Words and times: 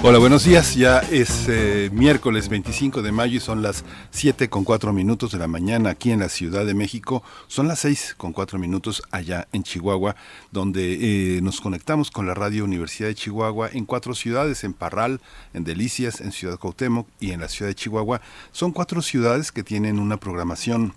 Hola, 0.00 0.18
buenos 0.18 0.44
días. 0.44 0.76
Ya 0.76 1.00
es 1.00 1.48
eh, 1.48 1.90
miércoles 1.92 2.48
25 2.48 3.02
de 3.02 3.10
mayo 3.10 3.38
y 3.38 3.40
son 3.40 3.62
las 3.62 3.84
7 4.12 4.48
con 4.48 4.62
4 4.62 4.92
minutos 4.92 5.32
de 5.32 5.38
la 5.38 5.48
mañana 5.48 5.90
aquí 5.90 6.12
en 6.12 6.20
la 6.20 6.28
Ciudad 6.28 6.64
de 6.64 6.72
México. 6.72 7.24
Son 7.48 7.66
las 7.66 7.80
6 7.80 8.14
con 8.16 8.32
4 8.32 8.60
minutos 8.60 9.02
allá 9.10 9.48
en 9.52 9.64
Chihuahua, 9.64 10.14
donde 10.52 11.36
eh, 11.36 11.40
nos 11.42 11.60
conectamos 11.60 12.12
con 12.12 12.28
la 12.28 12.34
Radio 12.34 12.62
Universidad 12.62 13.08
de 13.08 13.16
Chihuahua 13.16 13.70
en 13.72 13.86
cuatro 13.86 14.14
ciudades, 14.14 14.62
en 14.62 14.72
Parral, 14.72 15.20
en 15.52 15.64
Delicias, 15.64 16.20
en 16.20 16.30
Ciudad 16.30 16.60
Cuauhtémoc 16.60 17.08
y 17.18 17.32
en 17.32 17.40
la 17.40 17.48
Ciudad 17.48 17.68
de 17.68 17.74
Chihuahua. 17.74 18.20
Son 18.52 18.70
cuatro 18.70 19.02
ciudades 19.02 19.50
que 19.50 19.64
tienen 19.64 19.98
una 19.98 20.16
programación 20.16 20.94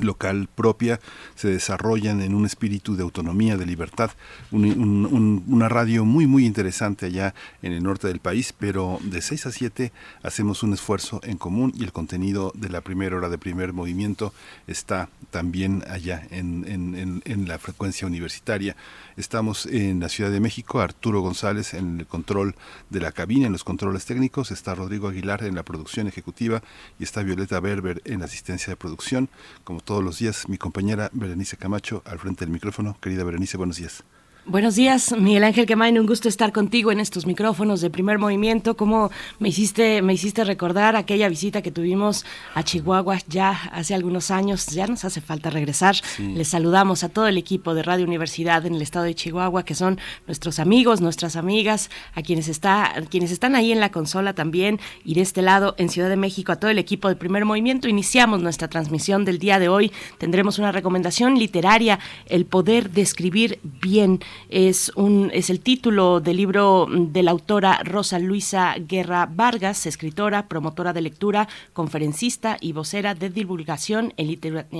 local 0.00 0.48
propia, 0.54 1.00
se 1.34 1.48
desarrollan 1.48 2.20
en 2.20 2.34
un 2.34 2.46
espíritu 2.46 2.96
de 2.96 3.02
autonomía, 3.02 3.56
de 3.56 3.66
libertad, 3.66 4.12
una 4.52 5.68
radio 5.68 6.04
muy 6.04 6.26
muy 6.26 6.46
interesante 6.46 7.06
allá 7.06 7.34
en 7.62 7.72
el 7.72 7.82
norte 7.82 8.06
del 8.06 8.20
país, 8.20 8.54
pero 8.56 8.98
de 9.02 9.20
6 9.20 9.46
a 9.46 9.50
7 9.50 9.92
hacemos 10.22 10.62
un 10.62 10.72
esfuerzo 10.72 11.20
en 11.24 11.38
común 11.38 11.72
y 11.76 11.82
el 11.82 11.92
contenido 11.92 12.52
de 12.54 12.68
la 12.68 12.82
primera 12.82 13.16
hora 13.16 13.28
de 13.28 13.38
primer 13.38 13.72
movimiento 13.72 14.32
está 14.66 15.08
también 15.30 15.82
allá 15.88 16.26
en, 16.30 16.64
en, 16.68 17.22
en 17.24 17.48
la 17.48 17.58
frecuencia 17.58 18.06
universitaria. 18.06 18.76
Estamos 19.16 19.66
en 19.66 20.00
la 20.00 20.08
Ciudad 20.08 20.30
de 20.30 20.40
México, 20.40 20.80
Arturo 20.80 21.20
González 21.20 21.74
en 21.74 22.00
el 22.00 22.06
control 22.06 22.54
de 22.90 23.00
la 23.00 23.12
cabina, 23.12 23.46
en 23.46 23.52
los 23.52 23.64
controles 23.64 24.04
técnicos, 24.04 24.50
está 24.50 24.74
Rodrigo 24.74 25.08
Aguilar 25.08 25.44
en 25.44 25.54
la 25.54 25.62
producción 25.62 26.06
ejecutiva 26.06 26.62
y 26.98 27.04
está 27.04 27.22
Violeta 27.22 27.60
Berber 27.60 28.02
en 28.04 28.20
la 28.20 28.26
asistencia 28.26 28.70
de 28.70 28.76
producción. 28.76 29.28
Como 29.64 29.80
todos 29.80 30.04
los 30.04 30.18
días, 30.18 30.48
mi 30.48 30.58
compañera 30.58 31.10
Berenice 31.12 31.56
Camacho 31.56 32.02
al 32.04 32.18
frente 32.18 32.44
del 32.44 32.52
micrófono. 32.52 32.96
Querida 33.00 33.24
Berenice, 33.24 33.56
buenos 33.56 33.76
días. 33.76 34.04
Buenos 34.46 34.74
días, 34.74 35.14
Miguel 35.16 35.44
Ángel 35.44 35.66
Quemain, 35.66 35.98
un 35.98 36.06
gusto 36.06 36.26
estar 36.26 36.50
contigo 36.50 36.90
en 36.90 36.98
estos 36.98 37.26
micrófonos 37.26 37.82
de 37.82 37.90
primer 37.90 38.18
movimiento. 38.18 38.74
¿Cómo 38.74 39.10
me 39.38 39.50
hiciste, 39.50 40.00
me 40.00 40.14
hiciste 40.14 40.44
recordar 40.44 40.96
aquella 40.96 41.28
visita 41.28 41.60
que 41.60 41.70
tuvimos 41.70 42.24
a 42.54 42.62
Chihuahua 42.62 43.18
ya 43.28 43.50
hace 43.70 43.94
algunos 43.94 44.30
años? 44.30 44.66
Ya 44.68 44.86
nos 44.86 45.04
hace 45.04 45.20
falta 45.20 45.50
regresar. 45.50 45.94
Les 46.18 46.48
saludamos 46.48 47.04
a 47.04 47.10
todo 47.10 47.28
el 47.28 47.36
equipo 47.36 47.74
de 47.74 47.82
Radio 47.82 48.06
Universidad 48.06 48.64
en 48.64 48.74
el 48.74 48.82
estado 48.82 49.04
de 49.04 49.14
Chihuahua, 49.14 49.64
que 49.64 49.74
son 49.74 50.00
nuestros 50.26 50.58
amigos, 50.58 51.02
nuestras 51.02 51.36
amigas, 51.36 51.90
a 52.14 52.22
quienes, 52.22 52.48
está, 52.48 52.94
quienes 53.10 53.32
están 53.32 53.54
ahí 53.54 53.72
en 53.72 53.78
la 53.78 53.92
consola 53.92 54.32
también, 54.32 54.80
y 55.04 55.14
de 55.14 55.20
este 55.20 55.42
lado 55.42 55.74
en 55.76 55.90
Ciudad 55.90 56.08
de 56.08 56.16
México, 56.16 56.50
a 56.50 56.56
todo 56.56 56.70
el 56.70 56.78
equipo 56.78 57.08
de 57.08 57.16
primer 57.16 57.44
movimiento. 57.44 57.88
Iniciamos 57.88 58.40
nuestra 58.40 58.68
transmisión 58.68 59.26
del 59.26 59.38
día 59.38 59.58
de 59.58 59.68
hoy. 59.68 59.92
Tendremos 60.16 60.58
una 60.58 60.72
recomendación 60.72 61.38
literaria, 61.38 61.98
el 62.24 62.46
poder 62.46 62.90
de 62.90 63.02
escribir 63.02 63.60
bien 63.62 64.20
es, 64.48 64.92
un, 64.96 65.30
es 65.32 65.50
el 65.50 65.60
título 65.60 66.20
del 66.20 66.36
libro 66.36 66.86
de 66.90 67.22
la 67.22 67.30
autora 67.30 67.80
Rosa 67.84 68.18
Luisa 68.18 68.74
Guerra 68.78 69.28
Vargas, 69.30 69.86
escritora, 69.86 70.48
promotora 70.48 70.92
de 70.92 71.00
lectura, 71.00 71.48
conferencista 71.72 72.56
y 72.60 72.72
vocera 72.72 73.14
de 73.14 73.30
divulgación 73.30 74.12
en, 74.16 74.28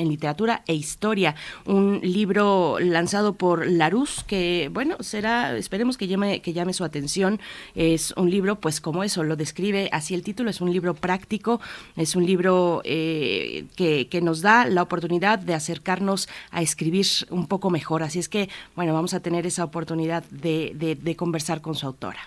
literatura 0.09 0.63
e 0.67 0.75
historia. 0.75 1.35
Un 1.67 2.01
libro 2.03 2.79
lanzado 2.81 3.35
por 3.35 3.67
Larus 3.67 4.25
que, 4.25 4.71
bueno, 4.73 4.97
será, 5.01 5.57
esperemos 5.57 5.97
que 5.97 6.07
llame, 6.07 6.41
que 6.41 6.53
llame 6.53 6.73
su 6.73 6.85
atención. 6.85 7.41
Es 7.75 8.13
un 8.17 8.31
libro, 8.31 8.61
pues 8.61 8.81
como 8.81 9.05
eso, 9.05 9.23
lo 9.25 9.37
describe 9.37 9.89
así 9.93 10.15
el 10.15 10.23
título, 10.23 10.51
es 10.51 10.61
un 10.61 10.73
libro 10.73 10.95
práctico, 10.95 11.61
es 11.97 12.17
un 12.17 12.27
libro 12.27 12.83
eh, 12.85 13.65
que, 13.77 14.09
que 14.09 14.21
nos 14.21 14.43
da 14.43 14.67
la 14.67 14.83
oportunidad 14.83 15.39
de 15.39 15.55
acercarnos 15.55 16.29
a 16.51 16.63
escribir 16.63 17.07
un 17.31 17.47
poco 17.47 17.71
mejor. 17.71 18.03
Así 18.03 18.19
es 18.19 18.29
que, 18.29 18.49
bueno, 18.75 18.93
vamos 18.93 19.15
a 19.15 19.21
tener 19.21 19.40
esa 19.47 19.65
oportunidad 19.65 20.25
de, 20.31 21.15
conversar 21.17 21.61
con 21.61 21.75
su 21.75 21.87
autora. 21.87 22.21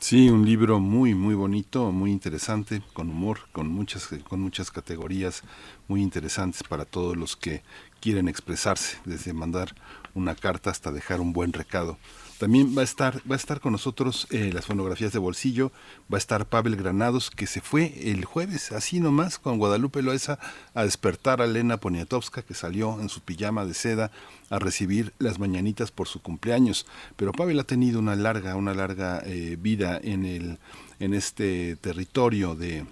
Sí, 0.00 0.28
un 0.28 0.46
libro 0.46 0.78
muy 0.78 1.14
muy 1.14 1.34
bonito, 1.34 1.90
muy 1.90 2.12
interesante, 2.12 2.82
con 2.92 3.10
humor, 3.10 3.40
con 3.50 3.68
muchas 3.68 4.08
con 4.28 4.40
muchas 4.40 4.70
categorías 4.70 5.42
muy 5.88 6.02
interesantes 6.02 6.62
para 6.62 6.84
todos 6.84 7.16
los 7.16 7.34
que 7.34 7.62
quieren 8.00 8.28
expresarse, 8.28 8.98
desde 9.04 9.32
mandar 9.32 9.74
una 10.14 10.36
carta 10.36 10.70
hasta 10.70 10.92
dejar 10.92 11.20
un 11.20 11.32
buen 11.32 11.52
recado. 11.52 11.98
También 12.38 12.76
va 12.76 12.82
a 12.82 12.84
estar, 12.84 13.20
va 13.28 13.34
a 13.34 13.36
estar 13.36 13.60
con 13.60 13.72
nosotros 13.72 14.28
eh, 14.30 14.52
las 14.52 14.66
fonografías 14.66 15.12
de 15.12 15.18
bolsillo, 15.18 15.72
va 16.12 16.16
a 16.16 16.18
estar 16.18 16.46
Pavel 16.46 16.76
Granados, 16.76 17.30
que 17.30 17.48
se 17.48 17.60
fue 17.60 17.92
el 18.12 18.24
jueves, 18.24 18.70
así 18.70 19.00
nomás, 19.00 19.38
con 19.40 19.58
Guadalupe 19.58 20.02
Loesa, 20.02 20.38
a 20.72 20.84
despertar 20.84 21.42
a 21.42 21.46
Elena 21.46 21.78
Poniatowska, 21.78 22.42
que 22.42 22.54
salió 22.54 23.00
en 23.00 23.08
su 23.08 23.22
pijama 23.22 23.64
de 23.64 23.74
seda 23.74 24.12
a 24.50 24.60
recibir 24.60 25.12
las 25.18 25.40
mañanitas 25.40 25.90
por 25.90 26.06
su 26.06 26.22
cumpleaños. 26.22 26.86
Pero 27.16 27.32
Pavel 27.32 27.58
ha 27.58 27.64
tenido 27.64 27.98
una 27.98 28.14
larga, 28.14 28.54
una 28.54 28.72
larga 28.72 29.20
eh, 29.26 29.56
vida 29.60 29.98
en 30.00 30.24
el, 30.24 30.58
en 31.00 31.14
este 31.14 31.74
territorio 31.76 32.54
de 32.54 32.86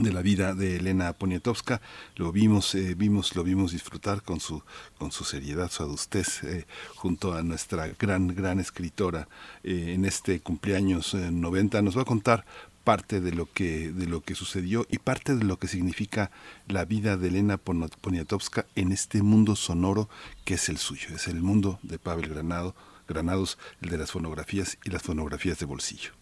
de 0.00 0.12
la 0.12 0.22
vida 0.22 0.54
de 0.54 0.76
Elena 0.76 1.12
Poniatowska. 1.12 1.80
Lo 2.16 2.32
vimos 2.32 2.74
eh, 2.74 2.94
vimos 2.94 3.36
lo 3.36 3.44
vimos 3.44 3.72
disfrutar 3.72 4.22
con 4.22 4.40
su 4.40 4.62
con 4.98 5.12
su 5.12 5.24
seriedad 5.24 5.70
su 5.70 5.82
adustez 5.82 6.42
eh, 6.44 6.66
junto 6.94 7.34
a 7.34 7.42
nuestra 7.42 7.88
gran 7.98 8.28
gran 8.28 8.58
escritora 8.58 9.28
eh, 9.62 9.92
en 9.94 10.04
este 10.04 10.40
cumpleaños 10.40 11.14
90 11.14 11.82
nos 11.82 11.96
va 11.96 12.02
a 12.02 12.06
contar 12.06 12.46
parte 12.84 13.20
de 13.20 13.32
lo 13.32 13.46
que 13.52 13.92
de 13.92 14.06
lo 14.06 14.22
que 14.22 14.34
sucedió 14.34 14.86
y 14.90 14.98
parte 14.98 15.36
de 15.36 15.44
lo 15.44 15.58
que 15.58 15.68
significa 15.68 16.30
la 16.68 16.84
vida 16.84 17.16
de 17.16 17.28
Elena 17.28 17.58
Poniatowska 17.58 18.66
en 18.74 18.92
este 18.92 19.22
mundo 19.22 19.56
sonoro 19.56 20.08
que 20.44 20.54
es 20.54 20.68
el 20.68 20.78
suyo 20.78 21.14
es 21.14 21.28
el 21.28 21.42
mundo 21.42 21.78
de 21.82 21.98
Pavel 21.98 22.30
Granado 22.30 22.74
Granados 23.08 23.58
el 23.82 23.90
de 23.90 23.98
las 23.98 24.10
fonografías 24.10 24.78
y 24.84 24.90
las 24.90 25.02
fonografías 25.02 25.58
de 25.58 25.66
bolsillo 25.66 26.21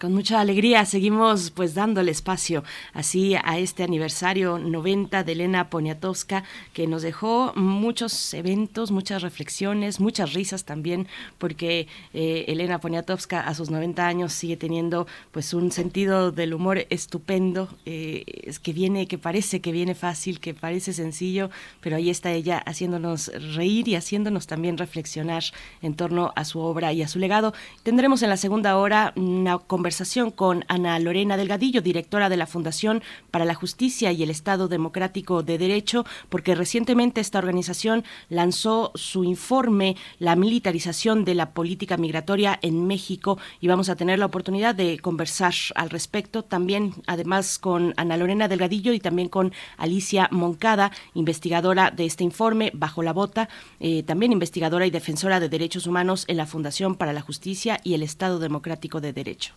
con 0.00 0.14
mucha 0.14 0.40
alegría 0.40 0.86
seguimos 0.86 1.50
pues 1.50 1.74
dándole 1.74 2.10
espacio 2.10 2.64
así 2.94 3.34
a 3.34 3.58
este 3.58 3.82
aniversario 3.82 4.58
90 4.58 5.24
de 5.24 5.32
Elena 5.32 5.68
Poniatowska 5.68 6.42
que 6.72 6.86
nos 6.86 7.02
dejó 7.02 7.52
muchos 7.54 8.32
eventos, 8.32 8.92
muchas 8.92 9.20
reflexiones, 9.20 10.00
muchas 10.00 10.32
risas 10.32 10.64
también 10.64 11.06
porque 11.36 11.86
eh, 12.14 12.46
Elena 12.48 12.80
Poniatowska 12.80 13.40
a 13.40 13.54
sus 13.54 13.70
90 13.70 14.06
años 14.06 14.32
sigue 14.32 14.56
teniendo 14.56 15.06
pues 15.32 15.52
un 15.52 15.70
sentido 15.70 16.32
del 16.32 16.54
humor 16.54 16.86
estupendo 16.88 17.68
eh, 17.84 18.24
es 18.44 18.58
que 18.58 18.72
viene, 18.72 19.06
que 19.06 19.18
parece 19.18 19.60
que 19.60 19.70
viene 19.70 19.94
fácil, 19.94 20.40
que 20.40 20.54
parece 20.54 20.94
sencillo, 20.94 21.50
pero 21.82 21.96
ahí 21.96 22.08
está 22.08 22.32
ella 22.32 22.56
haciéndonos 22.64 23.30
reír 23.54 23.86
y 23.86 23.96
haciéndonos 23.96 24.46
también 24.46 24.78
reflexionar 24.78 25.42
en 25.82 25.94
torno 25.94 26.32
a 26.36 26.46
su 26.46 26.58
obra 26.60 26.94
y 26.94 27.02
a 27.02 27.08
su 27.08 27.18
legado. 27.18 27.52
Tendremos 27.82 28.22
en 28.22 28.30
la 28.30 28.38
segunda 28.38 28.78
hora 28.78 29.12
una 29.14 29.58
conversación 29.58 29.89
con 30.34 30.64
Ana 30.68 30.98
Lorena 30.98 31.36
Delgadillo, 31.36 31.82
directora 31.82 32.28
de 32.28 32.36
la 32.36 32.46
Fundación 32.46 33.02
para 33.30 33.44
la 33.44 33.54
Justicia 33.54 34.12
y 34.12 34.22
el 34.22 34.30
Estado 34.30 34.68
Democrático 34.68 35.42
de 35.42 35.58
Derecho, 35.58 36.04
porque 36.28 36.54
recientemente 36.54 37.20
esta 37.20 37.38
organización 37.38 38.04
lanzó 38.28 38.92
su 38.94 39.24
informe 39.24 39.96
La 40.18 40.36
militarización 40.36 41.24
de 41.24 41.34
la 41.34 41.50
política 41.50 41.96
migratoria 41.96 42.58
en 42.62 42.86
México 42.86 43.38
y 43.60 43.68
vamos 43.68 43.88
a 43.88 43.96
tener 43.96 44.18
la 44.18 44.26
oportunidad 44.26 44.74
de 44.74 44.98
conversar 44.98 45.54
al 45.74 45.90
respecto 45.90 46.42
también, 46.42 46.94
además 47.06 47.58
con 47.58 47.92
Ana 47.96 48.16
Lorena 48.16 48.46
Delgadillo 48.46 48.92
y 48.92 49.00
también 49.00 49.28
con 49.28 49.52
Alicia 49.76 50.28
Moncada, 50.30 50.92
investigadora 51.14 51.90
de 51.90 52.06
este 52.06 52.24
informe 52.24 52.70
bajo 52.74 53.02
la 53.02 53.12
bota, 53.12 53.48
eh, 53.80 54.02
también 54.04 54.32
investigadora 54.32 54.86
y 54.86 54.90
defensora 54.90 55.40
de 55.40 55.48
derechos 55.48 55.86
humanos 55.86 56.24
en 56.28 56.36
la 56.36 56.46
Fundación 56.46 56.94
para 56.94 57.12
la 57.12 57.22
Justicia 57.22 57.80
y 57.82 57.94
el 57.94 58.02
Estado 58.02 58.38
Democrático 58.38 59.00
de 59.00 59.12
Derecho. 59.12 59.54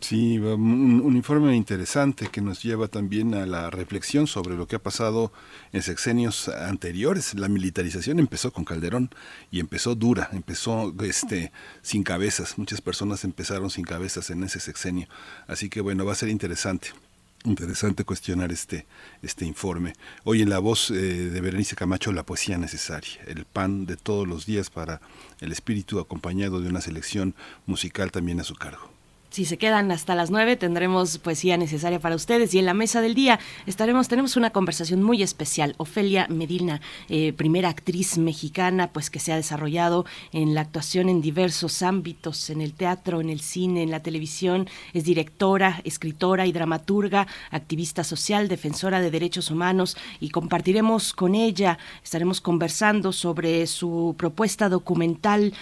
Sí, 0.00 0.38
un, 0.38 1.16
informe 1.16 1.54
interesante 1.56 2.28
que 2.28 2.40
nos 2.40 2.62
lleva 2.62 2.86
también 2.88 3.34
a 3.34 3.46
la 3.46 3.68
reflexión 3.68 4.26
sobre 4.26 4.56
lo 4.56 4.66
que 4.66 4.76
ha 4.76 4.82
pasado 4.82 5.32
en 5.72 5.82
sexenios 5.82 6.48
anteriores. 6.48 7.34
La 7.34 7.48
militarización 7.48 8.20
empezó 8.20 8.52
con 8.52 8.64
Calderón 8.64 9.10
y 9.50 9.60
empezó 9.60 9.96
dura, 9.96 10.30
empezó 10.32 10.94
este 11.02 11.52
sin 11.82 12.04
cabezas. 12.04 12.58
Muchas 12.58 12.80
personas 12.80 13.24
empezaron 13.24 13.70
sin 13.70 13.84
cabezas 13.84 14.30
en 14.30 14.44
ese 14.44 14.60
sexenio. 14.60 15.08
Así 15.48 15.68
que 15.68 15.80
bueno, 15.80 16.06
va 16.06 16.12
a 16.12 16.16
ser 16.16 16.28
interesante. 16.28 16.90
Interesante 17.44 18.04
cuestionar 18.04 18.52
este, 18.52 18.86
este 19.22 19.44
informe. 19.46 19.94
Hoy 20.24 20.42
en 20.42 20.48
la 20.48 20.58
voz 20.58 20.90
eh, 20.90 20.94
de 20.94 21.40
Berenice 21.40 21.76
Camacho, 21.76 22.12
la 22.12 22.24
poesía 22.24 22.56
necesaria, 22.56 23.20
el 23.26 23.44
pan 23.44 23.84
de 23.84 23.96
todos 23.96 24.26
los 24.26 24.46
días 24.46 24.70
para 24.70 25.00
el 25.40 25.52
espíritu 25.52 25.98
acompañado 26.00 26.60
de 26.60 26.68
una 26.68 26.80
selección 26.80 27.34
musical 27.66 28.10
también 28.10 28.40
a 28.40 28.44
su 28.44 28.54
cargo. 28.54 28.97
Si 29.30 29.44
se 29.44 29.58
quedan 29.58 29.92
hasta 29.92 30.14
las 30.14 30.30
nueve, 30.30 30.56
tendremos 30.56 31.18
poesía 31.18 31.58
necesaria 31.58 32.00
para 32.00 32.16
ustedes. 32.16 32.54
Y 32.54 32.60
en 32.60 32.64
la 32.64 32.72
mesa 32.72 33.02
del 33.02 33.14
día 33.14 33.38
estaremos, 33.66 34.08
tenemos 34.08 34.36
una 34.36 34.50
conversación 34.50 35.02
muy 35.02 35.22
especial. 35.22 35.74
Ofelia 35.76 36.26
Medina, 36.30 36.80
eh, 37.10 37.34
primera 37.34 37.68
actriz 37.68 38.16
mexicana, 38.16 38.90
pues 38.90 39.10
que 39.10 39.20
se 39.20 39.30
ha 39.32 39.36
desarrollado 39.36 40.06
en 40.32 40.54
la 40.54 40.62
actuación 40.62 41.10
en 41.10 41.20
diversos 41.20 41.82
ámbitos, 41.82 42.48
en 42.48 42.62
el 42.62 42.72
teatro, 42.72 43.20
en 43.20 43.28
el 43.28 43.40
cine, 43.40 43.82
en 43.82 43.90
la 43.90 44.02
televisión. 44.02 44.66
Es 44.94 45.04
directora, 45.04 45.82
escritora 45.84 46.46
y 46.46 46.52
dramaturga, 46.52 47.26
activista 47.50 48.04
social, 48.04 48.48
defensora 48.48 49.02
de 49.02 49.10
derechos 49.10 49.50
humanos. 49.50 49.98
Y 50.20 50.30
compartiremos 50.30 51.12
con 51.12 51.34
ella, 51.34 51.78
estaremos 52.02 52.40
conversando 52.40 53.12
sobre 53.12 53.66
su 53.66 54.14
propuesta 54.16 54.70
documental, 54.70 55.52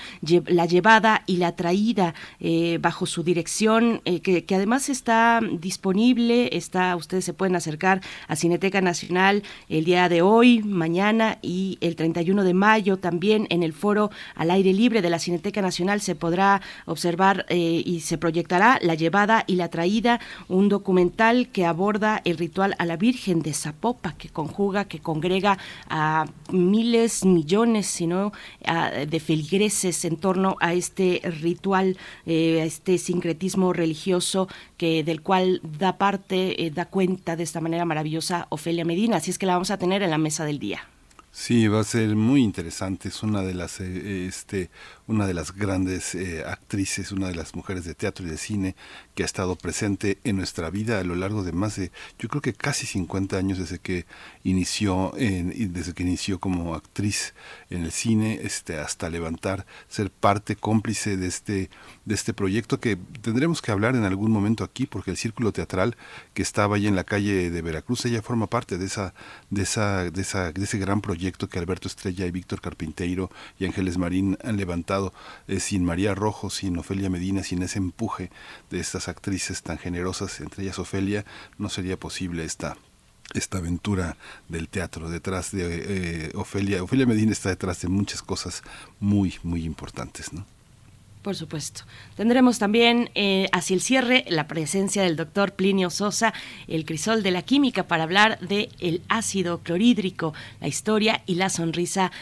La 0.47 0.67
llevada 0.67 1.25
y 1.27 1.39
la 1.39 1.57
traída, 1.57 2.15
eh, 2.39 2.79
bajo 2.81 3.07
su 3.07 3.25
dirección 3.25 3.56
eh, 3.59 4.21
que, 4.21 4.55
además 4.55 4.91
está 4.91 5.41
disponible, 5.41 6.51
está, 6.53 6.95
ustedes 6.95 7.25
se 7.25 7.33
pueden 7.33 7.57
acercar 7.57 8.03
a 8.29 8.37
Cineteca 8.37 8.83
Nacional 8.83 9.43
el 9.71 9.85
día 9.85 10.11
de 10.11 10.21
hoy, 10.21 10.63
mañana 10.63 11.39
y 11.41 11.79
el 11.81 11.97
31 11.97 12.45
de 12.45 12.53
mayo. 12.53 12.99
También 12.99 13.47
en 13.49 13.63
el 13.63 13.73
foro 13.73 14.11
al 14.35 14.51
aire 14.51 14.75
libre 14.75 15.01
de 15.01 15.09
la 15.09 15.19
Cineteca 15.19 15.63
Nacional 15.63 16.03
se 16.03 16.15
podrá 16.15 16.61
observar 16.85 17.47
eh, 17.49 17.83
y 17.85 18.01
se 18.01 18.19
proyectará 18.19 18.79
La 18.83 18.95
llevada 18.95 19.45
y 19.47 19.57
la 19.57 19.69
traída, 19.69 20.21
un 20.49 20.69
documental 20.69 21.49
que 21.49 21.65
aborda 21.65 22.21
el 22.25 22.37
ritual 22.37 22.75
a 22.79 22.85
la 22.85 22.97
Virgen 22.97 23.41
de 23.41 23.55
Zapopa, 23.55 24.13
que 24.19 24.29
conjuga, 24.29 24.85
que 24.85 24.99
congrega 24.99 25.59
a 25.89 26.27
miles, 26.53 27.25
millones, 27.25 27.87
sino 27.87 28.33
de 29.09 29.21
feligreses 29.21 30.05
en 30.05 30.17
torno 30.17 30.57
a 30.61 30.75
este 30.75 31.21
ritual, 31.25 31.97
eh, 32.27 32.61
a 32.61 32.65
este 32.65 32.99
sincretismo 32.99 33.46
religioso 33.73 34.49
que 34.77 35.05
del 35.05 35.23
cual 35.23 35.61
da 35.63 35.99
parte, 35.99 36.67
eh, 36.67 36.71
da 36.71 36.87
cuenta 36.87 37.37
de 37.37 37.43
esta 37.43 37.61
manera 37.61 37.85
maravillosa 37.85 38.47
Ofelia 38.51 38.85
Medina. 38.85 39.17
Así 39.17 39.31
es 39.31 39.39
que 39.39 39.47
la 39.47 39.55
vamos 39.55 39.71
a 39.71 39.79
tener 39.79 40.03
en 40.03 40.11
la 40.11 40.19
mesa 40.19 40.45
del 40.45 40.59
día. 40.59 40.89
Sí, 41.33 41.69
va 41.69 41.81
a 41.81 41.85
ser 41.85 42.17
muy 42.17 42.43
interesante. 42.43 43.09
Es 43.09 43.23
una 43.23 43.43
de 43.43 43.53
las, 43.53 43.81
eh, 43.81 44.27
este, 44.27 44.71
una 45.07 45.27
de 45.27 45.35
las 45.35 45.53
grandes 45.53 46.15
eh, 46.15 46.45
actrices, 46.47 47.13
una 47.13 47.29
de 47.29 47.35
las 47.35 47.55
mujeres 47.55 47.85
de 47.85 47.95
teatro 47.95 48.27
y 48.27 48.31
de 48.31 48.37
cine 48.37 48.77
que 49.15 49.23
ha 49.23 49.27
estado 49.27 49.57
presente 49.57 50.19
en 50.25 50.37
nuestra 50.37 50.71
vida 50.71 50.99
a 50.99 51.05
lo 51.05 51.15
largo 51.15 51.43
de 51.43 51.53
más 51.53 51.77
de, 51.77 51.91
yo 52.19 52.29
creo 52.29 52.43
que 52.43 52.53
casi 52.53 52.87
50 52.87 53.37
años 53.37 53.59
desde 53.59 53.79
que 53.79 54.07
inició, 54.45 55.13
desde 55.17 55.95
que 55.95 56.03
inició 56.03 56.39
como 56.39 56.75
actriz 56.75 57.35
en 57.71 57.85
el 57.85 57.93
cine, 57.93 58.41
este, 58.43 58.79
hasta 58.79 59.09
levantar, 59.09 59.67
ser 59.89 60.11
parte 60.11 60.57
cómplice 60.57 61.17
de 61.17 61.27
este, 61.27 61.71
de 62.05 62.15
este 62.15 62.35
proyecto 62.35 62.81
que 62.81 62.97
tendremos 63.23 63.63
que 63.63 63.73
hablar 63.73 63.97
en 63.97 64.05
algún 64.05 64.31
momento 64.31 64.65
aquí, 64.65 64.87
porque 64.87 65.11
el 65.11 65.17
círculo 65.17 65.53
teatral 65.53 65.97
que 66.35 66.43
estaba 66.43 66.77
ahí 66.77 66.87
en 66.87 66.97
la 66.97 67.05
calle 67.05 67.51
de 67.51 67.63
Veracruz, 67.63 68.05
ella 68.05 68.23
forma 68.23 68.47
parte 68.49 68.79
de 68.79 68.87
esa, 68.87 69.15
de 69.51 69.63
esa, 69.63 70.11
de 70.11 70.23
esa, 70.23 70.53
de 70.53 70.65
ese 70.65 70.79
gran 70.79 71.01
proyecto 71.01 71.49
que 71.49 71.59
Alberto 71.59 71.89
Estrella 71.89 72.27
y 72.27 72.31
Víctor 72.31 72.61
Carpinteiro 72.61 73.31
y 73.59 73.67
Ángeles 73.67 73.99
Marín 73.99 74.37
han 74.43 74.57
levantado 74.57 74.96
eh, 75.49 75.61
sin 75.61 75.85
María 75.85 76.15
Rojo, 76.15 76.51
sin 76.51 76.79
Ofelia 76.79 77.11
Medina, 77.11 77.43
sin 77.43 77.63
ese 77.63 77.79
empuje 77.79 78.31
de 78.71 78.81
estas 78.81 79.09
actrices 79.09 79.63
tan 79.63 79.79
generosas, 79.79 80.41
entre 80.41 80.65
ellas 80.65 80.79
Ofelia, 80.79 81.25
no 81.59 81.69
sería 81.69 81.99
posible 81.99 82.45
esta 82.45 82.77
esta 83.35 83.59
aventura 83.59 84.17
del 84.49 84.69
teatro 84.69 85.11
detrás 85.11 85.51
de 85.51 86.29
eh, 86.29 86.33
Ofelia. 86.37 86.83
Ofelia 86.83 87.07
Medina 87.07 87.33
está 87.33 87.49
detrás 87.49 87.81
de 87.83 87.89
muchas 87.89 88.23
cosas 88.23 88.63
muy, 89.01 89.35
muy 89.43 89.65
importantes, 89.65 90.33
¿no? 90.33 90.47
Por 91.27 91.35
supuesto. 91.35 91.83
Tendremos 92.15 92.61
también 92.61 93.11
eh, 93.17 93.49
hacia 93.51 93.75
el 93.75 93.81
cierre 93.81 94.25
la 94.29 94.47
presencia 94.47 95.03
del 95.03 95.17
doctor 95.17 95.55
Plinio 95.55 95.91
Sosa, 95.91 96.33
el 96.69 96.85
crisol 96.85 97.25
de 97.25 97.33
la 97.33 97.43
química, 97.43 97.89
para 97.89 98.05
hablar 98.05 98.39
de 98.39 98.69
el 98.79 99.03
ácido 99.09 99.59
clorhídrico, 99.59 100.35
la 100.61 100.69
historia 100.69 101.25
y 101.27 101.35
la 101.35 101.51
sonrisa 101.51 102.13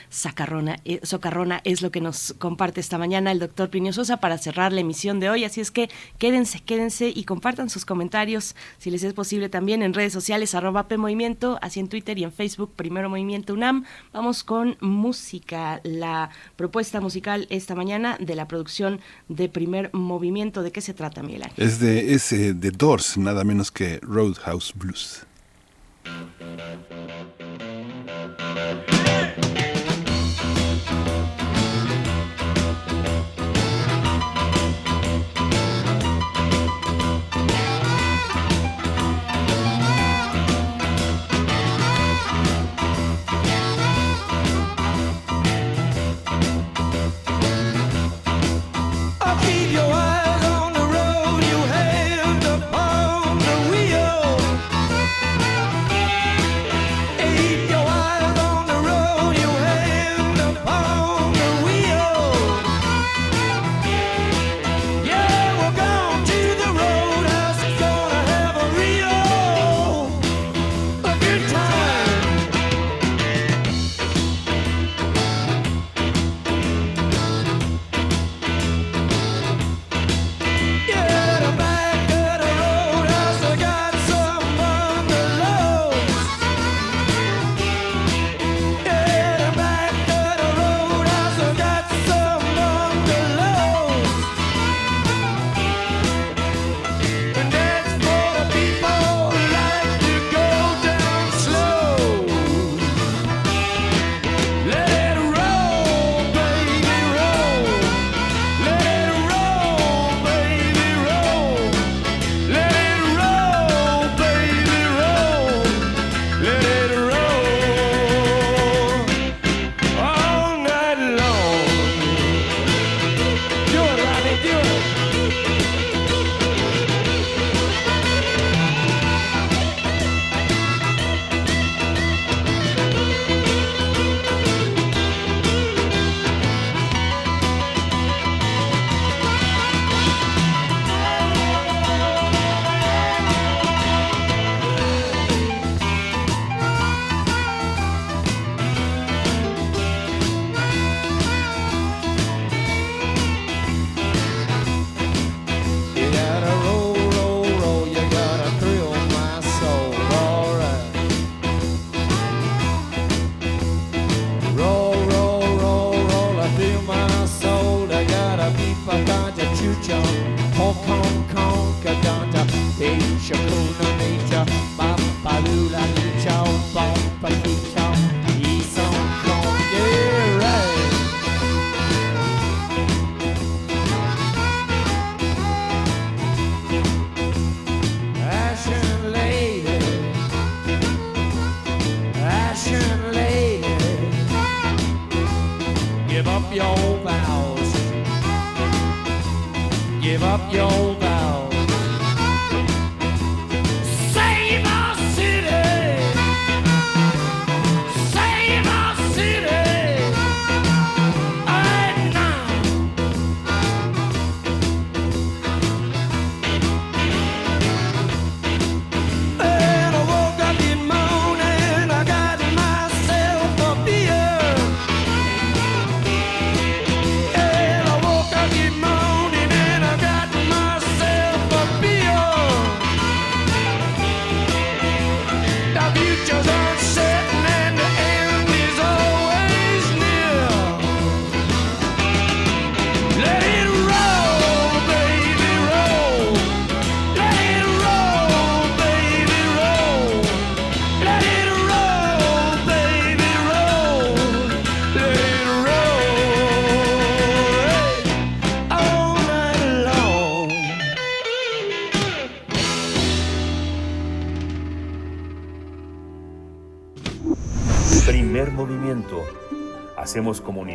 eh, 0.86 1.00
socarrona 1.02 1.60
es 1.64 1.82
lo 1.82 1.90
que 1.90 2.00
nos 2.00 2.34
comparte 2.38 2.80
esta 2.80 2.96
mañana 2.96 3.30
el 3.30 3.40
doctor 3.40 3.68
Plinio 3.68 3.92
Sosa 3.92 4.16
para 4.16 4.38
cerrar 4.38 4.72
la 4.72 4.80
emisión 4.80 5.20
de 5.20 5.28
hoy. 5.28 5.44
Así 5.44 5.60
es 5.60 5.70
que 5.70 5.90
quédense, 6.16 6.60
quédense 6.60 7.12
y 7.14 7.24
compartan 7.24 7.68
sus 7.68 7.84
comentarios, 7.84 8.56
si 8.78 8.90
les 8.90 9.02
es 9.02 9.12
posible 9.12 9.50
también 9.50 9.82
en 9.82 9.92
redes 9.92 10.14
sociales, 10.14 10.54
arroba 10.54 10.86
Movimiento, 10.96 11.58
así 11.60 11.78
en 11.78 11.88
Twitter 11.90 12.18
y 12.18 12.24
en 12.24 12.32
Facebook, 12.32 12.72
Primero 12.74 13.10
Movimiento 13.10 13.52
UNAM. 13.52 13.84
Vamos 14.14 14.44
con 14.44 14.78
música, 14.80 15.82
la 15.84 16.30
propuesta 16.56 17.02
musical 17.02 17.46
esta 17.50 17.74
mañana 17.74 18.16
de 18.18 18.34
la 18.34 18.48
producción 18.48 18.94
de 19.29 19.49
primer 19.49 19.91
movimiento. 19.93 20.62
¿De 20.62 20.73
qué 20.73 20.81
se 20.81 20.94
trata, 20.94 21.23
Miguel 21.23 21.44
Es 21.56 21.81
de, 21.81 22.14
es, 22.14 22.31
de 22.31 22.70
Doors, 22.70 23.17
nada 23.19 23.44
menos 23.44 23.70
que 23.70 23.99
Roadhouse 24.02 24.73
Blues. 24.75 25.26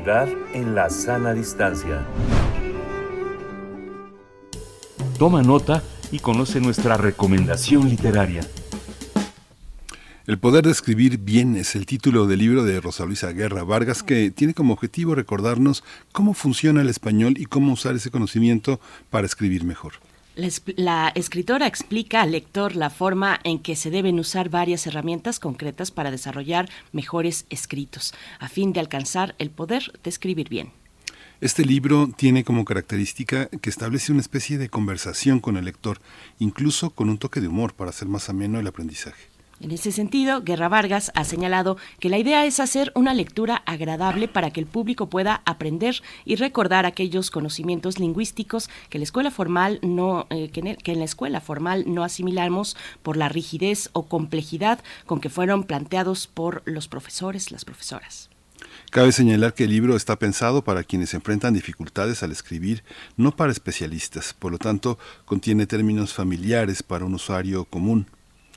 En 0.10 0.74
la 0.74 0.90
sana 0.90 1.36
distancia. 1.36 2.04
Toma 5.20 5.44
nota 5.44 5.84
y 6.12 6.18
conoce 6.18 6.60
nuestra 6.60 6.98
recomendación 6.98 7.88
literaria. 7.88 8.42
El 10.26 10.40
poder 10.40 10.66
de 10.66 10.72
escribir 10.72 11.20
bien 11.20 11.56
es 11.56 11.76
el 11.76 11.86
título 11.86 12.26
del 12.26 12.40
libro 12.40 12.64
de 12.64 12.82
Rosa 12.82 13.06
Luisa 13.06 13.32
Guerra 13.34 13.64
Vargas 13.64 14.02
que 14.02 14.32
tiene 14.32 14.56
como 14.56 14.74
objetivo 14.74 15.14
recordarnos 15.14 15.84
cómo 16.12 16.34
funciona 16.34 16.82
el 16.82 16.90
español 16.90 17.36
y 17.38 17.46
cómo 17.46 17.74
usar 17.74 17.96
ese 17.96 18.10
conocimiento 18.10 18.80
para 19.12 19.28
escribir 19.28 19.64
mejor. 19.64 19.94
La, 20.36 20.48
es- 20.48 20.62
la 20.78 21.10
escritora 21.16 21.68
explica 21.68 22.22
al 22.22 22.32
lector 22.32 22.76
la 22.76 22.90
forma 22.90 23.40
en 23.44 23.60
que 23.60 23.76
se 23.76 23.90
deben 23.90 24.20
usar 24.20 24.50
varias 24.50 24.88
herramientas 24.88 25.40
concretas 25.40 25.92
para 25.92 26.12
desarrollar 26.12 26.70
mejores 26.94 27.46
escritos, 27.50 28.14
a 28.40 28.48
fin 28.48 28.72
de 28.72 28.80
alcanzar 28.80 29.36
el 29.38 29.50
poder 29.50 29.92
de 30.04 30.10
escribir 30.10 30.48
bien. 30.50 30.72
Este 31.42 31.64
libro 31.66 32.10
tiene 32.16 32.44
como 32.44 32.66
característica 32.66 33.48
que 33.48 33.70
establece 33.70 34.12
una 34.12 34.22
especie 34.22 34.58
de 34.58 34.70
conversación 34.70 35.40
con 35.40 35.56
el 35.58 35.66
lector, 35.66 36.00
incluso 36.38 36.90
con 36.90 37.10
un 37.10 37.18
toque 37.18 37.40
de 37.42 37.48
humor 37.48 37.74
para 37.74 37.90
hacer 37.92 38.08
más 38.10 38.30
ameno 38.30 38.60
el 38.60 38.68
aprendizaje. 38.68 39.24
En 39.62 39.72
ese 39.72 39.92
sentido, 39.92 40.42
Guerra 40.42 40.70
Vargas 40.70 41.12
ha 41.16 41.26
señalado 41.26 41.76
que 42.00 42.08
la 42.08 42.18
idea 42.18 42.46
es 42.46 42.62
hacer 42.62 42.94
una 42.96 43.14
lectura 43.14 43.62
agradable 43.66 44.30
para 44.30 44.52
que 44.52 44.62
el 44.62 44.66
público 44.66 45.10
pueda 45.10 45.42
aprender 45.46 46.02
y 46.24 46.36
recordar 46.38 46.86
aquellos 46.86 47.30
conocimientos 47.30 48.00
lingüísticos 48.00 48.70
que 48.90 49.00
la 49.00 49.04
escuela 49.04 49.32
formal 49.32 49.80
no 49.82 50.28
eh, 50.30 50.50
que, 50.50 50.62
en 50.62 50.68
el- 50.68 50.78
que 50.78 50.94
en 50.94 51.00
la 51.00 51.06
escuela 51.06 51.42
formal 51.42 51.84
no 51.88 52.06
asimilamos 52.06 52.78
por 53.04 53.18
la 53.18 53.28
rigidez 53.28 53.90
o 53.92 54.04
complejidad 54.08 54.80
con 55.06 55.20
que 55.20 55.30
fueron 55.30 55.66
planteados 55.66 56.28
por 56.28 56.62
los 56.66 56.88
profesores, 56.88 57.52
las 57.52 57.66
profesoras. 57.66 58.30
Cabe 58.92 59.12
señalar 59.12 59.54
que 59.54 59.66
el 59.66 59.72
libro 59.72 59.96
está 59.98 60.18
pensado 60.18 60.64
para 60.64 60.84
quienes 60.86 61.14
enfrentan 61.14 61.54
dificultades 61.54 62.24
al 62.24 62.32
escribir, 62.32 62.84
no 63.18 63.36
para 63.36 63.52
especialistas, 63.52 64.34
por 64.34 64.54
lo 64.54 64.58
tanto 64.58 64.98
contiene 65.26 65.68
términos 65.68 66.14
familiares 66.14 66.82
para 66.82 67.04
un 67.04 67.14
usuario 67.14 67.66
común. 67.66 68.08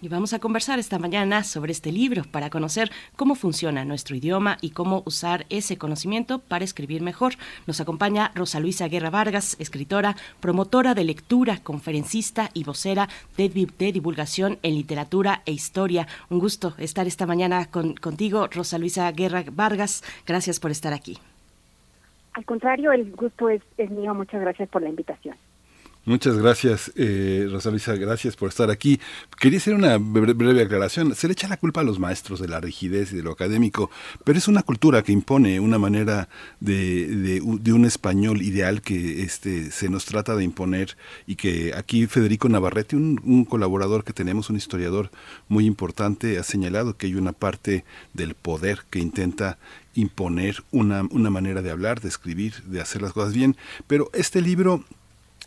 Y 0.03 0.09
vamos 0.09 0.33
a 0.33 0.41
conversar 0.41 0.81
esta 0.81 0.99
mañana 0.99 1.45
sobre 1.45 1.71
este 1.71 1.93
libro 1.93 2.25
para 2.29 2.51
conocer 2.51 2.91
cómo 3.15 3.37
funciona 3.37 3.85
nuestro 3.85 4.17
idioma 4.17 4.59
y 4.61 4.71
cómo 4.71 5.05
usar 5.07 5.47
ese 5.49 5.79
conocimiento 5.79 6.41
para 6.41 6.65
escribir 6.65 7.03
mejor. 7.03 7.35
Nos 7.69 7.81
acompaña 7.81 8.33
Rosa 8.35 8.59
Luisa 8.59 8.89
Guerra 8.89 9.11
Vargas, 9.11 9.55
escritora, 9.61 10.17
promotora 10.41 10.95
de 10.95 11.05
lectura, 11.05 11.59
conferencista 11.63 12.51
y 12.53 12.65
vocera 12.65 13.09
de, 13.37 13.49
de 13.49 13.93
divulgación 13.93 14.59
en 14.65 14.75
literatura 14.75 15.43
e 15.47 15.53
historia. 15.53 16.09
Un 16.31 16.41
gusto 16.41 16.75
estar 16.79 17.07
esta 17.07 17.25
mañana 17.25 17.67
con- 17.67 17.95
contigo, 17.95 18.49
Rosa 18.49 18.79
Luisa 18.79 19.09
Guerra 19.13 19.45
Vargas. 19.53 20.03
Gracias 20.27 20.59
por 20.59 20.73
estar 20.73 20.93
aquí. 20.93 21.17
Al 22.33 22.45
contrario, 22.45 22.91
el 22.91 23.13
gusto 23.13 23.49
es 23.51 23.63
mío. 23.91 24.13
Muchas 24.15 24.41
gracias 24.41 24.69
por 24.69 24.83
la 24.83 24.89
invitación. 24.89 25.37
Muchas 26.05 26.37
gracias, 26.37 26.91
eh, 26.97 27.47
Rosa 27.49 27.71
Luisa, 27.71 27.95
gracias 27.95 28.35
por 28.35 28.49
estar 28.49 28.73
aquí. 28.73 28.99
Quería 29.39 29.59
hacer 29.61 29.75
una 29.75 29.99
bre- 30.01 30.35
breve 30.35 30.63
aclaración. 30.63 31.15
Se 31.15 31.29
le 31.29 31.35
echa 31.35 31.47
la 31.47 31.57
culpa 31.57 31.83
a 31.83 31.85
los 31.85 32.01
maestros 32.01 32.41
de 32.41 32.49
la 32.49 32.61
rigidez 32.61 33.13
y 33.13 33.17
de 33.17 33.23
lo 33.23 33.31
académico, 33.31 33.89
pero 34.25 34.37
es 34.37 34.49
una 34.49 34.65
cultura 34.65 35.05
que 35.05 35.13
impone 35.13 35.61
una 35.61 35.79
manera 35.79 36.29
de, 36.59 37.07
de 37.07 37.41
de 37.41 37.73
un 37.73 37.85
español 37.85 38.43
ideal 38.43 38.83
que 38.83 39.23
este, 39.23 39.71
se 39.71 39.89
nos 39.89 40.05
trata 40.05 40.35
de 40.35 40.43
imponer 40.43 40.97
y 41.29 41.37
que 41.37 41.73
aquí 41.77 42.09
Federico 42.09 42.49
Navarrete, 42.49 42.97
un, 42.97 43.21
un 43.25 43.45
colaborador 43.45 44.03
que 44.03 44.13
tenemos, 44.13 44.51
un 44.51 44.57
historiador 44.57 45.13
muy 45.47 45.67
importante, 45.67 46.37
ha 46.37 46.43
señalado 46.43 46.97
que 46.97 47.07
hay 47.07 47.15
una 47.15 47.31
parte 47.33 47.85
del 48.13 48.35
poder 48.35 48.81
que 48.91 48.99
intenta 48.99 49.57
imponer 49.95 50.65
una, 50.73 51.03
una 51.13 51.31
manera 51.31 51.63
de 51.63 51.71
hablar, 51.71 52.01
de 52.01 52.09
escribir, 52.09 52.55
de 52.65 52.81
hacer 52.81 53.03
las 53.03 53.13
cosas 53.13 53.35
bien. 53.35 53.57
Pero 53.87 54.11
este 54.15 54.41
libro 54.41 54.85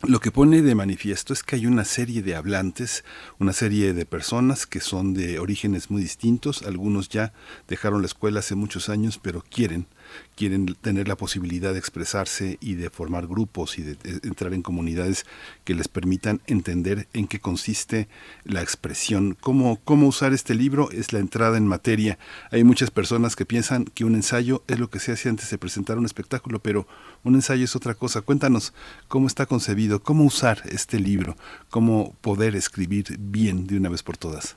lo 0.07 0.19
que 0.19 0.31
pone 0.31 0.61
de 0.61 0.75
manifiesto 0.75 1.33
es 1.33 1.43
que 1.43 1.55
hay 1.55 1.65
una 1.65 1.85
serie 1.85 2.21
de 2.21 2.35
hablantes, 2.35 3.03
una 3.39 3.53
serie 3.53 3.93
de 3.93 4.05
personas 4.05 4.65
que 4.65 4.79
son 4.79 5.13
de 5.13 5.39
orígenes 5.39 5.89
muy 5.89 6.01
distintos, 6.01 6.63
algunos 6.63 7.09
ya 7.09 7.33
dejaron 7.67 8.01
la 8.01 8.07
escuela 8.07 8.39
hace 8.39 8.55
muchos 8.55 8.89
años, 8.89 9.19
pero 9.21 9.43
quieren 9.49 9.87
quieren 10.35 10.75
tener 10.81 11.07
la 11.07 11.15
posibilidad 11.15 11.73
de 11.73 11.79
expresarse 11.79 12.57
y 12.59 12.75
de 12.75 12.89
formar 12.89 13.27
grupos 13.27 13.79
y 13.79 13.83
de, 13.83 13.97
entrar 14.23 14.53
en 14.53 14.61
comunidades 14.61 15.25
que 15.63 15.73
les 15.73 15.87
permitan 15.87 16.41
entender 16.47 17.07
en 17.13 17.27
qué 17.27 17.39
consiste 17.39 18.07
la 18.43 18.61
expresión. 18.61 19.37
Cómo, 19.39 19.79
cómo 19.83 20.07
usar 20.07 20.33
este 20.33 20.55
libro 20.55 20.91
es 20.91 21.13
la 21.13 21.19
entrada 21.19 21.57
en 21.57 21.67
materia. 21.67 22.17
Hay 22.51 22.63
muchas 22.63 22.91
personas 22.91 23.35
que 23.35 23.45
piensan 23.45 23.85
que 23.85 24.05
un 24.05 24.15
ensayo 24.15 24.63
es 24.67 24.79
lo 24.79 24.89
que 24.89 24.99
se 24.99 25.11
hace 25.11 25.29
antes 25.29 25.49
de 25.49 25.57
presentar 25.57 25.97
un 25.97 26.05
espectáculo, 26.05 26.59
pero 26.59 26.87
un 27.23 27.35
ensayo 27.35 27.63
es 27.63 27.75
otra 27.75 27.93
cosa. 27.93 28.21
Cuéntanos 28.21 28.73
cómo 29.07 29.27
está 29.27 29.45
concebido, 29.45 30.01
cómo 30.01 30.25
usar 30.25 30.61
este 30.65 30.99
libro, 30.99 31.37
cómo 31.69 32.13
poder 32.21 32.55
escribir 32.55 33.17
bien 33.19 33.67
de 33.67 33.77
una 33.77 33.89
vez 33.89 34.03
por 34.03 34.17
todas. 34.17 34.55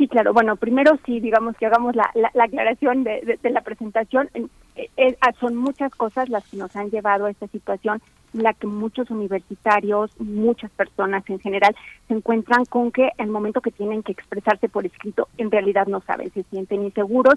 Sí, 0.00 0.08
claro. 0.08 0.32
Bueno, 0.32 0.56
primero 0.56 0.98
sí, 1.04 1.20
digamos 1.20 1.58
que 1.58 1.66
hagamos 1.66 1.94
la, 1.94 2.10
la, 2.14 2.30
la 2.32 2.44
aclaración 2.44 3.04
de, 3.04 3.38
de, 3.42 3.50
la 3.50 3.60
presentación. 3.60 4.30
Eh, 4.32 4.88
eh, 4.96 5.14
son 5.38 5.56
muchas 5.56 5.94
cosas 5.94 6.30
las 6.30 6.42
que 6.48 6.56
nos 6.56 6.74
han 6.74 6.88
llevado 6.88 7.26
a 7.26 7.30
esta 7.30 7.46
situación 7.48 8.00
la 8.32 8.54
que 8.54 8.66
muchos 8.66 9.10
universitarios, 9.10 10.10
muchas 10.18 10.70
personas 10.70 11.22
en 11.28 11.38
general, 11.40 11.76
se 12.08 12.14
encuentran 12.14 12.64
con 12.64 12.92
que 12.92 13.10
el 13.18 13.28
momento 13.28 13.60
que 13.60 13.72
tienen 13.72 14.02
que 14.02 14.12
expresarse 14.12 14.70
por 14.70 14.86
escrito, 14.86 15.28
en 15.36 15.50
realidad 15.50 15.86
no 15.86 16.00
saben, 16.00 16.32
se 16.32 16.44
sienten 16.44 16.84
inseguros 16.84 17.34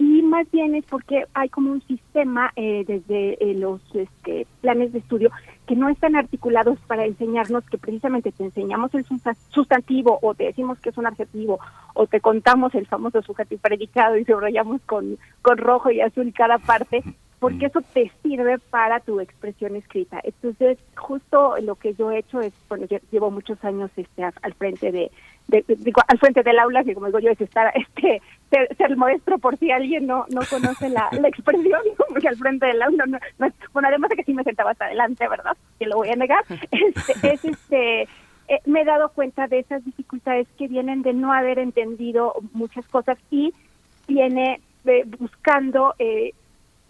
y 0.00 0.22
más 0.22 0.50
bien 0.50 0.74
es 0.74 0.86
porque 0.86 1.26
hay 1.34 1.50
como 1.50 1.72
un 1.72 1.82
sistema 1.82 2.50
eh, 2.56 2.84
desde 2.86 3.34
eh, 3.34 3.54
los 3.54 3.82
este, 3.94 4.46
planes 4.62 4.94
de 4.94 5.00
estudio 5.00 5.30
que 5.66 5.76
no 5.76 5.90
están 5.90 6.16
articulados 6.16 6.78
para 6.86 7.04
enseñarnos 7.04 7.64
que 7.66 7.76
precisamente 7.76 8.32
te 8.32 8.44
enseñamos 8.44 8.94
el 8.94 9.04
sustantivo 9.50 10.18
o 10.22 10.34
te 10.34 10.44
decimos 10.44 10.80
que 10.80 10.88
es 10.88 10.96
un 10.96 11.06
adjetivo 11.06 11.60
o 11.92 12.06
te 12.06 12.22
contamos 12.22 12.74
el 12.74 12.86
famoso 12.86 13.20
sujeto 13.20 13.58
predicado 13.58 14.16
y 14.16 14.24
subrayamos 14.24 14.80
con, 14.86 15.18
con 15.42 15.58
rojo 15.58 15.90
y 15.90 16.00
azul 16.00 16.32
cada 16.34 16.56
parte 16.56 17.04
porque 17.40 17.66
eso 17.66 17.80
te 17.94 18.12
sirve 18.22 18.58
para 18.58 19.00
tu 19.00 19.18
expresión 19.18 19.74
escrita. 19.74 20.20
Entonces, 20.22 20.78
justo 20.94 21.56
lo 21.62 21.74
que 21.74 21.94
yo 21.94 22.12
he 22.12 22.18
hecho 22.18 22.40
es, 22.42 22.52
bueno, 22.68 22.86
llevo 23.10 23.30
muchos 23.30 23.62
años 23.64 23.90
este 23.96 24.22
al 24.22 24.54
frente 24.54 24.92
de, 24.92 25.10
de, 25.48 25.64
de, 25.66 25.76
de 25.76 25.92
al 26.06 26.18
frente 26.18 26.42
del 26.42 26.58
aula, 26.58 26.84
que 26.84 26.92
como 26.92 27.06
digo 27.06 27.18
yo, 27.18 27.30
es 27.30 27.40
estar, 27.40 27.72
este, 27.74 28.20
ser, 28.50 28.76
ser 28.76 28.94
maestro 28.96 29.38
por 29.38 29.56
si 29.56 29.70
alguien 29.70 30.06
no 30.06 30.26
no 30.28 30.42
conoce 30.50 30.90
la, 30.90 31.08
la 31.12 31.28
expresión, 31.28 31.80
porque 32.08 32.28
al 32.28 32.36
frente 32.36 32.66
del 32.66 32.82
aula, 32.82 33.06
no, 33.06 33.18
no, 33.38 33.48
bueno, 33.72 33.88
además 33.88 34.10
de 34.10 34.16
que 34.16 34.24
sí 34.24 34.34
me 34.34 34.44
sentaba 34.44 34.72
hasta 34.72 34.84
adelante, 34.84 35.26
¿verdad? 35.26 35.56
Que 35.78 35.86
lo 35.86 35.96
voy 35.96 36.10
a 36.10 36.16
negar, 36.16 36.44
este, 36.70 37.32
es 37.32 37.44
este... 37.44 38.08
Eh, 38.48 38.58
me 38.66 38.80
he 38.80 38.84
dado 38.84 39.10
cuenta 39.10 39.46
de 39.46 39.60
esas 39.60 39.84
dificultades 39.84 40.48
que 40.58 40.66
vienen 40.66 41.02
de 41.02 41.12
no 41.12 41.32
haber 41.32 41.60
entendido 41.60 42.34
muchas 42.52 42.84
cosas 42.88 43.16
y 43.30 43.54
viene 44.08 44.60
eh, 44.86 45.04
buscando 45.06 45.94
eh, 46.00 46.32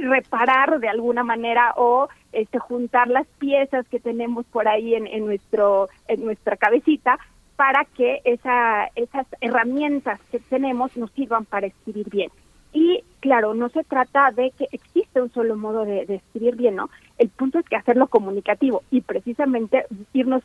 reparar 0.00 0.80
de 0.80 0.88
alguna 0.88 1.24
manera 1.24 1.74
o 1.76 2.08
este 2.32 2.58
juntar 2.58 3.08
las 3.08 3.26
piezas 3.38 3.86
que 3.88 4.00
tenemos 4.00 4.46
por 4.46 4.68
ahí 4.68 4.94
en, 4.94 5.06
en 5.06 5.26
nuestro 5.26 5.88
en 6.08 6.24
nuestra 6.24 6.56
cabecita 6.56 7.18
para 7.56 7.84
que 7.84 8.22
esa, 8.24 8.88
esas 8.94 9.26
herramientas 9.42 10.18
que 10.30 10.38
tenemos 10.38 10.96
nos 10.96 11.10
sirvan 11.12 11.44
para 11.44 11.66
escribir 11.66 12.08
bien. 12.08 12.30
Y 12.72 13.04
claro, 13.20 13.52
no 13.52 13.68
se 13.68 13.84
trata 13.84 14.30
de 14.30 14.50
que 14.52 14.66
existe 14.72 15.20
un 15.20 15.30
solo 15.30 15.56
modo 15.56 15.84
de, 15.84 16.06
de 16.06 16.14
escribir 16.14 16.56
bien, 16.56 16.76
¿no? 16.76 16.88
El 17.18 17.28
punto 17.28 17.58
es 17.58 17.66
que 17.66 17.76
hacerlo 17.76 18.06
comunicativo 18.06 18.82
y 18.90 19.02
precisamente 19.02 19.84
irnos 20.14 20.42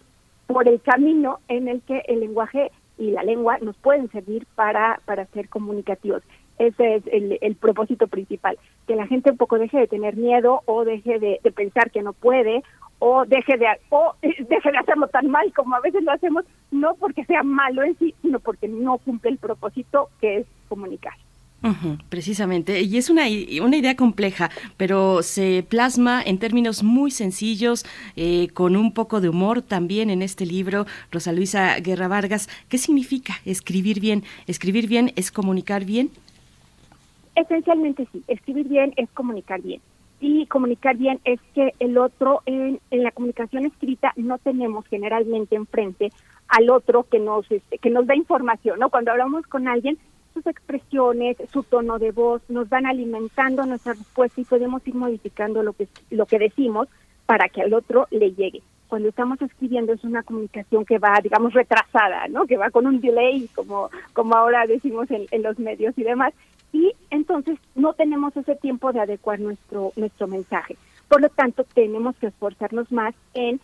por 0.48 0.68
el 0.68 0.82
camino 0.82 1.40
en 1.48 1.70
el 1.70 1.82
que 1.84 2.04
el 2.08 2.20
lenguaje 2.20 2.72
y 2.98 3.12
la 3.12 3.24
lengua 3.24 3.60
nos 3.60 3.78
pueden 3.78 4.10
servir 4.12 4.46
para, 4.56 5.00
para 5.06 5.26
ser 5.28 5.50
comunicativos. 5.50 6.22
Ese 6.58 6.96
es 6.96 7.04
el, 7.08 7.56
propósito 7.56 8.08
principal, 8.08 8.58
que 8.88 8.96
la 8.96 9.08
gente 9.08 9.32
un 9.32 9.38
poco 9.38 9.58
deje 9.58 9.78
de 9.78 9.88
tener 9.88 10.16
miedo 10.16 10.62
o 10.66 10.86
deje 10.86 11.20
de, 11.20 11.40
pensar 11.52 11.92
que 11.92 12.02
no 12.02 12.14
puede 12.14 12.64
o 13.00 13.26
deje 13.26 13.58
de 13.58 13.68
o 13.90 14.16
deje 14.22 14.72
de 14.72 14.78
hacerlo 14.78 15.08
tan 15.08 15.30
mal 15.30 15.52
como 15.54 15.76
a 15.76 15.82
veces 15.82 16.04
lo 16.04 16.12
hacemos, 16.12 16.46
no 16.72 16.96
porque 16.96 17.26
sea 17.26 17.44
malo 17.44 17.84
en 17.84 17.98
sí, 17.98 18.16
sino 18.22 18.40
porque 18.40 18.68
no 18.68 18.98
cumple 19.00 19.32
el 19.32 19.38
propósito 19.38 20.10
que 20.22 20.38
es 20.38 20.48
comunicar. 20.70 21.14
Precisamente, 22.10 22.84
y 22.84 22.98
es 22.98 23.10
una, 23.10 23.24
una 23.64 23.78
idea 23.78 23.96
compleja, 23.96 24.52
pero 24.78 25.24
se 25.24 25.66
plasma 25.68 26.22
en 26.22 26.38
términos 26.38 26.84
muy 26.84 27.10
sencillos, 27.10 27.86
eh, 28.16 28.50
con 28.54 28.76
un 28.76 28.94
poco 28.94 29.20
de 29.20 29.30
humor 29.30 29.64
también 29.64 30.12
en 30.12 30.22
este 30.22 30.46
libro, 30.46 30.86
Rosa 31.12 31.32
Luisa 31.32 31.80
Guerra 31.80 32.08
Vargas. 32.08 32.50
¿Qué 32.70 32.78
significa 32.78 33.42
escribir 33.46 34.00
bien? 34.00 34.24
¿Escribir 34.46 34.88
bien 34.88 35.12
es 35.16 35.32
comunicar 35.32 35.86
bien? 35.86 36.12
Esencialmente 37.36 38.08
sí, 38.12 38.24
escribir 38.28 38.68
bien 38.68 38.94
es 38.98 39.10
comunicar 39.12 39.62
bien. 39.62 39.82
Y 40.20 40.46
comunicar 40.48 40.96
bien 40.96 41.20
es 41.26 41.40
que 41.54 41.74
el 41.80 41.98
otro, 41.98 42.42
en, 42.46 42.80
en 42.90 43.04
la 43.04 43.12
comunicación 43.12 43.66
escrita, 43.66 44.14
no 44.16 44.38
tenemos 44.38 44.88
generalmente 44.88 45.56
enfrente 45.56 46.12
al 46.48 46.70
otro 46.70 47.04
que 47.04 47.20
nos, 47.20 47.50
este, 47.52 47.78
que 47.78 47.90
nos 47.90 48.08
da 48.08 48.16
información, 48.16 48.80
¿no? 48.80 48.90
Cuando 48.90 49.12
hablamos 49.12 49.46
con 49.48 49.68
alguien, 49.68 49.98
sus 50.34 50.46
expresiones, 50.48 51.38
su 51.52 51.64
tono 51.64 51.98
de 51.98 52.12
voz, 52.12 52.42
nos 52.50 52.70
van 52.70 52.86
alimentando 52.86 53.66
nuestra 53.66 53.94
respuesta 53.94 54.42
y 54.42 54.46
podemos 54.46 54.86
ir 54.88 54.96
modificando 54.96 55.64
lo 55.64 55.74
que, 55.74 55.88
lo 56.12 56.26
que 56.26 56.40
decimos 56.40 56.88
para 57.26 57.50
que 57.50 57.62
al 57.62 57.74
otro 57.74 58.08
le 58.12 58.34
llegue. 58.34 58.62
Cuando 58.88 59.10
estamos 59.10 59.42
escribiendo 59.42 59.94
es 59.94 60.04
una 60.04 60.24
comunicación 60.24 60.86
que 60.86 61.00
va, 61.00 61.20
digamos, 61.24 61.54
retrasada, 61.54 62.28
¿no? 62.28 62.46
Que 62.46 62.58
va 62.58 62.70
con 62.70 62.86
un 62.86 63.02
delay, 63.02 63.50
como, 63.56 63.90
como 64.14 64.36
ahora 64.36 64.66
decimos 64.68 65.10
en, 65.10 65.26
en 65.32 65.42
los 65.42 65.58
medios 65.58 65.98
y 65.98 66.04
demás. 66.04 66.34
Y 66.76 66.92
entonces 67.10 67.58
no 67.74 67.94
tenemos 67.94 68.36
ese 68.36 68.54
tiempo 68.58 68.92
de 68.92 69.00
adecuar 69.00 69.40
nuestro, 69.40 69.94
nuestro 69.96 70.28
mensaje. 70.28 70.76
Por 71.08 71.22
lo 71.22 71.30
tanto, 71.30 71.64
tenemos 71.74 72.18
que 72.18 72.28
esforzarnos 72.28 72.92
más 72.92 73.16
en 73.34 73.62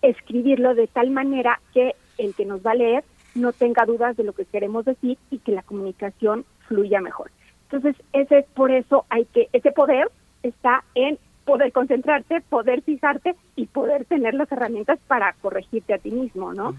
escribirlo 0.00 0.74
de 0.74 0.86
tal 0.86 1.10
manera 1.10 1.60
que 1.74 1.94
el 2.16 2.34
que 2.34 2.46
nos 2.46 2.64
va 2.64 2.70
a 2.70 2.76
leer 2.76 3.04
no 3.34 3.52
tenga 3.52 3.84
dudas 3.84 4.16
de 4.16 4.24
lo 4.24 4.32
que 4.32 4.46
queremos 4.46 4.86
decir 4.86 5.18
y 5.30 5.40
que 5.40 5.52
la 5.52 5.60
comunicación 5.60 6.46
fluya 6.66 7.02
mejor. 7.02 7.30
Entonces, 7.64 8.02
ese 8.14 8.38
es 8.38 8.46
por 8.54 8.70
eso 8.70 9.04
hay 9.10 9.26
que 9.26 9.50
ese 9.52 9.70
poder 9.70 10.10
está 10.42 10.84
en 10.94 11.18
poder 11.44 11.70
concentrarte, 11.70 12.40
poder 12.48 12.80
fijarte 12.80 13.34
y 13.56 13.66
poder 13.66 14.06
tener 14.06 14.32
las 14.32 14.50
herramientas 14.50 14.98
para 15.06 15.34
corregirte 15.42 15.92
a 15.92 15.98
ti 15.98 16.10
mismo, 16.10 16.54
¿no? 16.54 16.74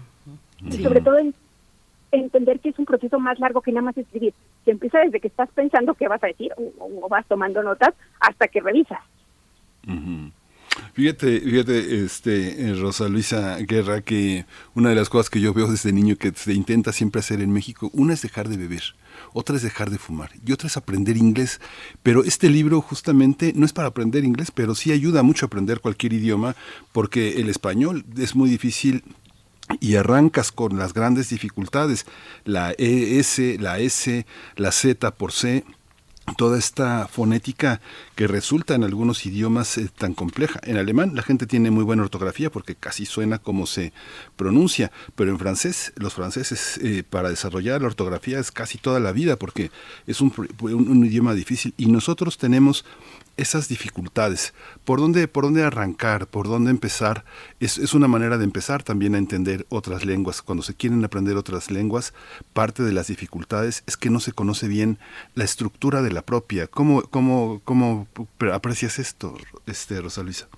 Y 0.64 0.82
sobre 0.82 1.00
todo 1.00 1.18
en 1.18 1.32
entender 2.10 2.58
que 2.58 2.70
es 2.70 2.78
un 2.80 2.86
proceso 2.86 3.20
más 3.20 3.38
largo 3.38 3.60
que 3.60 3.70
nada 3.70 3.82
más 3.82 3.96
escribir, 3.96 4.34
que 4.66 4.72
empieza 4.72 4.98
desde 4.98 5.20
que 5.20 5.28
estás 5.28 5.48
pensando 5.54 5.94
qué 5.94 6.08
vas 6.08 6.22
a 6.24 6.26
decir 6.26 6.52
o, 6.58 7.08
vas 7.08 7.24
tomando 7.26 7.62
notas 7.62 7.94
hasta 8.20 8.48
que 8.48 8.60
revisas. 8.60 8.98
Fíjate, 10.92 11.40
fíjate, 11.40 12.04
este, 12.04 12.68
eh, 12.68 12.74
Rosa 12.74 13.08
Luisa 13.08 13.56
Guerra, 13.58 14.00
que 14.00 14.44
una 14.74 14.88
de 14.90 14.96
las 14.96 15.08
cosas 15.08 15.30
que 15.30 15.40
yo 15.40 15.54
veo 15.54 15.70
desde 15.70 15.92
niño 15.92 16.16
que 16.16 16.32
se 16.34 16.52
intenta 16.52 16.92
siempre 16.92 17.20
hacer 17.20 17.40
en 17.40 17.52
México, 17.52 17.90
una 17.92 18.12
es 18.12 18.22
dejar 18.22 18.48
de 18.48 18.56
beber, 18.56 18.82
otra 19.32 19.54
es 19.54 19.62
dejar 19.62 19.90
de 19.90 19.98
fumar 19.98 20.30
y 20.44 20.52
otra 20.52 20.66
es 20.66 20.76
aprender 20.76 21.16
inglés. 21.16 21.60
Pero 22.02 22.24
este 22.24 22.50
libro 22.50 22.80
justamente 22.80 23.52
no 23.54 23.64
es 23.64 23.72
para 23.72 23.88
aprender 23.88 24.24
inglés, 24.24 24.50
pero 24.50 24.74
sí 24.74 24.90
ayuda 24.90 25.22
mucho 25.22 25.46
a 25.46 25.48
aprender 25.48 25.80
cualquier 25.80 26.12
idioma, 26.12 26.56
porque 26.92 27.40
el 27.40 27.48
español 27.48 28.04
es 28.18 28.34
muy 28.34 28.50
difícil 28.50 29.04
y 29.80 29.96
arrancas 29.96 30.52
con 30.52 30.78
las 30.78 30.94
grandes 30.94 31.30
dificultades, 31.30 32.06
la 32.44 32.72
ES, 32.78 33.60
la 33.60 33.78
S, 33.78 34.26
la 34.56 34.72
Z 34.72 35.10
por 35.12 35.32
C, 35.32 35.64
toda 36.34 36.58
esta 36.58 37.06
fonética 37.06 37.80
que 38.16 38.26
resulta 38.26 38.74
en 38.74 38.82
algunos 38.82 39.24
idiomas 39.26 39.78
eh, 39.78 39.88
tan 39.96 40.14
compleja. 40.14 40.60
En 40.64 40.76
alemán 40.76 41.12
la 41.14 41.22
gente 41.22 41.46
tiene 41.46 41.70
muy 41.70 41.84
buena 41.84 42.02
ortografía 42.02 42.50
porque 42.50 42.74
casi 42.74 43.06
suena 43.06 43.38
como 43.38 43.66
se 43.66 43.92
pronuncia, 44.34 44.90
pero 45.14 45.30
en 45.30 45.38
francés 45.38 45.92
los 45.96 46.14
franceses 46.14 46.78
eh, 46.82 47.04
para 47.08 47.30
desarrollar 47.30 47.80
la 47.80 47.86
ortografía 47.86 48.40
es 48.40 48.50
casi 48.50 48.78
toda 48.78 48.98
la 48.98 49.12
vida 49.12 49.36
porque 49.36 49.70
es 50.06 50.20
un, 50.20 50.32
idioma 51.06 51.34
difícil 51.34 51.74
y 51.76 51.86
nosotros 51.86 52.38
tenemos 52.38 52.84
esas 53.36 53.68
dificultades. 53.68 54.54
¿Por 54.84 55.00
dónde, 55.00 55.28
por 55.28 55.44
dónde 55.44 55.62
arrancar? 55.62 56.26
¿Por 56.26 56.46
dónde 56.46 56.70
empezar? 56.70 57.24
Es, 57.60 57.78
es 57.78 57.94
una 57.94 58.08
manera 58.08 58.38
de 58.38 58.44
empezar 58.44 58.82
también 58.82 59.14
a 59.14 59.18
entender 59.18 59.66
otras 59.68 60.04
lenguas. 60.04 60.42
Cuando 60.42 60.62
se 60.62 60.74
quieren 60.74 61.04
aprender 61.04 61.36
otras 61.36 61.70
lenguas, 61.70 62.14
parte 62.52 62.82
de 62.82 62.92
las 62.92 63.08
dificultades 63.08 63.82
es 63.86 63.96
que 63.96 64.10
no 64.10 64.20
se 64.20 64.32
conoce 64.32 64.68
bien 64.68 64.98
la 65.34 65.44
estructura 65.44 66.02
de 66.02 66.12
la 66.12 66.22
propia. 66.22 66.66
¿Cómo, 66.66 67.02
cómo, 67.02 67.60
cómo 67.64 68.06
aprecias 68.52 68.98
esto, 68.98 69.36
este, 69.66 70.00
Rosa 70.00 70.22
Luisa? 70.22 70.48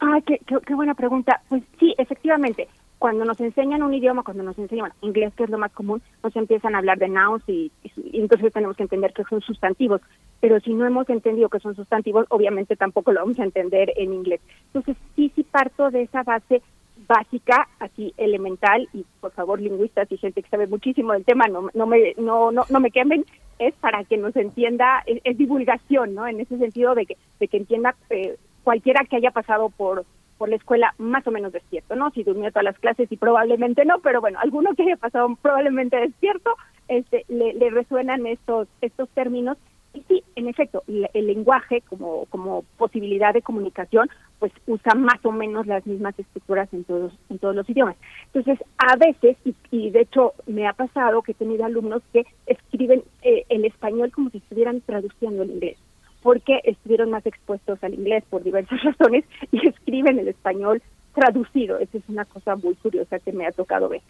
Ah, 0.00 0.18
qué, 0.26 0.40
qué, 0.46 0.56
qué 0.66 0.74
buena 0.74 0.94
pregunta. 0.94 1.42
Pues 1.48 1.62
sí, 1.78 1.94
efectivamente, 1.98 2.68
cuando 3.00 3.24
nos 3.24 3.40
enseñan 3.40 3.82
un 3.82 3.94
idioma, 3.94 4.22
cuando 4.22 4.42
nos 4.42 4.58
enseñan 4.58 4.92
inglés, 5.00 5.32
que 5.34 5.44
es 5.44 5.50
lo 5.50 5.56
más 5.56 5.72
común, 5.72 6.02
nos 6.22 6.36
empiezan 6.36 6.74
a 6.74 6.78
hablar 6.78 6.98
de 6.98 7.08
nouns 7.08 7.42
y, 7.48 7.72
entonces 8.12 8.52
tenemos 8.52 8.76
que 8.76 8.82
entender 8.82 9.14
que 9.14 9.24
son 9.24 9.40
sustantivos. 9.40 10.02
Pero 10.38 10.60
si 10.60 10.74
no 10.74 10.84
hemos 10.84 11.08
entendido 11.08 11.48
que 11.48 11.60
son 11.60 11.74
sustantivos, 11.74 12.26
obviamente 12.28 12.76
tampoco 12.76 13.10
lo 13.12 13.20
vamos 13.20 13.38
a 13.38 13.44
entender 13.44 13.90
en 13.96 14.12
inglés. 14.12 14.42
Entonces 14.66 14.98
sí, 15.16 15.32
sí 15.34 15.44
parto 15.44 15.90
de 15.90 16.02
esa 16.02 16.24
base 16.24 16.60
básica, 17.08 17.68
así 17.78 18.12
elemental, 18.18 18.86
y 18.92 19.06
por 19.22 19.32
favor 19.32 19.62
lingüistas 19.62 20.12
y 20.12 20.18
gente 20.18 20.42
que 20.42 20.50
sabe 20.50 20.66
muchísimo 20.66 21.14
del 21.14 21.24
tema, 21.24 21.46
no, 21.46 21.70
no, 21.72 21.86
me, 21.86 22.14
no, 22.18 22.52
no, 22.52 22.66
no 22.68 22.80
me 22.80 22.90
quemen, 22.90 23.24
es 23.58 23.72
para 23.76 24.04
que 24.04 24.18
nos 24.18 24.36
entienda, 24.36 25.02
es, 25.06 25.22
es 25.24 25.38
divulgación, 25.38 26.14
¿no? 26.14 26.26
En 26.26 26.38
ese 26.38 26.58
sentido 26.58 26.94
de 26.94 27.06
que, 27.06 27.16
de 27.38 27.48
que 27.48 27.56
entienda 27.56 27.96
eh, 28.10 28.36
cualquiera 28.62 29.06
que 29.08 29.16
haya 29.16 29.30
pasado 29.30 29.70
por 29.70 30.04
por 30.40 30.48
la 30.48 30.56
escuela 30.56 30.94
más 30.96 31.26
o 31.26 31.30
menos 31.30 31.52
despierto, 31.52 31.94
¿no? 31.96 32.10
Si 32.12 32.22
durmió 32.22 32.48
todas 32.48 32.64
las 32.64 32.78
clases 32.78 33.12
y 33.12 33.18
probablemente 33.18 33.84
no, 33.84 33.98
pero 33.98 34.22
bueno, 34.22 34.38
alguno 34.40 34.74
que 34.74 34.84
haya 34.84 34.96
pasado 34.96 35.28
probablemente 35.42 35.98
despierto, 35.98 36.56
este, 36.88 37.26
le, 37.28 37.52
le 37.52 37.68
resuenan 37.68 38.26
estos 38.26 38.66
estos 38.80 39.10
términos 39.10 39.58
y 39.92 40.02
sí, 40.08 40.24
en 40.36 40.48
efecto, 40.48 40.82
el, 40.86 41.26
lenguaje 41.26 41.82
como 41.82 42.24
como 42.30 42.62
posibilidad 42.78 43.34
de 43.34 43.42
comunicación, 43.42 44.08
pues 44.38 44.50
usa 44.66 44.94
más 44.94 45.22
o 45.26 45.30
menos 45.30 45.66
las 45.66 45.86
mismas 45.86 46.18
estructuras 46.18 46.72
en 46.72 46.84
todos 46.84 47.12
en 47.28 47.38
todos 47.38 47.54
los 47.54 47.68
idiomas. 47.68 47.96
Entonces, 48.32 48.66
a 48.78 48.96
veces 48.96 49.36
y, 49.44 49.54
y 49.70 49.90
de 49.90 50.00
hecho 50.00 50.32
me 50.46 50.66
ha 50.66 50.72
pasado 50.72 51.20
que 51.20 51.32
he 51.32 51.34
tenido 51.34 51.66
alumnos 51.66 52.00
que 52.14 52.24
escriben 52.46 53.04
eh, 53.20 53.44
el 53.50 53.66
español 53.66 54.10
como 54.10 54.30
si 54.30 54.38
estuvieran 54.38 54.80
traduciendo 54.80 55.42
el 55.42 55.50
inglés 55.50 55.76
porque 56.22 56.60
estuvieron 56.64 57.10
más 57.10 57.24
expuestos 57.26 57.82
al 57.82 57.94
inglés 57.94 58.24
por 58.28 58.42
diversas 58.42 58.82
razones 58.84 59.24
y 59.52 59.66
escriben 59.66 60.18
el 60.18 60.28
español 60.28 60.82
traducido. 61.14 61.78
Esa 61.78 61.98
es 61.98 62.04
una 62.08 62.24
cosa 62.24 62.56
muy 62.56 62.74
curiosa 62.76 63.18
que 63.18 63.32
me 63.32 63.46
ha 63.46 63.52
tocado 63.52 63.88
ver. 63.88 64.02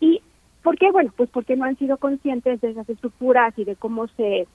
¿Y 0.00 0.20
por 0.62 0.78
qué? 0.78 0.90
Bueno, 0.90 1.12
pues 1.16 1.28
porque 1.30 1.56
no 1.56 1.64
han 1.64 1.76
sido 1.76 1.96
conscientes 1.96 2.60
de 2.60 2.70
esas 2.70 2.88
estructuras 2.88 3.56
y 3.58 3.64
de 3.64 3.76
cómo 3.76 4.08
se, 4.08 4.46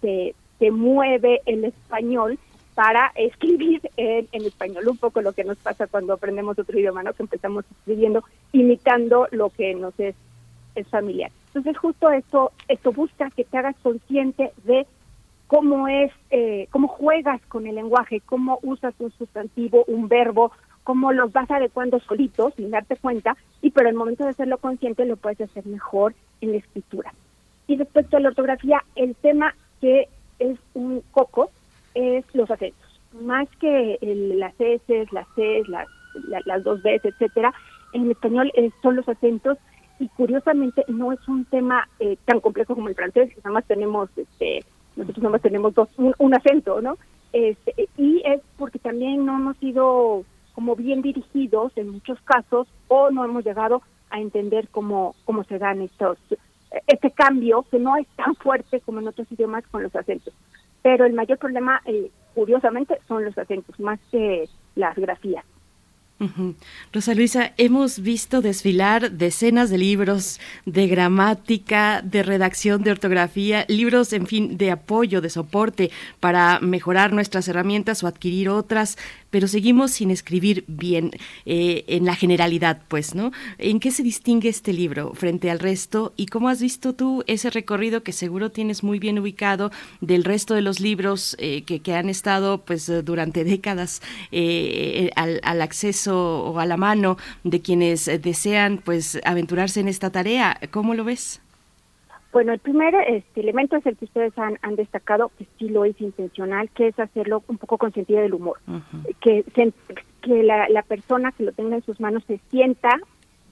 se, 0.00 0.34
se 0.58 0.70
mueve 0.70 1.40
el 1.46 1.64
español 1.64 2.38
para 2.74 3.12
escribir 3.16 3.80
en, 3.96 4.28
en, 4.32 4.44
español. 4.44 4.88
Un 4.88 4.98
poco 4.98 5.20
lo 5.20 5.32
que 5.32 5.44
nos 5.44 5.58
pasa 5.58 5.86
cuando 5.86 6.14
aprendemos 6.14 6.58
otro 6.58 6.78
idioma, 6.78 7.02
¿no? 7.02 7.12
Que 7.12 7.22
empezamos 7.22 7.64
escribiendo, 7.70 8.24
imitando 8.52 9.28
lo 9.30 9.50
que 9.50 9.74
nos 9.74 9.98
es, 9.98 10.14
es 10.74 10.88
familiar. 10.88 11.30
Entonces 11.48 11.76
justo 11.76 12.10
esto, 12.10 12.52
esto 12.68 12.92
busca 12.92 13.30
que 13.30 13.44
te 13.44 13.58
hagas 13.58 13.76
consciente 13.82 14.52
de 14.64 14.86
cómo 15.52 15.86
es, 15.86 16.10
eh, 16.30 16.66
cómo 16.70 16.88
juegas 16.88 17.38
con 17.48 17.66
el 17.66 17.74
lenguaje, 17.74 18.22
cómo 18.24 18.58
usas 18.62 18.94
un 18.98 19.12
sustantivo, 19.12 19.84
un 19.86 20.08
verbo, 20.08 20.50
cómo 20.82 21.12
los 21.12 21.30
vas 21.30 21.50
adecuando 21.50 22.00
solitos 22.00 22.54
sin 22.54 22.70
darte 22.70 22.96
cuenta, 22.96 23.36
y 23.60 23.70
pero 23.70 23.90
el 23.90 23.94
momento 23.94 24.24
de 24.24 24.30
hacerlo 24.30 24.56
consciente 24.56 25.04
lo 25.04 25.16
puedes 25.16 25.42
hacer 25.42 25.66
mejor 25.66 26.14
en 26.40 26.52
la 26.52 26.56
escritura. 26.56 27.12
Y 27.66 27.76
respecto 27.76 28.16
a 28.16 28.20
la 28.20 28.30
ortografía, 28.30 28.82
el 28.96 29.14
tema 29.16 29.54
que 29.82 30.08
es 30.38 30.58
un 30.72 31.02
coco 31.10 31.50
es 31.94 32.24
los 32.32 32.50
acentos. 32.50 32.98
Más 33.20 33.46
que 33.60 33.98
el, 34.00 34.38
las 34.38 34.58
S, 34.58 35.06
las 35.12 35.26
C, 35.34 35.64
las, 35.68 35.86
la, 36.28 36.40
las 36.46 36.64
dos 36.64 36.82
B, 36.82 36.98
etcétera, 37.04 37.52
en 37.92 38.10
español 38.10 38.50
eh, 38.54 38.70
son 38.80 38.96
los 38.96 39.06
acentos 39.06 39.58
y 39.98 40.08
curiosamente 40.08 40.82
no 40.88 41.12
es 41.12 41.28
un 41.28 41.44
tema 41.44 41.86
eh, 42.00 42.16
tan 42.24 42.40
complejo 42.40 42.74
como 42.74 42.88
el 42.88 42.94
francés, 42.94 43.36
nada 43.44 43.50
más 43.50 43.66
tenemos 43.66 44.08
este 44.16 44.64
nosotros 44.96 45.22
nada 45.22 45.32
más 45.32 45.42
tenemos 45.42 45.74
dos, 45.74 45.88
un, 45.96 46.14
un, 46.18 46.34
acento, 46.34 46.80
¿no? 46.80 46.98
Este, 47.32 47.88
y 47.96 48.22
es 48.24 48.40
porque 48.58 48.78
también 48.78 49.24
no 49.24 49.36
hemos 49.36 49.56
sido 49.58 50.24
como 50.54 50.76
bien 50.76 51.02
dirigidos 51.02 51.72
en 51.76 51.88
muchos 51.88 52.20
casos 52.22 52.68
o 52.88 53.10
no 53.10 53.24
hemos 53.24 53.44
llegado 53.44 53.82
a 54.10 54.20
entender 54.20 54.68
cómo, 54.68 55.14
cómo 55.24 55.44
se 55.44 55.58
dan 55.58 55.80
estos 55.80 56.18
este 56.86 57.10
cambio 57.10 57.64
que 57.70 57.78
no 57.78 57.96
es 57.96 58.06
tan 58.16 58.34
fuerte 58.36 58.80
como 58.80 59.00
en 59.00 59.08
otros 59.08 59.30
idiomas 59.30 59.66
con 59.68 59.82
los 59.82 59.94
acentos. 59.94 60.32
Pero 60.82 61.04
el 61.04 61.12
mayor 61.12 61.38
problema, 61.38 61.80
eh, 61.84 62.10
curiosamente, 62.34 62.98
son 63.06 63.24
los 63.24 63.36
acentos, 63.36 63.78
más 63.78 64.00
que 64.10 64.48
las 64.74 64.96
grafías. 64.96 65.44
Rosa 66.92 67.14
Luisa, 67.14 67.52
hemos 67.56 67.98
visto 67.98 68.42
desfilar 68.42 69.10
decenas 69.10 69.70
de 69.70 69.78
libros 69.78 70.40
de 70.66 70.86
gramática, 70.86 72.02
de 72.02 72.22
redacción, 72.22 72.82
de 72.82 72.90
ortografía, 72.90 73.64
libros, 73.68 74.12
en 74.12 74.26
fin, 74.26 74.56
de 74.56 74.70
apoyo, 74.70 75.20
de 75.20 75.30
soporte 75.30 75.90
para 76.20 76.60
mejorar 76.60 77.12
nuestras 77.12 77.48
herramientas 77.48 78.02
o 78.02 78.06
adquirir 78.06 78.48
otras 78.48 78.98
pero 79.32 79.48
seguimos 79.48 79.90
sin 79.92 80.10
escribir 80.10 80.62
bien 80.68 81.10
eh, 81.46 81.84
en 81.88 82.04
la 82.04 82.14
generalidad, 82.14 82.82
pues, 82.86 83.16
¿no? 83.16 83.32
¿En 83.58 83.80
qué 83.80 83.90
se 83.90 84.02
distingue 84.02 84.50
este 84.50 84.74
libro 84.74 85.14
frente 85.14 85.50
al 85.50 85.58
resto 85.58 86.12
y 86.16 86.26
cómo 86.26 86.50
has 86.50 86.60
visto 86.60 86.92
tú 86.92 87.24
ese 87.26 87.48
recorrido 87.48 88.02
que 88.02 88.12
seguro 88.12 88.50
tienes 88.50 88.84
muy 88.84 88.98
bien 88.98 89.18
ubicado 89.18 89.72
del 90.02 90.22
resto 90.22 90.54
de 90.54 90.60
los 90.60 90.80
libros 90.80 91.34
eh, 91.38 91.62
que, 91.62 91.80
que, 91.80 91.94
han 91.94 92.10
estado, 92.10 92.58
pues, 92.58 92.92
durante 93.04 93.42
décadas 93.42 94.02
eh, 94.32 95.10
al, 95.16 95.40
al, 95.42 95.62
acceso 95.62 96.44
o 96.44 96.58
a 96.58 96.66
la 96.66 96.76
mano 96.76 97.16
de 97.42 97.62
quienes 97.62 98.04
desean, 98.20 98.82
pues, 98.84 99.18
aventurarse 99.24 99.80
en 99.80 99.88
esta 99.88 100.10
tarea? 100.10 100.60
¿Cómo 100.70 100.94
lo 100.94 101.04
ves? 101.04 101.40
Bueno, 102.32 102.52
el 102.54 102.60
primer 102.60 102.94
este, 103.08 103.40
elemento 103.40 103.76
es 103.76 103.84
el 103.84 103.96
que 103.96 104.06
ustedes 104.06 104.36
han, 104.38 104.58
han, 104.62 104.74
destacado, 104.74 105.30
que 105.38 105.46
sí 105.58 105.68
lo 105.68 105.84
es 105.84 106.00
intencional, 106.00 106.70
que 106.70 106.88
es 106.88 106.98
hacerlo 106.98 107.42
un 107.46 107.58
poco 107.58 107.76
con 107.76 107.92
sentido 107.92 108.22
del 108.22 108.32
humor. 108.32 108.58
Uh 108.66 108.72
-huh. 108.72 109.16
Que, 109.20 109.44
se, 109.54 109.72
que 110.22 110.42
la, 110.42 110.66
la, 110.70 110.82
persona 110.82 111.32
que 111.32 111.44
lo 111.44 111.52
tenga 111.52 111.76
en 111.76 111.84
sus 111.84 112.00
manos 112.00 112.24
se 112.26 112.40
sienta 112.50 112.98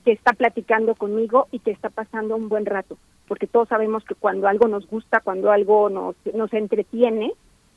que 0.04 0.12
está 0.12 0.32
platicando 0.32 0.94
conmigo 0.94 1.46
y 1.52 1.58
que 1.58 1.72
está 1.72 1.90
pasando 1.90 2.36
un 2.36 2.48
buen 2.48 2.64
rato. 2.64 2.96
Porque 3.28 3.46
todos 3.46 3.68
sabemos 3.68 4.02
que 4.04 4.14
cuando 4.14 4.48
algo 4.48 4.66
nos 4.66 4.86
gusta, 4.86 5.20
cuando 5.20 5.52
algo 5.52 5.90
nos, 5.90 6.16
nos 6.34 6.52
entretiene, 6.54 7.32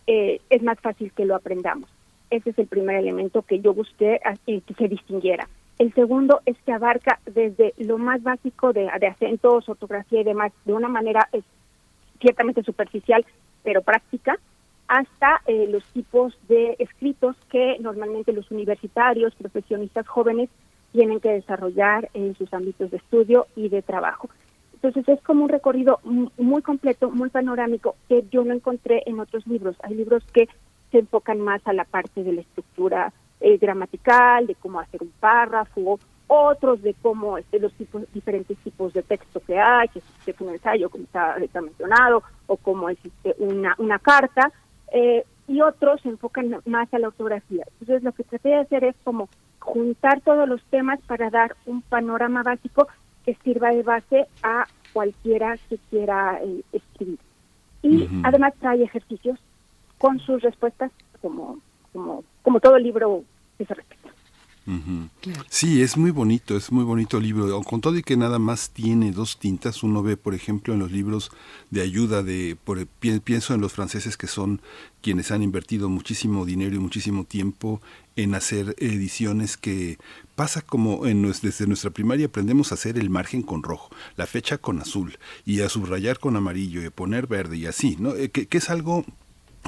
eh, 0.08 0.40
es 0.50 0.64
más 0.64 0.80
fácil 0.80 1.12
que 1.12 1.26
lo 1.26 1.36
aprendamos. 1.36 1.90
Ese 2.30 2.52
es 2.52 2.60
el 2.60 2.68
primer 2.68 2.96
elemento 2.96 3.42
que 3.42 3.60
yo 3.60 3.74
busqué 3.74 4.22
eh, 4.48 4.62
que 4.62 4.74
se 4.74 4.88
distinguiera. 4.88 5.48
El 5.80 5.94
segundo 5.94 6.42
es 6.46 6.56
que 6.66 6.72
abarca 6.72 7.20
desde 7.26 7.74
lo 7.78 7.98
más 7.98 8.22
básico 8.22 8.74
de, 8.74 8.90
acentos, 8.90 9.68
ortografía 9.68 10.22
y 10.22 10.24
demás, 10.24 10.52
de 10.66 10.74
una 10.74 10.88
manera 10.88 11.28
ciertamente 12.22 12.64
superficial, 12.64 13.26
pero 13.64 13.82
práctica, 13.82 14.38
hasta 14.88 15.42
eh, 15.48 15.68
los 15.70 15.84
tipos 15.86 16.38
de 16.48 16.76
escritos 16.80 17.36
que 17.50 17.78
normalmente 17.80 18.34
los 18.34 18.52
universitarios, 18.52 19.34
profesionistas 19.36 20.08
jóvenes 20.08 20.50
tienen 20.92 21.20
que 21.20 21.30
desarrollar 21.30 22.10
en 22.14 22.36
sus 22.36 22.54
ámbitos 22.54 22.92
de 22.92 22.98
estudio 22.98 23.48
y 23.56 23.70
de 23.70 23.82
trabajo. 23.82 24.30
Entonces 24.74 25.08
es 25.08 25.22
como 25.24 25.46
un 25.46 25.50
recorrido 25.50 26.00
muy 26.04 26.62
completo, 26.62 27.10
muy 27.10 27.30
panorámico, 27.30 27.96
que 28.10 28.26
yo 28.30 28.44
no 28.44 28.54
encontré 28.54 29.02
en 29.06 29.20
otros 29.20 29.48
libros. 29.48 29.76
Hay 29.82 29.96
libros 29.96 30.24
que 30.34 30.48
se 30.92 31.00
enfocan 31.00 31.40
más 31.40 31.62
a 31.66 31.74
la 31.74 31.86
parte 31.86 32.24
de 32.24 32.34
la 32.34 32.42
estructura 32.42 33.14
eh, 33.44 33.58
gramatical, 33.58 34.48
de 34.48 34.56
cómo 34.56 34.80
hacer 34.80 35.04
un 35.04 35.12
párrafo, 35.20 36.00
otros 36.28 36.82
de 36.82 36.96
cómo 37.02 37.38
este, 37.38 37.60
los 37.60 37.74
tipos, 37.74 38.04
diferentes 38.14 38.58
tipos 38.60 38.94
de 38.94 39.04
texto 39.04 39.42
que 39.46 39.60
hay, 39.60 39.90
que 39.90 40.00
es 40.00 40.42
un 40.42 40.50
ensayo, 40.50 40.90
como 40.90 41.04
está, 41.04 41.36
está 41.36 41.60
mencionado, 41.60 42.24
o 42.48 42.56
como 42.56 42.88
existe 42.88 43.36
una, 43.40 43.76
una 43.78 44.00
carta, 44.00 44.50
eh, 44.94 45.26
y 45.50 45.60
otros 45.60 46.00
se 46.02 46.08
enfocan 46.08 46.56
más 46.66 46.92
a 46.94 47.00
la 47.00 47.10
ortografía. 47.10 47.66
Entonces 47.74 48.02
lo 48.02 48.14
que 48.14 48.24
traté 48.24 48.50
de 48.50 48.60
hacer 48.60 48.86
es 48.86 48.96
como 49.04 49.28
juntar 49.60 50.22
todos 50.22 50.48
los 50.48 50.64
temas 50.66 51.02
para 51.02 51.30
dar 51.30 51.58
un 51.66 51.82
panorama 51.82 52.44
básico 52.44 52.88
que 53.26 53.36
sirva 53.44 53.72
de 53.72 53.84
base 53.84 54.28
a 54.42 54.68
cualquiera 54.94 55.58
que 55.70 55.78
quiera 55.90 56.40
eh, 56.42 56.64
escribir. 56.72 57.20
Y 57.82 58.04
uh 58.04 58.08
-huh. 58.08 58.22
además 58.24 58.54
trae 58.62 58.82
ejercicios 58.84 59.38
con 59.98 60.20
sus 60.20 60.42
respuestas 60.42 60.92
como, 61.22 61.60
como, 61.92 62.24
como 62.42 62.60
todo 62.62 62.78
libro 62.78 63.24
Uh 64.66 64.72
-huh. 64.72 65.10
claro. 65.20 65.44
Sí, 65.50 65.82
es 65.82 65.98
muy 65.98 66.12
bonito, 66.12 66.56
es 66.56 66.72
muy 66.72 66.86
bonito 66.86 67.18
el 67.18 67.24
libro. 67.24 67.62
Con 67.64 67.82
todo 67.82 67.98
y 67.98 68.02
que 68.02 68.16
nada 68.16 68.40
más 68.40 68.70
tiene 68.70 69.12
dos 69.12 69.38
tintas, 69.38 69.84
uno 69.84 70.02
ve, 70.02 70.16
por 70.16 70.34
ejemplo, 70.34 70.74
en 70.74 70.80
los 70.80 70.92
libros 70.92 71.32
de 71.70 71.82
ayuda 71.82 72.24
de, 72.24 72.58
por, 72.64 72.88
pienso 72.88 73.54
en 73.54 73.60
los 73.60 73.74
franceses 73.74 74.16
que 74.16 74.28
son 74.28 74.62
quienes 75.02 75.32
han 75.32 75.44
invertido 75.44 75.90
muchísimo 75.90 76.46
dinero 76.46 76.76
y 76.76 76.80
muchísimo 76.80 77.26
tiempo 77.26 77.82
en 78.16 78.36
hacer 78.36 78.74
ediciones 78.78 79.58
que 79.58 79.98
pasa 80.36 80.62
como 80.62 81.08
en, 81.08 81.30
desde 81.42 81.68
nuestra 81.68 81.90
primaria 81.90 82.28
aprendemos 82.28 82.72
a 82.72 82.76
hacer 82.76 82.98
el 82.98 83.10
margen 83.10 83.42
con 83.42 83.64
rojo, 83.64 83.90
la 84.16 84.28
fecha 84.28 84.58
con 84.58 84.80
azul 84.80 85.18
y 85.46 85.60
a 85.60 85.68
subrayar 85.68 86.20
con 86.20 86.38
amarillo 86.38 86.82
y 86.82 86.86
a 86.86 86.92
poner 86.92 87.28
verde 87.28 87.58
y 87.58 87.66
así, 87.66 87.98
¿no? 88.00 88.16
Eh, 88.16 88.30
que, 88.30 88.48
que 88.48 88.60
es 88.60 88.70
algo 88.70 89.04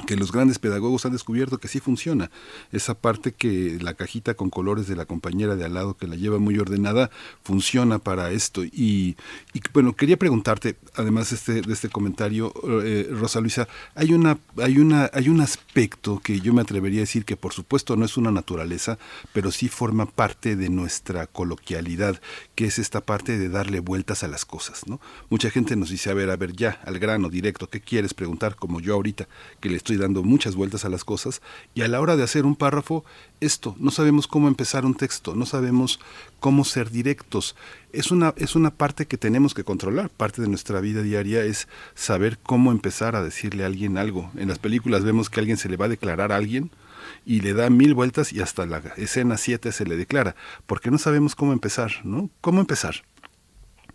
que 0.04 0.16
los 0.16 0.30
grandes 0.30 0.58
pedagogos 0.58 1.06
han 1.06 1.12
descubierto 1.12 1.58
que 1.58 1.68
sí 1.68 1.80
funciona. 1.80 2.30
Esa 2.70 2.94
parte 2.94 3.32
que 3.32 3.78
la 3.80 3.94
cajita 3.94 4.34
con 4.34 4.50
colores 4.50 4.86
de 4.86 4.96
la 4.96 5.06
compañera 5.06 5.56
de 5.56 5.64
al 5.64 5.74
lado 5.74 5.96
que 5.96 6.06
la 6.06 6.16
lleva 6.16 6.38
muy 6.38 6.58
ordenada 6.58 7.10
funciona 7.42 7.98
para 7.98 8.30
esto. 8.30 8.64
Y, 8.64 9.16
bueno, 9.72 9.94
quería 9.94 10.18
preguntarte, 10.18 10.76
además 10.94 11.30
de 11.30 11.36
este, 11.36 11.62
de 11.62 11.72
este 11.72 11.88
comentario, 11.88 12.52
eh, 12.84 13.08
Rosa 13.10 13.40
Luisa, 13.40 13.68
hay 13.94 14.12
una, 14.12 14.38
hay 14.58 14.78
una, 14.78 15.10
hay 15.12 15.28
un 15.28 15.40
aspecto 15.40 16.20
que 16.20 16.40
yo 16.40 16.52
me 16.52 16.62
atrevería 16.62 17.00
a 17.00 17.08
decir 17.08 17.24
que 17.24 17.36
por 17.36 17.52
supuesto 17.52 17.96
no 17.96 18.04
es 18.04 18.16
una 18.16 18.30
naturaleza, 18.30 18.98
pero 19.32 19.50
sí 19.50 19.68
forma 19.68 20.06
parte 20.06 20.56
de 20.56 20.68
nuestra 20.68 21.26
coloquialidad, 21.26 22.20
que 22.56 22.64
es 22.64 22.78
esta 22.78 23.02
parte 23.02 23.38
de 23.38 23.50
darle 23.50 23.80
vueltas 23.80 24.24
a 24.24 24.28
las 24.28 24.46
cosas, 24.46 24.88
¿no? 24.88 24.98
Mucha 25.28 25.50
gente 25.50 25.76
nos 25.76 25.90
dice, 25.90 26.10
a 26.10 26.14
ver, 26.14 26.30
a 26.30 26.36
ver, 26.36 26.54
ya, 26.54 26.80
al 26.86 26.98
grano, 26.98 27.28
directo, 27.28 27.68
¿qué 27.68 27.82
quieres 27.82 28.14
preguntar? 28.14 28.56
Como 28.56 28.80
yo 28.80 28.94
ahorita, 28.94 29.28
que 29.60 29.68
le 29.68 29.76
estoy 29.76 29.98
dando 29.98 30.22
muchas 30.22 30.56
vueltas 30.56 30.86
a 30.86 30.88
las 30.88 31.04
cosas 31.04 31.42
y 31.74 31.82
a 31.82 31.88
la 31.88 32.00
hora 32.00 32.16
de 32.16 32.22
hacer 32.22 32.46
un 32.46 32.56
párrafo, 32.56 33.04
esto, 33.40 33.76
no 33.78 33.90
sabemos 33.90 34.26
cómo 34.26 34.48
empezar 34.48 34.86
un 34.86 34.94
texto, 34.94 35.34
no 35.34 35.44
sabemos 35.44 36.00
cómo 36.40 36.64
ser 36.64 36.90
directos. 36.90 37.56
Es 37.92 38.10
una, 38.10 38.32
es 38.38 38.56
una 38.56 38.70
parte 38.70 39.04
que 39.04 39.18
tenemos 39.18 39.52
que 39.52 39.62
controlar, 39.62 40.08
parte 40.08 40.40
de 40.40 40.48
nuestra 40.48 40.80
vida 40.80 41.02
diaria 41.02 41.44
es 41.44 41.68
saber 41.94 42.38
cómo 42.38 42.72
empezar 42.72 43.16
a 43.16 43.22
decirle 43.22 43.64
a 43.64 43.66
alguien 43.66 43.98
algo. 43.98 44.30
En 44.34 44.48
las 44.48 44.58
películas 44.58 45.04
vemos 45.04 45.28
que 45.28 45.40
alguien 45.40 45.58
se 45.58 45.68
le 45.68 45.76
va 45.76 45.84
a 45.84 45.90
declarar 45.90 46.32
a 46.32 46.36
alguien 46.36 46.70
y 47.26 47.40
le 47.40 47.52
da 47.52 47.68
mil 47.68 47.92
vueltas 47.92 48.32
y 48.32 48.40
hasta 48.40 48.64
la 48.64 48.78
escena 48.96 49.36
7 49.36 49.72
se 49.72 49.84
le 49.84 49.96
declara, 49.96 50.34
porque 50.64 50.90
no 50.90 50.96
sabemos 50.96 51.34
cómo 51.34 51.52
empezar, 51.52 51.90
¿no? 52.04 52.30
¿Cómo 52.40 52.60
empezar? 52.60 52.94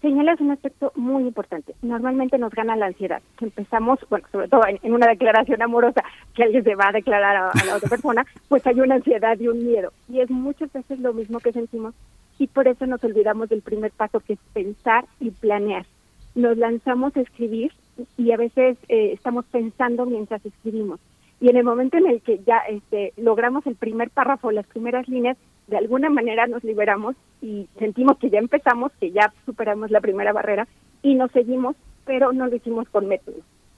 señalas 0.02 0.42
un 0.42 0.50
aspecto 0.50 0.92
muy 0.96 1.24
importante. 1.24 1.76
Normalmente 1.84 2.38
nos 2.40 2.52
gana 2.52 2.76
la 2.76 2.88
ansiedad. 2.88 3.22
Empezamos, 3.40 4.00
bueno, 4.10 4.28
sobre 4.32 4.48
todo 4.48 4.66
en, 4.68 4.80
en 4.82 4.94
una 4.94 5.08
declaración 5.08 5.62
amorosa, 5.62 6.04
que 6.34 6.44
alguien 6.44 6.64
se 6.64 6.76
va 6.76 6.90
a 6.90 6.92
declarar 6.92 7.36
a, 7.36 7.50
a, 7.52 7.66
la 7.66 7.76
otra 7.76 7.88
persona, 7.88 8.26
pues 8.50 8.66
hay 8.66 8.80
una 8.80 8.96
ansiedad 8.96 9.40
y 9.40 9.48
un 9.48 9.64
miedo. 9.64 9.94
Y 10.10 10.20
es 10.20 10.30
muchas 10.32 10.74
veces 10.74 11.00
lo 11.00 11.14
mismo 11.14 11.40
que 11.40 11.52
sentimos 11.52 11.94
y 12.40 12.48
por 12.48 12.68
eso 12.68 12.88
nos 12.88 13.04
olvidamos 13.04 13.50
del 13.50 13.62
primer 13.62 13.92
paso 13.92 14.20
que 14.20 14.34
es 14.34 14.40
pensar 14.54 15.06
y 15.20 15.30
planear. 15.30 15.86
Nos 16.34 16.58
lanzamos 16.58 17.16
a 17.16 17.22
escribir 17.22 17.72
y 18.18 18.32
a 18.32 18.38
veces 18.38 18.78
eh, 18.90 19.12
estamos 19.14 19.46
pensando 19.46 20.08
mientras 20.08 20.44
escribimos. 20.44 21.00
Y 21.42 21.50
en 21.50 21.58
el 21.58 21.64
momento 21.64 21.98
en 21.98 22.06
el 22.06 22.22
que 22.22 22.40
ya 22.46 22.60
este, 22.70 23.14
logramos 23.18 23.66
el 23.66 23.76
primer 23.76 24.12
párrafo, 24.12 24.52
las 24.52 24.68
primeras 24.68 25.08
líneas, 25.10 25.38
de 25.68 25.78
alguna 25.78 26.12
manera 26.12 26.46
nos 26.46 26.64
liberamos 26.64 27.16
y 27.42 27.68
sentimos 27.80 28.20
que 28.20 28.30
ya 28.30 28.38
empezamos, 28.38 28.92
que 29.00 29.10
ya 29.12 29.34
superamos 29.46 29.90
la 29.90 30.02
primera 30.02 30.34
barrera 30.34 30.68
y 31.02 31.16
nos 31.16 31.32
seguimos, 31.32 31.76
pero 32.06 32.32
no 32.32 32.46
lo 32.46 32.56
hicimos 32.56 32.88
con 32.90 33.08
método. 33.08 33.38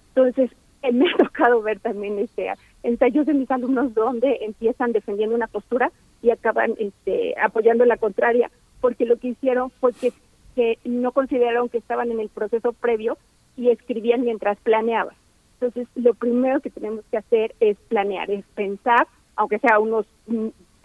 Entonces, 0.09 0.51
eh, 0.81 0.91
me 0.91 1.09
ha 1.09 1.17
tocado 1.17 1.61
ver 1.61 1.79
también 1.79 2.19
este 2.19 2.51
ensayos 2.83 3.25
de 3.25 3.33
mis 3.33 3.49
alumnos 3.49 3.93
donde 3.93 4.39
empiezan 4.41 4.91
defendiendo 4.91 5.33
una 5.33 5.47
postura 5.47 5.89
y 6.21 6.31
acaban 6.31 6.73
este, 6.77 7.33
apoyando 7.41 7.85
la 7.85 7.95
contraria, 7.95 8.51
porque 8.81 9.05
lo 9.05 9.17
que 9.17 9.29
hicieron 9.29 9.69
fue 9.79 9.93
que, 9.93 10.11
que 10.55 10.79
no 10.83 11.13
consideraron 11.13 11.69
que 11.69 11.77
estaban 11.77 12.11
en 12.11 12.19
el 12.19 12.27
proceso 12.27 12.73
previo 12.73 13.17
y 13.55 13.69
escribían 13.69 14.21
mientras 14.21 14.57
planeaban. 14.59 15.15
Entonces, 15.59 15.87
lo 15.95 16.13
primero 16.13 16.59
que 16.59 16.69
tenemos 16.69 17.03
que 17.09 17.17
hacer 17.17 17.55
es 17.59 17.77
planear, 17.87 18.29
es 18.29 18.45
pensar, 18.55 19.07
aunque 19.35 19.59
sea 19.59 19.79
unos 19.79 20.05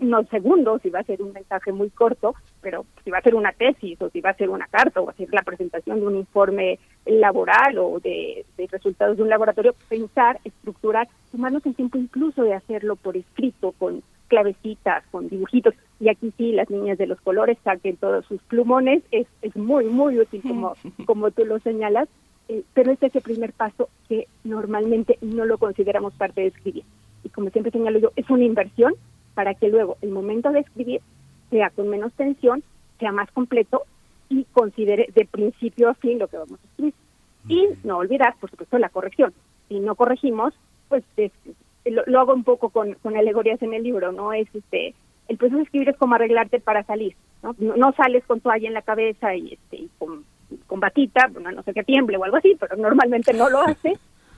unos 0.00 0.28
segundos, 0.28 0.80
si 0.82 0.90
va 0.90 1.00
a 1.00 1.04
ser 1.04 1.20
un 1.22 1.32
mensaje 1.32 1.72
muy 1.72 1.90
corto, 1.90 2.34
pero 2.60 2.86
si 3.04 3.10
va 3.10 3.18
a 3.18 3.22
ser 3.22 3.34
una 3.34 3.52
tesis 3.52 4.00
o 4.00 4.08
si 4.10 4.20
va 4.20 4.30
a 4.30 4.36
ser 4.36 4.48
una 4.48 4.66
carta 4.68 5.00
o 5.00 5.06
va 5.06 5.12
a 5.12 5.16
ser 5.16 5.28
la 5.32 5.42
presentación 5.42 6.00
de 6.00 6.06
un 6.06 6.16
informe 6.16 6.78
laboral 7.04 7.78
o 7.78 7.98
de, 7.98 8.46
de 8.56 8.66
resultados 8.68 9.16
de 9.16 9.24
un 9.24 9.28
laboratorio, 9.28 9.74
pensar, 9.88 10.40
estructurar, 10.44 11.08
tomarnos 11.32 11.66
el 11.66 11.74
tiempo 11.74 11.98
incluso 11.98 12.42
de 12.42 12.54
hacerlo 12.54 12.94
por 12.96 13.16
escrito, 13.16 13.72
con 13.72 14.02
clavecitas, 14.28 15.04
con 15.10 15.28
dibujitos. 15.28 15.74
Y 15.98 16.08
aquí 16.10 16.32
sí, 16.36 16.52
las 16.52 16.70
niñas 16.70 16.98
de 16.98 17.06
los 17.06 17.20
colores 17.20 17.58
saquen 17.64 17.96
todos 17.96 18.24
sus 18.26 18.40
plumones, 18.42 19.02
es, 19.10 19.26
es 19.42 19.56
muy, 19.56 19.86
muy 19.86 20.20
útil 20.20 20.42
como, 20.42 20.74
como 21.06 21.30
tú 21.32 21.44
lo 21.44 21.58
señalas, 21.58 22.08
eh, 22.48 22.62
pero 22.74 22.92
este 22.92 23.06
es 23.06 23.16
el 23.16 23.22
primer 23.22 23.52
paso 23.52 23.88
que 24.08 24.26
normalmente 24.44 25.18
no 25.20 25.44
lo 25.44 25.58
consideramos 25.58 26.14
parte 26.14 26.40
de 26.42 26.46
escribir. 26.48 26.84
y 27.24 27.28
como 27.30 27.50
siempre 27.50 27.72
señalo 27.72 27.98
yo, 27.98 28.12
es 28.16 28.28
una 28.30 28.44
inversión 28.44 28.94
para 29.34 29.54
que 29.54 29.68
luego 29.68 29.96
el 30.02 30.10
momento 30.10 30.50
de 30.50 30.60
escribir 30.60 31.00
sea 31.50 31.70
con 31.70 31.88
menos 31.88 32.12
tensión, 32.14 32.62
sea 32.98 33.12
más 33.12 33.30
completo 33.32 33.82
y 34.28 34.44
considere 34.52 35.08
de 35.14 35.24
principio 35.24 35.88
a 35.88 35.94
fin 35.94 36.18
lo 36.18 36.28
que 36.28 36.36
vamos 36.38 36.58
a 36.60 36.66
escribir. 36.68 36.94
Y 37.48 37.68
no 37.84 37.98
olvidar, 37.98 38.34
por 38.40 38.50
supuesto, 38.50 38.78
la 38.78 38.88
corrección. 38.90 39.32
Si 39.68 39.80
no 39.80 39.94
corregimos, 39.94 40.54
pues 40.88 41.02
es- 41.16 41.32
lo, 41.86 42.02
lo 42.06 42.20
hago 42.20 42.34
un 42.34 42.44
poco 42.44 42.68
con, 42.70 42.94
con 42.94 43.16
alegorías 43.16 43.62
en 43.62 43.72
el 43.72 43.82
libro, 43.82 44.12
¿no? 44.12 44.32
Es 44.32 44.48
este 44.54 44.94
el 45.28 45.36
proceso 45.36 45.58
de 45.58 45.64
escribir 45.64 45.88
es 45.90 45.96
como 45.96 46.14
arreglarte 46.14 46.58
para 46.60 46.82
salir, 46.84 47.14
¿no? 47.42 47.54
No, 47.58 47.76
no 47.76 47.92
sales 47.92 48.24
con 48.26 48.40
toalla 48.40 48.66
en 48.68 48.74
la 48.74 48.82
cabeza 48.82 49.34
y 49.34 49.52
este 49.54 49.76
y 49.76 49.90
con, 49.98 50.24
con 50.66 50.80
batita, 50.80 51.28
bueno, 51.30 51.50
no 51.52 51.62
sé 51.62 51.72
que 51.74 51.84
tiemble 51.84 52.16
o 52.16 52.24
algo 52.24 52.36
así, 52.38 52.56
pero 52.58 52.76
normalmente 52.76 53.32
no 53.32 53.48
lo 53.48 53.60
hace. 53.66 53.96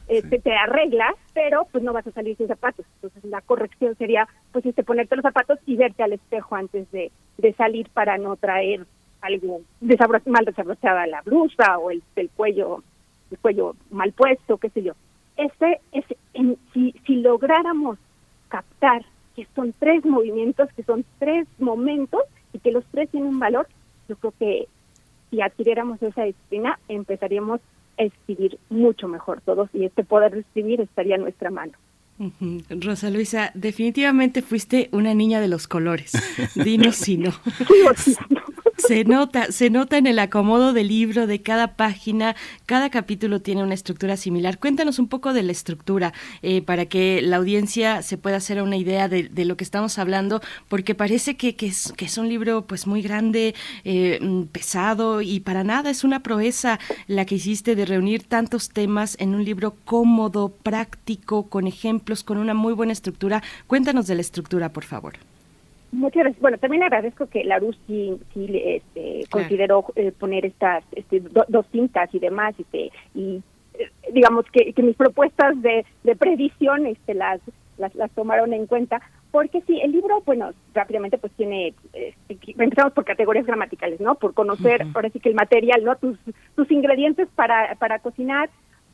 Este, 0.09 0.40
te 0.40 0.53
arreglas, 0.57 1.14
pero 1.35 1.68
pues 1.70 1.85
no 1.85 1.92
vas 1.92 2.05
a 2.07 2.11
salir 2.11 2.37
sin 2.37 2.49
zapatos. 2.49 2.85
Entonces 2.96 3.23
la 3.31 3.40
corrección 3.42 3.94
sería 3.96 4.27
pues 4.51 4.66
este 4.66 4.83
ponerte 4.83 5.14
los 5.14 5.23
zapatos 5.23 5.59
y 5.66 5.77
verte 5.77 6.03
al 6.03 6.12
espejo 6.14 6.57
antes 6.57 6.90
de, 6.90 7.12
de 7.38 7.53
salir 7.55 7.88
para 7.90 8.18
no 8.18 8.35
traer 8.37 8.85
algo 9.20 9.61
desabro- 9.81 10.20
mal 10.27 10.44
desabrochada 10.44 11.07
la 11.07 11.23
blusa 11.23 11.79
o 11.79 11.90
el, 11.92 12.03
el 12.16 12.29
cuello 12.31 12.83
el 13.31 13.38
cuello 13.38 13.77
mal 13.90 14.12
puesto, 14.12 14.57
qué 14.59 14.70
sé 14.70 14.83
yo. 14.83 14.94
Este 15.37 15.81
es 15.92 16.05
en- 16.35 16.57
si 16.75 16.92
si 17.07 17.16
lográramos 17.16 17.96
captar 18.49 19.05
que 19.37 19.46
son 19.55 19.73
tres 19.79 20.05
movimientos, 20.05 20.68
que 20.75 20.83
son 20.83 21.05
tres 21.20 21.46
momentos 21.61 22.23
y 22.53 22.59
que 22.59 22.73
los 22.73 22.85
tres 22.87 23.09
tienen 23.11 23.29
un 23.29 23.38
valor, 23.38 23.68
yo 24.09 24.16
creo 24.16 24.35
que 24.40 24.66
si 25.31 25.40
adquiriéramos 25.40 26.03
esa 26.03 26.25
disciplina 26.25 26.79
empezaríamos 26.88 27.61
a 27.99 28.05
escribir 28.05 28.59
mucho 28.69 29.09
mejor 29.09 29.40
todos 29.43 29.69
y 29.73 29.85
este 29.85 30.05
poder 30.05 30.33
de 30.33 30.40
escribir 30.40 30.81
estaría 30.81 31.16
en 31.16 31.23
nuestra 31.23 31.51
mano. 31.51 31.73
Rosa 32.69 33.09
Luisa, 33.09 33.51
definitivamente 33.55 34.43
fuiste 34.43 34.90
una 34.93 35.14
niña 35.14 35.40
de 35.40 35.49
los 35.49 35.66
colores. 35.66 36.12
Dinos 36.55 36.97
si 36.97 37.16
no. 37.16 37.33
Siendo. 37.97 38.43
Se 38.87 39.05
nota, 39.05 39.53
se 39.53 39.71
nota 39.71 39.99
en 39.99 40.07
el 40.07 40.19
acomodo 40.19 40.73
del 40.73 40.88
libro, 40.88 41.27
de 41.27 41.43
cada 41.43 41.77
página, 41.77 42.35
cada 42.66 42.90
capítulo 42.90 43.40
tiene 43.40 43.62
una 43.62 43.75
estructura 43.75 44.16
similar. 44.16 44.59
Cuéntanos 44.59 44.99
un 44.99 45.09
poco 45.09 45.33
de 45.33 45.43
la 45.43 45.53
estructura 45.53 46.12
eh, 46.43 46.62
para 46.62 46.87
que 46.87 47.21
la 47.23 47.37
audiencia 47.37 48.03
se 48.03 48.16
pueda 48.16 48.37
hacer 48.37 48.62
una 48.62 48.77
idea 48.77 49.09
de, 49.09 49.45
lo 49.45 49.57
que 49.57 49.64
estamos 49.64 49.99
hablando, 49.99 50.40
porque 50.69 50.95
parece 50.95 51.37
que, 51.37 51.57
que 51.57 51.66
es, 51.66 51.93
que 51.97 52.05
es 52.05 52.19
un 52.19 52.29
libro 52.29 52.66
pues 52.66 52.87
muy 52.87 53.03
grande, 53.03 53.55
eh, 53.85 54.19
mm, 54.21 54.45
pesado 54.45 55.21
y 55.23 55.40
para 55.40 55.64
nada 55.64 55.90
es 55.90 56.05
una 56.05 56.23
proeza 56.23 56.79
la 57.07 57.25
que 57.25 57.37
hiciste 57.37 57.75
de 57.75 57.85
reunir 57.85 58.25
tantos 58.25 58.71
temas 58.71 59.16
en 59.19 59.35
un 59.35 59.45
libro 59.45 59.77
cómodo, 59.85 60.51
práctico, 60.62 61.49
con 61.49 61.66
ejemplos, 61.66 62.25
con 62.25 62.38
una 62.38 62.55
muy 62.55 62.73
buena 62.73 62.93
estructura. 62.93 63.43
Cuéntanos 63.66 64.07
de 64.07 64.14
la 64.14 64.21
estructura, 64.21 64.73
por 64.73 64.85
favor. 64.85 65.30
Muchas 65.92 66.22
gracias. 66.22 66.40
Bueno, 66.40 66.59
también 66.59 66.83
agradezco 66.85 67.26
que 67.26 67.42
Larus 67.44 67.79
sí, 67.87 68.16
sí 68.33 68.46
este, 68.64 69.24
Claro. 69.29 69.29
consideró 69.31 69.85
eh, 69.96 70.12
poner 70.12 70.46
estas 70.46 70.85
este, 70.92 71.20
do- 71.20 71.44
dos 71.48 71.66
cintas 71.72 72.09
y 72.14 72.18
demás, 72.20 72.55
este, 72.59 72.90
y 73.14 73.42
eh, 73.74 73.90
digamos 74.12 74.44
que, 74.53 74.72
que 74.72 74.83
mis 74.83 74.96
propuestas 74.96 75.61
de, 75.62 75.85
de 76.05 76.16
previsión 76.16 76.87
este, 76.87 77.14
las, 77.14 77.40
las, 77.79 77.92
las 77.96 78.11
tomaron 78.12 78.53
en 78.53 78.66
cuenta, 78.66 79.00
porque 79.33 79.62
sí, 79.62 79.81
el 79.81 79.92
libro, 79.92 80.22
bueno, 80.24 80.50
rápidamente 80.74 81.18
pues 81.18 81.33
tiene, 81.33 81.74
que- 81.92 82.14
empezamos 82.59 82.92
por 82.92 83.05
categorías 83.05 83.46
gramaticales, 83.46 84.00
¿no? 84.00 84.14
Por 84.14 84.33
conocer, 84.35 84.87
ahora 84.94 85.11
sí 85.11 85.18
que 85.18 85.29
el 85.31 85.35
material, 85.35 85.83
¿no? 85.85 85.96
Tus, 85.96 86.18
tus 86.55 86.70
ingredientes 86.70 87.29
para, 87.35 87.74
para 87.76 87.98
cocinar, 87.98 88.48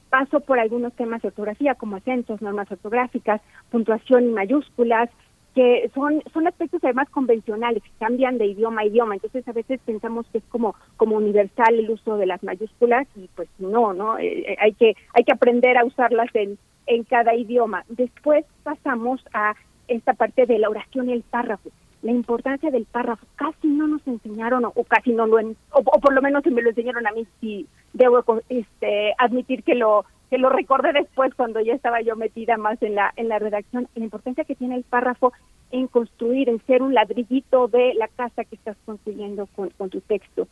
paso 0.09 0.41
por 0.41 0.59
algunos 0.59 0.93
temas 0.95 1.21
de 1.21 1.29
ortografía 1.29 1.75
como 1.75 1.97
acentos, 1.97 2.41
normas 2.41 2.71
ortográficas, 2.71 3.41
puntuación 3.71 4.25
y 4.25 4.33
mayúsculas, 4.33 5.11
que 5.57 5.91
son 5.95 6.23
son 6.35 6.47
aspectos 6.47 6.85
además 6.85 7.09
convencionales, 7.11 7.83
cambian 7.99 8.37
de 8.39 8.47
idioma 8.47 8.83
a 8.83 8.87
idioma, 8.87 9.15
entonces 9.15 9.43
a 9.49 9.53
veces 9.53 9.81
pensamos 9.85 10.27
que 10.31 10.39
es 10.39 10.45
como 10.51 10.77
como 10.99 11.17
universal 11.17 11.75
el 11.79 11.91
uso 11.91 12.17
de 12.19 12.27
las 12.27 12.43
mayúsculas 12.45 13.09
y 13.17 13.29
pues 13.35 13.49
no, 13.59 13.93
no, 13.95 14.19
Eh, 14.19 14.53
eh, 14.53 14.57
hay 14.61 14.73
que 14.75 14.95
hay 15.15 15.25
que 15.25 15.33
aprender 15.33 15.77
a 15.79 15.85
usarlas 15.85 16.29
en 16.35 16.59
en 16.87 17.03
cada 17.03 17.35
idioma. 17.35 17.85
Después 17.89 18.45
pasamos 18.63 19.19
a 19.33 19.55
esta 19.89 20.13
parte 20.15 20.47
de 20.47 20.59
la 20.61 20.69
oración 20.69 21.09
y 21.09 21.13
el 21.15 21.23
párrafo. 21.23 21.71
La 22.03 22.13
importancia 22.13 22.71
del 22.71 22.85
párrafo 22.85 23.27
casi 23.37 23.67
no 23.67 23.89
nos 23.89 24.07
enseñaron 24.07 24.65
o, 24.67 24.73
o 24.75 24.85
casi 24.85 25.11
no 25.13 25.27
lo 25.27 25.39
en- 25.41 25.57
o, 25.73 25.79
o 25.81 25.99
por 26.05 26.13
lo 26.13 26.21
menos 26.23 26.43
si 26.45 26.51
me 26.51 26.63
lo 26.63 26.69
enseñaron 26.69 27.05
a 27.07 27.13
mí 27.13 27.27
sí 27.41 27.67
debo 27.95 28.23
este 28.51 29.15
admitir 29.19 29.63
que 29.65 29.75
lo 29.75 30.05
que 30.31 30.39
lo 30.39 30.49
recordé 30.49 30.93
después 30.93 31.35
cuando 31.35 31.61
ya 31.61 31.75
estaba 31.75 32.01
yo 32.01 32.17
metida 32.17 32.57
más 32.57 32.83
en 32.83 32.95
la 32.95 33.13
en 33.17 33.29
la 33.29 33.39
redacción 33.39 33.89
la 33.95 34.05
importancia 34.05 34.45
que 34.45 34.55
tiene 34.55 34.77
el 34.77 34.85
párrafo 34.85 35.33
en 35.71 35.87
construir 35.87 36.49
en 36.49 36.65
ser 36.67 36.83
un 36.83 36.95
ladrillito 36.95 37.69
de 37.69 37.95
la 37.95 38.09
casa 38.09 38.45
que 38.45 38.57
estás 38.57 38.77
construyendo 38.85 39.47
con, 39.55 39.71
con 39.71 39.91
tu 39.91 40.01
texto 40.01 40.49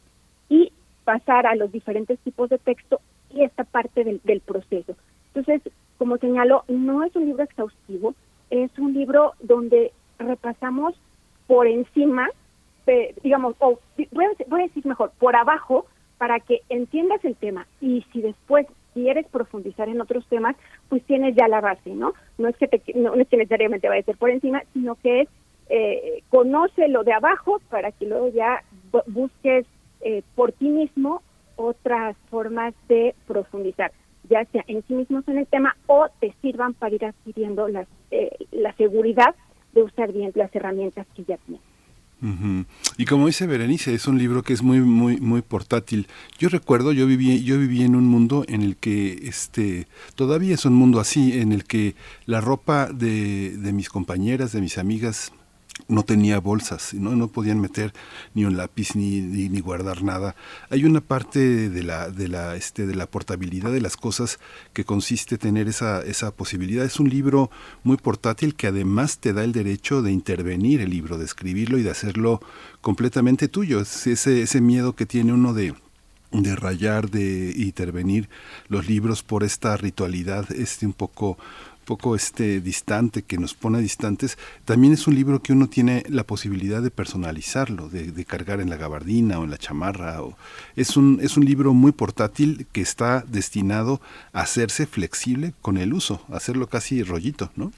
y 0.49 0.73
pasar 1.05 1.47
a 1.47 1.55
los 1.55 1.71
diferentes 1.73 2.19
tipos 2.21 2.49
de 2.51 2.59
texto 2.59 3.01
y 3.31 3.43
esta 3.43 3.65
parte 3.65 4.05
del, 4.05 4.21
del 4.25 4.41
proceso. 4.41 4.95
Entonces 5.35 5.63
como 5.99 6.19
señalo 6.19 6.65
no 6.69 7.05
es 7.05 7.15
un 7.17 7.27
libro 7.27 7.45
exhaustivo 7.45 8.15
es 8.51 8.71
un 8.79 8.95
libro 8.95 9.33
donde 9.41 9.93
repasamos 10.19 10.95
por 11.47 11.67
encima 11.67 12.29
eh, 12.87 13.15
digamos, 13.23 13.57
o 13.61 13.79
voy 14.13 14.27
voy 14.47 14.61
a 14.61 14.65
decir 14.65 14.85
mejor, 14.87 15.13
por 15.19 15.37
abajo, 15.37 15.87
para 16.19 16.41
que 16.41 16.61
entiendas 16.69 17.25
el 17.25 17.37
tema. 17.37 17.67
Y 17.81 18.05
si 18.13 18.21
después 18.21 18.67
quieres 18.95 19.27
profundizar 19.29 19.89
en 19.89 20.01
otros 20.01 20.27
temas, 20.29 20.57
pues 20.89 21.05
tienes 21.05 21.35
ya 21.37 21.47
la 21.49 21.61
base, 21.61 21.91
¿no? 21.91 22.15
No 22.39 22.49
es 22.49 22.57
que 22.57 22.69
te, 22.69 22.83
no, 22.95 23.15
no 23.15 23.21
es 23.23 23.29
que 23.29 23.37
necesariamente 23.37 23.89
vaya 23.89 24.01
a 24.01 24.05
ser 24.05 24.17
por 24.17 24.31
encima, 24.31 24.63
sino 24.73 24.95
que 24.97 25.23
es 25.23 25.29
eh, 25.69 26.23
conoce 26.31 26.89
lo 26.89 27.05
de 27.05 27.13
abajo 27.13 27.61
para 27.71 27.91
que 27.93 28.07
luego 28.07 28.29
ya 28.29 28.63
bu- 28.93 29.03
busques 29.07 29.67
eh, 30.01 30.23
por 30.35 30.53
ti 30.53 30.69
mismo 30.69 31.23
otras 31.57 32.17
formas 32.31 32.75
de 32.89 33.15
profundizar, 33.27 33.91
ya 34.29 34.45
sea 34.47 34.63
en 34.67 34.83
sí 34.87 34.95
mismos 34.95 35.27
en 35.29 35.39
el 35.39 35.47
tema 35.47 35.77
o 35.87 36.07
te 36.21 36.35
sirvan 36.43 36.75
para 36.75 36.95
ir 36.95 37.05
adquiriendo 37.05 37.69
las, 37.69 37.87
eh, 38.11 38.31
la 38.53 38.73
seguridad 38.75 39.35
de 39.73 39.83
usar 39.83 40.13
bien 40.13 40.33
las 40.35 40.55
herramientas 40.55 41.07
que 41.17 41.25
ya 41.25 41.37
tienes. 41.39 41.63
Y 42.97 43.05
como 43.05 43.27
dice 43.27 43.47
Berenice, 43.47 43.93
es 43.93 44.07
un 44.07 44.19
libro 44.19 44.43
que 44.43 44.55
es 44.55 44.63
muy 44.63 44.81
muy 44.81 45.19
muy 45.21 45.43
portátil. 45.43 46.07
Yo 46.39 46.49
recuerdo, 46.49 46.93
yo 46.93 47.07
viví 47.07 47.43
yo 47.45 47.59
viví 47.59 47.83
en 47.83 47.95
un 47.95 48.07
mundo 48.07 48.45
en 48.49 48.63
el 48.63 48.77
que 48.77 49.29
este 49.29 49.87
todavía 50.15 50.55
es 50.55 50.65
un 50.65 50.75
mundo 50.75 51.01
así 51.01 51.39
en 51.39 51.53
el 51.53 51.65
que 51.65 51.95
la 52.25 52.41
ropa 52.41 52.89
de, 52.93 53.57
de 53.59 53.73
mis 53.73 53.91
compañeras, 53.91 54.53
de 54.53 54.61
mis 54.61 54.79
amigas 54.79 55.33
no 55.89 56.03
tenía 56.05 56.39
bolsas, 56.41 56.95
no 56.95 57.15
no 57.17 57.29
podían 57.29 57.61
meter 57.61 57.93
ni 58.35 58.45
un 58.45 58.57
lápiz 58.57 58.95
ni, 58.95 59.21
ni, 59.21 59.61
guardar 59.61 60.03
nada. 60.03 60.35
Hay 60.71 60.85
una 60.85 61.01
parte 61.01 61.69
de 61.69 61.83
la 61.83 62.11
de 62.11 62.29
la 62.29 62.57
este 62.57 62.87
de 62.87 62.95
la 62.95 63.07
portabilidad 63.07 63.73
de 63.73 63.81
las 63.81 63.97
cosas 63.97 64.39
que 64.73 64.85
consiste 64.85 65.37
tener 65.39 65.69
esa 65.69 66.03
esa 66.03 66.31
posibilidad. 66.31 66.85
Es 66.85 67.01
un 67.01 67.11
libro 67.11 67.51
muy 67.83 67.97
portátil 67.97 68.55
que 68.55 68.69
además 68.69 69.19
te 69.19 69.33
da 69.33 69.45
el 69.45 69.53
derecho 69.53 70.03
de 70.03 70.13
intervenir 70.13 70.81
el 70.81 70.91
libro, 70.91 71.19
de 71.19 71.25
escribirlo 71.25 71.79
y 71.79 71.83
de 71.83 71.91
hacerlo 71.91 72.41
completamente 72.81 73.49
tuyo. 73.49 73.81
Es 73.81 74.07
ese 74.07 74.43
ese 74.43 74.61
miedo 74.61 74.95
que 74.95 75.07
tiene 75.07 75.33
uno 75.33 75.53
de 75.55 75.75
de 76.43 76.57
rayar, 76.57 77.11
de 77.11 77.53
intervenir 77.57 78.29
los 78.69 78.89
libros 78.89 79.23
por 79.23 79.45
esta 79.45 79.77
ritualidad 79.77 80.51
este 80.51 80.85
un 80.87 80.93
poco 80.93 81.39
poco 81.85 82.15
este 82.17 82.61
distante 82.61 83.23
que 83.23 83.39
nos 83.39 83.55
pone 83.55 83.81
distantes 83.81 84.39
también 84.65 84.93
es 84.93 85.07
un 85.07 85.15
libro 85.15 85.41
que 85.41 85.53
uno 85.53 85.69
tiene 85.69 86.03
la 86.09 86.25
posibilidad 86.25 86.83
de 86.83 86.91
personalizarlo 86.91 87.89
de, 87.89 88.11
de 88.13 88.25
cargar 88.25 88.61
en 88.61 88.71
la 88.71 88.77
gabardina 88.77 89.39
o 89.39 89.45
en 89.45 89.51
la 89.51 89.59
chamarra 89.59 90.23
o 90.23 90.37
es 90.77 90.97
un 90.97 91.19
es 91.23 91.37
un 91.37 91.45
libro 91.45 91.73
muy 91.75 91.93
portátil 91.93 92.67
que 92.73 92.81
está 92.81 93.23
destinado 93.29 94.01
a 94.33 94.41
hacerse 94.41 94.87
flexible 94.87 95.53
con 95.63 95.77
el 95.77 95.93
uso 95.93 96.21
hacerlo 96.33 96.67
casi 96.69 97.03
rollito 97.03 97.51
no 97.57 97.73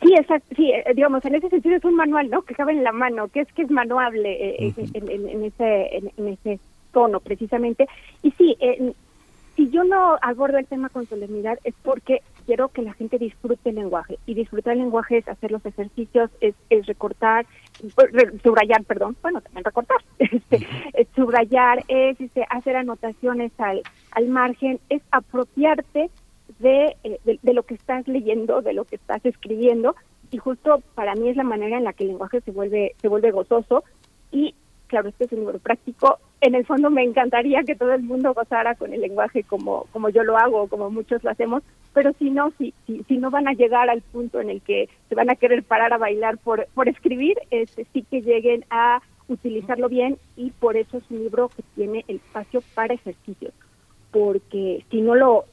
Sí, 0.00 0.14
exacto. 0.16 0.54
Sí, 0.54 0.70
eh, 0.70 0.84
digamos, 0.94 1.24
en 1.24 1.34
ese 1.34 1.48
sentido 1.48 1.74
es 1.74 1.82
un 1.84 1.96
manual, 1.96 2.30
¿no? 2.30 2.42
Que 2.42 2.54
cabe 2.54 2.70
en 2.70 2.84
la 2.84 2.92
mano, 2.92 3.26
que 3.26 3.40
es 3.40 3.48
que 3.52 3.62
es 3.62 3.70
manuable 3.72 4.30
eh, 4.30 4.72
eh, 4.78 4.84
en, 4.94 5.10
en- 5.10 5.28
en 5.28 5.44
ese 5.44 5.96
en, 5.96 6.12
en 6.16 6.28
ese 6.28 6.60
tono, 6.92 7.18
precisamente. 7.18 7.88
Y 8.22 8.30
sí, 8.38 8.56
eh, 8.60 8.92
si 9.56 9.68
yo 9.70 9.82
no 9.82 10.16
abordo 10.22 10.56
el 10.58 10.66
tema 10.66 10.88
con 10.88 11.08
solemnidad 11.08 11.58
es 11.64 11.74
porque 11.82 12.22
quiero 12.48 12.68
que 12.68 12.80
la 12.80 12.94
gente 12.94 13.18
disfrute 13.18 13.68
el 13.68 13.74
lenguaje. 13.74 14.18
Y 14.24 14.32
disfrutar 14.32 14.72
el 14.72 14.78
lenguaje 14.78 15.18
es 15.18 15.28
hacer 15.28 15.52
los 15.52 15.64
ejercicios, 15.66 16.30
es, 16.40 16.54
es 16.70 16.86
recortar, 16.86 17.44
pues, 17.94 18.10
subrayar, 18.42 18.84
perdón, 18.84 19.18
bueno, 19.20 19.42
también 19.42 19.64
recortar, 19.64 19.98
este, 20.18 20.66
es 20.94 21.06
subrayar, 21.14 21.84
es 21.88 22.18
este, 22.18 22.46
hacer 22.48 22.76
anotaciones 22.76 23.52
al, 23.58 23.82
al 24.12 24.28
margen, 24.28 24.80
es 24.88 25.02
apropiarte 25.10 26.08
de, 26.58 26.96
eh, 27.04 27.20
de, 27.26 27.38
de 27.42 27.52
lo 27.52 27.64
que 27.64 27.74
estás 27.74 28.08
leyendo, 28.08 28.62
de 28.62 28.72
lo 28.72 28.86
que 28.86 28.96
estás 28.96 29.22
escribiendo, 29.26 29.94
y 30.30 30.38
justo 30.38 30.82
para 30.94 31.14
mí 31.16 31.28
es 31.28 31.36
la 31.36 31.44
manera 31.44 31.76
en 31.76 31.84
la 31.84 31.92
que 31.92 32.04
el 32.04 32.10
lenguaje 32.10 32.40
se 32.40 32.50
vuelve, 32.50 32.94
se 33.02 33.08
vuelve 33.08 33.30
gozoso, 33.30 33.84
y 34.32 34.54
claro, 34.86 35.10
este 35.10 35.26
es 35.26 35.32
un 35.32 35.40
libro 35.40 35.58
práctico 35.58 36.18
en 36.40 36.54
el 36.54 36.64
fondo 36.64 36.90
me 36.90 37.02
encantaría 37.02 37.64
que 37.64 37.74
todo 37.74 37.92
el 37.94 38.02
mundo 38.02 38.32
gozara 38.32 38.74
con 38.76 38.92
el 38.92 39.00
lenguaje 39.00 39.42
como, 39.42 39.86
como 39.92 40.08
yo 40.08 40.22
lo 40.22 40.36
hago, 40.36 40.68
como 40.68 40.90
muchos 40.90 41.22
lo 41.24 41.30
hacemos, 41.30 41.62
pero 41.92 42.12
si 42.18 42.30
no, 42.30 42.52
si, 42.58 42.72
si, 42.86 43.02
si 43.04 43.18
no 43.18 43.30
van 43.30 43.48
a 43.48 43.54
llegar 43.54 43.90
al 43.90 44.02
punto 44.02 44.40
en 44.40 44.50
el 44.50 44.62
que 44.62 44.88
se 45.08 45.14
van 45.14 45.30
a 45.30 45.34
querer 45.34 45.64
parar 45.64 45.92
a 45.92 45.98
bailar 45.98 46.38
por, 46.38 46.66
por 46.74 46.88
escribir, 46.88 47.36
este, 47.50 47.86
sí 47.92 48.04
que 48.08 48.22
lleguen 48.22 48.64
a 48.70 49.00
utilizarlo 49.26 49.88
bien 49.88 50.16
y 50.36 50.50
por 50.52 50.76
eso 50.76 50.98
es 50.98 51.04
un 51.10 51.18
libro 51.18 51.48
que 51.48 51.62
tiene 51.74 52.04
el 52.08 52.16
espacio 52.16 52.62
para 52.74 52.94
ejercicios, 52.94 53.52
porque 54.10 54.84
si 54.90 55.00
no 55.00 55.14
lo 55.14 55.44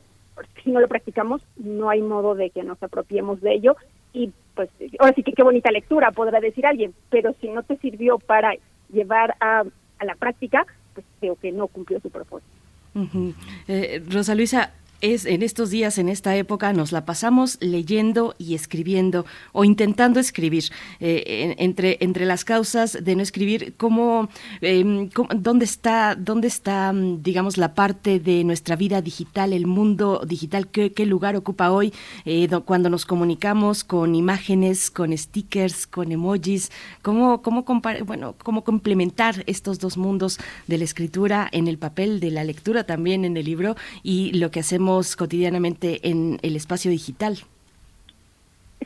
si 0.64 0.70
no 0.70 0.82
lo 0.82 0.90
practicamos 0.90 1.42
no 1.56 1.90
hay 1.90 2.02
modo 2.02 2.36
de 2.36 2.50
que 2.50 2.62
nos 2.62 2.82
apropiemos 2.84 3.40
de 3.40 3.54
ello 3.54 3.78
y 4.12 4.32
pues 4.54 4.70
ahora 5.00 5.14
sí 5.14 5.24
que 5.24 5.32
qué 5.32 5.44
bonita 5.44 5.72
lectura 5.72 6.12
podrá 6.12 6.40
decir 6.40 6.66
alguien, 6.66 6.94
pero 7.10 7.34
si 7.42 7.50
no 7.50 7.64
te 7.64 7.78
sirvió 7.78 8.20
para 8.20 8.54
llevar 8.90 9.36
a, 9.40 9.64
a 10.00 10.06
la 10.06 10.16
práctica, 10.16 10.66
pues 10.94 11.06
creo 11.20 11.36
que 11.36 11.52
no 11.52 11.68
cumplió 11.68 12.00
su 12.00 12.10
propósito. 12.10 12.52
Ujú. 12.96 13.34
Eh, 13.68 14.02
Rosa 14.10 14.36
Luisa, 14.36 14.72
es 15.14 15.26
en 15.26 15.44
estos 15.44 15.70
días, 15.70 15.98
en 15.98 16.10
esta 16.10 16.36
época, 16.36 16.74
nos 16.74 16.92
la 16.92 17.06
pasamos 17.06 17.58
leyendo 17.62 18.36
y 18.38 18.56
escribiendo 18.56 19.26
o 19.54 19.64
intentando 19.64 20.20
escribir. 20.20 20.66
Eh, 21.00 21.24
en- 21.28 21.56
entre, 21.58 21.98
entre 22.02 22.26
las 22.26 22.44
causas 22.46 22.98
de 23.04 23.16
no 23.16 23.22
escribir, 23.24 23.74
¿cómo, 23.78 24.30
em, 24.62 25.10
dónde 25.36 25.66
está, 25.66 26.16
dónde 26.16 26.48
está, 26.48 26.92
mm, 26.94 27.22
digamos, 27.24 27.58
la 27.58 27.74
parte 27.74 28.20
de 28.20 28.44
nuestra 28.44 28.76
vida 28.76 29.02
digital, 29.02 29.54
el 29.54 29.68
mundo 29.68 30.22
digital? 30.28 30.68
¿Qué, 30.68 30.92
qué 30.92 31.06
lugar 31.06 31.36
ocupa 31.36 31.72
hoy 31.72 31.94
eh, 32.26 32.48
do- 32.48 32.64
cuando 32.66 32.90
nos 32.90 33.06
comunicamos 33.06 33.84
con 33.84 34.16
imágenes, 34.16 34.90
con 34.92 35.16
stickers, 35.18 35.88
con 35.88 36.12
emojis? 36.12 36.72
¿Cómo, 37.02 37.42
cómo, 37.42 37.64
bueno, 38.06 38.36
cómo 38.44 38.64
complementar 38.64 39.44
estos 39.48 39.80
dos 39.80 39.98
mundos 39.98 40.40
de 40.68 40.78
la 40.78 40.84
escritura 40.84 41.48
en 41.52 41.68
el 41.68 41.78
papel, 41.78 42.20
de 42.20 42.32
la 42.32 42.44
lectura 42.44 42.84
también 42.86 43.26
en 43.26 43.38
el 43.38 43.46
libro 43.46 43.76
y 44.04 44.32
lo 44.34 44.50
que 44.52 44.60
hacemos 44.62 44.95
cotidianamente 45.16 46.08
en 46.08 46.40
el 46.42 46.56
espacio 46.56 46.92
digital? 46.92 47.38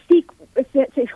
Sí, 0.07 0.25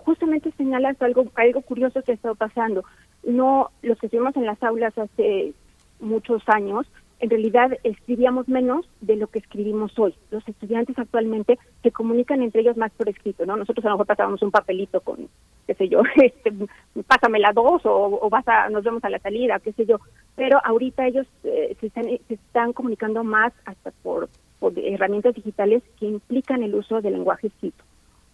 justamente 0.06 0.52
señalas 0.58 1.02
algo 1.02 1.26
algo 1.36 1.62
curioso 1.62 2.02
que 2.02 2.12
ha 2.12 2.16
estado 2.16 2.36
pasando. 2.36 2.84
No, 3.24 3.70
los 3.82 3.98
que 4.00 4.08
estuvimos 4.08 4.36
en 4.36 4.46
las 4.46 4.62
aulas 4.64 4.98
hace 4.98 5.54
muchos 6.00 6.42
años, 6.48 6.86
en 7.20 7.30
realidad 7.30 7.72
escribíamos 7.84 8.50
menos 8.50 8.86
de 9.00 9.16
lo 9.16 9.28
que 9.28 9.40
escribimos 9.40 9.98
hoy. 9.98 10.14
Los 10.30 10.46
estudiantes 10.48 10.98
actualmente 11.00 11.58
se 11.82 11.92
comunican 11.92 12.42
entre 12.42 12.62
ellos 12.62 12.76
más 12.76 12.92
por 12.92 13.08
escrito, 13.08 13.46
¿no? 13.46 13.56
Nosotros 13.56 13.86
a 13.86 13.90
lo 13.90 13.96
mejor 13.96 14.08
pasábamos 14.08 14.42
un 14.42 14.52
papelito 14.52 15.00
con, 15.00 15.30
qué 15.66 15.74
sé 15.74 15.88
yo, 15.88 16.02
este, 16.16 16.52
pásame 17.08 17.40
la 17.40 17.54
dos 17.54 17.86
o, 17.86 18.20
o 18.22 18.30
vas 18.30 18.46
a, 18.48 18.70
nos 18.70 18.84
vemos 18.84 19.04
a 19.06 19.10
la 19.10 19.20
salida, 19.20 19.60
qué 19.60 19.72
sé 19.72 19.86
yo. 19.86 20.00
Pero 20.36 20.60
ahorita 20.66 21.08
ellos 21.08 21.26
eh, 21.46 21.78
se, 21.80 21.88
están, 21.88 22.06
se 22.28 22.34
están 22.34 22.74
comunicando 22.74 23.24
más 23.24 23.54
hasta 23.66 23.92
por, 24.04 24.28
por 24.63 24.80
herramientas 24.80 25.36
digitales 25.36 25.84
que 25.99 26.06
implican 26.06 26.63
el 26.63 26.73
uso 26.73 27.02
del 27.02 27.15
lenguaje 27.15 27.47
escrito. 27.47 27.84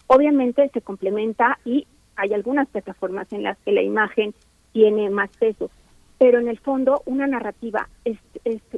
Obviamente 0.05 0.69
se 0.71 0.81
complementa 0.81 1.57
y 1.65 1.87
hay 2.15 2.33
algunas 2.33 2.67
plataformas 2.67 3.33
en 3.33 3.41
las 3.41 3.57
que 3.65 3.71
la 3.71 3.81
imagen 3.81 4.35
tiene 4.71 5.09
más 5.09 5.31
peso, 5.39 5.71
pero 6.19 6.37
en 6.37 6.47
el 6.47 6.59
fondo 6.59 7.01
una 7.07 7.25
narrativa 7.25 7.89
es, 8.05 8.19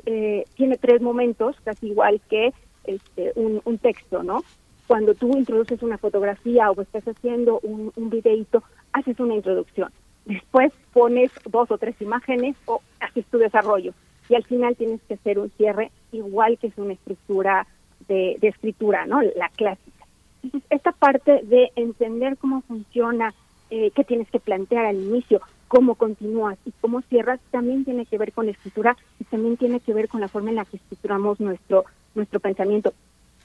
eh, 0.05 0.45
tiene 0.55 0.77
tres 0.77 1.01
momentos, 1.01 1.57
casi 1.65 1.87
igual 1.87 2.21
que 2.29 2.53
este, 2.85 3.33
un, 3.35 3.59
un 3.65 3.77
texto, 3.79 4.23
¿no? 4.23 4.43
Cuando 4.87 5.13
tú 5.13 5.35
introduces 5.37 5.83
una 5.83 5.97
fotografía 5.97 6.71
o 6.71 6.81
estás 6.81 7.05
haciendo 7.05 7.59
un, 7.63 7.91
un 7.97 8.09
videíto, 8.09 8.63
haces 8.93 9.19
una 9.19 9.35
introducción. 9.35 9.91
Después 10.25 10.71
pones 10.93 11.31
dos 11.49 11.69
o 11.69 11.77
tres 11.77 12.01
imágenes 12.01 12.55
o 12.65 12.81
haces 13.01 13.25
tu 13.25 13.39
desarrollo. 13.39 13.93
Y 14.31 14.35
al 14.35 14.45
final 14.45 14.77
tienes 14.77 15.01
que 15.09 15.15
hacer 15.15 15.39
un 15.39 15.49
cierre 15.57 15.91
igual 16.13 16.57
que 16.57 16.67
es 16.67 16.77
una 16.77 16.93
estructura 16.93 17.67
de, 18.07 18.37
de 18.39 18.47
escritura, 18.47 19.05
¿no? 19.05 19.21
La 19.21 19.49
clásica. 19.49 20.05
Entonces, 20.41 20.65
esta 20.71 20.93
parte 20.93 21.41
de 21.43 21.69
entender 21.75 22.37
cómo 22.37 22.61
funciona, 22.61 23.33
eh, 23.69 23.91
qué 23.93 24.05
tienes 24.05 24.29
que 24.29 24.39
plantear 24.39 24.85
al 24.85 24.95
inicio, 24.95 25.41
cómo 25.67 25.95
continúas 25.95 26.57
y 26.63 26.71
cómo 26.79 27.01
cierras, 27.01 27.41
también 27.51 27.83
tiene 27.83 28.05
que 28.05 28.17
ver 28.17 28.31
con 28.31 28.45
la 28.45 28.53
escritura 28.53 28.95
y 29.19 29.25
también 29.25 29.57
tiene 29.57 29.81
que 29.81 29.93
ver 29.93 30.07
con 30.07 30.21
la 30.21 30.29
forma 30.29 30.49
en 30.49 30.55
la 30.55 30.63
que 30.65 30.77
estructuramos 30.77 31.41
nuestro 31.41 31.83
nuestro 32.15 32.39
pensamiento 32.39 32.93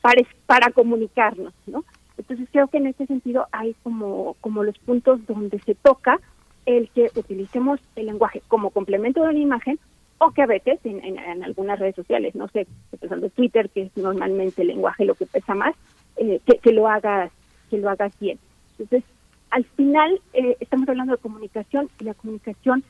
para, 0.01 0.23
para 0.47 0.71
comunicarnos, 0.71 1.53
¿no? 1.67 1.85
Entonces 2.17 2.49
creo 2.53 2.69
que 2.69 2.79
en 2.79 2.87
este 2.87 3.07
sentido 3.07 3.49
hay 3.51 3.75
como, 3.83 4.37
como 4.41 4.63
los 4.63 4.79
puntos 4.79 5.27
donde 5.27 5.59
se 5.63 5.75
toca 5.75 6.21
el 6.65 6.89
que 6.91 7.11
utilicemos 7.17 7.81
el 7.97 8.07
lenguaje 8.07 8.41
como 8.47 8.71
complemento 8.71 9.23
de 9.23 9.31
una 9.31 9.39
imagen 9.39 9.81
o 10.19 10.31
que 10.31 10.43
a 10.43 10.47
veces 10.47 10.79
en, 10.85 11.19
algunas 11.45 11.79
redes 11.79 11.95
sociales, 11.95 12.35
no 12.35 12.49
sé, 12.49 12.67
pensando 12.99 13.27
en 13.27 13.33
Twitter, 13.33 13.69
que 13.71 13.83
es 13.83 13.97
normalmente 13.97 14.63
el 14.63 14.69
lenguaje 14.69 15.05
lo 15.05 15.15
que 15.15 15.27
pesa 15.27 15.55
más, 15.55 15.75
eh, 16.17 16.41
que, 16.47 16.59
que 16.59 16.73
lo 16.73 16.89
hagas 16.89 17.31
que 17.71 17.79
lo 17.79 17.91
hagas 17.91 18.13
bien. 18.21 18.39
Entonces, 18.79 19.03
al 19.51 19.65
final 19.65 20.21
eh, 20.33 20.57
estamos 20.61 20.89
hablando 20.89 21.13
de 21.17 21.23
comunicación 21.23 21.89
y 22.01 22.05
la 22.05 22.15
comunicación 22.15 22.85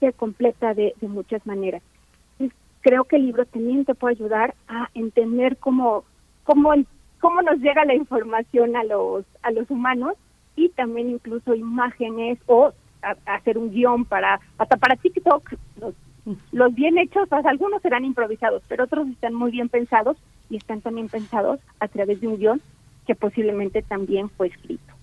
se 0.00 0.12
completa 0.12 0.74
de, 0.74 0.94
de 1.00 1.08
muchas 1.08 1.44
maneras. 1.46 1.82
Creo 2.80 3.04
que 3.04 3.16
el 3.16 3.26
libro 3.26 3.46
también 3.46 3.84
te 3.86 3.94
puede 3.94 4.14
ayudar 4.14 4.54
a 4.68 4.90
entender 4.94 5.56
cómo, 5.56 6.04
cómo, 6.42 6.72
cómo 7.20 7.40
nos 7.40 7.58
llega 7.60 7.84
la 7.86 7.94
información 7.94 8.76
a 8.76 8.84
los, 8.84 9.24
a 9.42 9.50
los 9.52 9.70
humanos 9.70 10.14
y 10.54 10.68
también 10.70 11.08
incluso 11.08 11.54
imágenes 11.54 12.38
o 12.46 12.72
a- 13.02 13.16
hacer 13.24 13.56
un 13.56 13.70
guion 13.70 14.04
para, 14.04 14.38
hasta 14.58 14.76
para 14.76 14.96
TikTok. 14.96 15.54
Los, 15.80 15.94
los 16.52 16.74
bien 16.74 16.98
hechos, 16.98 17.28
algunos 17.30 17.82
serán 17.82 18.04
improvisados, 18.04 18.62
pero 18.68 18.84
otros 18.84 19.08
están 19.08 19.34
muy 19.34 19.50
bien 19.50 19.68
pensados 19.68 20.16
y 20.48 20.56
están 20.56 20.80
también 20.80 21.08
pensados 21.08 21.60
a 21.80 21.88
través 21.88 22.20
de 22.20 22.28
un 22.28 22.38
guion 22.38 22.62
que 23.06 23.14
posiblemente 23.14 23.82
también 23.82 24.30
fue 24.30 24.48
escrito. 24.48 24.94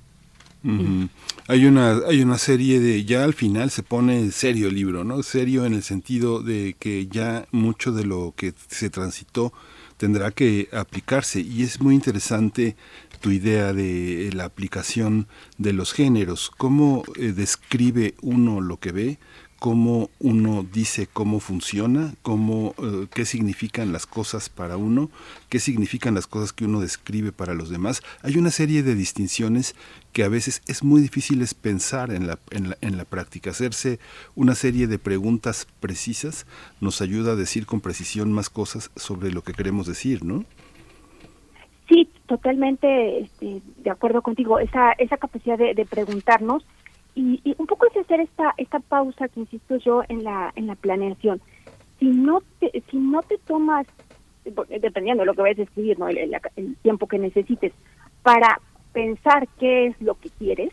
Hay 1.48 1.66
una 1.66 1.98
hay 2.08 2.22
una 2.22 2.38
serie 2.38 2.80
de 2.80 3.04
ya 3.04 3.24
al 3.24 3.34
final 3.34 3.72
se 3.72 3.82
pone 3.82 4.30
serio 4.30 4.68
el 4.68 4.76
libro, 4.76 5.04
¿no? 5.04 5.24
Serio 5.24 5.66
en 5.66 5.74
el 5.74 5.82
sentido 5.82 6.44
de 6.44 6.76
que 6.78 7.08
ya 7.08 7.46
mucho 7.52 7.92
de 7.92 8.06
lo 8.06 8.34
que 8.36 8.54
se 8.68 8.92
transitó 8.92 9.54
tendrá 9.98 10.32
que 10.32 10.70
aplicarse 10.72 11.42
y 11.42 11.64
es 11.64 11.82
muy 11.82 11.96
interesante 11.96 12.76
tu 13.22 13.32
idea 13.32 13.74
de 13.74 14.30
la 14.34 14.46
aplicación 14.46 15.28
de 15.58 15.74
los 15.74 15.94
géneros, 15.94 16.52
cómo 16.58 17.04
eh, 17.18 17.34
describe 17.34 18.16
uno 18.22 18.62
lo 18.62 18.78
que 18.78 18.92
ve, 18.92 19.20
cómo 19.62 20.10
uno 20.20 20.66
dice 20.74 21.06
cómo 21.06 21.40
funciona, 21.40 22.16
cómo, 22.24 22.74
eh, 22.80 23.06
qué 23.14 23.26
significan 23.26 23.94
las 23.94 24.08
cosas 24.08 24.50
para 24.50 24.76
uno, 24.76 25.12
qué 25.50 25.60
significan 25.60 26.16
las 26.16 26.26
cosas 26.26 26.52
que 26.52 26.66
uno 26.66 26.82
describe 26.82 27.32
para 27.32 27.54
los 27.54 27.70
demás. 27.70 28.02
Hay 28.24 28.38
una 28.38 28.50
serie 28.50 28.82
de 28.82 28.96
distinciones 28.96 29.76
que 30.14 30.24
a 30.24 30.30
veces 30.30 30.64
es 30.66 30.84
muy 30.84 31.00
difícil 31.00 31.46
pensar 31.62 32.10
en 32.10 32.26
la, 32.26 32.40
en, 32.50 32.72
la, 32.72 32.78
en 32.82 32.98
la 32.98 33.06
práctica. 33.06 33.52
Hacerse 33.52 34.00
una 34.34 34.56
serie 34.56 34.88
de 34.88 34.98
preguntas 34.98 35.68
precisas 35.80 36.48
nos 36.80 37.00
ayuda 37.00 37.34
a 37.34 37.36
decir 37.36 37.68
con 37.68 37.82
precisión 37.82 38.32
más 38.32 38.50
cosas 38.50 38.90
sobre 38.96 39.32
lo 39.32 39.44
que 39.44 39.54
queremos 39.54 39.86
decir, 39.86 40.26
¿no? 40.26 40.44
Sí, 41.88 42.10
totalmente 42.26 43.20
este, 43.20 43.62
de 43.78 43.90
acuerdo 43.92 44.24
contigo. 44.24 44.58
Esa, 44.58 44.94
esa 44.94 45.18
capacidad 45.18 45.60
de, 45.60 45.76
de 45.76 45.86
preguntarnos 45.86 46.66
y, 47.16 47.42
y 47.44 47.56
un 47.58 47.68
poco 47.68 47.88
es 47.88 47.98
hacer 47.98 48.22
esta 48.22 48.54
esta 48.58 48.80
pausa 48.80 49.28
que 49.28 49.40
insisto 49.40 49.78
yo 49.78 50.04
en 50.08 50.24
la 50.24 50.52
en 50.56 50.68
la 50.68 50.76
planeación. 50.76 51.42
Si 52.00 52.06
no 52.08 52.42
te 52.60 52.84
si 52.90 52.98
no 52.98 53.22
te 53.22 53.38
tomas 53.40 53.88
dependiendo 54.70 55.22
de 55.22 55.28
lo 55.28 55.34
que 55.34 55.42
vayas 55.42 55.60
a 55.60 55.64
escribir, 55.64 56.00
¿no? 56.00 56.08
el, 56.08 56.36
tiempo 56.82 57.08
que 57.08 57.20
necesites 57.20 57.74
para 58.24 58.60
pensar 58.92 59.48
qué 59.60 59.88
es 59.88 60.02
lo 60.02 60.16
que 60.16 60.30
quieres, 60.30 60.72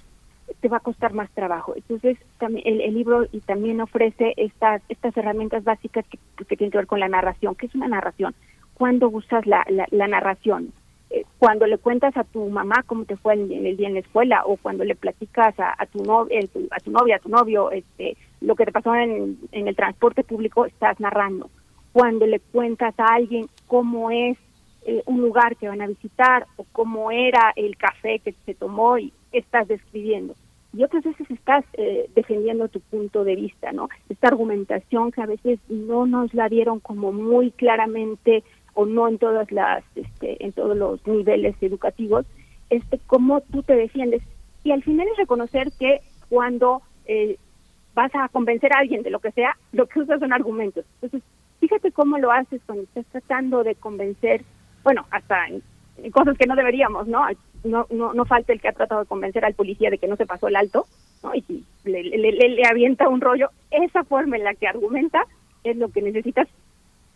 te 0.61 0.68
va 0.68 0.78
a 0.78 0.80
costar 0.80 1.12
más 1.12 1.30
trabajo. 1.32 1.74
Entonces, 1.76 2.16
también 2.39 2.66
el, 2.66 2.80
el 2.80 2.95
libro 2.95 3.26
y 3.30 3.41
también 3.41 3.80
ofrece 3.80 4.32
estas 4.36 4.82
estas 4.89 5.16
herramientas 5.16 5.64
básicas 5.64 6.07
que, 6.07 6.18
que 6.45 6.57
tienen 6.57 6.70
que 6.70 6.78
ver 6.78 6.86
con 6.86 7.01
la 7.01 7.09
narración. 7.09 7.55
¿Qué 7.55 7.66
es 7.66 7.74
una 7.74 7.89
narración? 7.89 8.34
¿Cuándo 8.74 9.09
usas 9.09 9.47
la, 9.47 9.64
la, 9.68 9.86
la 9.91 10.09
narración? 10.09 10.72
Eh, 11.11 11.25
cuando 11.39 11.67
le 11.67 11.79
cuentas 11.79 12.15
a 12.19 12.25
tu 12.25 12.49
mamá 12.51 12.83
cómo 12.87 13.07
te 13.07 13.17
fue 13.17 13.33
en, 13.33 13.51
en 13.51 13.65
el 13.65 13.79
día 13.79 13.89
en 13.89 13.95
la 13.95 14.01
escuela 14.01 14.43
o 14.45 14.59
cuando 14.59 14.85
le 14.85 14.95
platicas 14.95 15.55
a, 15.59 15.87
tu 15.87 16.01
a 16.11 16.81
tu 16.81 16.91
novia 16.91 17.17
a 17.17 17.19
tu 17.19 17.31
novio 17.31 17.71
este 17.71 18.19
lo 18.43 18.55
que 18.55 18.67
te 18.67 18.73
pasó 18.73 18.95
en, 18.95 19.39
en 19.53 19.69
el 19.69 19.75
transporte 19.75 20.23
público 20.23 20.67
estás 20.67 21.01
narrando. 21.01 21.51
Cuando 21.93 22.27
le 22.27 22.41
cuentas 22.41 22.95
a 22.99 23.15
alguien 23.15 23.49
cómo 23.67 24.11
es 24.11 24.37
eh, 24.83 25.03
un 25.07 25.21
lugar 25.23 25.57
que 25.57 25.69
van 25.69 25.81
a 25.81 25.87
visitar 25.87 26.47
o 26.57 26.65
cómo 26.73 27.11
era 27.11 27.53
el 27.57 27.77
café 27.77 28.21
que 28.21 28.35
se 28.45 28.55
tomó 28.55 28.99
y 28.99 29.13
estás 29.33 29.67
describiendo. 29.67 30.35
Y 30.75 30.85
otras 30.85 31.03
veces 31.03 31.31
estás 31.31 31.65
eh, 31.73 32.09
defendiendo 32.15 32.69
tu 32.69 32.81
punto 32.81 33.25
de 33.25 33.35
vista 33.35 33.73
no 33.73 33.89
esta 34.11 34.29
argumentación 34.29 35.11
que 35.11 35.23
a 35.23 35.27
veces 35.27 35.59
no 35.69 36.07
nos 36.07 36.35
la 36.35 36.49
dieron 36.49 36.81
como 36.81 37.13
muy 37.13 37.51
claramente 37.51 38.45
o 38.79 38.87
no 38.87 39.09
en 39.09 39.18
todas 39.18 39.51
las 39.51 39.83
este, 39.97 40.45
en 40.45 40.53
todos 40.53 40.76
los 40.76 41.05
niveles 41.05 41.57
educativos 41.61 42.24
este 42.70 43.01
cómo 43.09 43.41
tú 43.41 43.64
te 43.64 43.74
defiendes 43.74 44.22
y 44.62 44.70
al 44.70 44.85
final 44.85 45.09
es 45.09 45.16
reconocer 45.16 45.72
que 45.81 46.01
cuando 46.29 46.83
eh, 47.07 47.37
vas 47.95 48.14
a 48.14 48.29
convencer 48.29 48.72
a 48.72 48.79
alguien 48.79 49.03
de 49.03 49.11
lo 49.11 49.18
que 49.18 49.33
sea, 49.33 49.57
lo 49.72 49.87
que 49.87 50.01
usas 50.01 50.20
son 50.20 50.33
argumentos. 50.33 50.85
Entonces, 51.01 51.29
fíjate 51.59 51.91
cómo 51.91 52.18
lo 52.18 52.31
haces 52.31 52.61
cuando 52.66 52.85
estás 52.85 53.07
tratando 53.07 53.64
de 53.64 53.74
convencer, 53.74 54.45
bueno, 54.85 55.07
hasta 55.11 55.47
en, 55.49 55.62
cosas 56.12 56.39
que 56.39 56.47
no 56.47 56.55
deberíamos, 56.55 57.09
¿no? 57.09 57.26
¿no? 57.64 57.87
No, 57.91 58.14
no 58.14 58.24
falta 58.24 58.53
el 58.53 58.61
que 58.61 58.68
ha 58.68 58.72
tratado 58.72 59.01
de 59.01 59.09
convencer 59.09 59.45
al 59.45 59.55
policía 59.55 59.91
de 59.91 59.99
que 59.99 60.07
no 60.07 60.14
se 60.14 60.26
pasó 60.26 60.47
el 60.47 60.55
alto, 60.55 60.87
¿no? 61.24 61.35
Y 61.35 61.64
le, 61.85 62.05
le, 62.05 62.31
le, 62.31 62.62
avienta 62.70 63.09
un 63.09 63.20
rollo. 63.20 63.49
Esa 63.72 64.05
forma 64.05 64.37
en 64.37 64.45
la 64.45 64.55
que 64.55 64.68
argumenta 64.68 65.24
es 65.64 65.76
lo 65.76 65.89
que 65.89 66.03
necesitas, 66.03 66.47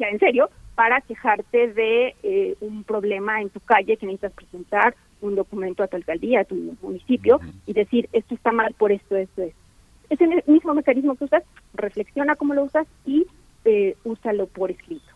ya 0.01 0.09
en 0.09 0.19
serio, 0.19 0.51
para 0.75 1.01
quejarte 1.01 1.73
de 1.73 2.15
eh, 2.23 2.57
un 2.61 2.85
problema 2.85 3.41
en 3.41 3.51
tu 3.51 3.61
calle 3.61 3.97
que 3.97 4.07
necesitas 4.07 4.33
presentar 4.33 4.95
un 5.21 5.35
documento 5.37 5.83
a 5.83 5.87
tu 5.87 5.97
alcaldía, 5.97 6.41
a 6.41 6.45
tu 6.45 6.77
municipio, 6.83 7.41
y 7.67 7.73
decir, 7.73 8.09
esto 8.13 8.35
está 8.35 8.53
mal 8.53 8.75
por 8.75 8.91
esto, 8.91 9.17
esto, 9.17 9.43
esto. 9.43 9.59
Es 10.11 10.21
el 10.21 10.43
mismo 10.47 10.75
mecanismo 10.75 11.15
que 11.15 11.25
usas, 11.25 11.45
reflexiona 11.75 12.37
cómo 12.37 12.55
lo 12.55 12.65
usas 12.65 12.87
y 13.07 13.27
eh, 13.65 13.97
úsalo 14.05 14.47
por 14.47 14.71
escrito. 14.71 15.12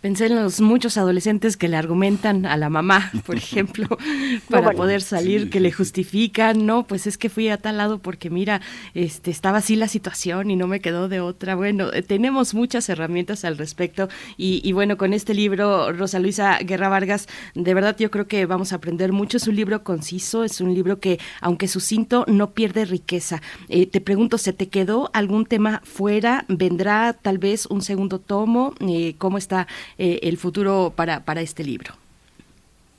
Pensé 0.00 0.26
en 0.26 0.36
los 0.36 0.62
muchos 0.62 0.96
adolescentes 0.96 1.58
que 1.58 1.68
le 1.68 1.76
argumentan 1.76 2.46
a 2.46 2.56
la 2.56 2.70
mamá, 2.70 3.10
por 3.26 3.36
ejemplo, 3.38 3.86
para 4.48 4.72
poder 4.72 5.02
salir, 5.02 5.50
que 5.50 5.60
le 5.60 5.70
justifican, 5.70 6.64
no, 6.64 6.86
pues 6.86 7.06
es 7.06 7.18
que 7.18 7.28
fui 7.28 7.48
a 7.50 7.58
tal 7.58 7.76
lado 7.76 7.98
porque 7.98 8.30
mira, 8.30 8.62
este 8.94 9.30
estaba 9.30 9.58
así 9.58 9.76
la 9.76 9.88
situación 9.88 10.50
y 10.50 10.56
no 10.56 10.66
me 10.66 10.80
quedó 10.80 11.08
de 11.08 11.20
otra. 11.20 11.54
Bueno, 11.54 11.92
eh, 11.92 12.02
tenemos 12.02 12.54
muchas 12.54 12.88
herramientas 12.88 13.44
al 13.44 13.58
respecto 13.58 14.08
y, 14.36 14.72
bueno, 14.72 14.96
con 14.96 15.12
este 15.12 15.34
libro, 15.34 15.92
Rosa 15.92 16.18
Luisa 16.18 16.58
Guerra 16.58 16.88
Vargas, 16.88 17.28
de 17.54 17.74
verdad 17.74 17.96
yo 17.98 18.10
creo 18.10 18.26
que 18.26 18.46
vamos 18.46 18.72
a 18.72 18.76
aprender 18.76 19.12
mucho. 19.12 19.36
Es 19.36 19.46
un 19.48 19.56
libro 19.56 19.84
conciso, 19.84 20.44
es 20.44 20.60
un 20.60 20.74
libro 20.74 20.98
que, 20.98 21.18
aunque 21.40 21.68
sucinto, 21.68 22.24
no 22.26 22.52
pierde 22.52 22.86
riqueza. 22.86 23.42
Eh, 23.68 23.86
te 23.86 24.00
pregunto, 24.00 24.38
¿se 24.38 24.52
te 24.52 24.68
quedó 24.68 25.10
algún 25.12 25.44
tema 25.44 25.82
fuera? 25.84 26.46
¿Vendrá 26.48 27.12
tal 27.12 27.38
vez 27.38 27.66
un 27.66 27.82
segundo 27.82 28.18
tomo? 28.18 28.74
Eh, 28.80 29.14
¿Cómo 29.18 29.38
está 29.38 29.66
eh, 29.98 30.20
el 30.22 30.36
futuro 30.36 30.92
para, 30.94 31.20
para 31.20 31.40
este 31.40 31.64
libro? 31.64 31.94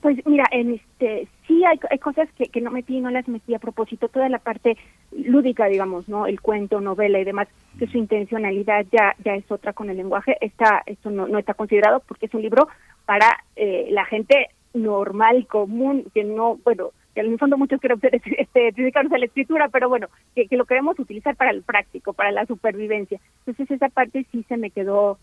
Pues 0.01 0.17
mira, 0.25 0.45
en 0.51 0.73
este 0.73 1.27
sí 1.47 1.63
hay, 1.63 1.79
hay 1.89 1.99
cosas 1.99 2.27
que, 2.35 2.45
que 2.45 2.59
no 2.59 2.71
metí, 2.71 2.99
no 2.99 3.11
las 3.11 3.27
metí 3.27 3.53
a 3.53 3.59
propósito, 3.59 4.07
toda 4.07 4.29
la 4.29 4.39
parte 4.39 4.75
lúdica, 5.11 5.67
digamos, 5.67 6.09
no, 6.09 6.25
el 6.25 6.41
cuento, 6.41 6.81
novela 6.81 7.19
y 7.19 7.23
demás, 7.23 7.47
que 7.77 7.85
su 7.85 7.99
intencionalidad 7.99 8.85
ya 8.91 9.15
ya 9.23 9.35
es 9.35 9.49
otra 9.51 9.73
con 9.73 9.91
el 9.91 9.97
lenguaje, 9.97 10.37
está 10.41 10.81
esto 10.87 11.11
no, 11.11 11.27
no 11.27 11.37
está 11.37 11.53
considerado 11.53 12.01
porque 12.07 12.25
es 12.25 12.33
un 12.33 12.41
libro 12.41 12.67
para 13.05 13.43
eh, 13.55 13.89
la 13.91 14.05
gente 14.05 14.49
normal, 14.73 15.45
común, 15.47 16.05
que 16.13 16.23
no, 16.23 16.57
bueno, 16.63 16.89
que 17.13 17.21
en 17.21 17.33
el 17.33 17.37
fondo 17.37 17.57
muchos 17.57 17.79
quieren 17.79 17.99
este, 18.01 18.71
dedicarnos 18.71 19.13
a 19.13 19.19
la 19.19 19.25
escritura, 19.25 19.69
pero 19.69 19.89
bueno, 19.89 20.07
que, 20.33 20.47
que 20.47 20.57
lo 20.57 20.65
queremos 20.65 20.97
utilizar 20.97 21.35
para 21.35 21.51
el 21.51 21.61
práctico, 21.61 22.13
para 22.13 22.31
la 22.31 22.45
supervivencia. 22.45 23.19
Entonces 23.39 23.69
esa 23.69 23.89
parte 23.89 24.25
sí 24.31 24.43
se 24.47 24.57
me 24.57 24.71
quedó 24.71 25.19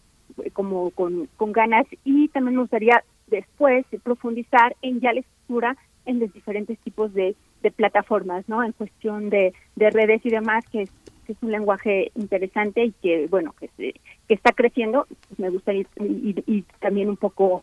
como 0.53 0.91
con, 0.91 1.29
con 1.37 1.53
ganas 1.53 1.87
y 2.05 2.29
también 2.29 2.57
me 2.57 2.63
gustaría 2.63 3.03
después 3.27 3.85
profundizar 4.03 4.77
en 4.83 5.01
ya 5.01 5.13
la 5.13 5.21
escritura 5.21 5.77
en 6.07 6.21
los 6.21 6.33
diferentes 6.33 6.79
tipos 6.79 7.13
de, 7.13 7.37
de 7.63 7.71
plataformas, 7.71 8.49
¿no? 8.49 8.63
En 8.63 8.73
cuestión 8.73 9.31
de, 9.31 9.53
de 9.77 9.91
redes 9.91 10.25
y 10.25 10.31
demás, 10.31 10.65
que 10.71 10.83
es, 10.83 10.91
que 11.27 11.33
es 11.33 11.39
un 11.43 11.53
lenguaje 11.53 12.11
interesante 12.15 12.85
y 12.85 12.93
que, 12.93 13.27
bueno, 13.27 13.55
que, 13.59 13.69
que 13.77 14.35
está 14.35 14.53
creciendo, 14.53 15.07
pues 15.29 15.39
me 15.39 15.51
gustaría 15.51 15.85
ir, 16.01 16.43
y, 16.47 16.63
también 16.81 17.09
un 17.11 17.17
poco, 17.17 17.63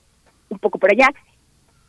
un 0.49 0.59
poco 0.59 0.77
por 0.77 0.91
allá. 0.91 1.07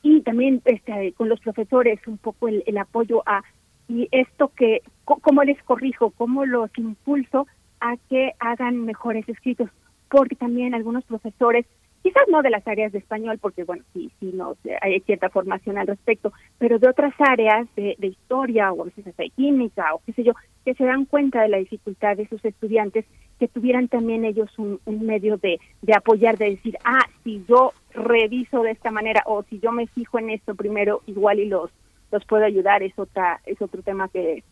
Y 0.02 0.22
también 0.22 0.62
este, 0.64 1.12
con 1.12 1.28
los 1.28 1.40
profesores 1.40 2.00
un 2.06 2.16
poco 2.16 2.48
el, 2.48 2.62
el 2.66 2.78
apoyo 2.78 3.22
a, 3.26 3.42
y 3.88 4.08
esto 4.10 4.50
que, 4.56 4.82
cómo 5.04 5.44
les 5.44 5.62
corrijo, 5.62 6.10
cómo 6.10 6.46
los 6.46 6.70
impulso 6.78 7.46
a 7.80 7.96
que 8.08 8.32
hagan 8.38 8.84
mejores 8.84 9.28
escritos 9.28 9.68
porque 10.10 10.36
también 10.36 10.74
algunos 10.74 11.04
profesores, 11.04 11.66
quizás 12.02 12.24
no 12.28 12.42
de 12.42 12.50
las 12.50 12.66
áreas 12.66 12.92
de 12.92 12.98
español, 12.98 13.38
porque 13.40 13.64
bueno, 13.64 13.82
sí, 13.92 14.10
sí, 14.20 14.30
no, 14.32 14.56
hay 14.80 15.00
cierta 15.00 15.28
formación 15.28 15.78
al 15.78 15.86
respecto, 15.86 16.32
pero 16.58 16.78
de 16.78 16.88
otras 16.88 17.14
áreas 17.18 17.66
de, 17.74 17.96
historia 18.00 18.72
o 18.72 18.82
a 18.82 18.84
veces 18.86 19.06
hasta 19.06 19.22
de 19.22 19.30
química 19.30 19.94
o 19.94 20.00
qué 20.06 20.12
sé 20.12 20.22
yo, 20.22 20.32
que 20.64 20.74
se 20.74 20.84
dan 20.84 21.04
cuenta 21.04 21.42
de 21.42 21.48
la 21.48 21.58
dificultad 21.58 22.16
de 22.16 22.28
sus 22.28 22.44
estudiantes, 22.44 23.04
que 23.38 23.48
tuvieran 23.48 23.88
también 23.88 24.24
ellos 24.24 24.50
un, 24.58 24.80
medio 24.86 25.36
de, 25.36 25.58
de 25.82 25.94
apoyar, 25.94 26.38
de 26.38 26.50
decir, 26.50 26.76
ah, 26.84 27.06
si 27.24 27.44
yo 27.48 27.72
reviso 27.92 28.62
de 28.62 28.70
esta 28.70 28.90
manera 28.90 29.22
o 29.26 29.42
si 29.44 29.58
yo 29.58 29.72
me 29.72 29.86
fijo 29.86 30.18
en 30.18 30.30
esto 30.30 30.54
primero, 30.54 31.02
igual 31.06 31.40
y 31.40 31.46
los 31.46 31.70
los 32.12 32.24
puedo 32.24 32.44
ayudar, 32.44 32.82
es 32.82 32.96
otra 32.98 33.40
es 33.46 33.60
otro 33.60 33.82
tema 33.82 34.08
que 34.08 34.44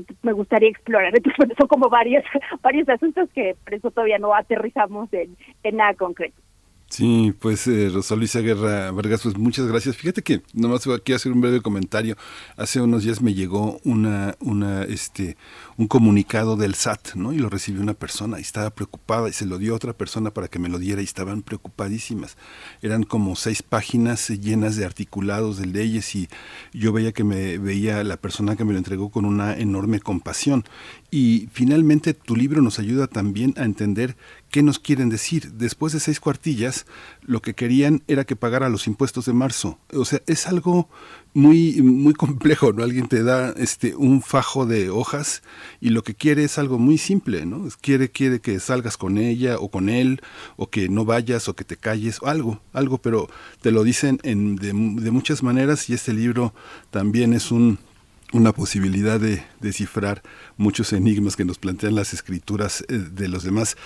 que 0.00 0.14
me 0.22 0.32
gustaría 0.32 0.68
explorar. 0.68 1.14
Entonces, 1.14 1.56
son 1.58 1.68
como 1.68 1.88
varios, 1.88 2.24
varios 2.62 2.88
asuntos 2.88 3.28
que 3.34 3.56
por 3.64 3.74
eso 3.74 3.90
todavía 3.90 4.18
no 4.18 4.34
aterrizamos 4.34 5.12
en, 5.12 5.36
en 5.62 5.76
nada 5.76 5.94
concreto. 5.94 6.43
Sí, 6.96 7.34
pues 7.40 7.66
eh, 7.66 7.90
Rosa 7.92 8.14
Luisa 8.14 8.38
Guerra 8.38 8.92
Vargas, 8.92 9.22
pues 9.24 9.36
muchas 9.36 9.66
gracias. 9.66 9.96
Fíjate 9.96 10.22
que 10.22 10.42
nomás 10.52 10.86
voy 10.86 10.94
aquí 10.94 11.12
a 11.12 11.16
hacer 11.16 11.32
un 11.32 11.40
breve 11.40 11.60
comentario. 11.60 12.16
Hace 12.56 12.80
unos 12.80 13.02
días 13.02 13.20
me 13.20 13.34
llegó 13.34 13.80
una, 13.82 14.36
una, 14.38 14.84
este, 14.84 15.36
un 15.76 15.88
comunicado 15.88 16.54
del 16.54 16.76
SAT, 16.76 17.16
¿no? 17.16 17.32
Y 17.32 17.38
lo 17.38 17.48
recibió 17.48 17.82
una 17.82 17.94
persona 17.94 18.38
y 18.38 18.42
estaba 18.42 18.70
preocupada 18.70 19.28
y 19.28 19.32
se 19.32 19.44
lo 19.44 19.58
dio 19.58 19.72
a 19.72 19.76
otra 19.76 19.92
persona 19.92 20.30
para 20.30 20.46
que 20.46 20.60
me 20.60 20.68
lo 20.68 20.78
diera 20.78 21.00
y 21.00 21.04
estaban 21.04 21.42
preocupadísimas. 21.42 22.36
Eran 22.80 23.02
como 23.02 23.34
seis 23.34 23.64
páginas 23.64 24.28
llenas 24.28 24.76
de 24.76 24.84
articulados 24.84 25.58
de 25.58 25.66
leyes 25.66 26.14
y 26.14 26.28
yo 26.72 26.92
veía 26.92 27.10
que 27.10 27.24
me 27.24 27.58
veía 27.58 28.04
la 28.04 28.18
persona 28.18 28.54
que 28.54 28.64
me 28.64 28.72
lo 28.72 28.78
entregó 28.78 29.10
con 29.10 29.24
una 29.24 29.56
enorme 29.58 29.98
compasión. 29.98 30.62
Y 31.10 31.48
finalmente 31.52 32.14
tu 32.14 32.36
libro 32.36 32.62
nos 32.62 32.78
ayuda 32.78 33.08
también 33.08 33.52
a 33.56 33.64
entender 33.64 34.16
¿Qué 34.54 34.62
nos 34.62 34.78
quieren 34.78 35.08
decir? 35.08 35.50
Después 35.54 35.92
de 35.94 35.98
seis 35.98 36.20
cuartillas, 36.20 36.86
lo 37.22 37.42
que 37.42 37.54
querían 37.54 38.04
era 38.06 38.22
que 38.22 38.36
pagara 38.36 38.68
los 38.68 38.86
impuestos 38.86 39.24
de 39.24 39.32
marzo. 39.32 39.80
O 39.92 40.04
sea, 40.04 40.22
es 40.28 40.46
algo 40.46 40.88
muy, 41.32 41.82
muy 41.82 42.14
complejo, 42.14 42.72
¿no? 42.72 42.84
Alguien 42.84 43.08
te 43.08 43.24
da 43.24 43.52
este, 43.56 43.96
un 43.96 44.22
fajo 44.22 44.64
de 44.64 44.90
hojas 44.90 45.42
y 45.80 45.88
lo 45.88 46.04
que 46.04 46.14
quiere 46.14 46.44
es 46.44 46.56
algo 46.56 46.78
muy 46.78 46.98
simple, 46.98 47.46
¿no? 47.46 47.66
Quiere, 47.80 48.12
quiere 48.12 48.40
que 48.40 48.60
salgas 48.60 48.96
con 48.96 49.18
ella 49.18 49.58
o 49.58 49.72
con 49.72 49.88
él, 49.88 50.20
o 50.54 50.70
que 50.70 50.88
no 50.88 51.04
vayas 51.04 51.48
o 51.48 51.56
que 51.56 51.64
te 51.64 51.76
calles, 51.76 52.22
o 52.22 52.28
algo, 52.28 52.62
algo, 52.72 52.98
pero 52.98 53.28
te 53.60 53.72
lo 53.72 53.82
dicen 53.82 54.20
en, 54.22 54.54
de, 54.54 54.68
de 54.68 55.10
muchas 55.10 55.42
maneras 55.42 55.90
y 55.90 55.94
este 55.94 56.12
libro 56.12 56.54
también 56.92 57.32
es 57.32 57.50
un 57.50 57.80
una 58.34 58.52
posibilidad 58.52 59.20
de 59.20 59.42
descifrar 59.60 60.20
muchos 60.56 60.92
enigmas 60.92 61.36
que 61.36 61.44
nos 61.44 61.58
plantean 61.58 61.94
las 61.94 62.12
escrituras 62.12 62.84
eh, 62.88 62.94
de 62.94 63.28
los 63.28 63.44
demás. 63.44 63.76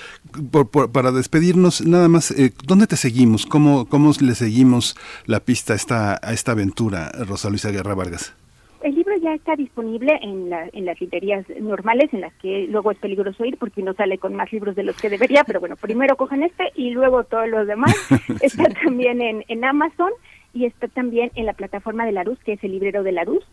para 0.92 1.12
despedirnos, 1.12 1.86
nada 1.86 2.08
más, 2.08 2.30
eh, 2.32 2.52
¿dónde 2.66 2.86
te 2.86 2.96
seguimos? 2.96 3.46
¿Cómo, 3.46 3.86
¿Cómo 3.86 4.10
le 4.20 4.34
seguimos 4.34 4.96
la 5.26 5.40
pista 5.40 5.74
a 5.74 5.76
esta, 5.76 6.18
a 6.22 6.32
esta 6.32 6.52
aventura, 6.52 7.12
Rosa 7.26 7.50
Luisa 7.50 7.70
Guerra 7.70 7.94
Vargas? 7.94 8.34
El 8.82 8.94
libro 8.94 9.14
ya 9.20 9.34
está 9.34 9.56
disponible 9.56 10.18
en, 10.22 10.50
en 10.72 10.84
las 10.84 11.00
librerías 11.00 11.44
normales, 11.60 12.12
en 12.14 12.20
las 12.22 12.32
que 12.34 12.66
luego 12.70 12.92
es 12.92 12.98
peligroso 12.98 13.44
ir 13.44 13.58
porque 13.58 13.82
uno 13.82 13.92
sale 13.94 14.18
con 14.18 14.34
más 14.34 14.52
libros 14.52 14.76
de 14.76 14.84
los 14.84 14.96
que 14.96 15.10
debería, 15.10 15.42
pero 15.44 15.60
bueno, 15.60 15.76
primero 15.76 16.16
cogen 16.16 16.44
este 16.44 16.72
y 16.74 16.90
luego 16.90 17.24
todos 17.24 17.48
los 17.48 17.66
demás. 17.66 17.94
está 18.40 18.64
también 18.84 19.20
en, 19.20 19.44
en 19.48 19.64
Amazon 19.64 20.10
y 20.54 20.64
está 20.64 20.88
también 20.88 21.32
en 21.34 21.44
la 21.44 21.52
plataforma 21.52 22.06
de 22.06 22.12
la 22.12 22.24
Luz, 22.24 22.38
que 22.44 22.52
es 22.52 22.64
el 22.64 22.70
librero 22.70 23.02
de 23.02 23.12
la 23.12 23.24
Luz 23.24 23.44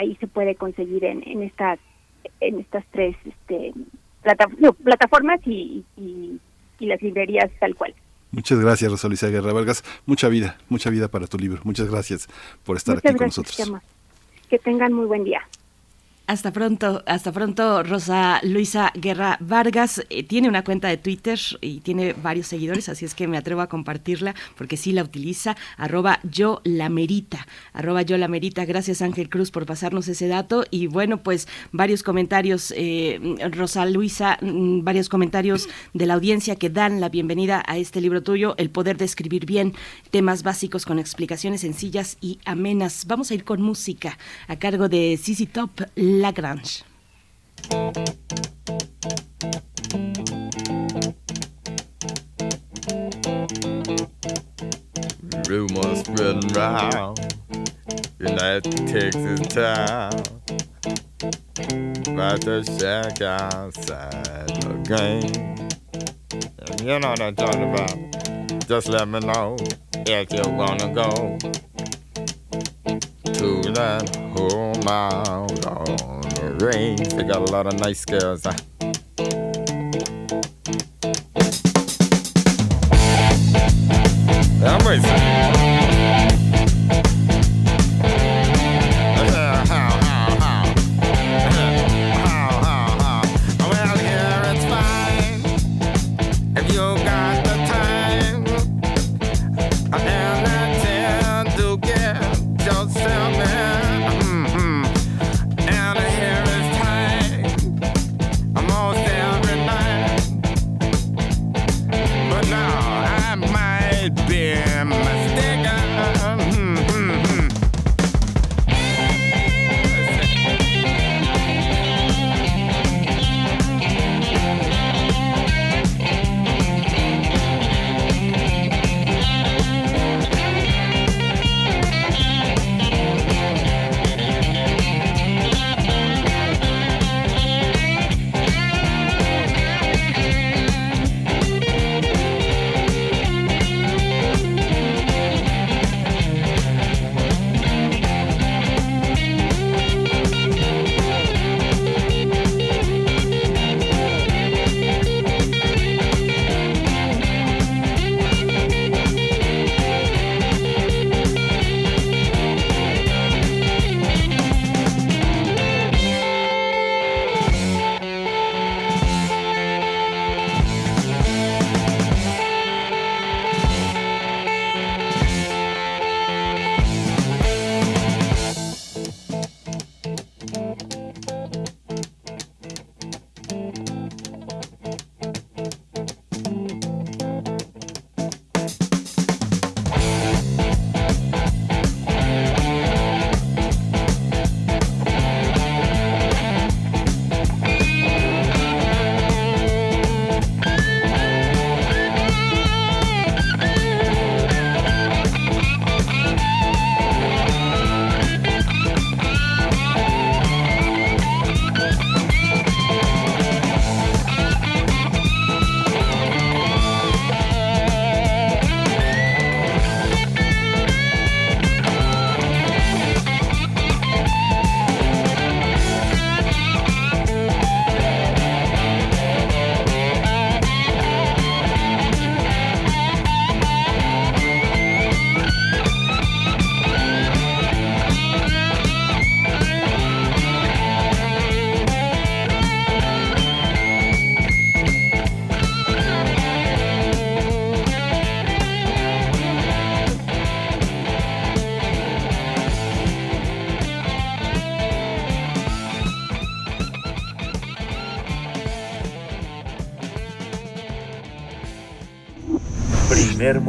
ahí 0.00 0.16
se 0.16 0.26
puede 0.26 0.54
conseguir 0.54 1.04
en, 1.04 1.22
en 1.26 1.42
estas 1.42 1.78
en 2.40 2.60
estas 2.60 2.84
tres 2.90 3.16
este, 3.24 3.72
plataformas 4.82 5.40
y, 5.46 5.84
y, 5.96 6.40
las 6.80 7.00
librerías 7.02 7.50
tal 7.60 7.74
cual. 7.74 7.94
Muchas 8.30 8.58
gracias, 8.58 8.90
Rosa 8.90 9.08
Luisa 9.08 9.28
Guerra 9.28 9.52
Vargas. 9.52 9.84
Mucha 10.06 10.28
vida, 10.28 10.56
mucha 10.70 10.88
vida 10.88 11.08
para 11.08 11.26
tu 11.26 11.38
libro. 11.38 11.60
Muchas 11.64 11.90
gracias 11.90 12.26
por 12.64 12.76
estar 12.78 12.96
aquí 12.96 13.14
con 13.14 13.26
nosotros. 13.26 13.72
Que 14.48 14.58
tengan 14.58 14.92
muy 14.92 15.04
buen 15.04 15.24
día. 15.24 15.42
Hasta 16.30 16.52
pronto, 16.52 17.02
hasta 17.06 17.32
pronto, 17.32 17.82
Rosa 17.82 18.38
Luisa 18.44 18.92
Guerra 18.94 19.36
Vargas. 19.40 20.00
Eh, 20.10 20.22
tiene 20.22 20.48
una 20.48 20.62
cuenta 20.62 20.86
de 20.86 20.96
Twitter 20.96 21.40
y 21.60 21.80
tiene 21.80 22.12
varios 22.12 22.46
seguidores, 22.46 22.88
así 22.88 23.04
es 23.04 23.16
que 23.16 23.26
me 23.26 23.36
atrevo 23.36 23.62
a 23.62 23.68
compartirla 23.68 24.36
porque 24.56 24.76
sí 24.76 24.92
la 24.92 25.02
utiliza. 25.02 25.56
Arroba 25.76 26.20
yo 26.22 26.60
la 26.62 26.88
merita, 26.88 27.48
arroba 27.72 28.02
yo. 28.02 28.16
Gracias 28.16 29.02
Ángel 29.02 29.28
Cruz 29.28 29.50
por 29.50 29.66
pasarnos 29.66 30.06
ese 30.06 30.28
dato. 30.28 30.64
Y 30.70 30.86
bueno, 30.86 31.20
pues 31.20 31.48
varios 31.72 32.04
comentarios, 32.04 32.72
eh, 32.76 33.18
Rosa 33.50 33.84
Luisa, 33.86 34.38
mm, 34.40 34.84
varios 34.84 35.08
comentarios 35.08 35.68
de 35.94 36.06
la 36.06 36.14
audiencia 36.14 36.54
que 36.54 36.70
dan 36.70 37.00
la 37.00 37.08
bienvenida 37.08 37.64
a 37.66 37.76
este 37.76 38.00
libro 38.00 38.22
tuyo, 38.22 38.54
El 38.56 38.70
poder 38.70 38.98
de 38.98 39.04
escribir 39.04 39.46
bien, 39.46 39.74
temas 40.12 40.44
básicos 40.44 40.86
con 40.86 41.00
explicaciones 41.00 41.62
sencillas 41.62 42.18
y 42.20 42.38
amenas. 42.44 43.06
Vamos 43.08 43.32
a 43.32 43.34
ir 43.34 43.42
con 43.42 43.60
música 43.62 44.16
a 44.46 44.60
cargo 44.60 44.88
de 44.88 45.18
Sisi 45.20 45.46
Top. 45.46 45.70
Lagrange. 46.20 46.84
Rumors 55.48 56.00
spreading 56.00 56.50
in 58.20 58.36
that 58.36 58.62
Texas 58.86 59.40
town 59.48 60.12
about 62.12 62.42
to 62.42 62.62
shack 62.64 63.22
outside 63.22 64.48
the 64.60 64.74
game. 64.84 65.56
You 66.86 66.98
know 66.98 67.08
what 67.08 67.20
I'm 67.22 67.34
talking 67.34 67.72
about. 67.72 68.68
Just 68.68 68.88
let 68.88 69.08
me 69.08 69.20
know 69.20 69.56
if 70.06 70.30
you 70.32 70.42
wanna 70.52 70.92
go 70.92 71.38
to 73.34 73.72
that 73.72 74.16
home 74.36 74.86
out 74.88 75.66
on 75.66 76.22
the 76.22 76.64
range. 76.64 77.12
They 77.14 77.22
got 77.22 77.48
a 77.48 77.52
lot 77.52 77.66
of 77.66 77.78
nice 77.78 78.04
girls. 78.04 78.44
Huh? 78.44 78.56
I'm 84.62 85.59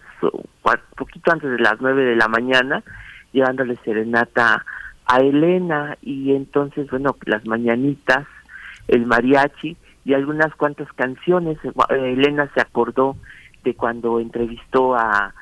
poquito 0.97 1.31
antes 1.31 1.49
de 1.49 1.59
las 1.59 1.79
nueve 1.79 2.03
de 2.03 2.17
la 2.17 2.27
mañana 2.27 2.83
llevándole 3.31 3.77
serenata 3.85 4.65
a 5.05 5.17
Elena. 5.19 5.97
Y 6.01 6.35
entonces 6.35 6.89
bueno 6.89 7.15
las 7.25 7.45
mañanitas 7.45 8.27
el 8.89 9.05
mariachi 9.05 9.77
y 10.03 10.13
algunas 10.13 10.53
cuantas 10.55 10.91
canciones. 10.93 11.57
Eh, 11.63 12.13
Elena 12.13 12.49
se 12.53 12.61
acordó 12.61 13.15
de 13.63 13.75
cuando 13.75 14.19
entrevistó 14.19 14.95
a, 14.95 15.33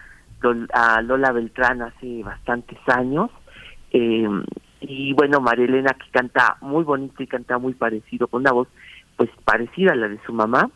a 0.73 1.01
Lola 1.01 1.31
Beltrán 1.31 1.81
hace 1.81 2.23
bastantes 2.23 2.77
años. 2.87 3.29
Eh, 3.91 4.27
y 4.81 5.13
bueno, 5.13 5.39
María 5.39 5.65
Elena 5.65 5.93
que 5.93 6.09
canta 6.11 6.57
muy 6.61 6.83
bonito 6.83 7.23
y 7.23 7.27
canta 7.27 7.57
muy 7.57 7.73
parecido, 7.73 8.27
con 8.27 8.41
una 8.41 8.51
voz 8.51 8.67
pues 9.15 9.29
parecida 9.43 9.93
a 9.93 9.95
la 9.95 10.07
de 10.07 10.19
su 10.25 10.33
mamá, 10.33 10.69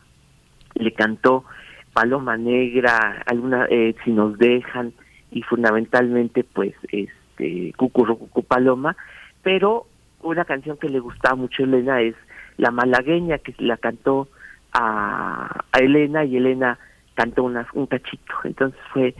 le 0.73 0.91
cantó 0.93 1.45
Paloma 1.93 2.37
Negra, 2.37 3.21
alguna 3.25 3.67
eh, 3.69 3.95
Si 4.03 4.11
nos 4.11 4.37
dejan 4.37 4.93
y 5.29 5.43
fundamentalmente 5.43 6.43
pues 6.43 6.73
este 6.91 7.73
Cucurru 7.77 8.17
Cucu 8.17 8.43
Paloma, 8.43 8.95
pero 9.43 9.85
una 10.23 10.45
canción 10.45 10.77
que 10.77 10.89
le 10.89 10.99
gustaba 10.99 11.35
mucho 11.35 11.63
a 11.63 11.65
Elena 11.65 12.01
es 12.01 12.15
La 12.57 12.71
Malagueña 12.71 13.37
que 13.37 13.53
la 13.59 13.77
cantó 13.77 14.27
a, 14.73 15.63
a 15.71 15.79
Elena 15.79 16.25
y 16.25 16.37
Elena 16.37 16.79
cantó 17.13 17.43
una, 17.43 17.67
un 17.73 17.85
cachito, 17.87 18.33
entonces 18.43 18.79
fue 18.93 19.13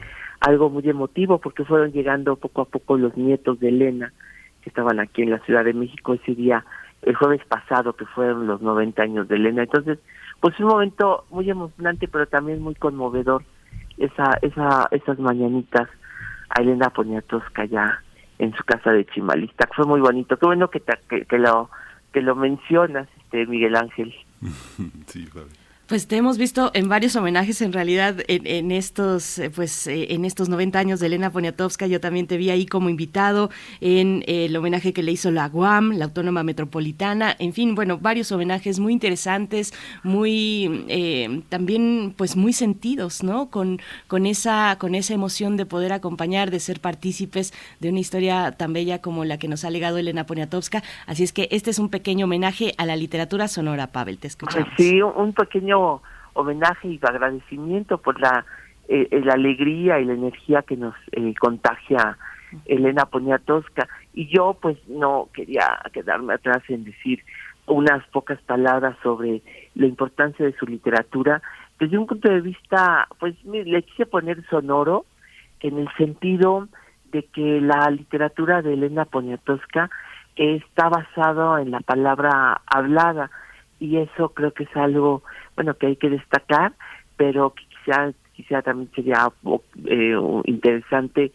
algo 0.46 0.70
muy 0.70 0.88
emotivo 0.88 1.38
porque 1.38 1.64
fueron 1.64 1.92
llegando 1.92 2.36
poco 2.36 2.62
a 2.62 2.64
poco 2.66 2.96
los 2.98 3.16
nietos 3.16 3.58
de 3.60 3.68
Elena 3.68 4.12
que 4.62 4.70
estaban 4.70 5.00
aquí 5.00 5.22
en 5.22 5.30
la 5.30 5.38
Ciudad 5.40 5.64
de 5.64 5.72
México 5.72 6.14
ese 6.14 6.34
día, 6.34 6.64
el 7.02 7.14
jueves 7.16 7.44
pasado, 7.46 7.94
que 7.94 8.06
fueron 8.06 8.46
los 8.46 8.62
90 8.62 9.02
años 9.02 9.26
de 9.28 9.36
Elena. 9.36 9.62
Entonces, 9.64 9.98
pues 10.40 10.58
un 10.60 10.66
momento 10.66 11.24
muy 11.30 11.50
emocionante, 11.50 12.06
pero 12.08 12.26
también 12.26 12.60
muy 12.62 12.74
conmovedor, 12.76 13.42
esa, 13.98 14.38
esa, 14.42 14.88
esas 14.92 15.18
mañanitas 15.18 15.88
a 16.50 16.60
Elena 16.62 16.90
Poniatowska 16.90 17.64
ya 17.64 18.00
en 18.38 18.52
su 18.54 18.62
casa 18.64 18.90
de 18.92 19.04
Chimalista, 19.06 19.68
fue 19.74 19.84
muy 19.86 20.00
bonito. 20.00 20.36
Qué 20.36 20.46
bueno 20.46 20.68
que, 20.68 20.80
te- 20.80 21.24
que, 21.26 21.38
lo 21.38 21.70
que 22.12 22.20
lo 22.22 22.34
mencionas, 22.36 23.08
este 23.18 23.46
Miguel 23.46 23.76
Ángel. 23.76 24.14
Sí. 25.06 25.28
Pues 25.92 26.08
te 26.08 26.16
hemos 26.16 26.38
visto 26.38 26.70
en 26.72 26.88
varios 26.88 27.16
homenajes 27.16 27.60
en 27.60 27.70
realidad 27.70 28.16
en, 28.26 28.46
en 28.46 28.70
estos 28.70 29.38
eh, 29.38 29.50
pues 29.50 29.86
eh, 29.86 30.14
en 30.14 30.24
estos 30.24 30.48
90 30.48 30.78
años 30.78 31.00
de 31.00 31.06
Elena 31.08 31.28
Poniatowska 31.28 31.86
yo 31.86 32.00
también 32.00 32.26
te 32.26 32.38
vi 32.38 32.48
ahí 32.48 32.64
como 32.64 32.88
invitado 32.88 33.50
en 33.82 34.24
el 34.26 34.56
homenaje 34.56 34.94
que 34.94 35.02
le 35.02 35.12
hizo 35.12 35.30
la 35.30 35.50
UAM, 35.52 35.92
la 35.98 36.06
Autónoma 36.06 36.44
Metropolitana, 36.44 37.36
en 37.38 37.52
fin, 37.52 37.74
bueno, 37.74 37.98
varios 37.98 38.32
homenajes 38.32 38.80
muy 38.80 38.94
interesantes, 38.94 39.74
muy 40.02 40.86
eh, 40.88 41.42
también 41.50 42.14
pues 42.16 42.36
muy 42.36 42.54
sentidos, 42.54 43.22
¿no? 43.22 43.50
Con 43.50 43.78
con 44.08 44.24
esa 44.24 44.78
con 44.78 44.94
esa 44.94 45.12
emoción 45.12 45.58
de 45.58 45.66
poder 45.66 45.92
acompañar, 45.92 46.50
de 46.50 46.60
ser 46.60 46.80
partícipes 46.80 47.52
de 47.80 47.90
una 47.90 48.00
historia 48.00 48.52
tan 48.52 48.72
bella 48.72 49.02
como 49.02 49.26
la 49.26 49.36
que 49.36 49.46
nos 49.46 49.62
ha 49.66 49.68
legado 49.68 49.98
Elena 49.98 50.24
Poniatowska, 50.24 50.82
así 51.06 51.22
es 51.22 51.34
que 51.34 51.48
este 51.50 51.68
es 51.68 51.78
un 51.78 51.90
pequeño 51.90 52.24
homenaje 52.24 52.72
a 52.78 52.86
la 52.86 52.96
literatura 52.96 53.46
sonora, 53.46 53.88
Pavel, 53.88 54.16
te 54.16 54.28
escuchamos. 54.28 54.70
Sí, 54.78 55.02
un, 55.02 55.12
un 55.14 55.34
homenaje 56.34 56.88
y 56.88 57.00
agradecimiento 57.02 57.98
por 57.98 58.20
la, 58.20 58.44
eh, 58.88 59.08
eh, 59.10 59.20
la 59.24 59.34
alegría 59.34 60.00
y 60.00 60.04
la 60.04 60.14
energía 60.14 60.62
que 60.62 60.76
nos 60.76 60.94
eh, 61.12 61.34
contagia 61.38 62.16
Elena 62.66 63.06
Poniatowska. 63.06 63.88
Y 64.14 64.28
yo 64.28 64.56
pues 64.60 64.76
no 64.88 65.28
quería 65.32 65.80
quedarme 65.92 66.34
atrás 66.34 66.62
en 66.68 66.84
decir 66.84 67.22
unas 67.66 68.04
pocas 68.08 68.40
palabras 68.42 68.96
sobre 69.02 69.42
la 69.74 69.86
importancia 69.86 70.44
de 70.44 70.52
su 70.54 70.66
literatura 70.66 71.40
desde 71.82 71.98
un 71.98 72.06
punto 72.06 72.28
de 72.28 72.40
vista, 72.40 73.08
pues 73.18 73.34
le 73.44 73.82
quise 73.82 74.06
poner 74.06 74.44
sonoro 74.48 75.04
en 75.58 75.78
el 75.78 75.88
sentido 75.96 76.68
de 77.10 77.24
que 77.24 77.60
la 77.60 77.90
literatura 77.90 78.62
de 78.62 78.74
Elena 78.74 79.04
Poniatowska 79.04 79.90
está 80.36 80.88
basado 80.88 81.58
en 81.58 81.72
la 81.72 81.80
palabra 81.80 82.60
hablada 82.66 83.32
y 83.82 83.96
eso 83.98 84.28
creo 84.28 84.52
que 84.52 84.62
es 84.64 84.76
algo 84.76 85.22
bueno 85.56 85.74
que 85.74 85.88
hay 85.88 85.96
que 85.96 86.08
destacar 86.08 86.72
pero 87.16 87.50
que 87.50 87.64
quizá 87.66 88.12
quizá 88.34 88.62
también 88.62 88.90
sería 88.94 89.28
eh, 89.86 90.16
interesante 90.44 91.32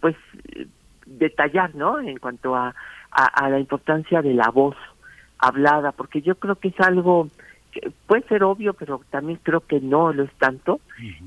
pues 0.00 0.16
detallar 1.04 1.74
no 1.74 2.00
en 2.00 2.18
cuanto 2.18 2.56
a, 2.56 2.74
a, 3.10 3.24
a 3.24 3.50
la 3.50 3.58
importancia 3.58 4.22
de 4.22 4.32
la 4.32 4.48
voz 4.48 4.76
hablada 5.38 5.92
porque 5.92 6.22
yo 6.22 6.36
creo 6.36 6.56
que 6.56 6.68
es 6.68 6.80
algo 6.80 7.28
que 7.70 7.92
puede 8.06 8.22
ser 8.28 8.42
obvio 8.44 8.72
pero 8.72 9.00
también 9.10 9.38
creo 9.42 9.60
que 9.60 9.80
no 9.80 10.12
lo 10.12 10.24
es 10.24 10.32
tanto. 10.38 10.80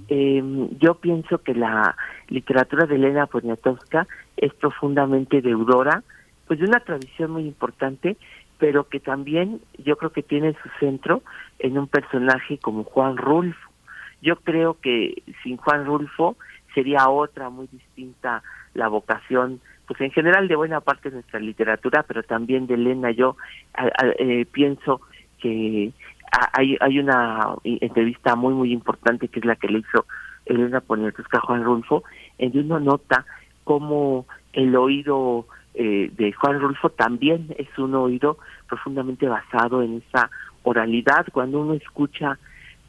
Eh, 0.10 0.44
yo 0.80 0.96
pienso 0.96 1.38
que 1.38 1.54
la 1.54 1.96
literatura 2.28 2.86
de 2.86 2.96
Elena 2.96 3.28
Poniatowska 3.28 4.08
es 4.38 4.54
profundamente 4.56 5.42
deudora 5.42 6.04
pues 6.48 6.60
de 6.60 6.66
una 6.66 6.82
tradición 6.82 7.32
muy 7.32 7.44
importante 7.44 8.18
pero 8.64 8.88
que 8.88 9.02
también 9.02 9.60
yo 9.78 9.98
creo 9.98 10.14
que 10.14 10.24
tiene 10.24 10.56
su 10.64 10.70
centro 10.80 11.22
en 11.60 11.78
un 11.78 11.86
personaje 11.86 12.58
como 12.60 12.86
Juan 12.86 13.18
Rulfo. 13.18 13.70
Yo 14.22 14.38
creo 14.38 14.80
que 14.80 15.22
sin 15.44 15.58
Juan 15.58 15.86
Rulfo 15.86 16.38
sería 16.74 17.10
otra 17.10 17.50
muy 17.50 17.68
distinta 17.68 18.42
la 18.74 18.88
vocación, 18.88 19.60
pues 19.86 20.00
en 20.00 20.12
general 20.12 20.48
de 20.48 20.56
buena 20.56 20.80
parte 20.80 21.10
de 21.10 21.16
nuestra 21.16 21.42
literatura, 21.42 22.06
pero 22.08 22.24
también 22.24 22.66
de 22.66 22.76
Elena. 22.76 23.12
Yo 23.12 23.36
eh, 24.18 24.46
pienso 24.50 25.02
que 25.42 25.92
hay, 26.54 26.78
hay 26.80 27.00
una 27.00 27.56
entrevista 27.66 28.38
muy, 28.38 28.54
muy 28.54 28.72
importante 28.72 29.28
que 29.28 29.40
es 29.42 29.46
la 29.46 29.58
que 29.58 29.68
le 29.68 29.80
hizo 29.80 30.06
Elena 30.46 30.80
Poniatowska 30.80 31.40
a 31.40 31.42
Juan 31.42 31.66
Rulfo, 31.66 32.06
en 32.38 32.54
donde 32.54 32.76
uno 32.76 32.80
nota 32.80 33.26
cómo 33.66 34.26
el 34.54 34.74
oído 34.78 35.48
eh, 35.74 36.12
de 36.16 36.34
Juan 36.34 36.60
Rulfo 36.60 36.90
también 36.90 37.56
es 37.58 37.68
un 37.78 37.96
oído 37.96 38.38
profundamente 38.68 39.28
basado 39.28 39.82
en 39.82 40.04
esa 40.08 40.30
oralidad. 40.64 41.26
Cuando 41.32 41.62
uno 41.62 41.74
escucha 41.74 42.38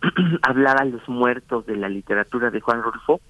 hablar 0.43 0.80
a 0.80 0.85
los 0.85 1.09
muertos 1.09 1.66
de 1.66 1.76
la 1.76 1.89
literatura 1.89 2.51
de 2.51 2.61
Juan 2.61 2.82
Rulfo, 2.82 3.20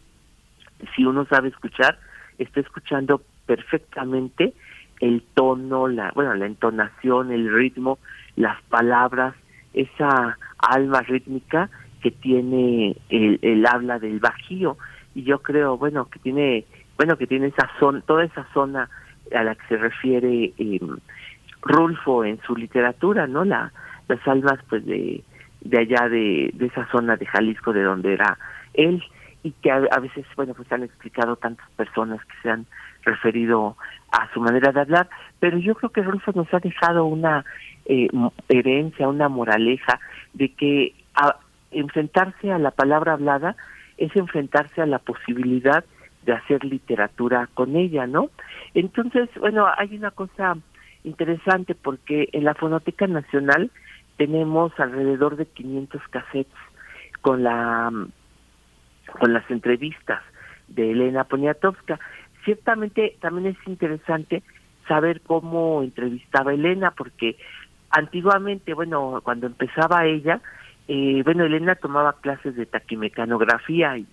si 0.94 1.04
uno 1.04 1.24
sabe 1.26 1.48
escuchar, 1.48 1.98
está 2.38 2.60
escuchando 2.60 3.22
perfectamente 3.46 4.54
el 5.00 5.22
tono, 5.34 5.88
la 5.88 6.12
bueno, 6.14 6.34
la 6.34 6.46
entonación, 6.46 7.32
el 7.32 7.52
ritmo, 7.52 7.98
las 8.36 8.60
palabras, 8.62 9.34
esa 9.72 10.38
alma 10.58 11.00
rítmica 11.02 11.70
que 12.02 12.10
tiene 12.10 12.96
el, 13.08 13.38
el 13.42 13.66
habla 13.66 13.98
del 13.98 14.20
bajío 14.20 14.76
y 15.14 15.22
yo 15.22 15.40
creo, 15.40 15.78
bueno, 15.78 16.06
que 16.06 16.18
tiene, 16.18 16.64
bueno, 16.96 17.16
que 17.16 17.26
tiene 17.26 17.46
esa 17.48 17.70
zona, 17.78 18.00
toda 18.02 18.24
esa 18.24 18.46
zona 18.52 18.90
a 19.32 19.42
la 19.42 19.54
que 19.54 19.66
se 19.68 19.76
refiere 19.76 20.52
eh, 20.58 20.80
Rulfo 21.62 22.24
en 22.24 22.40
su 22.42 22.56
literatura, 22.56 23.26
¿no? 23.26 23.44
La, 23.44 23.72
las 24.08 24.26
almas 24.28 24.58
pues 24.68 24.84
de, 24.84 25.22
de 25.60 25.78
allá 25.78 26.08
de, 26.08 26.50
de 26.54 26.66
esa 26.66 26.86
zona 26.90 27.16
de 27.16 27.26
Jalisco 27.26 27.72
de 27.72 27.82
donde 27.82 28.12
era 28.12 28.38
él 28.74 29.02
y 29.42 29.52
que 29.52 29.70
a, 29.70 29.78
veces, 30.00 30.24
bueno, 30.36 30.54
pues 30.54 30.72
han 30.72 30.82
explicado 30.82 31.36
tantas 31.36 31.68
personas 31.76 32.24
que 32.24 32.34
se 32.42 32.50
han 32.50 32.64
referido 33.02 33.76
a 34.10 34.32
su 34.32 34.40
manera 34.40 34.72
de 34.72 34.80
hablar, 34.80 35.08
pero 35.38 35.58
yo 35.58 35.74
creo 35.74 35.90
que 35.90 36.02
Rulfo 36.02 36.32
nos 36.32 36.52
ha 36.54 36.60
dejado 36.60 37.04
una 37.04 37.44
eh, 37.84 38.08
herencia, 38.48 39.06
una 39.06 39.28
moraleja 39.28 40.00
de 40.32 40.48
que 40.48 40.94
enfrentarse 41.70 42.52
a 42.52 42.58
la 42.58 42.70
palabra 42.70 43.12
hablada 43.12 43.54
es 43.98 44.16
enfrentarse 44.16 44.80
a 44.80 44.86
la 44.86 44.98
posibilidad 44.98 45.84
de 46.24 46.32
hacer 46.32 46.64
literatura 46.64 47.48
con 47.54 47.76
ella, 47.76 48.06
¿no? 48.06 48.30
Entonces, 48.74 49.28
bueno, 49.38 49.66
hay 49.76 49.96
una 49.96 50.10
cosa 50.10 50.56
interesante 51.04 51.74
porque 51.74 52.28
en 52.32 52.44
la 52.44 52.54
Fonoteca 52.54 53.06
Nacional 53.06 53.70
tenemos 54.16 54.72
alrededor 54.78 55.36
de 55.36 55.46
500 55.46 56.02
cassettes 56.08 56.54
con 57.20 57.42
la 57.42 57.90
con 59.18 59.32
las 59.32 59.48
entrevistas 59.50 60.22
de 60.68 60.92
Elena 60.92 61.24
Poniatowska. 61.24 62.00
Ciertamente 62.44 63.16
también 63.20 63.54
es 63.54 63.68
interesante 63.68 64.42
saber 64.88 65.20
cómo 65.20 65.82
entrevistaba 65.82 66.52
Elena 66.52 66.90
porque 66.90 67.36
antiguamente, 67.90 68.74
bueno, 68.74 69.20
cuando 69.22 69.46
empezaba 69.46 70.06
ella, 70.06 70.40
eh, 70.88 71.22
bueno, 71.24 71.44
Elena 71.44 71.74
tomaba 71.76 72.14
clases 72.20 72.56
de 72.56 72.66
taquimecanografía 72.66 73.96
y, 73.98 74.06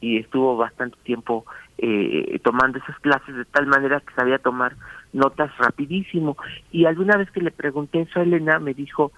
y 0.00 0.18
estuvo 0.18 0.56
bastante 0.56 0.96
tiempo 1.04 1.44
eh, 1.78 2.38
tomando 2.42 2.78
esas 2.78 2.98
clases 3.00 3.34
de 3.34 3.44
tal 3.44 3.66
manera 3.66 4.00
que 4.00 4.14
sabía 4.14 4.38
tomar 4.38 4.76
notas 5.12 5.56
rapidísimo. 5.58 6.36
Y 6.70 6.86
alguna 6.86 7.16
vez 7.16 7.30
que 7.30 7.40
le 7.40 7.50
pregunté 7.50 8.02
eso 8.02 8.20
a 8.20 8.22
Elena, 8.22 8.58
me 8.58 8.74
dijo 8.74 9.12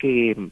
que 0.00 0.50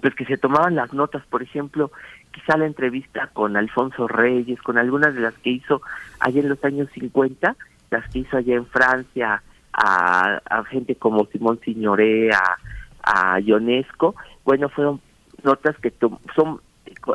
pues 0.00 0.14
que 0.14 0.26
se 0.26 0.36
tomaban 0.36 0.74
las 0.74 0.92
notas, 0.92 1.24
por 1.26 1.42
ejemplo, 1.42 1.90
quizá 2.30 2.56
la 2.56 2.66
entrevista 2.66 3.28
con 3.32 3.56
Alfonso 3.56 4.06
Reyes, 4.06 4.60
con 4.62 4.78
algunas 4.78 5.14
de 5.14 5.22
las 5.22 5.34
que 5.38 5.50
hizo 5.50 5.80
allá 6.20 6.40
en 6.40 6.48
los 6.48 6.62
años 6.64 6.88
50, 6.92 7.56
las 7.90 8.08
que 8.10 8.20
hizo 8.20 8.36
allá 8.36 8.54
en 8.54 8.66
Francia, 8.66 9.42
a, 9.72 10.40
gente 10.70 10.96
como 10.96 11.26
Simón 11.26 11.60
Signoré, 11.64 12.30
a, 12.32 12.58
a 13.02 13.40
Ionesco, 13.40 14.14
bueno, 14.44 14.68
fueron 14.68 15.00
notas 15.42 15.76
que 15.78 15.92
son 16.34 16.60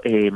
eh, 0.03 0.31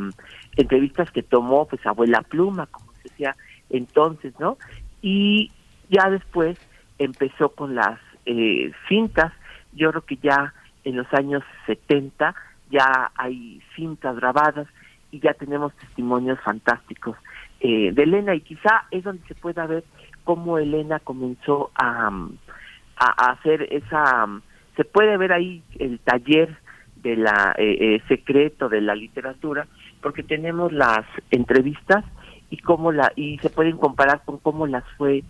entrevistas 0.55 1.11
que 1.11 1.23
tomó 1.23 1.67
pues 1.67 1.85
abuela 1.85 2.21
pluma, 2.21 2.65
como 2.67 2.91
se 2.93 3.09
decía 3.09 3.35
entonces, 3.69 4.33
¿no? 4.39 4.57
Y 5.01 5.51
ya 5.89 6.09
después 6.09 6.57
empezó 6.97 7.49
con 7.49 7.75
las 7.75 7.99
eh, 8.25 8.71
cintas, 8.87 9.31
yo 9.73 9.91
creo 9.91 10.01
que 10.01 10.17
ya 10.17 10.53
en 10.83 10.97
los 10.97 11.11
años 11.13 11.43
70, 11.65 12.33
ya 12.69 13.11
hay 13.15 13.61
cintas 13.75 14.15
grabadas 14.15 14.67
y 15.11 15.19
ya 15.19 15.33
tenemos 15.33 15.73
testimonios 15.75 16.39
fantásticos 16.41 17.15
eh, 17.59 17.91
de 17.93 18.03
Elena 18.03 18.35
y 18.35 18.41
quizá 18.41 18.85
es 18.91 19.03
donde 19.03 19.25
se 19.27 19.35
pueda 19.35 19.65
ver 19.65 19.83
cómo 20.23 20.57
Elena 20.57 20.99
comenzó 20.99 21.71
a, 21.75 22.09
a 22.97 23.31
hacer 23.31 23.67
esa, 23.71 24.27
se 24.75 24.83
puede 24.83 25.17
ver 25.17 25.31
ahí 25.31 25.63
el 25.79 25.99
taller 25.99 26.57
de 27.03 27.15
la 27.15 27.55
eh, 27.57 27.77
eh, 27.79 28.01
secreto 28.07 28.69
de 28.69 28.81
la 28.81 28.95
literatura 28.95 29.67
porque 30.01 30.23
tenemos 30.23 30.71
las 30.71 31.05
entrevistas 31.31 32.03
y 32.49 32.57
cómo 32.57 32.91
la 32.91 33.11
y 33.15 33.37
se 33.39 33.49
pueden 33.49 33.77
comparar 33.77 34.21
con 34.25 34.37
cómo 34.37 34.67
las 34.67 34.83
fue 34.97 35.23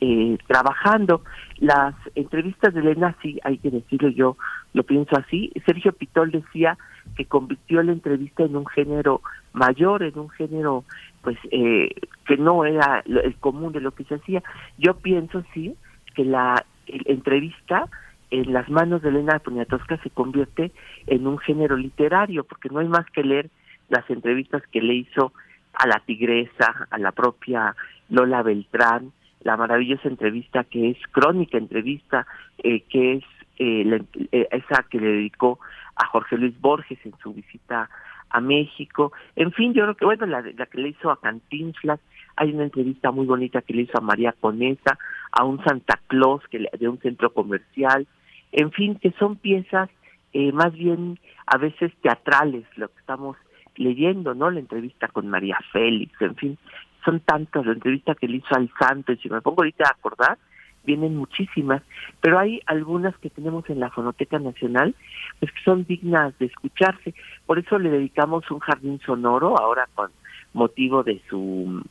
eh, 0.00 0.38
trabajando. 0.46 1.22
Las 1.58 1.94
entrevistas 2.14 2.74
de 2.74 2.80
Elena 2.80 3.16
sí 3.22 3.38
hay 3.44 3.58
que 3.58 3.70
decirlo 3.70 4.08
yo 4.08 4.36
lo 4.72 4.82
pienso 4.82 5.16
así. 5.16 5.52
Sergio 5.66 5.92
Pitol 5.92 6.30
decía 6.30 6.76
que 7.16 7.26
convirtió 7.26 7.82
la 7.82 7.92
entrevista 7.92 8.42
en 8.42 8.56
un 8.56 8.66
género 8.66 9.20
mayor 9.52 10.02
en 10.02 10.18
un 10.18 10.30
género 10.30 10.84
pues 11.22 11.36
eh, 11.50 11.90
que 12.26 12.36
no 12.36 12.64
era 12.64 13.04
el 13.06 13.36
común 13.36 13.72
de 13.72 13.80
lo 13.80 13.92
que 13.92 14.04
se 14.04 14.16
hacía. 14.16 14.42
Yo 14.78 14.94
pienso 14.94 15.44
sí 15.54 15.74
que 16.14 16.24
la 16.24 16.64
entrevista 16.86 17.88
en 18.32 18.52
las 18.52 18.68
manos 18.68 19.02
de 19.02 19.10
Elena 19.10 19.38
Poniatowska 19.38 19.98
se 20.02 20.10
convierte 20.10 20.72
en 21.06 21.26
un 21.26 21.38
género 21.38 21.76
literario, 21.76 22.44
porque 22.44 22.68
no 22.70 22.80
hay 22.80 22.88
más 22.88 23.06
que 23.10 23.22
leer 23.22 23.50
las 23.88 24.08
entrevistas 24.10 24.62
que 24.72 24.80
le 24.80 24.94
hizo 24.94 25.32
a 25.74 25.86
la 25.86 26.00
tigresa, 26.00 26.86
a 26.90 26.98
la 26.98 27.12
propia 27.12 27.74
Lola 28.08 28.42
Beltrán, 28.42 29.12
la 29.42 29.56
maravillosa 29.56 30.08
entrevista 30.08 30.64
que 30.64 30.90
es 30.90 30.98
crónica 31.10 31.58
entrevista, 31.58 32.26
eh, 32.62 32.80
que 32.88 33.14
es 33.14 33.24
eh, 33.58 33.84
la- 33.84 34.04
eh, 34.32 34.48
esa 34.50 34.82
que 34.90 34.98
le 34.98 35.08
dedicó 35.08 35.58
a 35.96 36.06
Jorge 36.06 36.38
Luis 36.38 36.58
Borges 36.60 36.98
en 37.04 37.12
su 37.22 37.34
visita 37.34 37.88
a 38.30 38.40
México. 38.40 39.12
En 39.36 39.52
fin, 39.52 39.74
yo 39.74 39.82
creo 39.84 39.94
que, 39.94 40.04
bueno, 40.06 40.24
la, 40.26 40.40
la 40.40 40.66
que 40.66 40.78
le 40.80 40.88
hizo 40.88 41.10
a 41.10 41.20
Cantinflas, 41.20 42.00
hay 42.36 42.52
una 42.54 42.64
entrevista 42.64 43.10
muy 43.10 43.26
bonita 43.26 43.60
que 43.60 43.74
le 43.74 43.82
hizo 43.82 43.98
a 43.98 44.00
María 44.00 44.32
Conesa, 44.40 44.98
a 45.32 45.44
un 45.44 45.62
Santa 45.64 46.00
Claus 46.06 46.42
que 46.50 46.60
le- 46.60 46.70
de 46.80 46.88
un 46.88 46.98
centro 46.98 47.30
comercial, 47.34 48.06
en 48.52 48.70
fin, 48.72 48.96
que 48.96 49.12
son 49.12 49.36
piezas 49.36 49.88
eh, 50.32 50.52
más 50.52 50.72
bien 50.72 51.18
a 51.46 51.58
veces 51.58 51.92
teatrales, 52.00 52.64
lo 52.76 52.88
que 52.88 53.00
estamos 53.00 53.36
leyendo, 53.76 54.34
¿no? 54.34 54.50
La 54.50 54.60
entrevista 54.60 55.08
con 55.08 55.28
María 55.28 55.58
Félix, 55.72 56.20
en 56.20 56.36
fin, 56.36 56.58
son 57.04 57.20
tantas, 57.20 57.66
la 57.66 57.72
entrevista 57.72 58.14
que 58.14 58.28
le 58.28 58.38
hizo 58.38 58.54
al 58.54 58.70
santo, 58.78 59.12
y 59.12 59.16
si 59.18 59.28
me 59.28 59.40
pongo 59.40 59.62
ahorita 59.62 59.84
a 59.86 59.92
acordar, 59.92 60.38
vienen 60.84 61.16
muchísimas, 61.16 61.82
pero 62.20 62.38
hay 62.38 62.60
algunas 62.66 63.16
que 63.18 63.30
tenemos 63.30 63.68
en 63.70 63.80
la 63.80 63.90
Fonoteca 63.90 64.38
Nacional, 64.38 64.94
pues 65.38 65.52
que 65.52 65.62
son 65.64 65.84
dignas 65.84 66.36
de 66.38 66.46
escucharse, 66.46 67.14
por 67.46 67.58
eso 67.58 67.78
le 67.78 67.90
dedicamos 67.90 68.50
un 68.50 68.58
jardín 68.58 69.00
sonoro, 69.04 69.58
ahora 69.58 69.88
con 69.94 70.10
motivo 70.54 71.02
de 71.02 71.20
su 71.28 71.82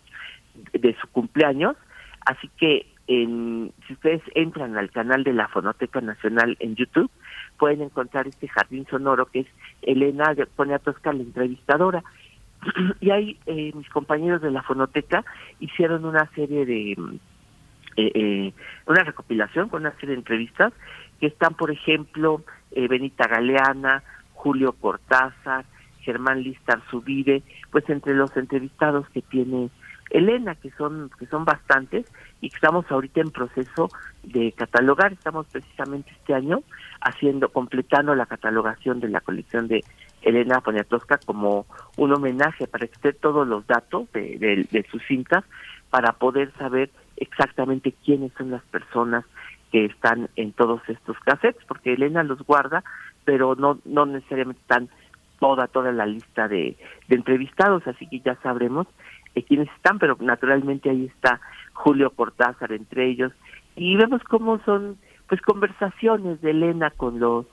de 0.74 0.95
su 0.99 1.07
cumpleaños, 1.07 1.78
así 2.26 2.49
que 2.57 2.86
en, 3.08 3.72
si 3.88 3.93
ustedes 3.93 4.22
entran 4.36 4.78
al 4.78 4.91
canal 4.91 5.24
de 5.24 5.34
la 5.34 5.47
Fonoteca 5.47 6.02
Nacional 6.02 6.56
en 6.60 6.76
YouTube, 6.76 7.12
pueden 7.58 7.82
encontrar 7.82 8.28
este 8.28 8.47
jardín 8.47 8.86
sonoro 8.89 9.26
que 9.26 9.41
es 9.41 9.47
Elena 9.82 10.34
de 10.34 10.45
Poniatowska, 10.45 11.14
la 11.14 11.24
entrevistadora. 11.24 12.04
y 13.02 13.10
ahí 13.12 13.38
eh, 13.45 13.72
mis 13.76 13.89
compañeros 13.89 14.41
de 14.41 14.52
la 14.52 14.64
Fonoteca 14.64 15.26
hicieron 15.60 16.06
una 16.06 16.28
serie 16.36 16.66
de, 16.66 16.95
mm, 16.97 17.16
eh, 17.97 18.12
eh, 18.14 18.54
una 18.86 19.04
recopilación 19.04 19.70
con 19.70 19.82
una 19.82 19.91
serie 19.93 20.10
de 20.10 20.20
entrevistas 20.20 20.74
que 21.20 21.28
están, 21.28 21.54
por 21.56 21.72
ejemplo, 21.72 22.43
eh, 22.72 22.88
Benita 22.88 23.28
Galeana, 23.28 24.04
Julio 24.34 24.74
Cortázar, 24.74 25.66
Germán 26.02 26.41
Listar 26.41 26.82
Subide, 26.89 27.43
pues 27.70 27.88
entre 27.89 28.16
los 28.16 28.36
entrevistados 28.38 29.08
que 29.10 29.22
tiene 29.22 29.70
Elena, 30.12 30.55
que 30.55 30.70
son 30.72 31.09
que 31.18 31.26
son 31.28 31.45
bastantes 31.45 32.05
y 32.41 32.49
que 32.49 32.55
estamos 32.55 32.89
ahorita 32.89 33.22
en 33.22 33.32
proceso 33.32 33.89
de 34.24 34.51
catalogar. 34.51 35.14
Estamos 35.14 35.47
precisamente 35.47 36.12
este 36.12 36.34
año 36.34 36.62
haciendo, 37.01 37.49
completando 37.49 38.14
la 38.14 38.26
catalogación 38.26 38.99
de 38.99 39.09
la 39.09 39.22
colección 39.22 39.68
de 39.68 39.84
Elena 40.22 40.62
Poniatowska 40.62 41.18
como 41.26 41.66
un 41.97 42.14
homenaje 42.14 42.68
para 42.68 42.88
que 42.88 42.93
esté 42.93 43.14
todos 43.14 43.47
los 43.47 43.66
datos 43.68 44.12
de, 44.12 44.68
de, 44.70 44.86
sus 44.91 45.01
cintas 45.07 45.43
para 45.89 46.14
poder 46.14 46.51
saber 46.57 46.91
exactamente 47.18 47.93
quiénes 48.05 48.32
son 48.38 48.51
las 48.51 48.64
personas 48.64 49.26
que 49.72 49.86
están 49.86 50.30
en 50.36 50.51
todos 50.51 50.82
estos 50.88 51.18
cassettes, 51.20 51.64
porque 51.66 51.93
Elena 51.93 52.24
los 52.24 52.39
guarda, 52.43 52.84
pero 53.24 53.55
no 53.55 53.80
no 53.86 54.05
necesariamente 54.05 54.62
están 54.62 54.89
toda 55.39 55.68
toda 55.68 55.91
la 55.91 56.05
lista 56.05 56.47
de 56.47 56.78
entrevistados, 57.09 57.88
así 57.88 58.07
que 58.07 58.20
ya 58.20 58.36
sabremos 58.43 58.88
eh, 59.36 59.43
quiénes 59.43 59.69
están, 59.75 59.99
pero 59.99 60.17
naturalmente 60.19 60.89
ahí 60.89 61.05
está 61.05 61.39
Julio 61.73 62.11
Cortázar 62.11 62.71
entre 62.71 63.07
ellos 63.07 63.32
y 63.75 63.95
vemos 63.95 64.21
cómo 64.23 64.59
son 64.65 64.97
pues 65.27 65.41
conversaciones 65.41 66.41
de 66.41 66.51
Elena 66.51 66.91
con 66.91 67.19
los 67.19 67.45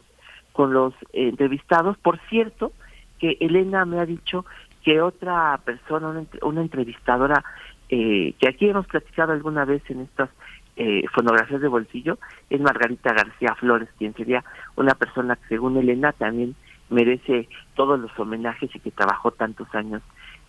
con 0.53 0.73
los 0.73 0.93
eh, 1.13 1.29
entrevistados. 1.29 1.97
Por 1.99 2.19
cierto, 2.29 2.73
que 3.19 3.37
Elena 3.41 3.85
me 3.85 4.01
ha 4.01 4.07
dicho 4.07 4.45
que 4.83 5.01
otra 5.01 5.59
persona, 5.65 6.09
una, 6.09 6.25
una 6.43 6.61
entrevistadora 6.63 7.45
eh, 7.89 8.35
que 8.39 8.49
aquí 8.49 8.69
hemos 8.69 8.87
platicado 8.87 9.33
alguna 9.33 9.65
vez 9.65 9.83
en 9.89 10.01
estas 10.01 10.31
eh, 10.77 11.05
fonografías 11.15 11.61
de 11.61 11.69
bolsillo, 11.69 12.19
es 12.51 12.61
Margarita 12.61 13.13
García 13.13 13.55
Flores, 13.55 13.89
quien 13.99 14.15
sería 14.15 14.45
una 14.77 14.95
persona 14.95 15.37
que 15.37 15.49
según 15.49 15.77
Elena 15.77 16.13
también 16.13 16.55
merece 16.91 17.49
todos 17.75 17.99
los 17.99 18.11
homenajes 18.19 18.75
y 18.75 18.81
que 18.81 18.91
trabajó 18.91 19.31
tantos 19.31 19.73
años 19.75 20.03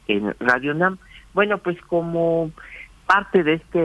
en 0.07 0.36
Radio 0.39 0.73
Nam. 0.73 0.97
Bueno, 1.40 1.60
pues 1.60 1.80
como 1.84 2.52
parte 3.08 3.46
de 3.46 3.54
este 3.54 3.80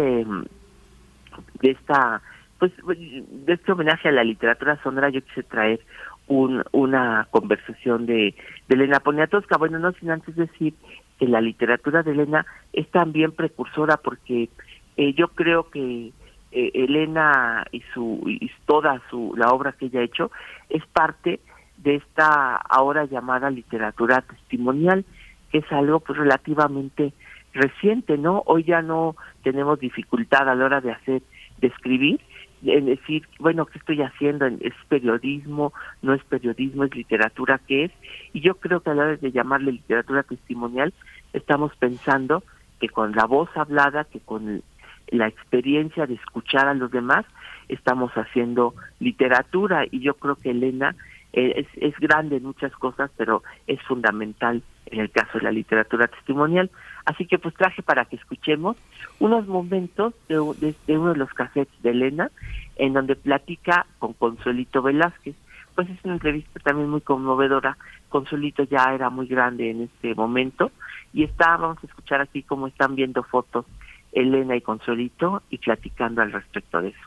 de 1.62 1.70
esta 1.70 2.20
pues 2.58 2.72
de 2.84 3.52
este 3.52 3.70
homenaje 3.70 4.08
a 4.08 4.10
la 4.10 4.24
literatura 4.24 4.82
sonora 4.82 5.08
yo 5.08 5.22
quise 5.22 5.44
traer 5.44 5.78
un, 6.26 6.64
una 6.72 7.28
conversación 7.30 8.06
de, 8.06 8.34
de 8.66 8.74
Elena 8.74 8.98
Poniatowska. 8.98 9.56
Bueno, 9.56 9.78
no 9.78 9.92
sin 9.92 10.10
antes 10.10 10.34
decir 10.34 10.74
que 11.20 11.28
la 11.28 11.40
literatura 11.40 12.02
de 12.02 12.10
Elena 12.10 12.44
es 12.72 12.90
también 12.90 13.30
precursora 13.30 13.98
porque 13.98 14.48
eh, 14.96 15.12
yo 15.12 15.28
creo 15.28 15.70
que 15.70 16.10
eh, 16.50 16.70
Elena 16.74 17.66
y 17.70 17.84
su 17.94 18.20
y 18.26 18.50
toda 18.66 19.00
su 19.10 19.32
la 19.36 19.50
obra 19.50 19.76
que 19.78 19.86
ella 19.86 20.00
ha 20.00 20.02
hecho 20.10 20.32
es 20.70 20.84
parte 20.86 21.38
de 21.76 21.94
esta 21.94 22.56
ahora 22.56 23.04
llamada 23.04 23.48
literatura 23.48 24.22
testimonial 24.22 25.04
que 25.52 25.58
es 25.58 25.70
algo 25.70 26.00
pues 26.00 26.18
relativamente 26.18 27.12
reciente, 27.54 28.18
¿no? 28.18 28.42
Hoy 28.46 28.64
ya 28.64 28.82
no 28.82 29.16
tenemos 29.42 29.78
dificultad 29.80 30.48
a 30.48 30.54
la 30.54 30.64
hora 30.64 30.80
de 30.80 30.92
hacer, 30.92 31.22
de 31.58 31.68
escribir, 31.68 32.20
en 32.64 32.86
decir, 32.86 33.26
bueno, 33.38 33.66
¿qué 33.66 33.78
estoy 33.78 34.02
haciendo? 34.02 34.46
¿Es 34.46 34.74
periodismo? 34.88 35.72
¿No 36.02 36.14
es 36.14 36.24
periodismo? 36.24 36.84
¿Es 36.84 36.94
literatura? 36.94 37.60
¿Qué 37.66 37.84
es? 37.84 37.92
Y 38.32 38.40
yo 38.40 38.54
creo 38.54 38.80
que 38.80 38.90
a 38.90 38.94
la 38.94 39.04
hora 39.04 39.16
de 39.16 39.32
llamarle 39.32 39.72
literatura 39.72 40.22
testimonial, 40.22 40.92
estamos 41.32 41.74
pensando 41.76 42.42
que 42.80 42.88
con 42.88 43.12
la 43.12 43.26
voz 43.26 43.48
hablada, 43.54 44.04
que 44.04 44.20
con 44.20 44.62
la 45.08 45.28
experiencia 45.28 46.06
de 46.06 46.14
escuchar 46.14 46.66
a 46.66 46.74
los 46.74 46.90
demás, 46.90 47.26
estamos 47.68 48.12
haciendo 48.12 48.74
literatura 48.98 49.84
y 49.90 50.00
yo 50.00 50.14
creo 50.14 50.36
que 50.36 50.50
Elena 50.50 50.96
eh, 51.32 51.54
es, 51.56 51.66
es 51.76 51.98
grande 51.98 52.36
en 52.36 52.44
muchas 52.44 52.72
cosas, 52.72 53.10
pero 53.16 53.42
es 53.66 53.80
fundamental 53.82 54.62
en 54.86 55.00
el 55.00 55.10
caso 55.10 55.38
de 55.38 55.44
la 55.44 55.52
literatura 55.52 56.06
testimonial. 56.08 56.70
Así 57.04 57.26
que 57.26 57.38
pues 57.38 57.54
traje 57.54 57.82
para 57.82 58.04
que 58.06 58.16
escuchemos 58.16 58.76
unos 59.18 59.46
momentos 59.46 60.14
de, 60.28 60.36
de- 60.58 60.74
de 60.86 60.98
uno 60.98 61.12
de 61.12 61.18
los 61.18 61.32
cassettes 61.34 61.82
de 61.82 61.90
Elena, 61.90 62.30
en 62.76 62.92
donde 62.94 63.14
platica 63.16 63.86
con 63.98 64.14
Consuelito 64.14 64.80
Velázquez. 64.82 65.34
Pues 65.74 65.90
es 65.90 65.98
una 66.04 66.14
entrevista 66.14 66.60
también 66.60 66.88
muy 66.88 67.00
conmovedora. 67.00 67.76
Consuelito 68.08 68.62
ya 68.62 68.94
era 68.94 69.10
muy 69.10 69.26
grande 69.26 69.70
en 69.70 69.82
este 69.82 70.14
momento 70.14 70.70
y 71.12 71.24
está, 71.24 71.56
vamos 71.56 71.78
a 71.82 71.86
escuchar 71.86 72.20
aquí 72.20 72.42
cómo 72.42 72.68
están 72.68 72.94
viendo 72.94 73.22
fotos 73.24 73.66
Elena 74.12 74.54
y 74.56 74.60
Consuelito 74.60 75.42
y 75.50 75.58
platicando 75.58 76.22
al 76.22 76.30
respecto 76.32 76.80
de 76.80 76.88
eso. 76.88 76.98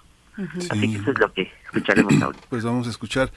Así 0.69 0.91
que 0.91 0.97
eso 0.99 1.11
es 1.11 1.19
lo 1.19 1.31
que 1.33 1.49
escucharemos 1.63 2.13
ahora. 2.21 2.37
Pues 2.49 2.63
vamos 2.65 2.85
a 2.87 2.89
escuchar. 2.91 3.29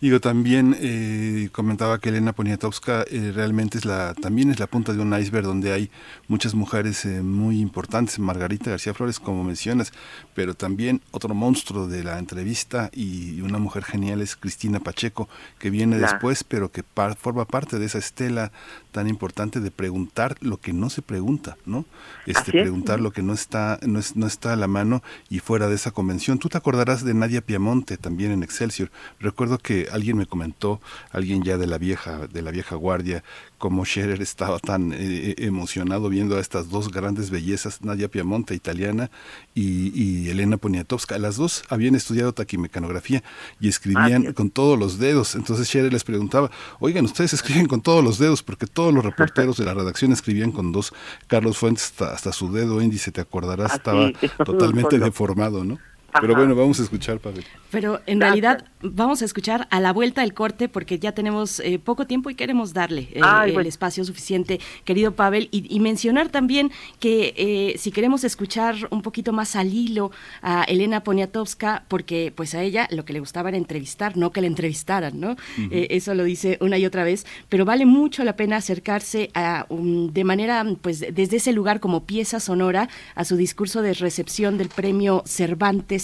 Digo, 0.00 0.18
también 0.18 0.74
eh, 0.80 1.50
comentaba 1.52 1.98
que 1.98 2.08
Elena 2.08 2.32
Poniatowska 2.32 3.04
eh, 3.10 3.32
realmente 3.34 3.76
es 3.76 3.84
la, 3.84 4.14
también 4.14 4.50
es 4.50 4.58
la 4.58 4.66
punta 4.66 4.94
de 4.94 5.00
un 5.00 5.12
iceberg 5.12 5.44
donde 5.44 5.72
hay 5.72 5.90
muchas 6.26 6.54
mujeres 6.54 7.04
eh, 7.04 7.20
muy 7.22 7.60
importantes, 7.60 8.18
Margarita 8.18 8.70
García 8.70 8.94
Flores, 8.94 9.20
como 9.20 9.44
mencionas, 9.44 9.92
pero 10.34 10.54
también 10.54 11.02
otro 11.10 11.34
monstruo 11.34 11.86
de 11.86 12.02
la 12.02 12.18
entrevista 12.18 12.88
y 12.94 13.42
una 13.42 13.58
mujer 13.58 13.84
genial 13.84 14.22
es 14.22 14.36
Cristina 14.36 14.80
Pacheco, 14.80 15.28
que 15.58 15.68
viene 15.68 15.98
Claro. 15.98 16.12
después, 16.14 16.44
pero 16.44 16.70
que 16.72 16.82
par- 16.82 17.16
forma 17.16 17.44
parte 17.44 17.78
de 17.78 17.84
esa 17.84 17.98
estela 17.98 18.52
tan 18.92 19.06
importante 19.06 19.60
de 19.60 19.70
preguntar 19.70 20.36
lo 20.40 20.58
que 20.60 20.72
no 20.72 20.88
se 20.88 21.02
pregunta, 21.02 21.58
¿no? 21.66 21.84
Este, 22.26 22.50
es. 22.56 22.62
preguntar 22.62 23.00
lo 23.00 23.12
que 23.12 23.22
no 23.22 23.34
está, 23.34 23.78
no, 23.86 23.98
es, 23.98 24.16
no 24.16 24.26
está 24.26 24.54
a 24.54 24.56
la 24.56 24.66
mano 24.66 25.02
y 25.28 25.40
fuera 25.40 25.68
de 25.68 25.74
esa 25.74 25.90
convención. 25.90 26.38
Tú 26.38 26.48
te 26.48 26.56
acordarás 26.58 27.04
de 27.04 27.12
Nadia 27.12 27.42
Piamonte 27.42 27.98
también 27.98 28.32
en 28.32 28.42
Excelsior. 28.42 28.90
Recuerdo 29.20 29.58
que 29.58 29.89
alguien 29.92 30.16
me 30.16 30.26
comentó, 30.26 30.80
alguien 31.10 31.42
ya 31.42 31.56
de 31.56 31.66
la 31.66 31.78
vieja, 31.78 32.26
de 32.26 32.42
la 32.42 32.50
vieja 32.50 32.76
guardia, 32.76 33.22
como 33.58 33.84
Scherer 33.84 34.22
estaba 34.22 34.58
tan 34.58 34.92
eh, 34.94 35.34
emocionado 35.38 36.08
viendo 36.08 36.36
a 36.36 36.40
estas 36.40 36.70
dos 36.70 36.90
grandes 36.90 37.30
bellezas, 37.30 37.82
Nadia 37.82 38.08
Piamonte, 38.08 38.54
italiana, 38.54 39.10
y, 39.54 39.92
y 39.94 40.30
Elena 40.30 40.56
Poniatowska. 40.56 41.18
Las 41.18 41.36
dos 41.36 41.64
habían 41.68 41.94
estudiado 41.94 42.32
taquimecanografía 42.32 43.22
y 43.60 43.68
escribían 43.68 44.32
con 44.32 44.50
todos 44.50 44.78
los 44.78 44.98
dedos. 44.98 45.34
Entonces 45.34 45.68
Scherer 45.68 45.92
les 45.92 46.04
preguntaba, 46.04 46.50
oigan, 46.78 47.04
ustedes 47.04 47.34
escriben 47.34 47.66
con 47.66 47.82
todos 47.82 48.02
los 48.02 48.18
dedos, 48.18 48.42
porque 48.42 48.66
todos 48.66 48.94
los 48.94 49.04
reporteros 49.04 49.58
de 49.58 49.64
la 49.64 49.74
redacción 49.74 50.12
escribían 50.12 50.52
con 50.52 50.72
dos. 50.72 50.92
Carlos 51.26 51.58
Fuentes, 51.58 51.84
hasta, 51.84 52.14
hasta 52.14 52.32
su 52.32 52.52
dedo 52.52 52.80
índice, 52.80 53.12
te 53.12 53.20
acordarás, 53.20 53.72
Así, 53.72 53.78
estaba 53.78 54.10
totalmente 54.44 54.98
deformado, 54.98 55.64
¿no? 55.64 55.78
Pero 56.20 56.34
bueno, 56.34 56.54
vamos 56.54 56.80
a 56.80 56.82
escuchar, 56.82 57.18
Pavel. 57.18 57.44
Pero 57.70 58.00
en 58.06 58.18
Gracias. 58.18 58.40
realidad 58.42 58.64
vamos 58.82 59.22
a 59.22 59.24
escuchar 59.26 59.68
a 59.70 59.78
la 59.80 59.92
vuelta 59.92 60.22
del 60.22 60.34
corte 60.34 60.68
porque 60.68 60.98
ya 60.98 61.12
tenemos 61.12 61.60
eh, 61.60 61.78
poco 61.78 62.06
tiempo 62.06 62.30
y 62.30 62.34
queremos 62.34 62.72
darle 62.72 63.02
eh, 63.12 63.20
Ay, 63.22 63.54
el 63.54 63.66
espacio 63.66 64.04
suficiente, 64.04 64.58
querido 64.84 65.12
Pavel, 65.12 65.48
y, 65.52 65.72
y 65.74 65.78
mencionar 65.78 66.30
también 66.30 66.72
que 66.98 67.34
eh, 67.36 67.78
si 67.78 67.92
queremos 67.92 68.24
escuchar 68.24 68.74
un 68.90 69.02
poquito 69.02 69.32
más 69.32 69.54
al 69.54 69.72
hilo 69.72 70.10
a 70.42 70.64
Elena 70.64 71.04
Poniatowska, 71.04 71.84
porque 71.88 72.32
pues 72.34 72.54
a 72.54 72.62
ella 72.62 72.88
lo 72.90 73.04
que 73.04 73.12
le 73.12 73.20
gustaba 73.20 73.50
era 73.50 73.58
entrevistar, 73.58 74.16
no 74.16 74.32
que 74.32 74.40
la 74.40 74.46
entrevistaran, 74.48 75.20
¿no? 75.20 75.36
Eh, 75.70 75.88
eso 75.90 76.14
lo 76.14 76.24
dice 76.24 76.58
una 76.60 76.76
y 76.78 76.86
otra 76.86 77.04
vez, 77.04 77.24
pero 77.48 77.64
vale 77.64 77.86
mucho 77.86 78.24
la 78.24 78.34
pena 78.34 78.56
acercarse 78.56 79.30
a 79.34 79.66
un- 79.68 80.12
de 80.12 80.24
manera, 80.24 80.64
pues 80.82 81.00
desde 81.12 81.36
ese 81.36 81.52
lugar 81.52 81.78
como 81.78 82.04
pieza 82.04 82.40
sonora 82.40 82.88
a 83.14 83.24
su 83.24 83.36
discurso 83.36 83.82
de 83.82 83.94
recepción 83.94 84.58
del 84.58 84.68
premio 84.70 85.22
Cervantes, 85.26 85.99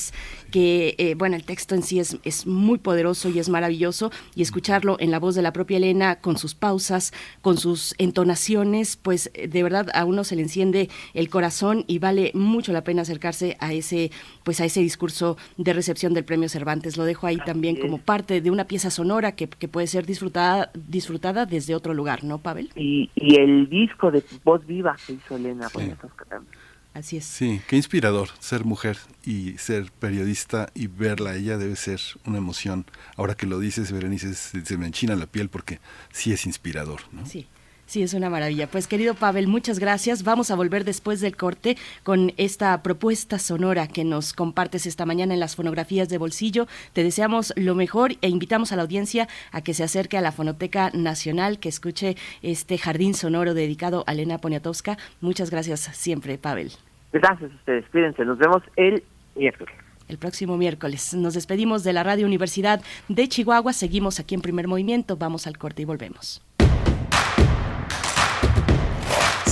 que 0.51 0.95
eh, 0.99 1.15
bueno, 1.15 1.37
el 1.37 1.45
texto 1.45 1.75
en 1.75 1.83
sí 1.83 1.99
es, 1.99 2.19
es 2.25 2.47
muy 2.47 2.79
poderoso 2.79 3.29
y 3.29 3.39
es 3.39 3.49
maravilloso, 3.49 4.11
y 4.35 4.43
escucharlo 4.43 4.97
en 5.01 5.11
la 5.11 5.19
voz 5.19 5.35
de 5.35 5.43
la 5.43 5.53
propia 5.53 5.77
Elena, 5.77 6.21
con 6.21 6.39
sus 6.39 6.55
pausas, 6.55 7.13
con 7.43 7.59
sus 7.59 7.95
entonaciones, 7.99 8.97
pues 8.97 9.31
eh, 9.35 9.49
de 9.49 9.63
verdad 9.63 9.89
a 9.95 10.05
uno 10.05 10.25
se 10.25 10.37
le 10.37 10.43
enciende 10.43 10.89
el 11.15 11.29
corazón 11.29 11.85
y 11.87 11.99
vale 11.99 12.31
mucho 12.35 12.73
la 12.73 12.85
pena 12.85 13.03
acercarse 13.03 13.57
a 13.61 13.73
ese, 13.73 14.11
pues 14.45 14.61
a 14.61 14.65
ese 14.65 14.81
discurso 14.81 15.37
de 15.57 15.73
recepción 15.73 16.15
del 16.15 16.25
premio 16.25 16.49
Cervantes. 16.49 16.97
Lo 16.97 17.05
dejo 17.05 17.27
ahí 17.27 17.39
también 17.39 17.77
es. 17.77 17.83
como 17.83 17.99
parte 17.99 18.41
de 18.41 18.51
una 18.51 18.67
pieza 18.67 18.91
sonora 18.91 19.33
que, 19.33 19.49
que 19.49 19.69
puede 19.69 19.87
ser 19.87 20.07
disfrutada, 20.07 20.71
disfrutada 20.75 21.47
desde 21.47 21.75
otro 21.75 21.95
lugar, 21.95 22.25
¿no, 22.25 22.39
Pavel? 22.39 22.71
Y, 22.77 23.11
y 23.15 23.37
el 23.37 23.69
disco 23.69 24.11
de 24.11 24.23
Voz 24.45 24.67
Viva 24.67 24.97
que 25.07 25.15
hizo 25.15 25.37
Elena 25.37 25.69
Poniatowska 25.69 26.25
también. 26.25 26.66
Así 26.97 27.19
es. 27.19 27.27
Sí, 27.27 27.61
qué 27.69 27.77
inspirador 27.77 28.31
ser 28.41 28.65
mujer 28.65 28.97
y 29.23 29.59
ser 29.59 29.93
periodista 29.93 30.71
y 30.75 30.87
verla 30.87 31.31
a 31.31 31.37
ella 31.37 31.59
debe 31.59 31.77
ser 31.77 32.01
una 32.25 32.39
emoción. 32.39 32.87
Ahora 33.17 33.35
que 33.35 33.47
lo 33.47 33.59
dices, 33.59 33.93
Berenice, 33.93 34.35
se, 34.35 34.65
se 34.65 34.79
me 34.79 34.87
enchina 34.87 35.15
la 35.15 35.27
piel 35.27 35.51
porque 35.51 35.79
sí 36.11 36.33
es 36.33 36.47
inspirador, 36.47 37.03
¿no? 37.13 37.27
Sí. 37.27 37.49
Sí, 37.87 38.03
es 38.03 38.15
una 38.15 38.29
maravilla. 38.29 38.67
Pues 38.67 38.89
querido 38.89 39.15
Pavel, 39.15 39.47
muchas 39.47 39.79
gracias. 39.79 40.25
Vamos 40.25 40.51
a 40.51 40.57
volver 40.57 40.85
después 40.85 41.21
del 41.21 41.37
corte 41.37 41.77
con 42.03 42.33
esta 42.37 42.83
propuesta 42.83 43.39
sonora 43.39 43.87
que 43.87 44.05
nos 44.05 44.33
compartes 44.33 44.87
esta 44.87 45.07
mañana 45.07 45.35
en 45.35 45.41
las 45.41 45.55
fonografías 45.55 46.09
de 46.09 46.19
bolsillo. 46.19 46.67
Te 46.93 47.05
deseamos 47.05 47.53
lo 47.57 47.77
mejor 47.77 48.15
e 48.23 48.29
invitamos 48.29 48.73
a 48.73 48.77
la 48.77 48.83
audiencia 48.83 49.29
a 49.53 49.61
que 49.61 49.73
se 49.73 49.85
acerque 49.85 50.19
a 50.19 50.21
la 50.21 50.33
Fonoteca 50.33 50.91
Nacional, 50.95 51.61
que 51.61 51.69
escuche 51.69 52.17
este 52.43 52.77
jardín 52.77 53.15
sonoro 53.15 53.55
dedicado 53.55 54.03
a 54.09 54.13
Elena 54.15 54.39
Poniatowska. 54.39 54.99
Muchas 55.21 55.51
gracias 55.51 55.81
siempre, 55.93 56.39
Pavel. 56.39 56.73
Gracias 57.13 57.53
a 57.53 57.55
ustedes. 57.55 57.85
Cuídense. 57.93 58.25
Nos 58.25 58.39
vemos 58.39 58.65
el 58.75 59.05
miércoles. 59.37 59.75
El 60.09 60.19
próximo 60.19 60.57
miércoles 60.57 61.15
nos 61.15 61.35
despedimos 61.35 61.85
de 61.85 61.93
la 61.93 62.03
Radio 62.03 62.27
Universidad 62.27 62.81
de 63.09 63.29
Chihuahua. 63.29 63.73
Seguimos 63.73 64.19
aquí 64.19 64.35
en 64.35 64.41
Primer 64.41 64.67
Movimiento. 64.67 65.17
Vamos 65.17 65.47
al 65.47 65.57
corte 65.57 65.83
y 65.83 65.85
volvemos. 65.85 66.43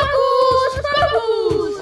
¡Hocus 0.00 0.80
Pocus! 1.12 1.80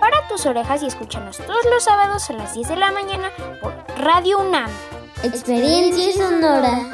Para 0.00 0.26
tus 0.28 0.46
orejas 0.46 0.82
y 0.82 0.86
escúchanos 0.86 1.36
todos 1.38 1.64
los 1.70 1.84
sábados 1.84 2.28
a 2.30 2.32
las 2.34 2.54
10 2.54 2.68
de 2.68 2.76
la 2.76 2.92
mañana 2.92 3.30
por 3.60 3.74
Radio 3.98 4.38
UNAM. 4.38 4.70
Experiencia 5.22 6.12
sonora. 6.12 6.90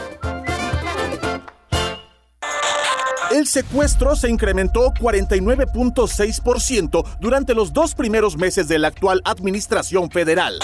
El 3.31 3.47
secuestro 3.47 4.17
se 4.17 4.29
incrementó 4.29 4.93
49.6% 4.93 7.05
durante 7.21 7.55
los 7.55 7.73
dos 7.73 7.95
primeros 7.95 8.37
meses 8.37 8.67
de 8.67 8.81
la 8.81 8.89
actual 8.89 9.23
administración 9.25 10.11
federal. 10.11 10.59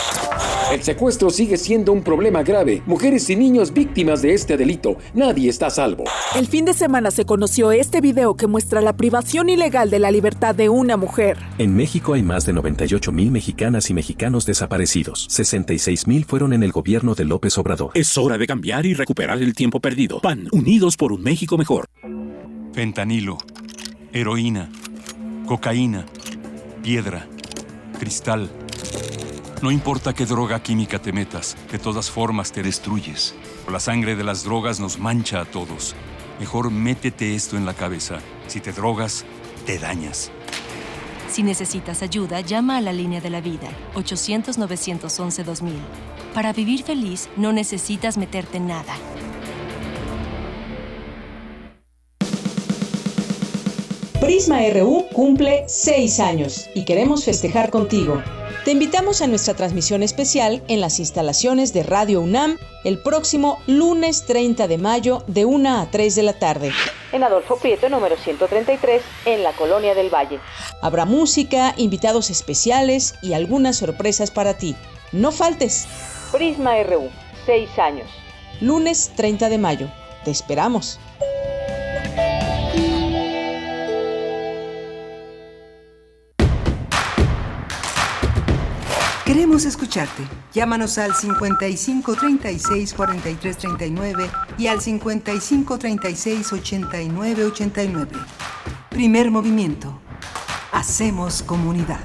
El 0.73 0.83
secuestro 0.83 1.31
sigue 1.31 1.59
siendo 1.59 1.93
un 1.93 2.03
problema 2.03 2.43
grave. 2.43 2.83
Mujeres 2.87 3.31
y 3.31 3.37
niños 3.37 3.73
víctimas 3.73 4.21
de 4.21 4.35
este 4.35 4.57
delito. 4.57 4.97
Nadie 5.15 5.49
está 5.49 5.69
a 5.69 5.71
salvo. 5.71 6.05
El 6.35 6.49
fin 6.49 6.65
de 6.65 6.75
semana 6.75 7.13
se 7.13 7.25
conoció 7.25 7.71
este 7.71 8.01
video 8.01 8.37
que 8.37 8.49
muestra 8.49 8.81
la 8.81 8.97
privación 8.97 9.49
ilegal 9.49 9.91
de 9.91 10.01
la 10.01 10.11
libertad 10.11 10.57
de 10.57 10.69
una 10.69 10.97
mujer. 10.97 11.39
En 11.59 11.77
México 11.77 12.15
hay 12.15 12.25
más 12.25 12.47
de 12.47 12.53
98 12.53 13.13
mil 13.13 13.31
mexicanas 13.31 13.91
y 13.91 13.95
mexicanos 13.95 14.45
desaparecidos. 14.45 15.27
66 15.31 16.09
mil 16.09 16.25
fueron 16.25 16.53
en 16.53 16.65
el 16.65 16.73
gobierno 16.73 17.15
de 17.15 17.25
López 17.25 17.57
Obrador. 17.59 17.93
Es 17.95 18.19
hora 18.19 18.37
de 18.37 18.47
cambiar 18.49 18.87
y 18.87 18.95
recuperar 18.95 19.39
el 19.39 19.55
tiempo 19.55 19.79
perdido. 19.79 20.21
PAN, 20.21 20.49
unidos 20.51 20.97
por 20.97 21.13
un 21.13 21.23
México 21.23 21.57
mejor. 21.57 21.87
Fentanilo, 22.73 23.39
heroína, 24.13 24.69
cocaína, 25.47 26.07
piedra, 26.83 27.25
cristal. 28.01 28.51
No 29.63 29.71
importa 29.71 30.13
qué 30.13 30.27
droga 30.27 30.63
química 30.63 30.99
te 30.99 31.13
metas, 31.13 31.57
de 31.73 31.79
todas 31.79 32.11
formas 32.11 32.53
te 32.53 32.63
destruyes. 32.63 33.35
La 33.73 33.81
sangre 33.81 34.15
de 34.15 34.23
las 34.23 34.45
drogas 34.45 34.81
nos 34.81 34.99
mancha 34.99 35.41
a 35.41 35.45
todos. 35.47 35.95
Mejor 36.39 36.71
métete 36.71 37.35
esto 37.35 37.57
en 37.57 37.65
la 37.65 37.73
cabeza. 37.73 38.19
Si 38.49 38.61
te 38.61 38.73
drogas, 38.73 39.25
te 39.65 39.79
dañas. 39.79 40.31
Si 41.31 41.43
necesitas 41.43 42.03
ayuda, 42.03 42.43
llama 42.43 42.77
a 42.77 42.81
la 42.83 42.93
línea 42.93 43.23
de 43.23 43.31
la 43.31 43.41
vida, 43.41 43.69
800-911-2000. 43.95 45.73
Para 46.35 46.53
vivir 46.53 46.83
feliz, 46.83 47.31
no 47.39 47.55
necesitas 47.55 48.19
meterte 48.19 48.59
en 48.59 48.67
nada. 48.67 48.95
Prisma 54.21 54.61
RU 54.75 55.07
cumple 55.15 55.65
seis 55.67 56.21
años 56.21 56.69
y 56.75 56.85
queremos 56.85 57.25
festejar 57.25 57.71
contigo. 57.71 58.23
Te 58.67 58.73
invitamos 58.73 59.23
a 59.23 59.29
nuestra 59.29 59.55
transmisión 59.55 60.03
especial 60.03 60.61
en 60.67 60.81
las 60.81 60.99
instalaciones 60.99 61.73
de 61.73 61.85
Radio 61.85 62.21
UNAM 62.21 62.59
el 62.83 62.99
próximo 62.99 63.61
lunes 63.69 64.27
30 64.27 64.67
de 64.67 64.77
mayo 64.77 65.23
de 65.29 65.45
1 65.45 65.83
a 65.83 65.89
3 65.89 66.17
de 66.17 66.23
la 66.25 66.33
tarde. 66.33 66.73
En 67.13 67.23
Adolfo 67.23 67.59
Prieto, 67.59 67.89
número 67.89 68.17
133, 68.17 69.03
en 69.25 69.45
la 69.45 69.53
Colonia 69.53 69.95
del 69.95 70.13
Valle. 70.13 70.41
Habrá 70.83 71.05
música, 71.05 71.75
invitados 71.77 72.29
especiales 72.29 73.15
y 73.23 73.35
algunas 73.35 73.77
sorpresas 73.77 74.33
para 74.33 74.55
ti. 74.55 74.75
No 75.13 75.31
faltes. 75.31 75.87
Prisma 76.33 76.83
RU, 76.83 77.09
seis 77.47 77.71
años. 77.79 78.09
Lunes 78.61 79.13
30 79.15 79.49
de 79.49 79.59
mayo. 79.59 79.89
Te 80.25 80.33
esperamos. 80.33 80.99
Queremos 89.37 89.67
escucharte. 89.67 90.23
Llámanos 90.55 90.97
al 90.97 91.15
55 91.15 92.15
36 92.15 92.95
43 92.95 93.59
39 93.59 94.31
y 94.57 94.67
al 94.67 94.81
55 94.81 95.79
36 95.79 96.53
89 96.55 97.45
89. 97.45 98.13
Primer 98.89 99.31
movimiento. 99.31 99.93
Hacemos 100.73 101.43
comunidad. 101.43 102.01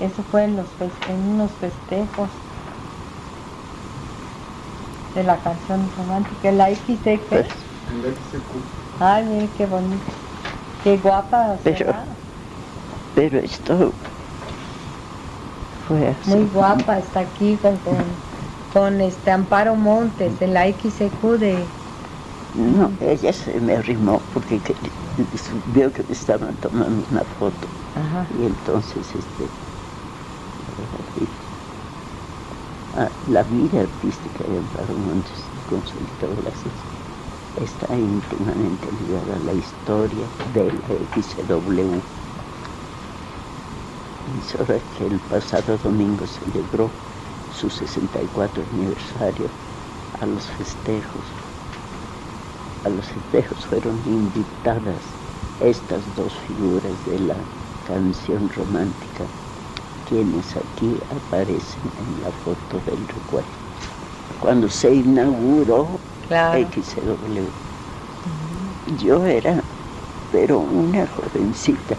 Eso 0.00 0.24
fue 0.28 0.46
en, 0.46 0.56
los 0.56 0.66
en 1.08 1.20
unos 1.28 1.52
festejos 1.60 2.28
de 5.14 5.22
la 5.22 5.36
canción 5.36 5.88
romántica, 5.96 6.50
la 6.50 6.74
XX. 6.74 7.46
Ay, 8.98 9.24
mire 9.26 9.48
qué 9.56 9.66
bonito. 9.66 10.12
Qué 10.82 10.96
guapa 10.96 11.56
será. 11.62 12.15
Pero 13.16 13.38
esto 13.40 13.98
fue 15.86 16.16
Muy 16.24 16.46
guapa, 16.46 16.98
está 16.98 17.20
aquí 17.20 17.58
con, 17.58 17.78
con, 17.78 18.22
con 18.68 19.00
este 19.00 19.30
Amparo 19.30 19.76
Montes, 19.76 20.38
de 20.38 20.48
la 20.48 20.66
XQ 20.66 21.38
de... 21.38 21.76
No, 22.52 22.96
ella 23.00 23.32
se 23.32 23.60
me 23.60 23.74
arrimó 23.76 24.28
porque 24.32 24.62
que- 24.62 24.80
vio 25.64 25.92
que 25.92 26.04
me 26.04 26.12
estaban 26.14 26.58
tomando 26.58 27.06
una 27.10 27.24
foto. 27.24 27.68
Y 28.28 28.44
entonces, 28.44 29.14
este, 29.14 29.54
ah, 32.92 33.12
la 33.26 33.44
vida 33.44 33.80
artística 33.82 34.44
de 34.44 34.58
Amparo 34.58 34.96
Montes 34.98 35.48
y 35.52 35.60
Consuelito 35.62 36.34
Velázquez 36.34 36.86
está 37.54 37.96
íntimamente 37.98 38.92
ligada 38.92 39.36
a 39.36 39.40
la 39.40 39.54
historia 39.54 40.34
de 40.44 40.72
la 40.72 40.88
XW. 40.94 42.02
Es 44.26 44.54
hora 44.56 44.80
que 44.96 45.06
el 45.06 45.20
pasado 45.20 45.78
domingo 45.78 46.26
celebró 46.26 46.90
su 47.48 47.70
64 47.70 48.64
aniversario 48.72 49.46
a 50.20 50.26
los 50.26 50.50
festejos. 50.50 51.22
A 52.84 52.88
los 52.88 53.06
festejos 53.06 53.64
fueron 53.66 54.02
invitadas 54.04 55.02
estas 55.60 56.12
dos 56.14 56.34
figuras 56.40 57.04
de 57.04 57.20
la 57.20 57.36
canción 57.84 58.48
romántica, 58.50 59.24
quienes 60.04 60.56
aquí 60.56 61.00
aparecen 61.08 61.92
en 61.96 62.20
la 62.20 62.32
foto 62.32 62.80
del 62.80 63.06
recuerdo. 63.06 63.48
Cuando 64.40 64.68
se 64.68 64.92
inauguró 64.92 66.00
XW, 66.28 67.50
yo 68.84 69.24
era, 69.24 69.64
pero 70.30 70.58
una 70.60 71.06
jovencita, 71.06 71.96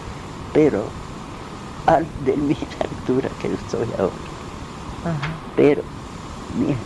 pero 0.52 0.94
al, 1.92 2.12
de 2.18 2.36
mi 2.36 2.56
altura 2.88 3.30
que 3.38 3.48
estoy 3.54 3.92
ahora. 3.98 4.30
Pero, 5.54 5.82
mira, 6.48 6.84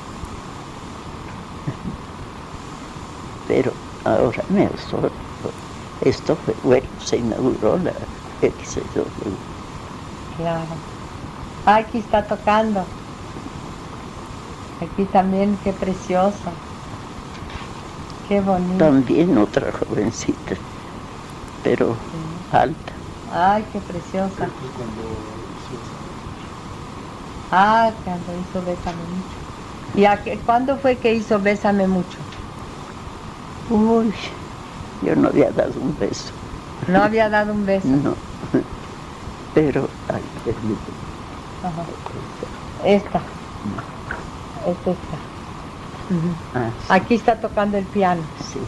pero 3.45 3.81
ahora 4.05 4.45
me 4.49 4.67
absorbo. 4.67 5.17
Esto 6.01 6.37
fue, 6.37 6.57
bueno, 6.63 6.91
se 6.99 7.19
inauguró 7.19 7.79
la 7.79 8.09
XW. 8.41 9.41
Claro. 10.31 10.85
Ah, 11.65 11.77
Aquí 11.79 11.99
está 11.99 12.27
tocando. 12.27 12.97
Aquí 14.79 15.07
también, 15.09 15.59
qué 15.59 15.73
precioso. 15.73 16.67
Qué 18.23 18.41
bonito. 18.41 19.03
También 19.07 19.39
otra 19.39 19.73
jovencita, 19.73 20.57
pero 21.63 21.99
alta. 22.51 22.92
Ay, 23.35 23.67
qué 23.73 23.81
preciosa. 23.81 24.55
Ah, 27.51 28.01
cuando 28.05 28.37
hizo 28.37 28.63
Bésame 28.63 29.07
mucho. 29.07 29.39
¿Y 29.95 30.05
a 30.05 30.23
qué- 30.23 30.43
cuándo 30.45 30.79
fue 30.79 30.99
que 31.01 31.15
hizo 31.15 31.41
Bésame 31.41 31.87
mucho? 31.89 32.25
Uy, 33.69 34.15
yo 35.01 35.17
no 35.17 35.29
había 35.29 35.51
dado 35.51 35.81
un 35.81 35.97
beso. 35.97 36.35
No 36.87 37.03
había 37.03 37.29
dado 37.31 37.53
un 37.55 37.65
beso. 37.65 37.89
No. 37.89 38.17
Pero, 39.55 39.89
ay, 40.09 40.25
permíteme. 40.45 40.99
Ajá. 41.63 41.87
Esta. 42.85 43.25
Esta 44.67 44.91
está. 44.93 45.17
Ujú. 46.11 46.37
Ah, 46.55 46.75
Aquí 46.89 47.15
está 47.15 47.41
tocando 47.41 47.79
el 47.79 47.89
piano. 47.89 48.29
Sí. 48.37 48.61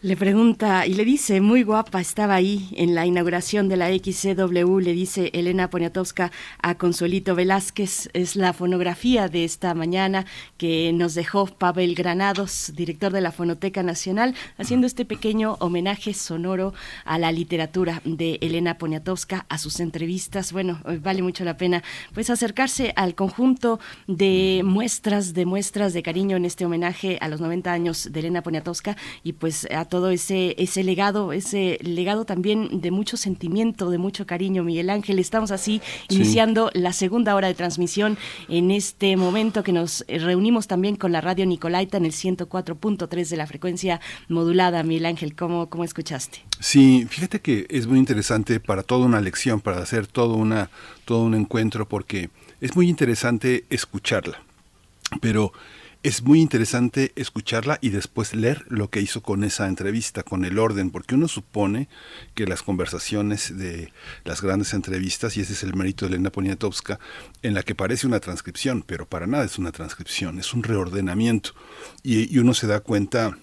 Le 0.00 0.16
pregunta 0.16 0.86
y 0.86 0.94
le 0.94 1.04
dice, 1.04 1.40
muy 1.40 1.64
guapa, 1.64 2.00
estaba 2.00 2.36
ahí 2.36 2.68
en 2.76 2.94
la 2.94 3.04
inauguración 3.04 3.68
de 3.68 3.76
la 3.76 3.88
XCW, 3.88 4.78
le 4.78 4.92
dice 4.92 5.30
Elena 5.32 5.70
Poniatowska 5.70 6.30
a 6.62 6.76
Consuelito 6.76 7.34
Velázquez. 7.34 8.08
Es 8.12 8.36
la 8.36 8.52
fonografía 8.52 9.26
de 9.26 9.42
esta 9.42 9.74
mañana 9.74 10.24
que 10.56 10.92
nos 10.92 11.16
dejó 11.16 11.46
Pavel 11.46 11.96
Granados, 11.96 12.70
director 12.76 13.10
de 13.10 13.22
la 13.22 13.32
Fonoteca 13.32 13.82
Nacional, 13.82 14.36
haciendo 14.56 14.86
este 14.86 15.04
pequeño 15.04 15.56
homenaje 15.58 16.14
sonoro 16.14 16.74
a 17.04 17.18
la 17.18 17.32
literatura 17.32 18.00
de 18.04 18.38
Elena 18.40 18.78
Poniatowska, 18.78 19.46
a 19.48 19.58
sus 19.58 19.80
entrevistas. 19.80 20.52
Bueno, 20.52 20.80
vale 21.02 21.22
mucho 21.22 21.42
la 21.42 21.56
pena 21.56 21.82
pues 22.14 22.30
acercarse 22.30 22.92
al 22.94 23.16
conjunto 23.16 23.80
de 24.06 24.62
muestras, 24.64 25.34
de 25.34 25.44
muestras 25.44 25.92
de 25.92 26.04
cariño 26.04 26.36
en 26.36 26.44
este 26.44 26.66
homenaje 26.66 27.18
a 27.20 27.26
los 27.26 27.40
90 27.40 27.72
años 27.72 28.12
de 28.12 28.20
Elena 28.20 28.42
Poniatowska 28.42 28.96
y 29.24 29.32
pues 29.32 29.66
a 29.72 29.87
todo 29.88 30.10
ese, 30.10 30.54
ese 30.58 30.84
legado, 30.84 31.32
ese 31.32 31.78
legado 31.82 32.24
también 32.24 32.80
de 32.80 32.90
mucho 32.90 33.16
sentimiento, 33.16 33.90
de 33.90 33.98
mucho 33.98 34.26
cariño, 34.26 34.62
Miguel 34.64 34.90
Ángel. 34.90 35.18
Estamos 35.18 35.50
así 35.50 35.80
Sí. 36.08 36.16
iniciando 36.16 36.70
la 36.74 36.92
segunda 36.92 37.34
hora 37.34 37.48
de 37.48 37.54
transmisión 37.54 38.16
en 38.48 38.70
este 38.70 39.16
momento 39.16 39.62
que 39.62 39.72
nos 39.72 40.04
eh, 40.08 40.18
reunimos 40.18 40.66
también 40.66 40.96
con 40.96 41.12
la 41.12 41.20
radio 41.20 41.46
Nicolaita 41.46 41.96
en 41.96 42.04
el 42.04 42.12
104.3 42.12 43.28
de 43.28 43.36
la 43.36 43.46
frecuencia 43.46 44.00
modulada. 44.28 44.82
Miguel 44.82 45.06
Ángel, 45.06 45.34
¿cómo, 45.34 45.68
cómo 45.68 45.84
escuchaste? 45.84 46.38
Sí, 46.60 47.06
fíjate 47.08 47.40
que 47.40 47.66
es 47.70 47.86
muy 47.86 47.98
interesante 47.98 48.60
para 48.60 48.82
toda 48.82 49.06
una 49.06 49.20
lección, 49.20 49.60
para 49.60 49.78
hacer 49.82 50.06
todo, 50.06 50.34
una, 50.34 50.70
todo 51.04 51.22
un 51.22 51.34
encuentro, 51.34 51.88
porque 51.88 52.30
es 52.60 52.74
muy 52.76 52.88
interesante 52.88 53.64
escucharla, 53.70 54.42
pero 55.20 55.52
es 56.02 56.22
muy 56.22 56.40
interesante 56.40 57.12
escucharla 57.16 57.78
y 57.80 57.90
después 57.90 58.34
leer 58.34 58.64
lo 58.68 58.88
que 58.88 59.00
hizo 59.00 59.20
con 59.20 59.42
esa 59.42 59.66
entrevista, 59.66 60.22
con 60.22 60.44
el 60.44 60.58
orden, 60.58 60.90
porque 60.90 61.16
uno 61.16 61.26
supone 61.26 61.88
que 62.34 62.46
las 62.46 62.62
conversaciones 62.62 63.58
de 63.58 63.92
las 64.24 64.40
grandes 64.40 64.74
entrevistas, 64.74 65.36
y 65.36 65.40
ese 65.40 65.54
es 65.54 65.62
el 65.64 65.74
mérito 65.74 66.06
de 66.06 66.14
Elena 66.14 66.30
Poniatowska, 66.30 67.00
en 67.42 67.54
la 67.54 67.64
que 67.64 67.74
parece 67.74 68.06
una 68.06 68.20
transcripción, 68.20 68.84
pero 68.86 69.08
para 69.08 69.26
nada 69.26 69.44
es 69.44 69.58
una 69.58 69.72
transcripción, 69.72 70.38
es 70.38 70.54
un 70.54 70.62
reordenamiento. 70.62 71.50
Y, 72.04 72.32
y 72.32 72.38
uno 72.38 72.54
se 72.54 72.68
da 72.68 72.80
cuenta 72.80 73.36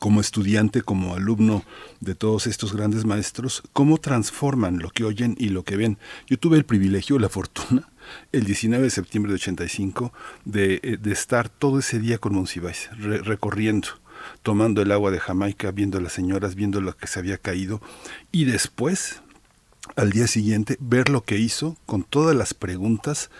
como 0.00 0.22
estudiante, 0.22 0.80
como 0.80 1.14
alumno 1.14 1.62
de 2.00 2.14
todos 2.14 2.46
estos 2.46 2.72
grandes 2.72 3.04
maestros, 3.04 3.62
cómo 3.74 3.98
transforman 3.98 4.78
lo 4.78 4.88
que 4.88 5.04
oyen 5.04 5.36
y 5.38 5.50
lo 5.50 5.64
que 5.64 5.76
ven. 5.76 5.98
Yo 6.26 6.38
tuve 6.38 6.56
el 6.56 6.64
privilegio, 6.64 7.18
la 7.18 7.28
fortuna, 7.28 7.91
el 8.32 8.44
19 8.44 8.84
de 8.84 8.90
septiembre 8.90 9.32
de 9.32 9.36
85, 9.36 10.12
de, 10.44 10.80
eh, 10.82 10.96
de 11.00 11.12
estar 11.12 11.48
todo 11.48 11.78
ese 11.78 11.98
día 11.98 12.18
con 12.18 12.34
Monsiváis, 12.34 12.88
re- 12.98 13.18
recorriendo, 13.18 13.88
tomando 14.42 14.82
el 14.82 14.92
agua 14.92 15.10
de 15.10 15.20
Jamaica, 15.20 15.70
viendo 15.70 15.98
a 15.98 16.00
las 16.00 16.12
señoras, 16.12 16.54
viendo 16.54 16.80
lo 16.80 16.96
que 16.96 17.06
se 17.06 17.18
había 17.18 17.38
caído, 17.38 17.80
y 18.30 18.44
después 18.44 19.20
al 19.96 20.12
día 20.12 20.28
siguiente 20.28 20.76
ver 20.78 21.08
lo 21.08 21.24
que 21.24 21.38
hizo 21.38 21.76
con 21.86 22.04
todas 22.04 22.36
las 22.36 22.54
preguntas 22.54 23.30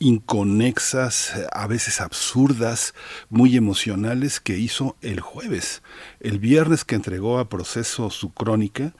inconexas, 0.00 1.32
a 1.52 1.66
veces 1.66 2.00
absurdas, 2.00 2.92
muy 3.30 3.56
emocionales 3.56 4.40
que 4.40 4.58
hizo 4.58 4.96
el 5.00 5.20
jueves. 5.20 5.82
El 6.20 6.38
viernes 6.38 6.84
que 6.84 6.96
entregó 6.96 7.38
a 7.38 7.48
proceso 7.48 8.10
su 8.10 8.32
crónica, 8.32 8.94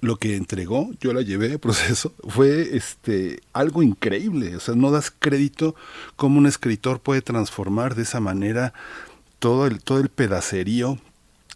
lo 0.00 0.16
que 0.16 0.36
entregó, 0.36 0.90
yo 1.00 1.12
la 1.12 1.22
llevé 1.22 1.54
a 1.54 1.58
proceso, 1.58 2.12
fue 2.28 2.76
este 2.76 3.40
algo 3.52 3.82
increíble. 3.82 4.56
O 4.56 4.60
sea, 4.60 4.74
no 4.74 4.90
das 4.90 5.10
crédito 5.10 5.74
cómo 6.16 6.38
un 6.38 6.46
escritor 6.46 7.00
puede 7.00 7.22
transformar 7.22 7.94
de 7.94 8.02
esa 8.02 8.20
manera 8.20 8.72
todo 9.38 9.66
el, 9.66 9.82
todo 9.82 10.00
el 10.00 10.08
pedacerío 10.08 10.98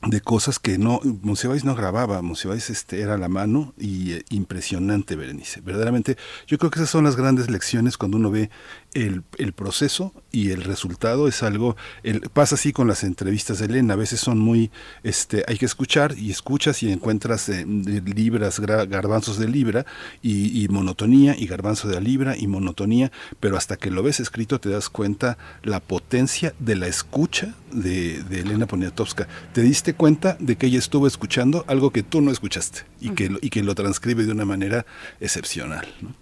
de 0.03 0.21
cosas 0.23 0.59
que 0.59 0.79
no, 0.79 1.01
Monsiváis 1.23 1.65
no 1.65 1.75
grababa, 1.75 2.23
Monsiváis 2.23 2.71
este, 2.71 3.01
era 3.01 3.19
la 3.19 3.29
mano 3.29 3.75
y 3.77 4.13
eh, 4.13 4.25
impresionante, 4.31 5.15
Berenice. 5.15 5.61
Verdaderamente, 5.61 6.17
yo 6.47 6.57
creo 6.57 6.71
que 6.71 6.79
esas 6.79 6.91
son 6.91 7.05
las 7.05 7.17
grandes 7.17 7.51
lecciones 7.51 7.99
cuando 7.99 8.17
uno 8.17 8.31
ve 8.31 8.51
el, 8.95 9.23
el 9.39 9.53
proceso 9.53 10.13
y 10.33 10.51
el 10.51 10.63
resultado 10.65 11.29
es 11.29 11.43
algo, 11.43 11.77
el, 12.03 12.21
pasa 12.23 12.57
así 12.57 12.73
con 12.73 12.89
las 12.89 13.05
entrevistas 13.05 13.59
de 13.59 13.67
Elena, 13.67 13.95
a 13.95 13.97
veces 13.97 14.21
son 14.21 14.39
muy, 14.39 14.71
este, 15.03 15.45
hay 15.47 15.59
que 15.59 15.67
escuchar 15.67 16.17
y 16.19 16.31
escuchas 16.31 16.83
y 16.83 16.91
encuentras 16.91 17.49
eh, 17.49 17.65
libras, 17.67 18.59
garbanzos 18.61 19.39
de 19.39 19.49
libra 19.49 19.87
y, 20.23 20.63
y 20.65 20.69
monotonía 20.69 21.37
y 21.39 21.47
garbanzo 21.47 21.89
de 21.89 22.01
libra 22.01 22.37
y 22.37 22.47
monotonía, 22.47 23.13
pero 23.39 23.57
hasta 23.57 23.77
que 23.77 23.91
lo 23.91 24.03
ves 24.03 24.21
escrito 24.21 24.59
te 24.61 24.69
das 24.71 24.89
cuenta 24.89 25.39
la 25.63 25.81
potencia 25.81 26.55
de 26.59 26.77
la 26.77 26.87
escucha 26.87 27.55
de, 27.73 28.23
de 28.25 28.41
Elena 28.41 28.67
Poniatowska. 28.67 29.29
Te 29.53 29.63
diste 29.63 29.95
cuenta 29.95 30.37
de 30.41 30.57
que 30.57 30.67
ella 30.67 30.79
estuvo 30.79 31.07
escuchando 31.07 31.65
algo 31.69 31.91
que 31.91 32.03
tú 32.03 32.21
no 32.21 32.31
escuchaste 32.31 32.81
y, 33.01 33.11
que, 33.11 33.31
lo- 33.31 33.39
y 33.41 33.51
que 33.51 33.63
lo 33.63 33.75
transcribe 33.75 34.25
de 34.25 34.33
una 34.33 34.45
manera 34.45 34.85
excepcional. 35.21 35.87
¿no? 36.03 36.15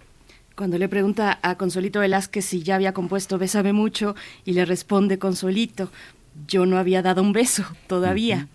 Cuando 0.59 0.77
le 0.77 0.89
pregunta 0.89 1.39
a 1.41 1.55
Consuelito 1.55 2.01
Velázquez 2.01 2.43
si 2.43 2.63
ya 2.63 2.75
había 2.75 2.91
compuesto 2.91 3.37
Bésame 3.37 3.71
mucho 3.71 4.13
y 4.43 4.51
le 4.51 4.65
responde 4.65 5.17
Consuelito, 5.17 5.89
yo 6.49 6.65
no 6.65 6.77
había 6.77 7.01
dado 7.01 7.21
un 7.21 7.31
beso 7.31 7.63
todavía. 7.87 8.49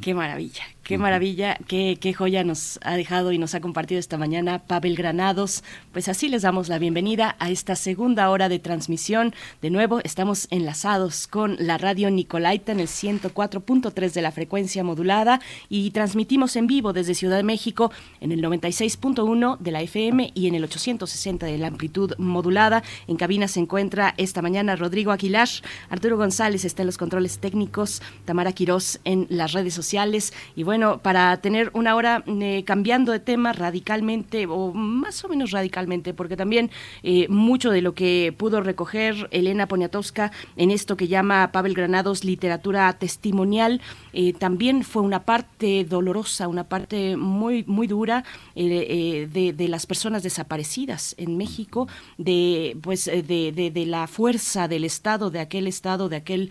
Qué 0.00 0.14
maravilla, 0.14 0.64
Qué 0.84 0.98
maravilla, 0.98 1.56
qué, 1.66 1.96
qué 1.98 2.12
joya 2.12 2.44
nos 2.44 2.78
ha 2.82 2.94
dejado 2.94 3.32
y 3.32 3.38
nos 3.38 3.54
ha 3.54 3.62
compartido 3.62 3.98
esta 3.98 4.18
mañana 4.18 4.58
Pavel 4.58 4.96
Granados. 4.96 5.64
Pues 5.92 6.10
así 6.10 6.28
les 6.28 6.42
damos 6.42 6.68
la 6.68 6.78
bienvenida 6.78 7.36
a 7.38 7.48
esta 7.48 7.74
segunda 7.74 8.28
hora 8.28 8.50
de 8.50 8.58
transmisión. 8.58 9.34
De 9.62 9.70
nuevo, 9.70 10.00
estamos 10.04 10.46
enlazados 10.50 11.26
con 11.26 11.56
la 11.58 11.78
radio 11.78 12.10
Nicolaita 12.10 12.72
en 12.72 12.80
el 12.80 12.88
104.3 12.88 14.12
de 14.12 14.20
la 14.20 14.30
frecuencia 14.30 14.84
modulada 14.84 15.40
y 15.70 15.90
transmitimos 15.90 16.54
en 16.54 16.66
vivo 16.66 16.92
desde 16.92 17.14
Ciudad 17.14 17.38
de 17.38 17.44
México 17.44 17.90
en 18.20 18.32
el 18.32 18.42
96.1 18.42 19.56
de 19.56 19.70
la 19.70 19.80
FM 19.80 20.32
y 20.34 20.48
en 20.48 20.54
el 20.54 20.64
860 20.64 21.46
de 21.46 21.56
la 21.56 21.68
amplitud 21.68 22.12
modulada. 22.18 22.82
En 23.08 23.16
cabina 23.16 23.48
se 23.48 23.60
encuentra 23.60 24.12
esta 24.18 24.42
mañana 24.42 24.76
Rodrigo 24.76 25.12
Aguilar, 25.12 25.48
Arturo 25.88 26.18
González 26.18 26.66
está 26.66 26.82
en 26.82 26.88
los 26.88 26.98
controles 26.98 27.38
técnicos, 27.38 28.02
Tamara 28.26 28.52
Quirós 28.52 29.00
en 29.04 29.26
las 29.30 29.52
redes 29.52 29.72
sociales 29.72 30.34
y 30.54 30.62
bueno, 30.62 30.73
bueno, 30.74 30.98
para 30.98 31.36
tener 31.36 31.70
una 31.72 31.94
hora 31.94 32.24
eh, 32.26 32.64
cambiando 32.66 33.12
de 33.12 33.20
tema 33.20 33.52
radicalmente 33.52 34.46
o 34.48 34.72
más 34.72 35.24
o 35.24 35.28
menos 35.28 35.52
radicalmente, 35.52 36.14
porque 36.14 36.36
también 36.36 36.68
eh, 37.04 37.28
mucho 37.28 37.70
de 37.70 37.80
lo 37.80 37.94
que 37.94 38.34
pudo 38.36 38.60
recoger 38.60 39.28
Elena 39.30 39.68
Poniatowska 39.68 40.32
en 40.56 40.72
esto 40.72 40.96
que 40.96 41.06
llama 41.06 41.52
Pavel 41.52 41.74
Granados 41.74 42.24
literatura 42.24 42.92
testimonial, 42.94 43.80
eh, 44.12 44.32
también 44.32 44.82
fue 44.82 45.02
una 45.02 45.22
parte 45.22 45.84
dolorosa, 45.84 46.48
una 46.48 46.64
parte 46.64 47.16
muy, 47.16 47.62
muy 47.68 47.86
dura 47.86 48.24
de, 48.56 49.54
las 49.68 49.86
personas 49.86 50.24
desaparecidas 50.24 51.14
en 51.18 51.36
México, 51.36 51.86
de 52.18 52.76
pues 52.82 53.04
de, 53.04 53.70
de, 53.72 53.86
la 53.86 54.08
fuerza 54.08 54.66
del 54.66 54.82
Estado, 54.82 55.30
de 55.30 55.38
aquel 55.38 55.68
Estado, 55.68 56.08
de 56.08 56.16
aquel 56.16 56.50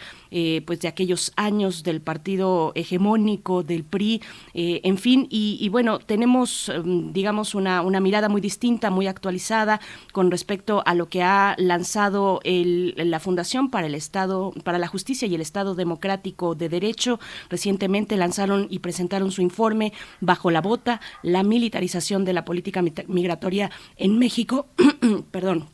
pues 0.65 0.79
de 0.79 0.87
aquellos 0.87 1.33
años 1.35 1.83
del 1.83 1.99
partido 1.99 2.71
hegemónico 2.75 3.63
del 3.63 3.83
PRI 3.83 4.12
eh, 4.53 4.81
en 4.83 4.97
fin, 4.97 5.27
y, 5.29 5.67
bueno, 5.69 5.99
tenemos, 5.99 6.69
em, 6.69 7.11
digamos, 7.13 7.55
una, 7.55 7.81
una, 7.81 7.99
mirada 7.99 8.29
muy 8.29 8.41
distinta, 8.41 8.89
muy 8.89 9.07
actualizada 9.07 9.79
con 10.11 10.29
respecto 10.31 10.83
a 10.85 10.93
lo 10.93 11.07
que 11.07 11.23
ha 11.23 11.55
lanzado 11.57 12.39
el, 12.43 12.93
la 12.97 13.19
Fundación 13.19 13.69
para 13.69 13.87
el 13.87 13.95
Estado, 13.95 14.53
para 14.63 14.77
la 14.77 14.87
Justicia 14.87 15.27
y 15.27 15.35
el 15.35 15.41
Estado 15.41 15.75
Democrático 15.75 16.55
de 16.55 16.69
Derecho. 16.69 17.19
Recientemente 17.49 18.17
lanzaron 18.17 18.67
y 18.69 18.79
presentaron 18.79 19.31
su 19.31 19.41
informe 19.41 19.93
bajo 20.21 20.51
la 20.51 20.61
bota, 20.61 21.01
la 21.21 21.43
militarización 21.43 22.25
de 22.25 22.33
la 22.33 22.45
política 22.45 22.81
migratoria 23.07 23.71
en 23.97 24.19
México. 24.19 24.67
Perdón 25.31 25.72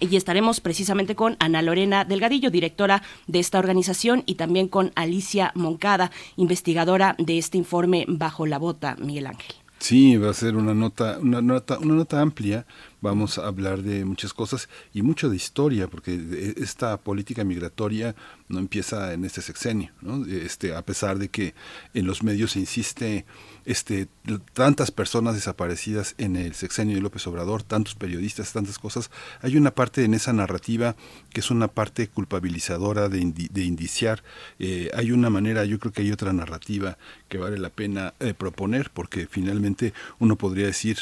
y 0.00 0.16
estaremos 0.16 0.60
precisamente 0.60 1.14
con 1.14 1.36
Ana 1.38 1.62
Lorena 1.62 2.04
Delgadillo, 2.04 2.50
directora 2.50 3.02
de 3.26 3.38
esta 3.38 3.58
organización, 3.58 4.22
y 4.26 4.34
también 4.34 4.68
con 4.68 4.92
Alicia 4.94 5.52
Moncada, 5.54 6.10
investigadora 6.36 7.14
de 7.18 7.38
este 7.38 7.58
informe 7.58 8.04
Bajo 8.08 8.46
la 8.46 8.58
Bota, 8.58 8.96
Miguel 8.98 9.26
Ángel. 9.26 9.54
Sí, 9.78 10.16
va 10.18 10.30
a 10.30 10.34
ser 10.34 10.56
una 10.56 10.74
nota, 10.74 11.18
una 11.20 11.40
nota, 11.40 11.78
una 11.78 11.94
nota 11.94 12.20
amplia 12.20 12.66
vamos 13.00 13.38
a 13.38 13.46
hablar 13.46 13.82
de 13.82 14.04
muchas 14.04 14.34
cosas 14.34 14.68
y 14.92 15.02
mucho 15.02 15.28
de 15.28 15.36
historia, 15.36 15.88
porque 15.88 16.54
esta 16.56 16.96
política 16.98 17.44
migratoria 17.44 18.14
no 18.48 18.58
empieza 18.58 19.12
en 19.12 19.24
este 19.24 19.42
sexenio, 19.42 19.92
¿no? 20.00 20.24
este, 20.26 20.74
a 20.74 20.82
pesar 20.82 21.18
de 21.18 21.28
que 21.28 21.54
en 21.94 22.06
los 22.06 22.22
medios 22.22 22.52
se 22.52 22.60
insiste 22.60 23.24
este, 23.64 24.08
tantas 24.52 24.90
personas 24.90 25.34
desaparecidas 25.34 26.14
en 26.18 26.36
el 26.36 26.54
sexenio 26.54 26.96
de 26.96 27.02
López 27.02 27.26
Obrador, 27.26 27.62
tantos 27.62 27.94
periodistas, 27.94 28.52
tantas 28.52 28.78
cosas, 28.78 29.10
hay 29.40 29.56
una 29.56 29.70
parte 29.70 30.04
en 30.04 30.14
esa 30.14 30.32
narrativa 30.32 30.96
que 31.32 31.40
es 31.40 31.50
una 31.50 31.68
parte 31.68 32.08
culpabilizadora 32.08 33.08
de, 33.08 33.20
indiciar, 33.20 34.22
eh, 34.58 34.90
hay 34.94 35.12
una 35.12 35.30
manera, 35.30 35.64
yo 35.64 35.78
creo 35.78 35.92
que 35.92 36.02
hay 36.02 36.12
otra 36.12 36.32
narrativa 36.32 36.98
que 37.28 37.38
vale 37.38 37.58
la 37.58 37.70
pena 37.70 38.14
eh, 38.20 38.34
proponer, 38.34 38.90
porque 38.92 39.26
finalmente 39.30 39.92
uno 40.18 40.36
podría 40.36 40.66
decir, 40.66 40.98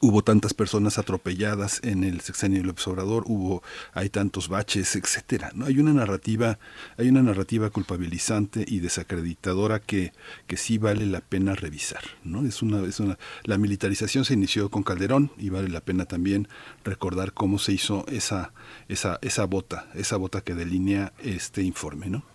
hubo 0.00 0.22
tantas 0.22 0.54
personas 0.54 0.98
atropelladas 0.98 1.80
en 1.82 2.04
el 2.04 2.20
sexenio 2.20 2.60
del 2.60 2.70
observador, 2.70 3.24
hubo 3.26 3.62
hay 3.92 4.08
tantos 4.08 4.48
baches, 4.48 4.96
etcétera. 4.96 5.50
No 5.54 5.66
hay 5.66 5.78
una 5.78 5.92
narrativa, 5.92 6.58
hay 6.96 7.08
una 7.08 7.22
narrativa 7.22 7.70
culpabilizante 7.70 8.64
y 8.66 8.80
desacreditadora 8.80 9.80
que, 9.80 10.12
que 10.46 10.56
sí 10.56 10.78
vale 10.78 11.06
la 11.06 11.20
pena 11.20 11.54
revisar, 11.54 12.02
¿no? 12.22 12.46
Es 12.46 12.62
una 12.62 12.84
es 12.84 13.00
una 13.00 13.18
la 13.44 13.58
militarización 13.58 14.24
se 14.24 14.34
inició 14.34 14.70
con 14.70 14.82
Calderón 14.82 15.30
y 15.38 15.50
vale 15.50 15.68
la 15.68 15.80
pena 15.80 16.06
también 16.06 16.48
recordar 16.84 17.32
cómo 17.32 17.58
se 17.58 17.72
hizo 17.72 18.04
esa 18.08 18.52
esa 18.88 19.18
esa 19.22 19.44
bota, 19.44 19.88
esa 19.94 20.16
bota 20.16 20.40
que 20.40 20.54
delinea 20.54 21.12
este 21.18 21.62
informe, 21.62 22.08
¿no? 22.08 22.33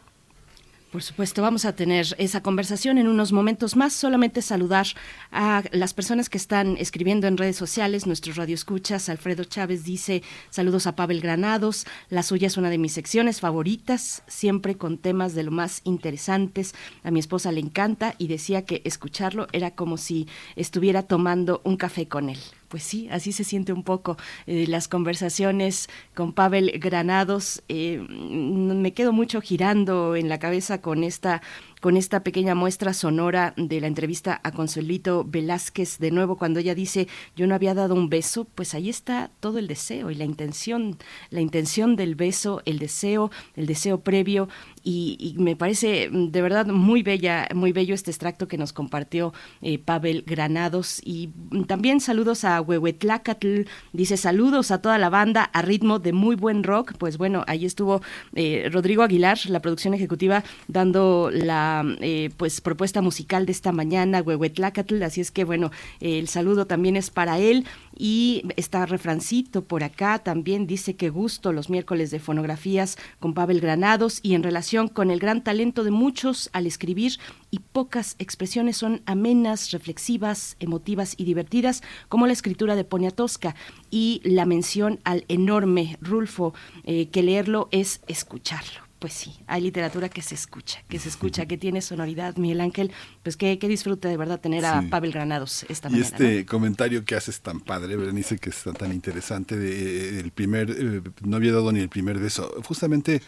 Por 0.91 1.03
supuesto, 1.03 1.43
vamos 1.43 1.65
a 1.65 1.75
tener 1.75 2.15
esa 2.17 2.41
conversación 2.41 2.97
en 2.97 3.07
unos 3.07 3.31
momentos 3.31 3.75
más. 3.75 3.93
Solamente 3.93 4.41
saludar 4.41 4.87
a 5.31 5.63
las 5.71 5.93
personas 5.93 6.29
que 6.29 6.39
están 6.39 6.77
escribiendo 6.77 7.27
en 7.27 7.37
redes 7.37 7.57
sociales, 7.57 8.07
nuestros 8.07 8.37
radioescuchas. 8.37 9.07
Alfredo 9.07 9.43
Chávez 9.43 9.83
dice 9.83 10.23
saludos 10.49 10.87
a 10.87 10.95
Pavel 10.95 11.21
Granados. 11.21 11.85
La 12.09 12.23
suya 12.23 12.47
es 12.47 12.57
una 12.57 12.71
de 12.71 12.79
mis 12.79 12.93
secciones 12.93 13.39
favoritas, 13.39 14.23
siempre 14.25 14.77
con 14.77 14.97
temas 14.97 15.35
de 15.35 15.43
lo 15.43 15.51
más 15.51 15.81
interesantes. 15.83 16.73
A 17.03 17.11
mi 17.11 17.19
esposa 17.19 17.51
le 17.51 17.59
encanta 17.59 18.15
y 18.17 18.27
decía 18.27 18.65
que 18.65 18.81
escucharlo 18.83 19.45
era 19.51 19.75
como 19.75 19.95
si 19.97 20.27
estuviera 20.55 21.03
tomando 21.03 21.61
un 21.65 21.77
café 21.77 22.07
con 22.07 22.29
él 22.29 22.39
pues 22.69 22.83
sí, 22.83 23.09
así 23.11 23.31
se 23.31 23.43
siente 23.43 23.73
un 23.73 23.83
poco 23.83 24.15
eh, 24.45 24.65
las 24.67 24.87
conversaciones 24.87 25.89
con 26.15 26.33
Pavel 26.33 26.79
Granados. 26.79 27.63
Eh, 27.67 27.97
me 27.99 28.93
quedo 28.93 29.11
mucho 29.11 29.41
girando 29.41 30.15
en 30.15 30.29
la 30.29 30.39
cabeza 30.39 30.81
con 30.81 31.03
esta 31.03 31.41
con 31.79 31.97
esta 31.97 32.23
pequeña 32.23 32.55
muestra 32.55 32.93
sonora 32.93 33.53
de 33.55 33.79
la 33.79 33.87
entrevista 33.87 34.39
a 34.43 34.51
Consuelito 34.51 35.23
Velázquez, 35.25 35.97
de 35.99 36.11
nuevo 36.11 36.37
cuando 36.37 36.59
ella 36.59 36.75
dice 36.75 37.07
yo 37.35 37.47
no 37.47 37.55
había 37.55 37.73
dado 37.73 37.95
un 37.95 38.09
beso, 38.09 38.45
pues 38.55 38.73
ahí 38.73 38.89
está 38.89 39.31
todo 39.39 39.59
el 39.59 39.67
deseo 39.67 40.11
y 40.11 40.15
la 40.15 40.25
intención, 40.25 40.97
la 41.29 41.41
intención 41.41 41.95
del 41.95 42.15
beso, 42.15 42.61
el 42.65 42.79
deseo, 42.79 43.31
el 43.55 43.65
deseo 43.65 44.01
previo 44.01 44.49
y, 44.83 45.35
me 45.37 45.55
parece 45.55 46.09
mm, 46.09 46.31
de 46.31 46.41
verdad 46.41 46.65
muy 46.67 47.03
bella, 47.03 47.47
muy 47.53 47.71
bello 47.71 47.93
este 47.93 48.11
extracto 48.11 48.47
que 48.47 48.57
nos 48.57 48.73
compartió 48.73 49.33
eh, 49.61 49.77
Pavel 49.77 50.23
Granados. 50.25 51.01
Y 51.03 51.29
mm, 51.51 51.63
también 51.63 51.99
saludos 51.99 52.43
a 52.43 52.59
Huehuetlacatl, 52.61 53.61
dice 53.93 54.17
saludos 54.17 54.71
a 54.71 54.81
toda 54.81 54.97
la 54.97 55.09
banda 55.09 55.43
a 55.43 55.61
ritmo 55.61 55.99
de 55.99 56.13
muy 56.13 56.35
buen 56.35 56.63
rock, 56.63 56.93
pues 56.97 57.17
bueno, 57.17 57.43
ahí 57.47 57.65
estuvo 57.65 58.01
eh, 58.35 58.69
Rodrigo 58.71 59.03
Aguilar, 59.03 59.37
la 59.47 59.61
producción 59.61 59.93
ejecutiva, 59.93 60.43
dando 60.67 61.29
la 61.31 61.68
eh, 62.01 62.29
pues 62.37 62.61
propuesta 62.61 63.01
musical 63.01 63.45
de 63.45 63.51
esta 63.51 63.71
mañana, 63.71 64.21
Huehuetlacatl, 64.21 65.01
así 65.03 65.21
es 65.21 65.31
que 65.31 65.43
bueno, 65.43 65.71
el 65.99 66.27
saludo 66.27 66.65
también 66.65 66.95
es 66.95 67.09
para 67.09 67.39
él. 67.39 67.65
Y 67.97 68.43
está 68.55 68.85
refrancito 68.85 69.63
por 69.65 69.83
acá, 69.83 70.19
también 70.19 70.67
dice 70.67 70.95
que 70.95 71.09
gusto 71.09 71.51
los 71.51 71.69
miércoles 71.69 72.11
de 72.11 72.19
fonografías 72.19 72.97
con 73.19 73.33
Pavel 73.33 73.59
Granados 73.59 74.19
y 74.23 74.35
en 74.35 74.43
relación 74.43 74.87
con 74.87 75.11
el 75.11 75.19
gran 75.19 75.43
talento 75.43 75.83
de 75.83 75.91
muchos 75.91 76.49
al 76.53 76.65
escribir 76.65 77.19
y 77.51 77.59
pocas 77.59 78.15
expresiones 78.19 78.77
son 78.77 79.01
amenas, 79.05 79.71
reflexivas, 79.71 80.55
emotivas 80.59 81.15
y 81.17 81.25
divertidas, 81.25 81.81
como 82.07 82.27
la 82.27 82.33
escritura 82.33 82.75
de 82.75 82.83
Poniatowska 82.83 83.55
y 83.91 84.21
la 84.23 84.45
mención 84.45 84.99
al 85.03 85.25
enorme 85.27 85.97
Rulfo, 86.01 86.53
eh, 86.83 87.07
que 87.07 87.23
leerlo 87.23 87.67
es 87.71 88.01
escucharlo 88.07 88.88
pues 88.99 89.13
sí, 89.13 89.39
hay 89.47 89.61
literatura 89.61 90.09
que 90.09 90.21
se 90.21 90.35
escucha, 90.35 90.83
que 90.89 90.99
se 90.99 91.07
escucha, 91.07 91.45
que 91.45 91.57
tiene 91.57 91.81
sonoridad. 91.81 92.35
Miguel 92.35 92.59
Ángel, 92.59 92.91
pues 93.23 93.37
que, 93.37 93.57
que 93.57 93.69
disfrute 93.69 94.09
de 94.09 94.17
verdad 94.17 94.41
tener 94.41 94.65
a 94.65 94.83
Pavel 94.89 95.13
Granados 95.13 95.65
esta 95.69 95.89
y 95.89 96.01
este 96.01 96.45
comentario 96.45 97.05
que 97.05 97.15
haces 97.15 97.39
tan 97.39 97.61
padre, 97.61 97.95
Berenice, 97.95 98.37
que 98.37 98.49
está 98.49 98.73
tan 98.73 98.91
interesante, 98.91 99.55
de, 99.55 100.17
eh, 100.17 100.19
el 100.19 100.31
primer, 100.31 100.69
eh, 100.71 101.01
no 101.21 101.37
había 101.37 101.53
dado 101.53 101.71
ni 101.71 101.79
el 101.79 101.89
primer 101.89 102.19
beso. 102.19 102.53
Justamente 102.65 103.21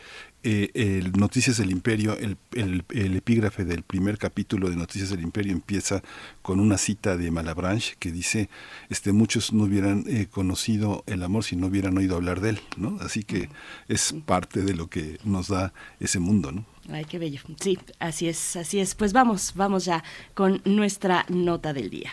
eh, 0.43 0.71
el 0.73 1.11
Noticias 1.13 1.57
del 1.57 1.69
Imperio, 1.69 2.17
el, 2.17 2.37
el, 2.51 3.15
epígrafe 3.15 3.63
del 3.63 3.83
primer 3.83 4.17
capítulo 4.17 4.69
de 4.69 4.75
Noticias 4.75 5.09
del 5.09 5.21
Imperio 5.21 5.51
empieza 5.53 6.01
con 6.41 6.59
una 6.59 6.77
cita 6.77 7.15
de 7.15 7.29
Malabranche 7.29 7.95
que 7.99 8.11
dice, 8.11 8.49
este, 8.89 9.11
muchos 9.11 9.53
no 9.53 9.65
hubieran 9.65 10.03
eh, 10.07 10.27
conocido 10.31 11.03
el 11.05 11.21
amor 11.21 11.43
si 11.43 11.55
no 11.55 11.67
hubieran 11.67 11.97
oído 11.97 12.15
hablar 12.15 12.41
de 12.41 12.49
él, 12.49 12.61
¿no? 12.75 12.97
Así 13.01 13.23
que 13.23 13.49
es 13.87 14.15
parte 14.25 14.61
de 14.63 14.73
lo 14.73 14.87
que 14.87 15.19
nos 15.23 15.47
da 15.49 15.73
ese 15.99 16.19
mundo, 16.19 16.51
¿no? 16.51 16.65
Ay, 16.91 17.05
qué 17.05 17.19
bello. 17.19 17.41
Sí, 17.59 17.77
así 17.99 18.27
es, 18.27 18.55
así 18.55 18.79
es. 18.79 18.95
Pues 18.95 19.13
vamos, 19.13 19.53
vamos 19.55 19.85
ya 19.85 20.03
con 20.33 20.61
nuestra 20.65 21.25
nota 21.29 21.73
del 21.73 21.89
día. 21.91 22.11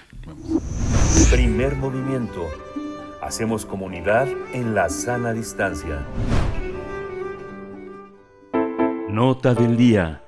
Primer 1.30 1.76
movimiento. 1.76 2.46
Hacemos 3.22 3.64
comunidad 3.64 4.28
en 4.52 4.74
la 4.74 4.88
sana 4.90 5.32
distancia. 5.32 6.06
Nota 9.18 9.52
del 9.52 9.76
día. 9.76 10.22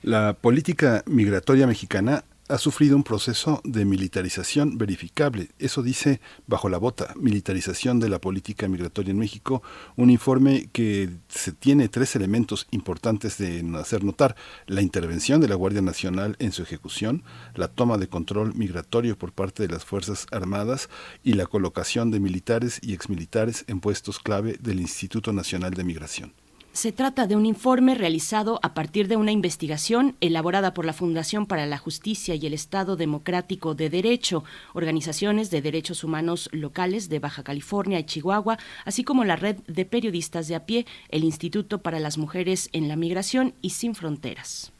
La 0.00 0.32
política 0.32 1.02
migratoria 1.04 1.66
mexicana 1.66 2.24
ha 2.48 2.58
sufrido 2.58 2.96
un 2.96 3.02
proceso 3.02 3.60
de 3.64 3.84
militarización 3.84 4.76
verificable. 4.76 5.50
Eso 5.58 5.82
dice 5.82 6.20
bajo 6.46 6.68
la 6.68 6.78
bota, 6.78 7.14
militarización 7.16 8.00
de 8.00 8.08
la 8.08 8.20
política 8.20 8.68
migratoria 8.68 9.12
en 9.12 9.18
México, 9.18 9.62
un 9.96 10.10
informe 10.10 10.68
que 10.72 11.08
se 11.28 11.52
tiene 11.52 11.88
tres 11.88 12.16
elementos 12.16 12.66
importantes 12.70 13.38
de 13.38 13.64
hacer 13.78 14.04
notar. 14.04 14.36
La 14.66 14.82
intervención 14.82 15.40
de 15.40 15.48
la 15.48 15.54
Guardia 15.54 15.82
Nacional 15.82 16.36
en 16.38 16.52
su 16.52 16.62
ejecución, 16.62 17.22
la 17.54 17.68
toma 17.68 17.96
de 17.98 18.08
control 18.08 18.54
migratorio 18.54 19.16
por 19.16 19.32
parte 19.32 19.66
de 19.66 19.72
las 19.72 19.84
Fuerzas 19.84 20.26
Armadas 20.30 20.88
y 21.22 21.34
la 21.34 21.46
colocación 21.46 22.10
de 22.10 22.20
militares 22.20 22.80
y 22.82 22.92
exmilitares 22.92 23.64
en 23.66 23.80
puestos 23.80 24.18
clave 24.18 24.58
del 24.60 24.80
Instituto 24.80 25.32
Nacional 25.32 25.74
de 25.74 25.84
Migración. 25.84 26.41
Se 26.72 26.90
trata 26.90 27.26
de 27.26 27.36
un 27.36 27.44
informe 27.44 27.94
realizado 27.94 28.58
a 28.62 28.72
partir 28.72 29.06
de 29.06 29.16
una 29.16 29.30
investigación 29.30 30.16
elaborada 30.22 30.72
por 30.72 30.86
la 30.86 30.94
Fundación 30.94 31.44
para 31.44 31.66
la 31.66 31.76
Justicia 31.76 32.34
y 32.34 32.46
el 32.46 32.54
Estado 32.54 32.96
Democrático 32.96 33.74
de 33.74 33.90
Derecho, 33.90 34.42
organizaciones 34.72 35.50
de 35.50 35.60
derechos 35.60 36.02
humanos 36.02 36.48
locales 36.50 37.10
de 37.10 37.18
Baja 37.18 37.42
California 37.42 38.00
y 38.00 38.04
Chihuahua, 38.04 38.58
así 38.86 39.04
como 39.04 39.24
la 39.24 39.36
red 39.36 39.56
de 39.66 39.84
periodistas 39.84 40.48
de 40.48 40.54
a 40.54 40.64
pie, 40.64 40.86
el 41.10 41.24
Instituto 41.24 41.82
para 41.82 42.00
las 42.00 42.16
Mujeres 42.16 42.70
en 42.72 42.88
la 42.88 42.96
Migración 42.96 43.52
y 43.60 43.70
Sin 43.70 43.94
Fronteras. 43.94 44.72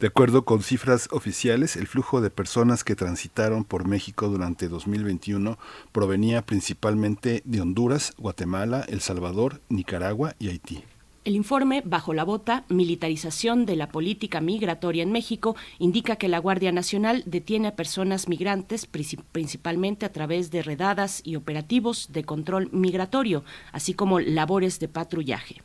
De 0.00 0.06
acuerdo 0.06 0.46
con 0.46 0.62
cifras 0.62 1.06
oficiales, 1.12 1.76
el 1.76 1.86
flujo 1.86 2.22
de 2.22 2.30
personas 2.30 2.82
que 2.82 2.96
transitaron 2.96 3.64
por 3.64 3.86
México 3.86 4.28
durante 4.28 4.68
2021 4.68 5.58
provenía 5.92 6.40
principalmente 6.40 7.42
de 7.44 7.60
Honduras, 7.60 8.14
Guatemala, 8.16 8.86
El 8.88 9.02
Salvador, 9.02 9.60
Nicaragua 9.68 10.34
y 10.38 10.48
Haití. 10.48 10.82
El 11.26 11.34
informe 11.34 11.82
Bajo 11.84 12.14
la 12.14 12.22
Bota, 12.22 12.64
Militarización 12.68 13.66
de 13.66 13.74
la 13.74 13.88
Política 13.88 14.40
Migratoria 14.40 15.02
en 15.02 15.10
México, 15.10 15.56
indica 15.80 16.14
que 16.14 16.28
la 16.28 16.38
Guardia 16.38 16.70
Nacional 16.70 17.24
detiene 17.26 17.66
a 17.66 17.74
personas 17.74 18.28
migrantes 18.28 18.86
principalmente 18.86 20.06
a 20.06 20.12
través 20.12 20.52
de 20.52 20.62
redadas 20.62 21.22
y 21.24 21.34
operativos 21.34 22.12
de 22.12 22.22
control 22.22 22.68
migratorio, 22.70 23.42
así 23.72 23.92
como 23.92 24.20
labores 24.20 24.78
de 24.78 24.86
patrullaje. 24.86 25.62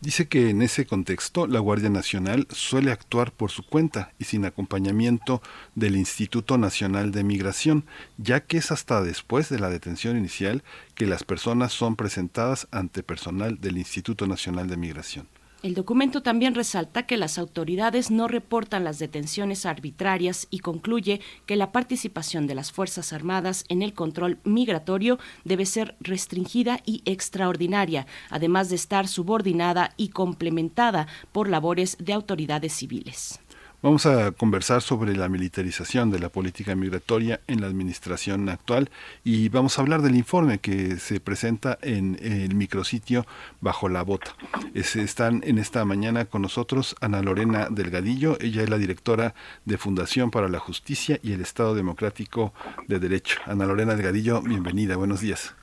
Dice 0.00 0.28
que 0.28 0.50
en 0.50 0.60
ese 0.60 0.86
contexto 0.86 1.46
la 1.46 1.58
Guardia 1.58 1.88
Nacional 1.88 2.46
suele 2.50 2.92
actuar 2.92 3.32
por 3.32 3.50
su 3.50 3.64
cuenta 3.64 4.12
y 4.18 4.24
sin 4.24 4.44
acompañamiento 4.44 5.40
del 5.74 5.96
Instituto 5.96 6.58
Nacional 6.58 7.12
de 7.12 7.24
Migración, 7.24 7.84
ya 8.18 8.40
que 8.40 8.58
es 8.58 8.70
hasta 8.70 9.02
después 9.02 9.48
de 9.48 9.58
la 9.58 9.70
detención 9.70 10.18
inicial 10.18 10.62
que 10.94 11.06
las 11.06 11.24
personas 11.24 11.72
son 11.72 11.96
presentadas 11.96 12.68
ante 12.70 13.02
personal 13.02 13.58
del 13.60 13.78
Instituto 13.78 14.26
Nacional 14.26 14.68
de 14.68 14.76
Migración. 14.76 15.28
El 15.62 15.74
documento 15.74 16.22
también 16.22 16.54
resalta 16.54 17.06
que 17.06 17.16
las 17.16 17.38
autoridades 17.38 18.10
no 18.10 18.28
reportan 18.28 18.84
las 18.84 18.98
detenciones 18.98 19.66
arbitrarias 19.66 20.46
y 20.50 20.58
concluye 20.58 21.20
que 21.46 21.56
la 21.56 21.72
participación 21.72 22.46
de 22.46 22.54
las 22.54 22.72
Fuerzas 22.72 23.12
Armadas 23.12 23.64
en 23.68 23.82
el 23.82 23.94
control 23.94 24.38
migratorio 24.44 25.18
debe 25.44 25.64
ser 25.66 25.96
restringida 25.98 26.80
y 26.84 27.02
extraordinaria, 27.04 28.06
además 28.30 28.68
de 28.68 28.76
estar 28.76 29.08
subordinada 29.08 29.92
y 29.96 30.08
complementada 30.10 31.08
por 31.32 31.48
labores 31.48 31.96
de 31.98 32.12
autoridades 32.12 32.74
civiles. 32.74 33.40
Vamos 33.86 34.04
a 34.04 34.32
conversar 34.32 34.82
sobre 34.82 35.16
la 35.16 35.28
militarización 35.28 36.10
de 36.10 36.18
la 36.18 36.28
política 36.28 36.74
migratoria 36.74 37.38
en 37.46 37.60
la 37.60 37.68
administración 37.68 38.48
actual 38.48 38.90
y 39.22 39.48
vamos 39.48 39.78
a 39.78 39.82
hablar 39.82 40.02
del 40.02 40.16
informe 40.16 40.58
que 40.58 40.96
se 40.96 41.20
presenta 41.20 41.78
en 41.82 42.16
el 42.20 42.56
micrositio 42.56 43.26
Bajo 43.60 43.88
la 43.88 44.02
Bota. 44.02 44.32
están 44.74 45.40
en 45.44 45.58
esta 45.58 45.84
mañana 45.84 46.24
con 46.24 46.42
nosotros 46.42 46.96
Ana 47.00 47.22
Lorena 47.22 47.68
Delgadillo, 47.70 48.36
ella 48.40 48.64
es 48.64 48.70
la 48.70 48.78
directora 48.78 49.34
de 49.66 49.78
Fundación 49.78 50.32
para 50.32 50.48
la 50.48 50.58
Justicia 50.58 51.20
y 51.22 51.30
el 51.30 51.40
Estado 51.40 51.76
Democrático 51.76 52.52
de 52.88 52.98
Derecho. 52.98 53.38
Ana 53.46 53.66
Lorena 53.66 53.94
Delgadillo, 53.94 54.42
bienvenida, 54.42 54.96
buenos 54.96 55.20
días. 55.20 55.54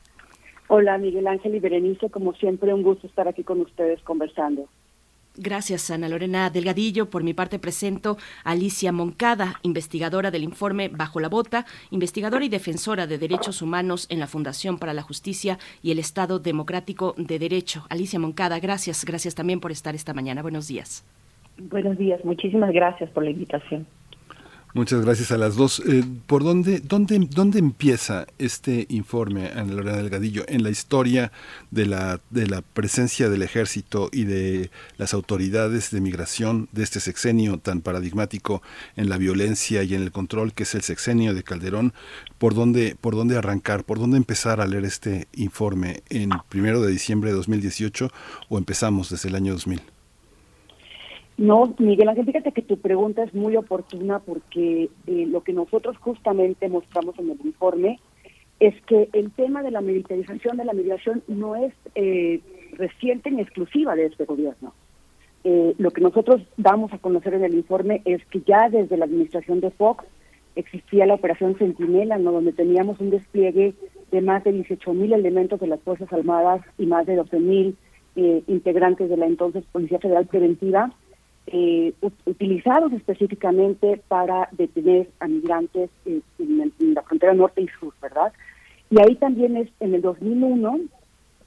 Hola 0.69 0.97
Miguel 0.97 1.27
Ángel 1.27 1.55
y 1.55 1.59
Berenice, 1.59 2.09
como 2.09 2.33
siempre 2.35 2.73
un 2.73 2.83
gusto 2.83 3.05
estar 3.05 3.27
aquí 3.27 3.43
con 3.43 3.59
ustedes 3.59 4.01
conversando. 4.03 4.69
Gracias, 5.35 5.89
Ana 5.89 6.09
Lorena 6.09 6.51
Delgadillo. 6.51 7.09
Por 7.09 7.23
mi 7.23 7.33
parte 7.33 7.57
presento 7.57 8.17
a 8.43 8.51
Alicia 8.51 8.91
Moncada, 8.91 9.59
investigadora 9.63 10.29
del 10.29 10.43
informe 10.43 10.89
Bajo 10.89 11.19
la 11.19 11.27
Bota, 11.27 11.65
investigadora 11.89 12.45
y 12.45 12.49
defensora 12.49 13.07
de 13.07 13.17
derechos 13.17 13.63
humanos 13.63 14.05
en 14.09 14.19
la 14.19 14.27
Fundación 14.27 14.77
para 14.77 14.93
la 14.93 15.01
Justicia 15.01 15.57
y 15.81 15.91
el 15.91 15.97
Estado 15.97 16.37
Democrático 16.37 17.15
de 17.17 17.39
Derecho. 17.39 17.85
Alicia 17.89 18.19
Moncada, 18.19 18.59
gracias. 18.59 19.05
Gracias 19.05 19.33
también 19.33 19.59
por 19.59 19.71
estar 19.71 19.95
esta 19.95 20.13
mañana. 20.13 20.43
Buenos 20.43 20.67
días. 20.67 21.03
Buenos 21.57 21.97
días. 21.97 22.23
Muchísimas 22.23 22.71
gracias 22.71 23.09
por 23.09 23.23
la 23.23 23.31
invitación. 23.31 23.87
Muchas 24.75 25.05
gracias 25.05 25.31
a 25.31 25.37
las 25.37 25.55
dos. 25.55 25.83
Eh, 25.85 26.03
¿Por 26.25 26.43
dónde, 26.43 26.79
dónde, 26.79 27.27
dónde 27.29 27.59
empieza 27.59 28.25
este 28.39 28.87
informe, 28.89 29.51
Ana 29.55 29.71
Lorena 29.71 29.97
Delgadillo, 29.97 30.45
en 30.47 30.63
la 30.63 30.71
historia 30.71 31.31
de 31.69 31.85
la, 31.85 32.19
de 32.31 32.47
la 32.47 32.63
presencia 32.63 33.29
del 33.29 33.43
ejército 33.43 34.09
y 34.11 34.23
de 34.23 34.71
las 34.97 35.13
autoridades 35.13 35.91
de 35.91 36.01
migración 36.01 36.69
de 36.71 36.81
este 36.81 36.99
sexenio 37.01 37.59
tan 37.59 37.81
paradigmático 37.81 38.63
en 38.95 39.09
la 39.09 39.17
violencia 39.19 39.83
y 39.83 39.93
en 39.93 40.01
el 40.01 40.11
control 40.11 40.53
que 40.53 40.63
es 40.63 40.73
el 40.73 40.81
sexenio 40.81 41.35
de 41.35 41.43
Calderón? 41.43 41.93
¿Por 42.39 42.55
dónde, 42.55 42.97
por 42.99 43.13
dónde 43.13 43.37
arrancar? 43.37 43.83
¿Por 43.83 43.99
dónde 43.99 44.17
empezar 44.17 44.59
a 44.59 44.65
leer 44.65 44.85
este 44.85 45.27
informe? 45.33 46.01
¿En 46.09 46.31
primero 46.49 46.81
de 46.81 46.91
diciembre 46.91 47.29
de 47.29 47.35
2018 47.35 48.09
o 48.49 48.57
empezamos 48.57 49.11
desde 49.11 49.29
el 49.29 49.35
año 49.35 49.53
2000? 49.53 49.92
No, 51.37 51.73
Miguel 51.79 52.09
Ángel, 52.09 52.25
fíjate 52.25 52.51
que 52.51 52.61
tu 52.61 52.77
pregunta 52.77 53.23
es 53.23 53.33
muy 53.33 53.57
oportuna 53.57 54.19
porque 54.19 54.89
eh, 55.07 55.25
lo 55.27 55.41
que 55.43 55.53
nosotros 55.53 55.97
justamente 55.97 56.69
mostramos 56.69 57.17
en 57.17 57.31
el 57.31 57.39
informe 57.43 57.99
es 58.59 58.79
que 58.83 59.09
el 59.13 59.31
tema 59.31 59.63
de 59.63 59.71
la 59.71 59.81
militarización 59.81 60.57
de 60.57 60.65
la 60.65 60.73
migración 60.73 61.23
no 61.27 61.55
es 61.55 61.73
eh, 61.95 62.39
reciente 62.73 63.31
ni 63.31 63.41
exclusiva 63.41 63.95
de 63.95 64.05
este 64.05 64.25
gobierno. 64.25 64.73
Eh, 65.43 65.73
lo 65.79 65.91
que 65.91 66.01
nosotros 66.01 66.41
damos 66.55 66.93
a 66.93 66.99
conocer 66.99 67.33
en 67.33 67.43
el 67.43 67.55
informe 67.55 68.01
es 68.05 68.23
que 68.27 68.41
ya 68.41 68.69
desde 68.69 68.95
la 68.95 69.05
administración 69.05 69.59
de 69.59 69.71
Fox 69.71 70.05
existía 70.55 71.07
la 71.07 71.15
operación 71.15 71.55
Centinela, 71.57 72.19
¿no? 72.19 72.31
donde 72.31 72.53
teníamos 72.53 72.99
un 72.99 73.09
despliegue 73.09 73.73
de 74.11 74.21
más 74.21 74.43
de 74.43 74.51
18 74.51 74.93
mil 74.93 75.11
elementos 75.11 75.59
de 75.59 75.67
las 75.67 75.81
Fuerzas 75.81 76.13
Armadas 76.13 76.61
y 76.77 76.85
más 76.85 77.07
de 77.07 77.15
12 77.15 77.39
mil 77.39 77.75
integrantes 78.15 79.09
de 79.09 79.17
la 79.17 79.25
entonces 79.25 79.65
Policía 79.71 79.97
Federal 79.97 80.27
Preventiva, 80.27 80.93
eh, 81.47 81.93
utilizados 82.25 82.93
específicamente 82.93 84.01
para 84.07 84.47
detener 84.53 85.09
a 85.19 85.27
migrantes 85.27 85.89
eh, 86.05 86.21
en, 86.39 86.93
la 86.93 87.01
frontera 87.01 87.33
norte 87.33 87.61
y 87.61 87.67
sur, 87.79 87.93
¿verdad? 88.01 88.31
Y 88.89 89.01
ahí 89.01 89.15
también 89.15 89.57
es 89.57 89.69
en 89.79 89.93
el 89.93 90.01
2001, 90.01 90.79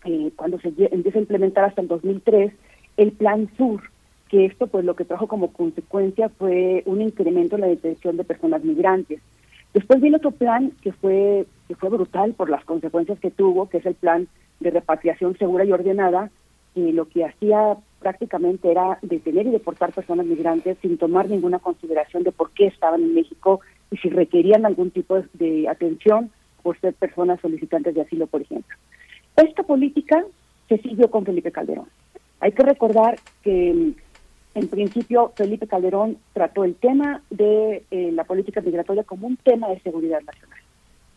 eh, 0.05 0.31
cuando 0.36 0.59
se 0.60 0.68
empieza 0.68 1.18
a 1.18 1.23
implementar 1.23 1.64
hasta 1.64 1.81
el 1.81 1.89
2003, 1.89 2.52
el 2.97 3.12
Plan 3.12 3.48
Sur, 3.56 3.82
que 4.28 4.44
esto 4.44 4.66
pues 4.66 4.85
lo 4.85 4.97
que 4.97 5.05
trajo 5.05 5.28
como 5.28 5.52
consecuencia 5.52 6.28
fue 6.28 6.82
un 6.86 7.01
incremento 7.01 7.55
en 7.55 7.62
la 7.62 7.68
detención 7.68 8.16
de 8.16 8.24
personas 8.24 8.64
migrantes. 8.64 9.20
Después 9.73 10.01
viene 10.01 10.16
otro 10.16 10.31
plan 10.31 10.73
que 10.82 10.93
fue 10.93 11.47
que 11.68 11.74
fue 11.74 11.90
brutal 11.90 12.32
por 12.35 12.48
las 12.48 12.64
consecuencias 12.64 13.18
que 13.18 13.31
tuvo, 13.31 13.68
que 13.68 13.78
es 13.78 13.86
el 13.86 13.94
plan 13.94 14.28
de 14.60 14.70
repatriación 14.70 15.36
segura 15.36 15.64
y 15.64 15.73
ordenada, 15.73 16.31
y 16.74 16.93
lo 16.93 17.09
que 17.09 17.24
hacía 17.24 17.77
prácticamente 18.06 18.70
era 18.70 19.00
detener 19.02 19.48
y 19.48 19.50
deportar 19.50 19.92
personas 19.92 20.26
migrantes 20.26 20.78
sin 20.80 20.96
tomar 20.96 21.28
ninguna 21.28 21.58
consideración 21.58 22.22
de 22.22 22.30
por 22.30 22.52
qué 22.52 22.66
estaban 22.66 23.02
en 23.02 23.16
México 23.16 23.62
y 23.90 23.96
si 23.96 24.10
requerían 24.10 24.64
algún 24.64 24.92
tipo 24.92 25.20
de 25.32 25.68
atención 25.68 26.30
por 26.62 26.78
ser 26.78 26.94
personas 26.94 27.40
solicitantes 27.40 27.96
de 27.96 28.02
asilo, 28.02 28.28
por 28.28 28.42
ejemplo. 28.42 28.76
Esta 29.36 29.64
política 29.64 30.24
se 30.68 30.78
siguió 30.78 31.10
con 31.10 31.24
Felipe 31.24 31.50
Calderón. 31.50 31.88
Hay 32.38 32.52
que 32.52 32.62
recordar 32.62 33.18
que 33.42 33.74
mm, 33.74 34.58
en 34.60 34.68
principio 34.68 35.32
Felipe 35.34 35.66
Calderón 35.66 36.18
trató 36.32 36.62
el 36.62 36.76
tema 36.76 37.22
de 37.30 37.82
eh, 37.90 38.12
la 38.12 38.22
política 38.22 38.60
migratoria 38.60 39.02
como 39.02 39.26
un 39.26 39.36
tema 39.36 39.68
de 39.70 39.80
seguridad 39.80 40.20
nacional. 40.20 40.60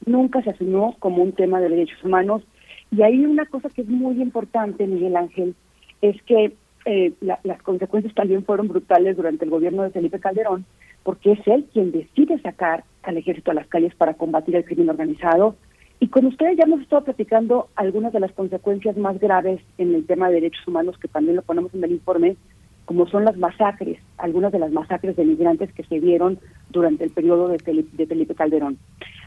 Nunca 0.07 0.41
se 0.41 0.49
asumió 0.49 0.95
como 0.97 1.21
un 1.21 1.33
tema 1.33 1.61
de 1.61 1.69
derechos 1.69 2.03
humanos. 2.03 2.41
Y 2.89 3.03
hay 3.03 3.23
una 3.23 3.45
cosa 3.45 3.69
que 3.69 3.83
es 3.83 3.87
muy 3.87 4.19
importante, 4.19 4.87
Miguel 4.87 5.15
Ángel, 5.17 5.53
es 6.01 6.19
que 6.23 6.53
eh, 6.85 7.13
las 7.21 7.61
consecuencias 7.61 8.13
también 8.13 8.43
fueron 8.45 8.67
brutales 8.67 9.17
durante 9.17 9.45
el 9.45 9.51
gobierno 9.51 9.83
de 9.83 9.91
Felipe 9.91 10.19
Calderón, 10.19 10.65
porque 11.03 11.33
es 11.33 11.47
él 11.47 11.65
quien 11.71 11.91
decide 11.91 12.39
sacar 12.41 12.83
al 13.03 13.17
ejército 13.17 13.51
a 13.51 13.55
las 13.55 13.67
calles 13.67 13.93
para 13.95 14.13
combatir 14.13 14.55
el 14.55 14.65
crimen 14.65 14.89
organizado. 14.89 15.55
Y 15.99 16.07
con 16.07 16.25
ustedes 16.25 16.57
ya 16.57 16.63
hemos 16.63 16.81
estado 16.81 17.03
platicando 17.03 17.67
algunas 17.75 18.13
de 18.13 18.21
las 18.21 18.31
consecuencias 18.31 18.95
más 18.97 19.19
graves 19.19 19.61
en 19.77 19.93
el 19.93 20.05
tema 20.05 20.29
de 20.29 20.35
derechos 20.35 20.65
humanos, 20.67 20.97
que 20.97 21.09
también 21.09 21.35
lo 21.35 21.41
ponemos 21.41 21.73
en 21.73 21.83
el 21.83 21.91
informe, 21.91 22.37
como 22.85 23.05
son 23.07 23.25
las 23.25 23.37
masacres, 23.37 23.99
algunas 24.17 24.51
de 24.51 24.59
las 24.59 24.71
masacres 24.71 25.15
de 25.15 25.25
migrantes 25.25 25.71
que 25.73 25.83
se 25.83 25.99
dieron 25.99 26.39
durante 26.69 27.03
el 27.03 27.11
periodo 27.11 27.49
de 27.49 27.59
Felipe, 27.59 27.95
de 27.95 28.07
Felipe 28.07 28.33
Calderón. 28.33 28.77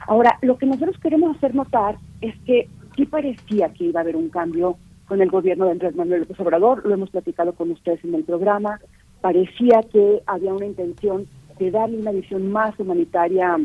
Ahora, 0.06 0.38
lo 0.42 0.56
que 0.56 0.66
nosotros 0.66 0.98
queremos 0.98 1.36
hacer 1.36 1.54
notar 1.54 1.96
es 2.22 2.34
que 2.46 2.68
sí 2.96 3.06
parecía 3.06 3.68
que 3.68 3.84
iba 3.84 4.00
a 4.00 4.02
haber 4.02 4.16
un 4.16 4.30
cambio 4.30 4.76
con 5.12 5.20
el 5.20 5.28
gobierno 5.28 5.66
de 5.66 5.72
Andrés 5.72 5.94
Manuel 5.94 6.20
López 6.20 6.40
Obrador, 6.40 6.86
lo 6.86 6.94
hemos 6.94 7.10
platicado 7.10 7.52
con 7.52 7.70
ustedes 7.70 8.02
en 8.02 8.14
el 8.14 8.24
programa, 8.24 8.80
parecía 9.20 9.82
que 9.92 10.22
había 10.24 10.54
una 10.54 10.64
intención 10.64 11.26
de 11.58 11.70
darle 11.70 11.98
una 11.98 12.12
visión 12.12 12.50
más 12.50 12.80
humanitaria 12.80 13.58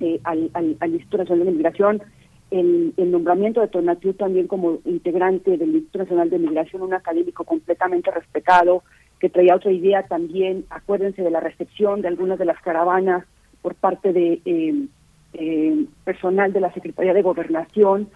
eh, 0.00 0.18
al, 0.24 0.50
Instituto 0.82 1.18
Nacional 1.18 1.46
de 1.46 1.52
Migración, 1.52 2.02
el, 2.50 2.92
el 2.96 3.12
nombramiento 3.12 3.60
de 3.60 3.68
Tonatiu 3.68 4.14
también 4.14 4.48
como 4.48 4.80
integrante 4.84 5.56
del 5.56 5.76
Instituto 5.76 5.98
Nacional 6.00 6.30
de 6.30 6.40
Migración, 6.40 6.82
un 6.82 6.94
académico 6.94 7.44
completamente 7.44 8.10
respetado, 8.10 8.82
que 9.20 9.30
traía 9.30 9.54
otra 9.54 9.70
idea 9.70 10.02
también, 10.08 10.64
acuérdense 10.70 11.22
de 11.22 11.30
la 11.30 11.38
recepción 11.38 12.02
de 12.02 12.08
algunas 12.08 12.36
de 12.36 12.46
las 12.46 12.60
caravanas 12.60 13.24
por 13.62 13.76
parte 13.76 14.12
de 14.12 14.40
eh, 14.44 14.88
eh, 15.34 15.86
personal 16.02 16.52
de 16.52 16.58
la 16.58 16.74
Secretaría 16.74 17.14
de 17.14 17.22
Gobernación, 17.22 18.08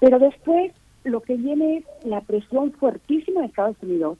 pero 0.00 0.18
después 0.18 0.72
lo 1.04 1.20
que 1.20 1.36
viene 1.36 1.78
es 1.78 1.84
la 2.04 2.20
presión 2.20 2.72
fuertísima 2.72 3.40
de 3.40 3.46
Estados 3.46 3.76
Unidos 3.82 4.18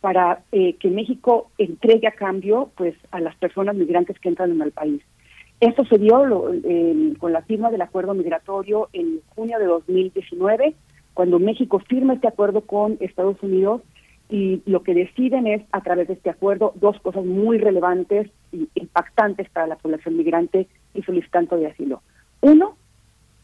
para 0.00 0.42
eh, 0.52 0.74
que 0.74 0.90
México 0.90 1.50
entregue 1.58 2.06
a 2.06 2.12
cambio 2.12 2.70
pues 2.76 2.94
a 3.10 3.20
las 3.20 3.34
personas 3.36 3.74
migrantes 3.74 4.18
que 4.18 4.28
entran 4.28 4.52
en 4.52 4.62
el 4.62 4.72
país. 4.72 5.02
Esto 5.60 5.84
se 5.86 5.98
dio 5.98 6.22
con 7.18 7.32
la 7.32 7.42
firma 7.42 7.70
del 7.72 7.82
acuerdo 7.82 8.14
migratorio 8.14 8.88
en 8.92 9.20
junio 9.34 9.58
de 9.58 9.66
2019, 9.66 10.74
cuando 11.14 11.40
México 11.40 11.80
firma 11.80 12.14
este 12.14 12.28
acuerdo 12.28 12.60
con 12.60 12.96
Estados 13.00 13.42
Unidos 13.42 13.82
y 14.30 14.62
lo 14.66 14.84
que 14.84 14.94
deciden 14.94 15.48
es, 15.48 15.62
a 15.72 15.80
través 15.80 16.06
de 16.06 16.14
este 16.14 16.30
acuerdo, 16.30 16.74
dos 16.76 17.00
cosas 17.00 17.24
muy 17.24 17.58
relevantes 17.58 18.30
e 18.52 18.68
impactantes 18.76 19.50
para 19.50 19.66
la 19.66 19.76
población 19.76 20.16
migrante 20.16 20.68
y 20.94 21.02
solicitante 21.02 21.56
de 21.56 21.66
asilo. 21.66 22.02
Uno, 22.40 22.76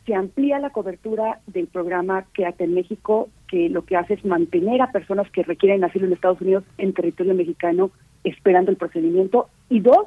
se 0.07 0.15
amplía 0.15 0.59
la 0.59 0.71
cobertura 0.71 1.41
del 1.47 1.67
programa 1.67 2.27
Quédate 2.35 2.65
en 2.65 2.75
México, 2.75 3.29
que 3.49 3.69
lo 3.69 3.85
que 3.85 3.97
hace 3.97 4.15
es 4.15 4.25
mantener 4.25 4.83
a 4.83 4.93
personas 4.93 5.31
que 5.31 5.43
requieren 5.43 5.85
asilo 5.85 6.07
en 6.07 6.13
Estados 6.13 6.41
Unidos 6.41 6.65
en 6.79 6.93
territorio 6.93 7.35
mexicano 7.35 7.91
esperando 8.23 8.71
el 8.71 8.77
procedimiento. 8.77 9.49
Y 9.69 9.81
dos, 9.81 10.07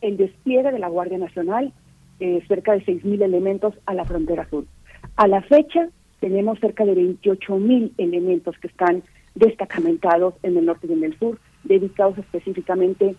el 0.00 0.16
despliegue 0.16 0.72
de 0.72 0.78
la 0.78 0.88
Guardia 0.88 1.18
Nacional, 1.18 1.72
eh, 2.20 2.42
cerca 2.48 2.72
de 2.72 2.84
6.000 2.84 3.22
elementos 3.22 3.74
a 3.86 3.94
la 3.94 4.04
frontera 4.04 4.48
sur. 4.48 4.64
A 5.16 5.28
la 5.28 5.42
fecha 5.42 5.88
tenemos 6.20 6.58
cerca 6.58 6.84
de 6.84 6.94
28.000 6.94 7.92
elementos 7.98 8.58
que 8.58 8.66
están 8.66 9.02
destacamentados 9.36 10.34
en 10.42 10.56
el 10.56 10.66
norte 10.66 10.88
y 10.88 10.92
en 10.92 11.04
el 11.04 11.16
sur, 11.18 11.38
dedicados 11.62 12.18
específicamente 12.18 13.14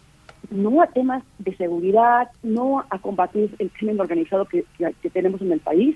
no 0.52 0.82
a 0.82 0.88
temas 0.88 1.24
de 1.38 1.56
seguridad, 1.56 2.30
no 2.44 2.84
a 2.90 3.00
combatir 3.00 3.54
el 3.60 3.70
crimen 3.72 4.00
organizado 4.00 4.46
que, 4.46 4.66
que, 4.78 5.10
tenemos 5.10 5.42
en 5.42 5.52
el 5.52 5.60
país, 5.60 5.96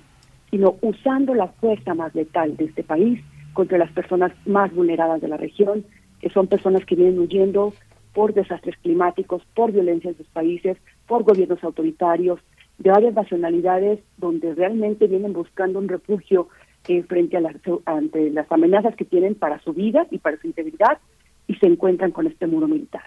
sino 0.53 0.75
usando 0.81 1.33
la 1.33 1.47
fuerza 1.47 1.95
más 1.95 2.13
letal 2.13 2.55
de 2.55 2.65
este 2.65 2.83
país 2.83 3.19
contra 3.53 3.79
las 3.79 3.91
personas 3.91 4.31
más 4.45 4.71
vulneradas 4.71 5.19
de 5.19 5.27
la 5.27 5.35
región, 5.35 5.83
que 6.21 6.29
son 6.29 6.45
personas 6.45 6.85
que 6.85 6.93
vienen 6.93 7.17
huyendo 7.17 7.73
por 8.13 8.35
desastres 8.35 8.77
climáticos, 8.83 9.41
por 9.55 9.71
violencia 9.71 10.11
en 10.11 10.17
sus 10.17 10.27
países, 10.27 10.77
por 11.07 11.23
gobiernos 11.23 11.63
autoritarios, 11.63 12.39
de 12.77 12.91
varias 12.91 13.15
nacionalidades 13.15 14.01
donde 14.17 14.53
realmente 14.53 15.07
vienen 15.07 15.33
buscando 15.33 15.79
un 15.79 15.87
refugio 15.87 16.49
eh, 16.87 17.01
frente 17.01 17.35
a 17.37 17.41
las, 17.41 17.55
ante 17.85 18.29
las 18.29 18.51
amenazas 18.51 18.95
que 18.95 19.05
tienen 19.05 19.33
para 19.33 19.59
su 19.61 19.73
vida 19.73 20.05
y 20.11 20.19
para 20.19 20.39
su 20.39 20.45
integridad 20.45 20.99
y 21.47 21.55
se 21.55 21.65
encuentran 21.65 22.11
con 22.11 22.27
este 22.27 22.45
muro 22.45 22.67
militar. 22.67 23.05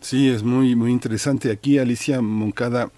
Sí, 0.00 0.28
es 0.28 0.42
muy, 0.42 0.76
muy 0.76 0.90
interesante. 0.92 1.50
Aquí 1.50 1.78
Alicia 1.78 2.20
Moncada 2.20 2.90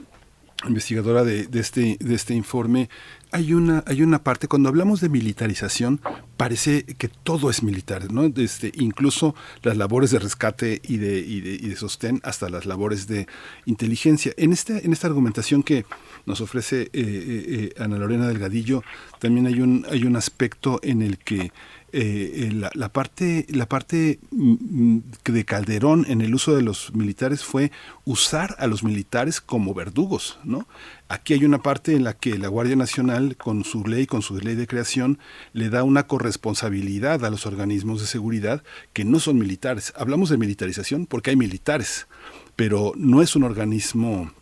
investigadora 0.66 1.24
de, 1.24 1.48
este, 1.52 1.96
de 2.00 2.14
este 2.14 2.34
informe, 2.34 2.88
hay 3.32 3.52
una, 3.52 3.82
hay 3.86 4.02
una 4.02 4.22
parte, 4.22 4.46
cuando 4.46 4.68
hablamos 4.68 5.00
de 5.00 5.08
militarización, 5.08 6.00
parece 6.36 6.84
que 6.84 7.08
todo 7.08 7.50
es 7.50 7.62
militar, 7.62 8.12
¿no? 8.12 8.28
Desde, 8.28 8.70
incluso 8.74 9.34
las 9.62 9.76
labores 9.76 10.10
de 10.10 10.20
rescate 10.20 10.80
y 10.84 10.98
de, 10.98 11.18
y 11.18 11.40
de, 11.40 11.54
y 11.54 11.68
de 11.68 11.76
sostén 11.76 12.20
hasta 12.22 12.48
las 12.48 12.64
labores 12.64 13.06
de 13.06 13.26
inteligencia. 13.66 14.32
En, 14.36 14.52
este, 14.52 14.86
en 14.86 14.92
esta 14.92 15.08
argumentación 15.08 15.62
que 15.62 15.84
nos 16.26 16.40
ofrece 16.40 16.82
eh, 16.82 16.90
eh, 16.92 17.72
eh 17.76 17.82
Ana 17.82 17.98
Lorena 17.98 18.28
Delgadillo, 18.28 18.82
también 19.18 19.46
hay 19.46 19.60
un, 19.60 19.84
hay 19.90 20.04
un 20.04 20.16
aspecto 20.16 20.78
en 20.82 21.02
el 21.02 21.18
que 21.18 21.50
eh, 21.96 22.50
la, 22.52 22.72
la, 22.74 22.88
parte, 22.88 23.46
la 23.50 23.68
parte 23.68 24.18
mm, 24.32 24.96
mm, 24.96 25.02
de 25.26 25.44
Calderón 25.44 26.04
en 26.08 26.22
el 26.22 26.34
uso 26.34 26.56
de 26.56 26.62
los 26.62 26.92
militares 26.92 27.44
fue 27.44 27.70
usar 28.04 28.56
a 28.58 28.66
los 28.66 28.82
militares 28.82 29.40
como 29.40 29.74
verdugos, 29.74 30.40
¿no? 30.42 30.66
Aquí 31.08 31.34
hay 31.34 31.44
una 31.44 31.62
parte 31.62 31.94
en 31.94 32.02
la 32.02 32.14
que 32.14 32.36
la 32.36 32.48
Guardia 32.48 32.74
Nacional, 32.74 33.36
con 33.36 33.62
su 33.62 33.86
ley, 33.86 34.06
con 34.06 34.22
su 34.22 34.36
ley 34.38 34.56
de 34.56 34.66
creación, 34.66 35.20
le 35.52 35.70
da 35.70 35.84
una 35.84 36.08
corresponsabilidad 36.08 37.24
a 37.24 37.30
los 37.30 37.46
organismos 37.46 38.00
de 38.00 38.08
seguridad 38.08 38.64
que 38.92 39.04
no 39.04 39.20
son 39.20 39.38
militares. 39.38 39.92
Hablamos 39.96 40.30
de 40.30 40.38
militarización 40.38 41.06
porque 41.06 41.30
hay 41.30 41.36
militares, 41.36 42.08
pero 42.56 42.92
no 42.96 43.22
es 43.22 43.36
un 43.36 43.44
organismo 43.44 44.32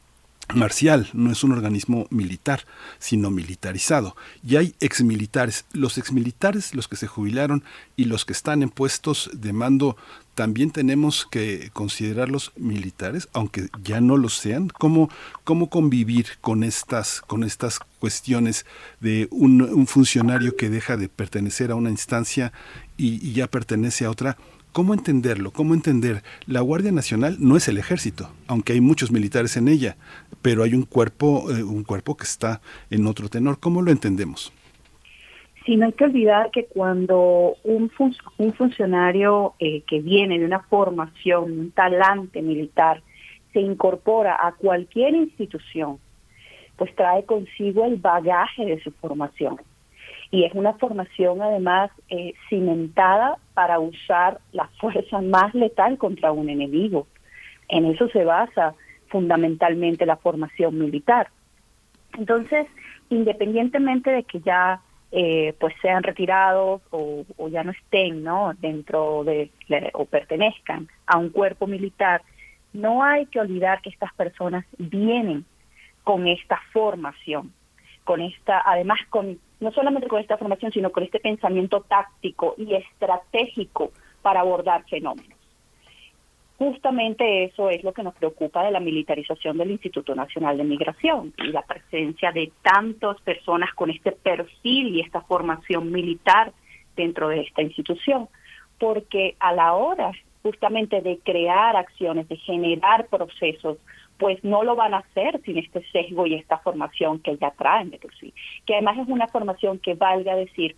marcial, 0.55 1.09
no 1.13 1.31
es 1.31 1.45
un 1.45 1.53
organismo 1.53 2.07
militar, 2.11 2.67
sino 2.99 3.31
militarizado. 3.31 4.17
Y 4.47 4.57
hay 4.57 4.75
exmilitares. 4.81 5.65
Los 5.73 5.99
exmilitares, 5.99 6.75
los 6.75 6.89
que 6.89 6.97
se 6.97 7.07
jubilaron 7.07 7.65
y 7.97 8.05
los 8.05 8.25
que 8.25 8.33
están 8.33 8.63
en 8.63 8.71
puestos 8.71 9.31
de 9.33 9.53
mando, 9.53 9.97
también 10.35 10.71
tenemos 10.71 11.27
que 11.31 11.71
considerarlos 11.73 12.53
militares, 12.57 13.29
aunque 13.33 13.69
ya 13.83 14.01
no 14.01 14.17
lo 14.17 14.29
sean. 14.29 14.69
¿Cómo, 14.69 15.11
cómo 15.45 15.69
convivir 15.69 16.27
con 16.41 16.65
estas, 16.65 17.21
con 17.21 17.45
estas 17.45 17.79
cuestiones 17.99 18.65
de 19.01 19.29
un, 19.31 19.63
un 19.63 19.87
funcionario 19.87 20.57
que 20.57 20.71
deja 20.71 20.97
de 20.97 21.09
pertenecer 21.09 21.71
a 21.71 21.75
una 21.75 21.91
instancia 21.91 22.53
y 22.97 23.33
ya 23.33 23.47
pertenece 23.47 24.05
a 24.05 24.11
otra? 24.11 24.39
¿Cómo 24.73 24.95
entenderlo? 24.95 25.51
¿Cómo 25.51 25.75
entender? 25.75 26.23
La 26.47 26.63
Guardia 26.63 26.93
Nacional 26.93 27.37
no 27.39 27.59
es 27.59 27.69
el 27.69 27.77
ejército, 27.77 28.31
aunque 28.47 28.73
hay 28.73 28.81
muchos 28.81 29.13
militares 29.13 29.59
en 29.59 29.69
ella, 29.69 29.97
pero 30.41 30.63
hay 30.63 30.73
un 30.73 30.85
cuerpo, 30.85 31.51
eh, 31.51 31.63
un 31.63 31.85
cuerpo 31.85 32.17
que 32.17 32.25
está 32.25 32.63
en 32.89 33.07
otro 33.07 33.29
tenor. 33.29 33.61
¿Cómo 33.61 33.83
lo 33.83 33.91
entendemos? 33.91 34.51
Sí, 35.67 35.77
no 35.77 35.85
hay 35.85 35.93
que 35.93 36.05
olvidar 36.05 36.51
que 36.51 36.65
cuando 36.65 37.57
un, 37.65 37.91
un 38.39 38.53
funcionario 38.55 39.53
eh, 39.59 39.83
que 39.83 40.01
viene 40.01 40.39
de 40.39 40.47
una 40.47 40.61
formación, 40.61 41.53
un 41.53 41.71
talante 41.73 42.41
militar, 42.41 43.03
se 43.53 43.61
incorpora 43.61 44.39
a 44.41 44.53
cualquier 44.53 45.15
institución, 45.15 45.99
pues 46.77 46.97
trae 46.97 47.27
consigo 47.27 47.85
el 47.85 47.97
bagaje 47.97 48.65
de 48.65 48.83
su 48.83 48.91
formación 48.93 49.59
y 50.33 50.45
es 50.45 50.55
una 50.55 50.73
formación 50.73 51.43
además 51.43 51.91
eh, 52.09 52.33
cimentada 52.49 53.37
para 53.53 53.79
usar 53.79 54.41
la 54.53 54.67
fuerza 54.81 55.21
más 55.21 55.55
letal 55.55 55.99
contra 55.99 56.33
un 56.33 56.49
enemigo. 56.49 57.07
En 57.69 57.85
eso 57.85 58.09
se 58.09 58.25
basa 58.25 58.75
fundamentalmente 59.09 60.07
la 60.07 60.17
formación 60.17 60.79
militar. 60.79 61.29
Entonces, 62.19 62.67
independientemente 63.11 64.11
de 64.11 64.25
que 64.25 64.41
ya 64.41 64.81
eh, 65.13 65.55
pues 65.61 65.75
sean 65.83 66.03
retirados 66.03 66.81
o, 66.91 67.27
o, 67.37 67.49
ya 67.49 67.63
no 67.63 67.73
estén 67.73 68.25
no 68.25 68.55
dentro 68.59 69.25
de 69.25 69.51
o 69.93 70.07
pertenezcan 70.07 70.89
a 71.07 71.19
un 71.19 71.29
cuerpo 71.29 71.67
militar, 71.67 72.23
no 72.73 73.05
hay 73.05 73.27
que 73.27 73.39
olvidar 73.39 73.83
que 73.83 73.91
estas 73.91 74.15
personas 74.15 74.65
vienen 74.79 75.45
con 76.05 76.27
esta 76.27 76.59
formación, 76.73 77.53
con 78.05 78.23
esta, 78.23 78.63
además 78.65 78.99
con 79.11 79.39
no 79.63 79.71
solamente 79.73 80.09
con 80.09 80.21
esta 80.21 80.37
formación, 80.37 80.73
sino 80.73 80.91
con 80.91 81.05
este 81.05 81.21
pensamiento 81.21 81.81
táctico 81.83 82.55
y 82.59 82.75
estratégico 82.75 83.93
para 84.21 84.41
abordar 84.41 84.85
fenómenos. 84.89 85.39
Justamente 86.59 87.45
eso 87.45 87.71
es 87.71 87.83
lo 87.83 87.93
que 87.93 88.03
nos 88.03 88.15
preocupa 88.15 88.65
de 88.65 88.71
la 88.71 88.81
militarización 88.81 89.59
del 89.59 89.71
Instituto 89.71 90.15
Nacional 90.15 90.57
de 90.59 90.65
Migración 90.65 91.33
y 91.39 91.49
la 91.49 91.63
presencia 91.63 92.33
de 92.33 92.53
tantas 92.63 93.21
personas 93.21 93.73
con 93.75 93.91
este 93.91 94.13
perfil 94.13 94.97
y 94.97 95.01
esta 95.01 95.23
formación 95.23 95.91
militar 95.91 96.53
dentro 96.97 97.29
de 97.29 97.41
esta 97.41 97.63
institución, 97.63 98.29
porque 98.79 99.37
a 99.39 99.53
la 99.53 99.75
hora 99.75 100.13
justamente 100.43 101.01
de 101.01 101.19
crear 101.19 101.77
acciones, 101.77 102.29
de 102.29 102.37
generar 102.37 103.07
procesos, 103.07 103.79
pues 104.19 104.43
no 104.45 104.63
lo 104.63 104.77
van 104.77 104.95
a 104.95 104.99
hacer 104.99 105.41
sin 105.45 105.59
este 105.59 105.85
sesgo 105.91 106.27
y 106.27 106.35
esta 106.35 106.59
formación 106.59 107.19
que 107.21 107.37
ya 107.37 107.51
traen 107.53 107.91
de 107.91 107.99
por 107.99 108.15
sí. 108.15 108.33
Que 108.67 108.75
además 108.75 108.99
es 108.99 109.09
una 109.09 109.29
formación 109.29 109.79
que 109.79 109.95
valga 109.95 110.37
decir, 110.37 110.77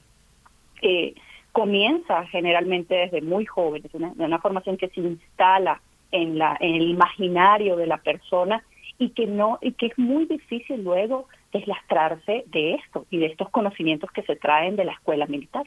eh, 0.82 1.15
comienza 1.52 2.27
generalmente 2.27 2.94
desde 2.94 3.20
muy 3.20 3.47
jóvenes, 3.47 3.93
una, 3.94 4.12
una 4.16 4.39
formación 4.39 4.77
que 4.77 4.89
se 4.89 5.01
instala 5.01 5.81
en, 6.11 6.39
la, 6.39 6.56
en 6.61 6.74
el 6.74 6.89
imaginario 6.89 7.77
de 7.77 7.86
la 7.86 7.98
persona 7.98 8.62
y 8.98 9.11
que 9.11 9.27
no 9.27 9.59
y 9.61 9.73
que 9.73 9.86
es 9.86 9.98
muy 9.98 10.27
difícil 10.27 10.82
luego 10.82 11.27
deslastrarse 11.52 12.44
de 12.47 12.74
esto 12.74 13.06
y 13.11 13.19
de 13.19 13.27
estos 13.27 13.51
conocimientos 13.51 14.11
que 14.11 14.23
se 14.23 14.36
traen 14.36 14.77
de 14.77 14.85
la 14.85 14.93
escuela 14.93 15.27
militar. 15.27 15.65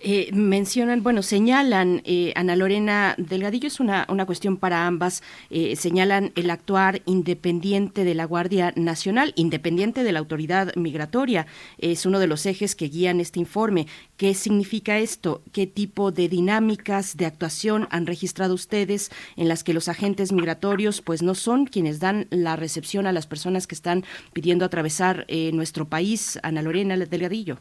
Eh, 0.00 0.30
mencionan, 0.32 1.02
bueno, 1.02 1.22
señalan, 1.22 2.02
eh, 2.04 2.32
Ana 2.36 2.56
Lorena 2.56 3.14
Delgadillo, 3.18 3.68
es 3.68 3.80
una, 3.80 4.06
una 4.08 4.26
cuestión 4.26 4.56
para 4.56 4.86
ambas, 4.86 5.22
eh, 5.50 5.76
señalan 5.76 6.32
el 6.34 6.50
actuar 6.50 7.02
independiente 7.06 8.04
de 8.04 8.14
la 8.14 8.24
Guardia 8.24 8.72
Nacional, 8.76 9.32
independiente 9.36 10.04
de 10.04 10.12
la 10.12 10.18
autoridad 10.18 10.74
migratoria, 10.76 11.46
es 11.78 12.04
uno 12.04 12.18
de 12.18 12.26
los 12.26 12.44
ejes 12.46 12.74
que 12.74 12.88
guían 12.88 13.20
este 13.20 13.40
informe. 13.40 13.86
¿Qué 14.16 14.34
significa 14.34 14.98
esto? 14.98 15.42
¿Qué 15.52 15.66
tipo 15.66 16.12
de 16.12 16.28
dinámicas 16.28 17.16
de 17.16 17.26
actuación 17.26 17.88
han 17.90 18.06
registrado 18.06 18.54
ustedes 18.54 19.10
en 19.36 19.48
las 19.48 19.64
que 19.64 19.74
los 19.74 19.88
agentes 19.88 20.32
migratorios 20.32 21.00
pues 21.00 21.22
no 21.22 21.34
son 21.34 21.66
quienes 21.66 22.00
dan 22.00 22.26
la 22.30 22.56
recepción 22.56 23.06
a 23.06 23.12
las 23.12 23.26
personas 23.26 23.66
que 23.66 23.74
están 23.74 24.04
pidiendo 24.32 24.64
atravesar 24.64 25.26
nuestro 25.52 25.88
país? 25.88 26.38
Ana 26.42 26.62
Lorena 26.62 26.96
Delgadillo. 26.96 27.58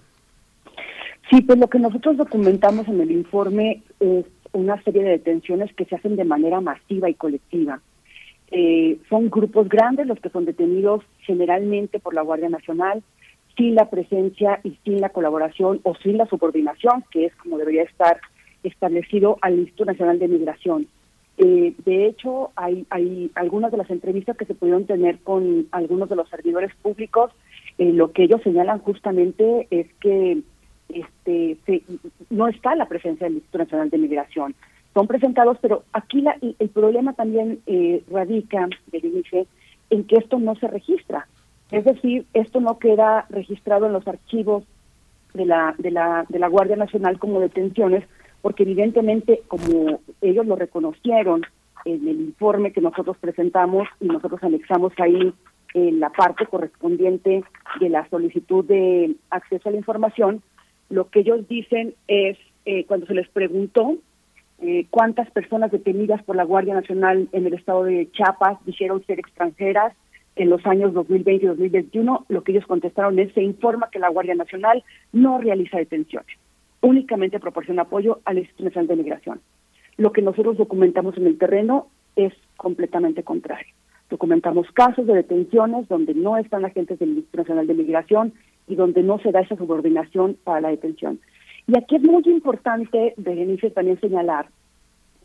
Sí, 1.32 1.42
pues 1.42 1.58
lo 1.58 1.70
que 1.70 1.80
nosotros 1.80 2.18
documentamos 2.18 2.90
en 2.90 3.00
el 3.00 3.10
informe 3.10 3.84
es 4.02 4.26
una 4.52 4.82
serie 4.84 5.02
de 5.02 5.12
detenciones 5.12 5.74
que 5.76 5.86
se 5.86 5.96
hacen 5.96 6.18
de 6.18 6.26
manera 6.26 6.60
masiva 6.60 7.10
y 7.10 7.14
colectiva. 7.14 7.80
Eh, 8.52 9.00
son 9.10 9.30
grupos 9.30 9.70
grandes 9.70 10.08
los 10.08 10.20
que 10.20 10.30
son 10.30 10.44
detenidos 10.44 11.04
generalmente 11.20 12.00
por 12.00 12.14
la 12.14 12.22
Guardia 12.22 12.50
Nacional, 12.50 13.02
sin 13.56 13.76
la 13.76 13.90
presencia 13.90 14.60
y 14.66 14.78
sin 14.84 15.00
la 15.00 15.08
colaboración 15.08 15.80
o 15.84 15.96
sin 15.96 16.18
la 16.18 16.26
subordinación, 16.26 17.06
que 17.12 17.28
es 17.28 17.36
como 17.38 17.58
debería 17.58 17.84
estar 17.84 18.20
establecido 18.64 19.38
al 19.42 19.58
Instituto 19.58 19.86
Nacional 19.86 20.20
de 20.20 20.28
Migración. 20.28 20.88
Eh, 21.38 21.74
de 21.86 22.08
hecho, 22.08 22.52
hay, 22.58 22.86
algunas 23.36 23.72
de 23.72 23.78
las 23.78 23.90
entrevistas 23.90 24.36
que 24.36 24.46
se 24.46 24.54
pudieron 24.54 24.86
tener 24.86 25.20
con 25.20 25.68
algunos 25.72 26.10
de 26.10 26.18
los 26.18 26.28
servidores 26.28 26.76
públicos, 26.82 27.32
eh, 27.78 27.94
lo 27.94 28.12
que 28.12 28.24
ellos 28.24 28.42
señalan 28.44 28.80
justamente 28.80 29.68
es 29.72 29.88
que 30.02 30.42
este, 30.96 31.84
no 32.30 32.48
está 32.48 32.76
la 32.76 32.88
presencia 32.88 33.26
del 33.26 33.36
Instituto 33.36 33.60
Nacional 33.60 33.90
de 33.90 33.98
Migración. 33.98 34.56
Son 34.94 35.08
presentados, 35.08 35.58
pero 35.62 35.84
aquí 35.94 36.22
la, 36.22 36.38
el 36.42 36.70
problema 36.70 37.14
también 37.14 37.60
eh, 37.66 38.04
radica, 38.12 38.68
Berenice, 38.92 39.48
en 39.90 40.04
que 40.06 40.18
esto 40.18 40.40
no 40.40 40.56
se 40.56 40.68
registra. 40.68 41.28
Es 41.72 41.86
decir, 41.86 42.26
esto 42.34 42.60
no 42.60 42.78
queda 42.78 43.26
registrado 43.30 43.86
en 43.86 43.94
los 43.94 44.08
archivos 44.08 44.66
de 45.34 45.46
la, 45.46 45.74
de 45.78 45.92
la, 45.92 46.26
de 46.28 46.40
la 46.40 46.50
Guardia 46.50 46.76
Nacional 46.76 47.20
como 47.20 47.40
detenciones, 47.40 48.04
porque 48.42 48.64
evidentemente, 48.64 49.42
como 49.48 50.02
ellos 50.22 50.46
lo 50.46 50.56
reconocieron 50.56 51.46
en 51.86 52.08
el 52.08 52.20
informe 52.22 52.74
que 52.74 52.82
nosotros 52.82 53.18
presentamos 53.18 53.88
y 54.00 54.06
nosotros 54.06 54.44
anexamos 54.44 54.94
ahí 54.98 55.34
en 55.74 56.00
la 56.00 56.10
parte 56.10 56.46
correspondiente 56.46 57.44
de 57.80 57.90
la 57.90 58.08
solicitud 58.10 58.66
de 58.66 59.16
acceso 59.30 59.70
a 59.70 59.72
la 59.72 59.78
información, 59.78 60.42
lo 60.92 61.10
que 61.10 61.22
ellos 61.22 61.48
dicen 61.48 61.96
es, 62.08 62.38
eh, 62.66 62.86
cuando 62.86 63.08
se 63.08 63.14
les 63.14 63.28
preguntó 63.30 63.98
eh, 64.62 64.86
cuántas 64.92 65.30
personas 65.32 65.72
detenidas 65.72 66.22
por 66.24 66.36
la 66.36 66.44
Guardia 66.44 66.76
Nacional 66.76 67.28
en 67.32 67.48
el 67.48 67.54
estado 67.54 67.84
de 67.84 68.12
Chiapas 68.12 68.64
dijeron 68.66 69.04
ser 69.06 69.18
extranjeras 69.18 69.94
en 70.36 70.50
los 70.50 70.66
años 70.66 70.94
2020 70.94 71.46
y 71.46 71.48
2021, 71.48 72.26
lo 72.30 72.44
que 72.44 72.52
ellos 72.52 72.66
contestaron 72.66 73.18
es, 73.20 73.34
se 73.34 73.42
informa 73.42 73.90
que 73.92 74.00
la 74.00 74.10
Guardia 74.10 74.36
Nacional 74.36 74.84
no 75.12 75.40
realiza 75.40 75.78
detenciones, 75.78 76.38
únicamente 76.82 77.40
proporciona 77.40 77.84
apoyo 77.84 78.20
al 78.26 78.38
Instituto 78.38 78.66
Nacional 78.66 78.88
de 78.88 78.96
Migración. 79.04 79.42
Lo 79.98 80.12
que 80.12 80.22
nosotros 80.22 80.58
documentamos 80.58 81.18
en 81.18 81.28
el 81.28 81.38
terreno 81.38 81.88
es 82.16 82.34
completamente 82.56 83.24
contrario. 83.24 83.74
Documentamos 84.10 84.72
casos 84.74 85.08
de 85.08 85.14
detenciones 85.14 85.88
donde 85.88 86.14
no 86.14 86.38
están 86.38 86.66
agentes 86.66 87.00
del 87.00 87.10
Instituto 87.10 87.38
Nacional 87.40 87.68
de 87.68 87.74
Migración 87.74 88.34
y 88.72 88.76
donde 88.76 89.04
no 89.04 89.20
se 89.20 89.32
da 89.32 89.42
esa 89.42 89.58
subordinación 89.58 90.38
para 90.46 90.62
la 90.62 90.70
detención. 90.70 91.20
Y 91.68 91.78
aquí 91.78 91.98
es 91.98 92.04
muy 92.04 92.24
importante, 92.26 93.14
Berenice, 93.18 93.70
también 93.70 94.00
señalar 94.00 94.48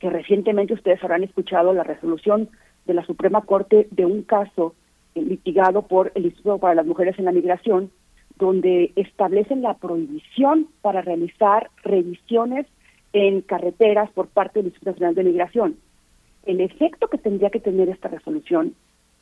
que 0.01 0.11
recientemente 0.11 0.75
ustedes 0.75 1.03
habrán 1.03 1.23
escuchado 1.23 1.73
la 1.73 1.85
resolución 1.85 2.49
de 2.87 2.95
la 2.95 3.07
Suprema 3.07 3.43
Corte 3.43 3.87
de 3.93 4.05
un 4.05 4.23
caso 4.23 4.75
litigado 5.15 5.83
por 5.83 6.11
el 6.17 6.27
Instituto 6.27 6.59
para 6.59 6.75
las 6.75 6.87
Mujeres 6.87 7.19
en 7.19 7.25
la 7.25 7.33
Migración, 7.33 7.91
donde 8.37 8.93
establecen 8.97 9.63
la 9.63 9.75
prohibición 9.75 10.67
para 10.83 11.03
realizar 11.03 11.71
revisiones 11.85 12.67
en 13.13 13.43
carreteras 13.43 14.11
por 14.11 14.27
parte 14.27 14.59
del 14.59 14.67
Instituto 14.67 14.91
Nacional 14.91 15.15
de 15.15 15.25
Migración. 15.25 15.77
El 16.45 16.61
efecto 16.61 17.07
que 17.07 17.19
tendría 17.19 17.51
que 17.51 17.61
tener 17.61 17.89
esta 17.89 18.09
resolución 18.09 18.75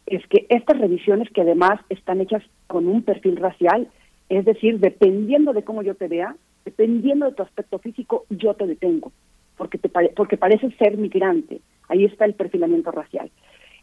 es 0.07 0.27
que 0.29 0.47
estas 0.49 0.79
revisiones, 0.79 1.31
que 1.31 1.43
además 1.43 1.79
están 1.91 2.23
hechas 2.23 2.43
con 2.67 2.89
un 2.89 3.03
perfil 3.03 3.37
racial, 3.37 3.89
es 4.29 4.45
decir, 4.45 4.81
dependiendo 4.81 5.53
de 5.53 5.63
cómo 5.63 5.83
yo 5.83 5.95
te 5.95 6.09
vea, 6.09 6.35
dependiendo 6.65 7.27
de 7.27 7.33
tu 7.33 7.43
aspecto 7.43 7.79
físico, 7.79 8.25
yo 8.31 8.55
te 8.55 8.67
detengo, 8.67 9.13
porque, 9.57 9.79
te 9.79 9.89
porque 9.89 10.37
pareces 10.37 10.75
ser 10.79 10.97
migrante. 10.97 11.61
Ahí 11.89 12.05
está 12.05 12.25
el 12.25 12.35
perfilamiento 12.35 12.91
racial. 12.91 13.31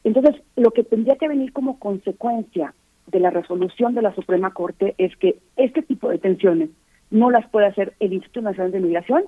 Entonces, 0.04 0.36
lo 0.56 0.72
que 0.72 0.84
tendría 0.84 1.16
que 1.16 1.28
venir 1.28 1.54
como 1.54 1.78
consecuencia 1.78 2.74
de 3.08 3.20
la 3.20 3.30
resolución 3.30 3.94
de 3.94 4.02
la 4.02 4.16
Suprema 4.16 4.52
Corte 4.52 4.96
es 4.98 5.16
que 5.18 5.38
este 5.58 5.82
tipo 5.82 6.08
de 6.08 6.16
detenciones 6.16 6.70
no 7.12 7.30
las 7.30 7.48
puede 7.50 7.68
hacer 7.68 7.94
el 8.00 8.14
Instituto 8.14 8.42
Nacional 8.42 8.72
de 8.72 8.80
Migración, 8.80 9.24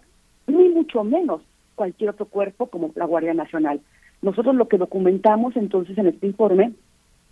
ni 0.48 0.70
mucho 0.70 1.04
menos 1.04 1.42
cualquier 1.76 2.12
otro 2.12 2.26
cuerpo 2.26 2.68
como 2.68 2.92
la 2.96 3.06
Guardia 3.06 3.34
Nacional. 3.34 3.82
Nosotros 4.22 4.56
lo 4.56 4.68
que 4.68 4.78
documentamos 4.78 5.56
entonces 5.56 5.98
en 5.98 6.08
este 6.08 6.28
informe 6.28 6.72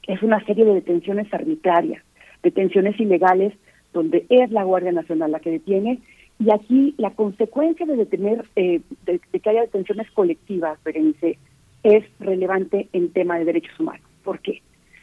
es 0.08 0.22
una 0.22 0.44
serie 0.46 0.66
de 0.66 0.74
detenciones 0.74 1.34
arbitrarias, 1.34 2.04
detenciones 2.44 3.00
ilegales 3.00 3.54
donde 3.94 4.26
es 4.30 4.52
la 4.52 4.64
Guardia 4.64 4.92
Nacional 4.92 5.32
la 5.32 5.40
que 5.40 5.52
detiene, 5.52 6.00
y 6.40 6.52
aquí 6.52 6.96
la 6.98 7.12
consecuencia 7.12 7.86
de 7.86 7.96
detener, 7.96 8.46
eh, 8.56 8.82
de, 9.06 9.20
que 9.20 9.50
haya 9.50 9.62
detenciones 9.62 10.10
colectivas, 10.12 10.82
Berenice, 10.84 11.38
es 11.84 12.04
relevante 12.20 12.88
en 12.94 13.12
tema 13.12 13.38
de 13.38 13.46
derechos 13.46 13.80
humanos. 13.80 14.06
¿Por 14.24 14.40
qué? 14.40 14.62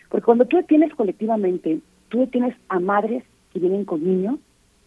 Porque 0.09 0.25
cuando 0.25 0.47
tú 0.47 0.57
detienes 0.57 0.95
colectivamente, 0.95 1.81
tú 2.09 2.19
detienes 2.19 2.57
a 2.69 2.81
madres 2.81 3.23
que 3.53 3.61
vienen 3.61 3.85
con 3.85 4.03
niños, 4.03 4.39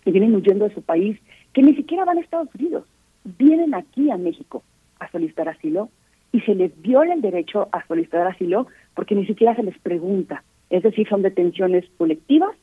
que 0.03 0.11
vienen 0.11 0.35
huyendo 0.35 0.67
de 0.67 0.73
su 0.73 0.81
país, 0.81 1.17
que 1.53 1.61
ni 1.61 1.75
siquiera 1.75 2.05
van 2.05 2.17
a 2.17 2.21
Estados 2.21 2.53
Unidos, 2.55 2.85
vienen 3.23 3.73
aquí 3.73 4.09
a 4.09 4.17
México 4.17 4.63
a 4.99 5.09
solicitar 5.11 5.47
asilo 5.47 5.89
y 6.31 6.41
se 6.41 6.55
les 6.55 6.79
viola 6.81 7.13
el 7.13 7.21
derecho 7.21 7.69
a 7.71 7.85
solicitar 7.87 8.27
asilo 8.27 8.67
porque 8.95 9.15
ni 9.15 9.25
siquiera 9.25 9.55
se 9.55 9.63
les 9.63 9.77
pregunta. 9.79 10.43
Es 10.69 10.83
decir, 10.83 11.07
son 11.07 11.21
detenciones 11.21 11.85
colectivas 11.97 12.55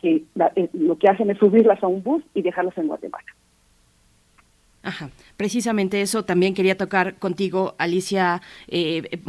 que 0.00 0.24
eh, 0.56 0.68
lo 0.72 0.98
que 0.98 1.08
hacen 1.08 1.30
es 1.30 1.38
subirlas 1.38 1.82
a 1.82 1.86
un 1.86 2.02
bus 2.02 2.22
y 2.34 2.42
dejarlas 2.42 2.76
en 2.78 2.88
Guatemala. 2.88 3.24
Ajá. 4.86 5.10
Precisamente 5.36 6.00
eso 6.00 6.24
también 6.24 6.54
quería 6.54 6.78
tocar 6.78 7.16
contigo, 7.16 7.74
Alicia 7.76 8.40
eh, 8.68 9.20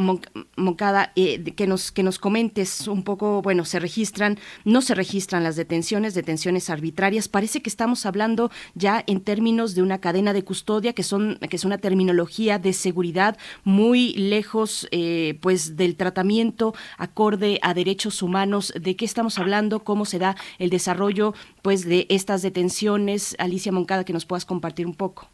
Moncada, 0.56 1.12
eh, 1.16 1.44
que 1.56 1.66
nos 1.66 1.92
que 1.92 2.04
nos 2.04 2.20
comentes 2.20 2.88
un 2.88 3.04
poco. 3.04 3.42
Bueno, 3.42 3.66
se 3.66 3.80
registran, 3.80 4.38
no 4.66 4.84
se 4.84 4.94
registran 4.94 5.44
las 5.44 5.56
detenciones, 5.56 6.14
detenciones 6.14 6.70
arbitrarias. 6.70 7.28
Parece 7.28 7.64
que 7.64 7.70
estamos 7.72 8.06
hablando 8.06 8.52
ya 8.76 9.04
en 9.08 9.20
términos 9.20 9.74
de 9.74 9.82
una 9.82 9.98
cadena 9.98 10.32
de 10.32 10.44
custodia, 10.44 10.94
que 10.94 11.02
son 11.02 11.40
que 11.50 11.56
es 11.56 11.66
una 11.66 11.80
terminología 11.80 12.60
de 12.60 12.74
seguridad 12.74 13.36
muy 13.64 14.14
lejos, 14.14 14.88
eh, 14.92 15.40
pues 15.42 15.76
del 15.76 15.96
tratamiento 15.96 16.76
acorde 17.00 17.58
a 17.64 17.74
derechos 17.74 18.22
humanos. 18.22 18.74
¿De 18.80 18.96
qué 18.96 19.06
estamos 19.06 19.40
hablando? 19.40 19.84
¿Cómo 19.84 20.06
se 20.06 20.20
da 20.20 20.36
el 20.60 20.70
desarrollo, 20.70 21.34
pues, 21.64 21.84
de 21.84 22.06
estas 22.10 22.44
detenciones? 22.44 23.36
Alicia 23.40 23.72
Moncada, 23.72 24.04
que 24.04 24.14
nos 24.14 24.28
puedas 24.28 24.46
compartir 24.46 24.86
un 24.86 24.94
poco. 24.94 25.30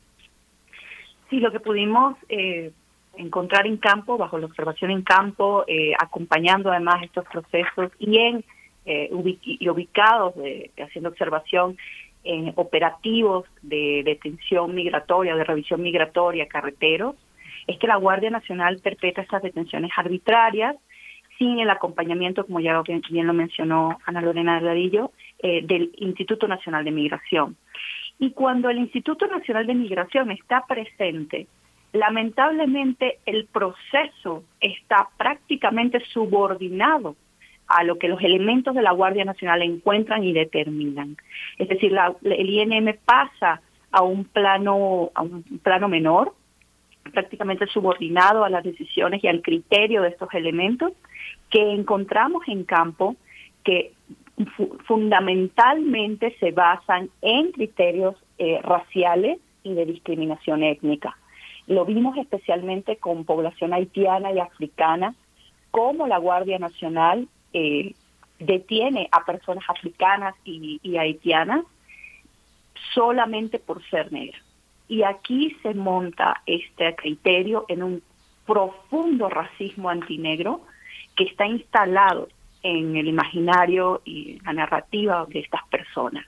Sí, 1.29 1.39
lo 1.39 1.51
que 1.51 1.59
pudimos 1.59 2.15
eh, 2.29 2.71
encontrar 3.17 3.67
en 3.67 3.77
campo, 3.77 4.17
bajo 4.17 4.37
la 4.37 4.45
observación 4.45 4.91
en 4.91 5.01
campo, 5.03 5.63
eh, 5.67 5.93
acompañando 5.99 6.71
además 6.71 7.03
estos 7.03 7.25
procesos 7.25 7.91
y 7.99 8.17
en 8.17 8.43
eh, 8.85 9.09
y 9.43 9.69
ubicados 9.69 10.35
de, 10.35 10.69
haciendo 10.77 11.09
observación 11.09 11.77
en 12.25 12.51
operativos 12.55 13.45
de 13.61 14.01
detención 14.03 14.75
migratoria, 14.75 15.35
de 15.35 15.43
revisión 15.43 15.81
migratoria, 15.81 16.47
carreteros, 16.47 17.15
es 17.65 17.77
que 17.77 17.87
la 17.87 17.95
Guardia 17.95 18.29
Nacional 18.29 18.79
perpetra 18.83 19.23
estas 19.23 19.41
detenciones 19.41 19.91
arbitrarias 19.95 20.75
sin 21.37 21.59
el 21.59 21.69
acompañamiento, 21.69 22.45
como 22.45 22.59
ya 22.59 22.81
bien 22.81 23.27
lo 23.27 23.33
mencionó 23.33 23.99
Ana 24.05 24.21
Lorena 24.21 24.55
Delgadillo, 24.55 25.11
del 25.41 25.91
Instituto 25.97 26.47
Nacional 26.47 26.85
de 26.85 26.91
Migración. 26.91 27.57
Y 28.23 28.31
cuando 28.31 28.69
el 28.69 28.77
Instituto 28.77 29.27
Nacional 29.27 29.67
de 29.67 29.73
Migración 29.73 30.31
está 30.31 30.63
presente, 30.65 31.45
lamentablemente 31.91 33.19
el 33.25 33.47
proceso 33.47 34.45
está 34.61 35.09
prácticamente 35.17 35.99
subordinado 36.13 37.17
a 37.67 37.83
lo 37.83 37.99
que 37.99 38.07
los 38.07 38.21
elementos 38.21 38.75
de 38.75 38.81
la 38.81 38.93
Guardia 38.93 39.25
Nacional 39.25 39.61
encuentran 39.61 40.23
y 40.23 40.31
determinan. 40.31 41.17
Es 41.57 41.67
decir, 41.67 41.93
el 42.21 42.49
INM 42.49 42.95
pasa 43.03 43.59
a 43.91 44.03
un 44.03 44.23
plano 44.23 45.11
a 45.15 45.21
un 45.21 45.43
plano 45.61 45.89
menor, 45.89 46.33
prácticamente 47.11 47.67
subordinado 47.67 48.45
a 48.45 48.49
las 48.49 48.63
decisiones 48.63 49.21
y 49.21 49.27
al 49.27 49.41
criterio 49.41 50.01
de 50.01 50.07
estos 50.07 50.33
elementos 50.33 50.93
que 51.49 51.73
encontramos 51.73 52.43
en 52.47 52.63
campo 52.63 53.17
que 53.65 53.92
fundamentalmente 54.85 56.35
se 56.39 56.51
basan 56.51 57.09
en 57.21 57.51
criterios 57.51 58.15
eh, 58.37 58.59
raciales 58.63 59.39
y 59.63 59.73
de 59.73 59.85
discriminación 59.85 60.63
étnica. 60.63 61.17
Lo 61.67 61.85
vimos 61.85 62.17
especialmente 62.17 62.97
con 62.97 63.25
población 63.25 63.73
haitiana 63.73 64.31
y 64.31 64.39
africana, 64.39 65.15
como 65.71 66.07
la 66.07 66.17
Guardia 66.17 66.59
Nacional 66.59 67.27
eh, 67.53 67.93
detiene 68.39 69.07
a 69.11 69.23
personas 69.23 69.63
africanas 69.69 70.35
y, 70.43 70.79
y 70.83 70.97
haitianas 70.97 71.63
solamente 72.93 73.59
por 73.59 73.83
ser 73.89 74.11
negras. 74.11 74.41
Y 74.87 75.03
aquí 75.03 75.55
se 75.61 75.73
monta 75.73 76.41
este 76.45 76.95
criterio 76.95 77.65
en 77.69 77.83
un 77.83 78.03
profundo 78.45 79.29
racismo 79.29 79.89
antinegro 79.89 80.61
que 81.15 81.23
está 81.23 81.45
instalado 81.47 82.27
en 82.63 82.95
el 82.95 83.07
imaginario 83.07 84.01
y 84.05 84.39
la 84.45 84.53
narrativa 84.53 85.25
de 85.27 85.39
estas 85.39 85.61
personas. 85.67 86.25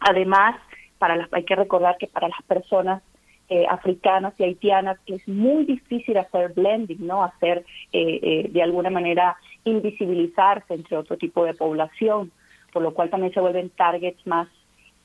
Además, 0.00 0.56
para 0.98 1.16
las, 1.16 1.32
hay 1.32 1.44
que 1.44 1.54
recordar 1.54 1.96
que 1.98 2.06
para 2.06 2.28
las 2.28 2.42
personas 2.42 3.02
eh, 3.48 3.66
africanas 3.68 4.34
y 4.38 4.44
haitianas 4.44 4.98
es 5.06 5.26
muy 5.28 5.64
difícil 5.64 6.16
hacer 6.16 6.54
blending, 6.54 7.06
no 7.06 7.22
hacer 7.22 7.64
eh, 7.92 8.18
eh, 8.22 8.48
de 8.50 8.62
alguna 8.62 8.88
manera 8.88 9.36
invisibilizarse 9.64 10.74
entre 10.74 10.96
otro 10.96 11.16
tipo 11.18 11.44
de 11.44 11.54
población, 11.54 12.32
por 12.72 12.82
lo 12.82 12.94
cual 12.94 13.10
también 13.10 13.34
se 13.34 13.40
vuelven 13.40 13.70
targets 13.70 14.26
más 14.26 14.48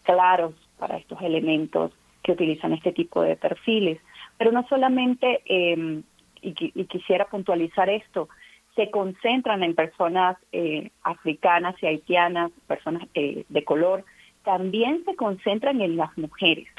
claros 0.04 0.54
para 0.80 0.98
estos 0.98 1.22
elementos 1.22 1.92
que 2.24 2.32
utilizan 2.32 2.74
este 2.74 2.94
tipo 2.94 3.22
de 3.22 3.36
perfiles. 3.36 4.00
Pero 4.38 4.52
no 4.52 4.66
solamente, 4.68 5.42
eh, 5.46 6.02
y, 6.42 6.54
y, 6.74 6.86
quisiera 6.86 7.26
puntualizar 7.26 7.90
esto, 7.90 8.30
se 8.78 8.90
concentran 8.90 9.62
en 9.64 9.76
personas 9.76 10.38
eh, 10.54 10.92
africanas 11.04 11.76
y 11.82 11.88
haitianas, 11.88 12.52
personas 12.66 13.04
eh, 13.14 13.44
de 13.50 13.64
color, 13.66 14.06
también 14.46 15.04
se 15.04 15.16
concentran 15.18 15.82
en 15.82 15.98
las 15.98 16.18
mujeres. 16.18 16.70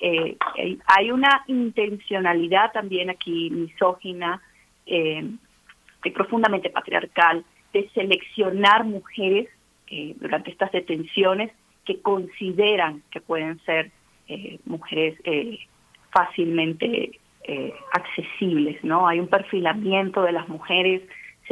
Eh, 0.00 0.38
hay 0.86 1.10
una 1.10 1.44
intencionalidad 1.48 2.72
también 2.72 3.10
aquí 3.10 3.50
misógina 3.50 4.40
y 4.84 6.10
profundamente 6.10 6.70
patriarcal 6.70 7.44
de 7.72 7.88
seleccionar 7.90 8.84
mujeres 8.84 9.48
durante 10.16 10.50
estas 10.50 10.72
detenciones 10.72 11.52
que 11.84 12.00
consideran 12.00 13.02
que 13.10 13.20
pueden 13.20 13.60
ser 13.60 13.92
eh, 14.28 14.58
mujeres 14.64 15.18
eh, 15.24 15.58
fácilmente 16.10 17.18
eh, 17.44 17.74
accesibles, 17.92 18.82
¿no? 18.84 19.08
Hay 19.08 19.18
un 19.18 19.26
perfilamiento 19.26 20.22
de 20.22 20.32
las 20.32 20.48
mujeres, 20.48 21.02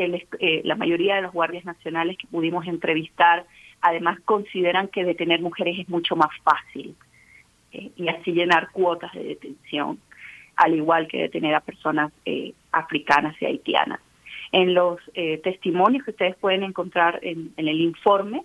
se 0.01 0.09
les, 0.09 0.64
la 0.64 0.77
mayoría 0.77 1.16
de 1.16 1.22
los 1.22 1.32
guardias 1.32 1.66
nacionales 1.66 2.16
que 2.16 2.27
pudimos 2.27 2.66
entrevistar, 2.66 3.44
además 3.82 4.18
consideran 4.24 4.89
que 4.89 5.05
detener 5.05 5.40
mujeres 5.43 5.78
es 5.78 5.89
mucho 5.89 6.16
más 6.16 6.31
fácil 6.43 6.94
y 7.72 8.09
así 8.09 8.32
llenar 8.32 8.70
cuotas 8.72 9.12
de 9.12 9.24
detención, 9.24 9.98
al 10.56 10.74
igual 10.74 11.06
que 11.06 11.18
detener 11.18 11.55
a 11.55 11.60
personas 11.60 12.12
africanas 12.72 13.36
y 13.40 13.44
haitianas. 13.44 14.01
En 14.52 14.74
los 14.74 14.98
testimonios 15.43 16.05
que 16.05 16.12
ustedes 16.12 16.36
pueden 16.36 16.62
encontrar 16.62 17.20
en 17.22 17.52
el 17.56 17.81
informe, 17.81 18.43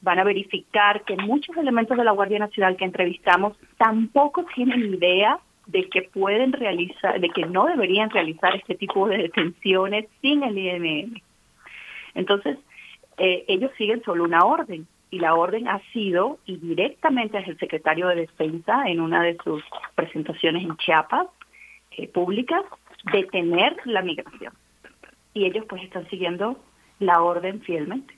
van 0.00 0.18
a 0.18 0.24
verificar 0.24 1.04
que 1.04 1.16
muchos 1.16 1.56
elementos 1.56 1.96
de 1.96 2.04
la 2.04 2.12
Guardia 2.12 2.38
Nacional 2.38 2.76
que 2.76 2.84
entrevistamos 2.84 3.56
tampoco 3.76 4.44
tienen 4.54 4.94
idea 4.94 5.38
de 5.66 5.88
que 5.88 6.02
pueden 6.02 6.52
realizar, 6.52 7.20
de 7.20 7.28
que 7.30 7.46
no 7.46 7.66
deberían 7.66 8.10
realizar 8.10 8.54
este 8.54 8.74
tipo 8.74 9.08
de 9.08 9.18
detenciones 9.18 10.06
sin 10.20 10.42
el 10.42 10.56
INM. 10.56 11.20
Entonces, 12.14 12.58
eh, 13.18 13.44
ellos 13.48 13.70
siguen 13.76 14.02
solo 14.04 14.24
una 14.24 14.44
orden 14.44 14.86
y 15.10 15.18
la 15.18 15.34
orden 15.34 15.68
ha 15.68 15.80
sido, 15.92 16.38
y 16.46 16.56
directamente 16.56 17.38
es 17.38 17.48
el 17.48 17.58
secretario 17.58 18.08
de 18.08 18.16
Defensa 18.16 18.84
en 18.86 19.00
una 19.00 19.22
de 19.22 19.36
sus 19.42 19.62
presentaciones 19.94 20.64
en 20.64 20.76
Chiapas 20.76 21.28
eh, 21.92 22.08
públicas, 22.08 22.62
detener 23.12 23.76
la 23.84 24.02
migración. 24.02 24.52
Y 25.32 25.46
ellos 25.46 25.64
pues 25.68 25.82
están 25.82 26.08
siguiendo 26.08 26.58
la 26.98 27.22
orden 27.22 27.60
fielmente. 27.60 28.14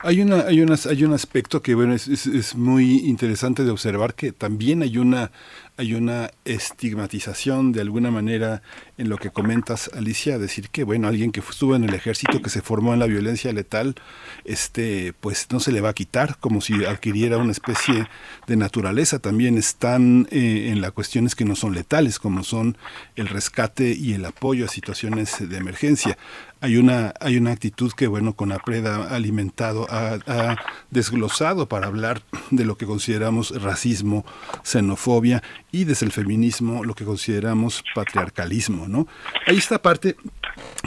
Hay 0.00 0.20
una, 0.20 0.42
hay 0.42 0.60
unas, 0.60 0.86
hay 0.86 1.04
un 1.04 1.12
aspecto 1.12 1.62
que 1.62 1.74
bueno 1.74 1.94
es, 1.94 2.08
es, 2.08 2.54
muy 2.54 3.00
interesante 3.00 3.64
de 3.64 3.70
observar 3.70 4.14
que 4.14 4.32
también 4.32 4.82
hay 4.82 4.98
una, 4.98 5.30
hay 5.76 5.94
una 5.94 6.30
estigmatización 6.44 7.72
de 7.72 7.80
alguna 7.80 8.10
manera 8.10 8.62
en 8.96 9.08
lo 9.08 9.18
que 9.18 9.30
comentas, 9.30 9.90
Alicia, 9.92 10.38
decir 10.38 10.68
que 10.70 10.84
bueno, 10.84 11.08
alguien 11.08 11.32
que 11.32 11.40
estuvo 11.40 11.74
en 11.74 11.82
el 11.82 11.94
ejército, 11.94 12.40
que 12.40 12.50
se 12.50 12.62
formó 12.62 12.94
en 12.94 13.00
la 13.00 13.06
violencia 13.06 13.52
letal, 13.52 13.96
este, 14.44 15.14
pues 15.20 15.48
no 15.50 15.58
se 15.58 15.72
le 15.72 15.80
va 15.80 15.88
a 15.88 15.94
quitar, 15.94 16.38
como 16.38 16.60
si 16.60 16.84
adquiriera 16.84 17.38
una 17.38 17.50
especie 17.50 18.06
de 18.46 18.56
naturaleza. 18.56 19.18
También 19.18 19.58
están 19.58 20.28
eh, 20.30 20.68
en 20.70 20.80
las 20.80 20.92
cuestiones 20.92 21.34
que 21.34 21.44
no 21.44 21.56
son 21.56 21.74
letales, 21.74 22.20
como 22.20 22.44
son 22.44 22.76
el 23.16 23.26
rescate 23.26 23.92
y 23.92 24.12
el 24.12 24.24
apoyo 24.24 24.66
a 24.66 24.68
situaciones 24.68 25.48
de 25.48 25.56
emergencia 25.56 26.16
hay 26.64 26.78
una, 26.78 27.12
hay 27.20 27.36
una 27.36 27.52
actitud 27.52 27.92
que, 27.92 28.06
bueno, 28.06 28.32
con 28.32 28.50
APRED 28.50 28.86
ha 28.86 29.14
alimentado, 29.14 29.86
ha, 29.90 30.56
desglosado 30.90 31.68
para 31.68 31.88
hablar 31.88 32.22
de 32.50 32.64
lo 32.64 32.78
que 32.78 32.86
consideramos 32.86 33.50
racismo, 33.62 34.24
xenofobia 34.62 35.42
y 35.74 35.82
desde 35.82 36.06
el 36.06 36.12
feminismo 36.12 36.84
lo 36.84 36.94
que 36.94 37.04
consideramos 37.04 37.82
patriarcalismo, 37.96 38.86
¿no? 38.86 39.08
Hay 39.44 39.56
esta 39.56 39.82
parte, 39.82 40.14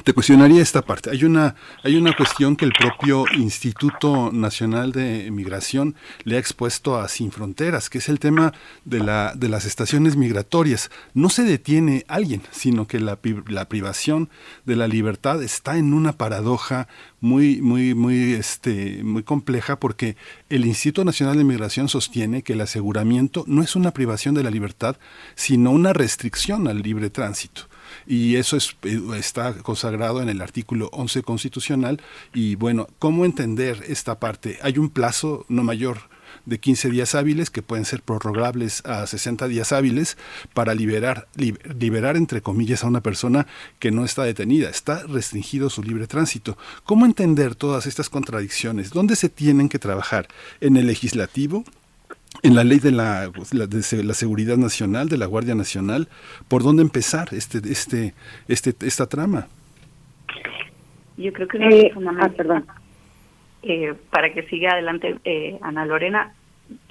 te 0.03 0.13
cuestionaría 0.13 0.61
esta 0.61 0.81
parte. 0.81 1.09
Hay 1.09 1.25
una, 1.25 1.55
hay 1.83 1.95
una 1.97 2.15
cuestión 2.15 2.55
que 2.55 2.65
el 2.65 2.71
propio 2.71 3.25
Instituto 3.35 4.31
Nacional 4.31 4.91
de 4.91 5.29
Migración 5.31 5.95
le 6.23 6.37
ha 6.37 6.39
expuesto 6.39 6.97
a 6.97 7.07
Sin 7.09 7.31
Fronteras, 7.31 7.89
que 7.89 7.97
es 7.97 8.07
el 8.07 8.19
tema 8.19 8.53
de, 8.85 8.99
la, 8.99 9.33
de 9.35 9.49
las 9.49 9.65
estaciones 9.65 10.15
migratorias. 10.15 10.91
No 11.13 11.29
se 11.29 11.43
detiene 11.43 12.05
alguien, 12.07 12.41
sino 12.51 12.87
que 12.87 12.99
la, 12.99 13.19
la 13.47 13.67
privación 13.67 14.29
de 14.65 14.75
la 14.75 14.87
libertad 14.87 15.43
está 15.43 15.77
en 15.77 15.93
una 15.93 16.13
paradoja 16.13 16.87
muy, 17.19 17.61
muy, 17.61 17.93
muy, 17.93 18.33
este, 18.33 19.03
muy 19.03 19.23
compleja 19.23 19.79
porque 19.79 20.15
el 20.49 20.65
Instituto 20.65 21.03
Nacional 21.03 21.37
de 21.37 21.43
Migración 21.43 21.89
sostiene 21.89 22.43
que 22.43 22.53
el 22.53 22.61
aseguramiento 22.61 23.43
no 23.47 23.61
es 23.61 23.75
una 23.75 23.91
privación 23.91 24.35
de 24.35 24.43
la 24.43 24.51
libertad, 24.51 24.97
sino 25.35 25.71
una 25.71 25.93
restricción 25.93 26.67
al 26.67 26.81
libre 26.81 27.09
tránsito 27.09 27.67
y 28.07 28.37
eso 28.37 28.57
es, 28.57 28.75
eh, 28.83 29.01
está 29.17 29.53
consagrado 29.53 30.21
en 30.21 30.29
el 30.29 30.41
artículo 30.41 30.89
11 30.93 31.23
constitucional 31.23 32.01
y 32.33 32.55
bueno, 32.55 32.87
¿cómo 32.99 33.25
entender 33.25 33.83
esta 33.87 34.19
parte? 34.19 34.59
Hay 34.61 34.77
un 34.77 34.89
plazo 34.89 35.45
no 35.49 35.63
mayor 35.63 35.99
de 36.45 36.59
15 36.59 36.89
días 36.89 37.13
hábiles 37.13 37.49
que 37.49 37.61
pueden 37.61 37.85
ser 37.85 38.01
prorrogables 38.01 38.81
a 38.85 39.05
60 39.05 39.47
días 39.47 39.73
hábiles 39.73 40.17
para 40.53 40.73
liberar, 40.73 41.27
liberar 41.35 42.15
entre 42.15 42.41
comillas 42.41 42.83
a 42.83 42.87
una 42.87 43.01
persona 43.01 43.47
que 43.79 43.91
no 43.91 44.05
está 44.05 44.23
detenida, 44.23 44.69
está 44.69 45.03
restringido 45.03 45.69
su 45.69 45.83
libre 45.83 46.07
tránsito. 46.07 46.57
¿Cómo 46.85 47.05
entender 47.05 47.55
todas 47.55 47.85
estas 47.85 48.09
contradicciones? 48.09 48.91
¿Dónde 48.91 49.15
se 49.17 49.29
tienen 49.29 49.67
que 49.67 49.79
trabajar? 49.79 50.27
¿En 50.61 50.77
el 50.77 50.87
legislativo? 50.87 51.65
En 52.43 52.55
la 52.55 52.63
ley 52.63 52.79
de 52.79 52.91
la, 52.91 53.27
de 53.29 54.03
la, 54.03 54.13
seguridad 54.13 54.57
nacional 54.57 55.09
de 55.09 55.17
la 55.17 55.25
Guardia 55.25 55.55
Nacional 55.55 56.07
por 56.47 56.63
dónde 56.63 56.81
empezar 56.81 57.29
este 57.31 57.59
este 57.69 58.13
este 58.47 58.73
esta 58.85 59.07
trama 59.07 59.47
yo 61.17 61.33
creo 61.33 61.47
que 61.47 61.57
eh, 61.57 61.91
ah, 62.19 62.29
perdón. 62.29 62.65
Eh, 63.63 63.95
para 64.11 64.33
que 64.33 64.43
siga 64.43 64.73
adelante 64.73 65.17
eh, 65.25 65.57
Ana 65.61 65.85
Lorena 65.85 66.33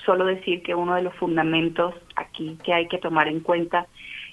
solo 0.05 0.25
decir 0.25 0.63
que 0.63 0.75
uno 0.75 0.95
de 0.95 1.03
los 1.03 1.15
fundamentos 1.15 1.95
aquí 2.17 2.59
que 2.65 2.73
hay 2.73 2.89
que 2.89 2.99
tomar 2.99 3.29
en 3.29 3.41
cuenta 3.41 3.87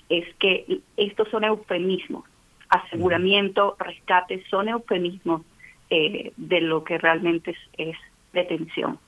es 0.09 0.25
que 0.35 0.81
estos 0.97 1.29
son 1.29 1.43
eufemismos. 1.43 2.25
Aseguramiento, 2.69 3.75
rescate, 3.79 4.43
son 4.49 4.67
eufemismos 4.67 5.41
eh, 5.89 6.33
de 6.37 6.61
lo 6.61 6.83
que 6.83 6.97
realmente 6.97 7.51
es, 7.51 7.57
es 7.77 7.97
detención 8.31 8.99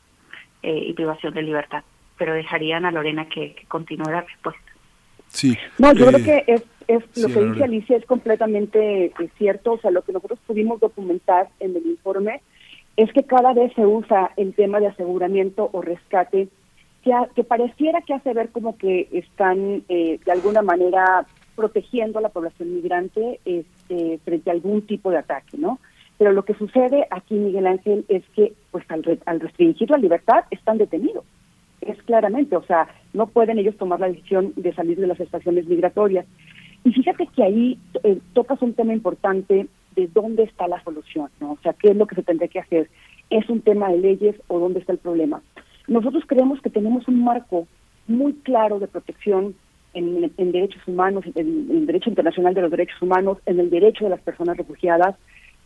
eh, 0.61 0.85
y 0.87 0.93
privación 0.93 1.33
de 1.33 1.41
libertad. 1.41 1.83
Pero 2.17 2.33
dejarían 2.33 2.85
a 2.85 2.91
Lorena 2.91 3.27
que, 3.27 3.55
continúe 3.67 4.09
la 4.09 4.21
respuesta. 4.21 4.61
Sí. 5.27 5.57
No, 5.77 5.93
yo 5.93 6.07
creo 6.07 6.19
eh, 6.19 6.23
que 6.23 6.53
es, 6.53 6.63
es 6.87 7.17
lo 7.17 7.27
que 7.27 7.45
dice 7.45 7.63
Alicia 7.63 7.97
es 7.97 8.05
completamente 8.05 9.11
cierto. 9.37 9.73
O 9.73 9.79
sea, 9.79 9.91
lo 9.91 10.03
que 10.03 10.13
nosotros 10.13 10.39
pudimos 10.45 10.79
documentar 10.79 11.49
en 11.59 11.75
el 11.75 11.85
informe 11.85 12.41
es 12.97 13.11
que 13.11 13.23
cada 13.23 13.53
vez 13.53 13.73
se 13.73 13.85
usa 13.85 14.31
el 14.37 14.53
tema 14.53 14.79
de 14.79 14.87
aseguramiento 14.87 15.69
o 15.73 15.81
rescate, 15.81 16.47
que, 17.03 17.11
que 17.35 17.43
pareciera 17.43 18.01
que 18.01 18.13
hace 18.13 18.33
ver 18.33 18.49
como 18.49 18.77
que 18.77 19.09
están 19.11 19.83
eh, 19.89 20.19
de 20.23 20.31
alguna 20.31 20.61
manera 20.61 21.25
protegiendo 21.55 22.19
a 22.19 22.21
la 22.21 22.29
población 22.29 22.73
migrante 22.73 23.39
este, 23.45 24.19
frente 24.23 24.49
a 24.49 24.53
algún 24.53 24.81
tipo 24.85 25.11
de 25.11 25.17
ataque, 25.17 25.57
¿no? 25.57 25.79
Pero 26.17 26.31
lo 26.31 26.45
que 26.45 26.53
sucede 26.53 27.07
aquí, 27.11 27.35
Miguel 27.35 27.67
Ángel, 27.67 28.05
es 28.07 28.23
que 28.35 28.53
pues 28.71 28.85
al, 28.89 29.19
al 29.25 29.39
restringir 29.39 29.89
la 29.89 29.97
libertad 29.97 30.45
están 30.49 30.77
detenidos. 30.77 31.25
Es 31.85 32.01
claramente, 32.03 32.55
o 32.55 32.63
sea, 32.63 32.87
no 33.13 33.27
pueden 33.27 33.59
ellos 33.59 33.77
tomar 33.77 33.99
la 33.99 34.07
decisión 34.07 34.53
de 34.55 34.73
salir 34.73 34.99
de 34.99 35.07
las 35.07 35.19
estaciones 35.19 35.67
migratorias. 35.67 36.25
Y 36.83 36.91
fíjate 36.91 37.27
que 37.27 37.43
ahí 37.43 37.79
eh, 38.03 38.19
tocas 38.33 38.61
un 38.61 38.73
tema 38.73 38.93
importante 38.93 39.67
de 39.95 40.07
dónde 40.07 40.43
está 40.43 40.67
la 40.67 40.83
solución, 40.83 41.29
¿no? 41.39 41.53
O 41.53 41.57
sea, 41.63 41.73
qué 41.73 41.91
es 41.91 41.95
lo 41.95 42.05
que 42.05 42.15
se 42.15 42.23
tendría 42.23 42.49
que 42.49 42.59
hacer. 42.59 42.89
¿Es 43.29 43.49
un 43.49 43.61
tema 43.61 43.89
de 43.89 43.97
leyes 43.97 44.35
o 44.47 44.59
dónde 44.59 44.79
está 44.79 44.91
el 44.91 44.99
problema? 44.99 45.41
Nosotros 45.87 46.23
creemos 46.27 46.61
que 46.61 46.69
tenemos 46.69 47.07
un 47.07 47.23
marco 47.23 47.67
muy 48.07 48.33
claro 48.33 48.79
de 48.79 48.87
protección 48.87 49.55
en, 49.93 50.51
derechos 50.51 50.81
humanos, 50.87 51.23
en, 51.35 51.67
el 51.71 51.85
derecho 51.85 52.09
internacional 52.09 52.53
de 52.53 52.61
los 52.61 52.71
derechos 52.71 53.01
humanos, 53.01 53.37
en 53.45 53.59
el 53.59 53.69
derecho 53.69 54.03
de 54.03 54.09
las 54.09 54.21
personas 54.21 54.57
refugiadas 54.57 55.15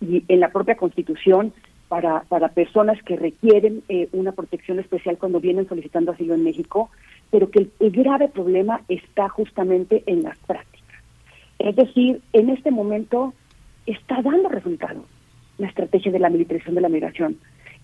y 0.02 0.24
en 0.28 0.40
la 0.40 0.52
propia 0.52 0.78
Constitución 0.78 1.52
para, 1.90 2.22
para 2.30 2.50
personas 2.50 3.02
que 3.04 3.18
requieren 3.18 3.84
eh, 3.90 4.08
una 4.14 4.32
protección 4.32 4.80
especial 4.80 5.18
cuando 5.18 5.42
vienen 5.42 5.68
solicitando 5.68 6.12
asilo 6.12 6.36
en 6.36 6.44
México, 6.44 6.90
pero 7.32 7.50
que 7.50 7.68
el, 7.80 7.92
grave 7.92 8.30
problema 8.30 8.82
está 8.88 9.28
justamente 9.28 10.04
en 10.06 10.24
las 10.24 10.38
prácticas. 10.38 11.04
Es 11.58 11.76
decir, 11.76 12.22
en 12.32 12.52
este 12.52 12.72
momento 12.72 13.34
está 13.88 14.22
dando 14.22 14.50
resultados 14.50 15.04
la 15.58 15.68
estrategia 15.68 16.12
de 16.12 16.20
la 16.20 16.30
militarización 16.30 16.76
de 16.76 16.82
la 16.82 16.90
migración. 16.90 17.38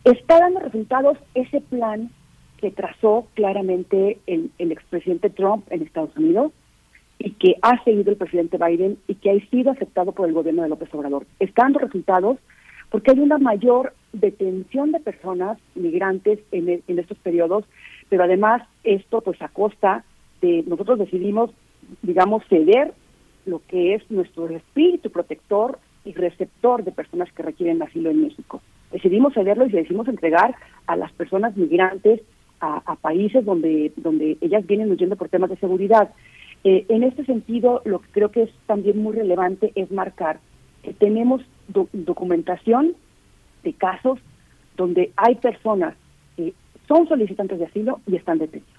Está 0.06 0.40
dando 0.40 0.60
resultados 0.60 1.18
ese 1.34 1.60
plan 1.60 2.11
que 2.57 2.72
trazó 2.72 3.27
claramente 3.34 4.19
el, 4.27 4.52
el 4.60 4.72
expresidente 4.72 5.30
Trump 5.32 5.65
en 5.72 5.82
Estados 5.82 6.15
Unidos 6.15 6.53
y 7.18 7.32
que 7.32 7.56
ha 7.64 7.84
seguido 7.84 8.11
el 8.11 8.18
presidente 8.18 8.57
Biden 8.57 8.98
y 9.07 9.15
que 9.15 9.32
ha 9.32 9.49
sido 9.49 9.72
aceptado 9.72 10.11
por 10.11 10.27
el 10.27 10.34
gobierno 10.34 10.61
de 10.61 10.69
López 10.69 10.94
Obrador. 10.94 11.26
Está 11.40 11.64
dando 11.64 11.80
resultados 11.80 12.38
porque 12.89 13.11
hay 13.11 13.19
una 13.19 13.37
mayor 13.37 13.93
detención 14.13 14.91
de 14.91 14.99
personas 14.99 15.57
migrantes 15.75 16.39
en, 16.51 16.81
en 16.87 16.99
estos 16.99 17.17
periodos, 17.19 17.65
pero 18.09 18.23
además 18.23 18.61
esto 18.83 19.21
pues 19.21 19.41
a 19.41 19.49
costa 19.49 20.03
de 20.41 20.63
nosotros 20.67 20.99
decidimos, 20.99 21.51
digamos, 22.01 22.43
ceder 22.47 22.93
lo 23.45 23.61
que 23.67 23.95
es 23.95 24.09
nuestro 24.09 24.47
espíritu 24.49 25.09
protector 25.09 25.79
y 26.03 26.13
receptor 26.13 26.83
de 26.83 26.91
personas 26.91 27.31
que 27.33 27.43
requieren 27.43 27.81
asilo 27.81 28.09
en 28.09 28.21
México. 28.21 28.61
Decidimos 28.91 29.33
cederlo 29.33 29.65
y 29.65 29.71
decidimos 29.71 30.07
entregar 30.07 30.55
a 30.87 30.95
las 30.95 31.11
personas 31.13 31.57
migrantes 31.57 32.21
a, 32.61 32.95
países 32.95 33.45
donde, 33.45 33.91
donde 33.97 34.37
ellas 34.41 34.65
vienen 34.65 34.89
huyendo 34.89 35.15
por 35.15 35.29
temas 35.29 35.49
de 35.51 35.57
seguridad. 35.57 36.11
Eh, 36.63 36.85
en 36.89 37.03
este 37.03 37.23
sentido, 37.25 37.81
lo 37.85 37.99
que 37.99 38.07
creo 38.11 38.31
que 38.31 38.43
es 38.43 38.49
también 38.65 38.97
muy 38.97 39.13
relevante 39.13 39.71
es 39.75 39.91
marcar 39.91 40.39
que 40.81 40.93
tenemos 40.93 41.41
documentación 41.67 42.95
de 43.63 43.73
casos 43.73 44.19
donde 44.77 45.11
hay 45.15 45.35
personas 45.35 45.95
que 46.35 46.53
son 46.87 47.07
solicitantes 47.07 47.59
de 47.59 47.65
asilo 47.65 47.99
y 48.07 48.15
están 48.15 48.37
detenidos. 48.37 48.73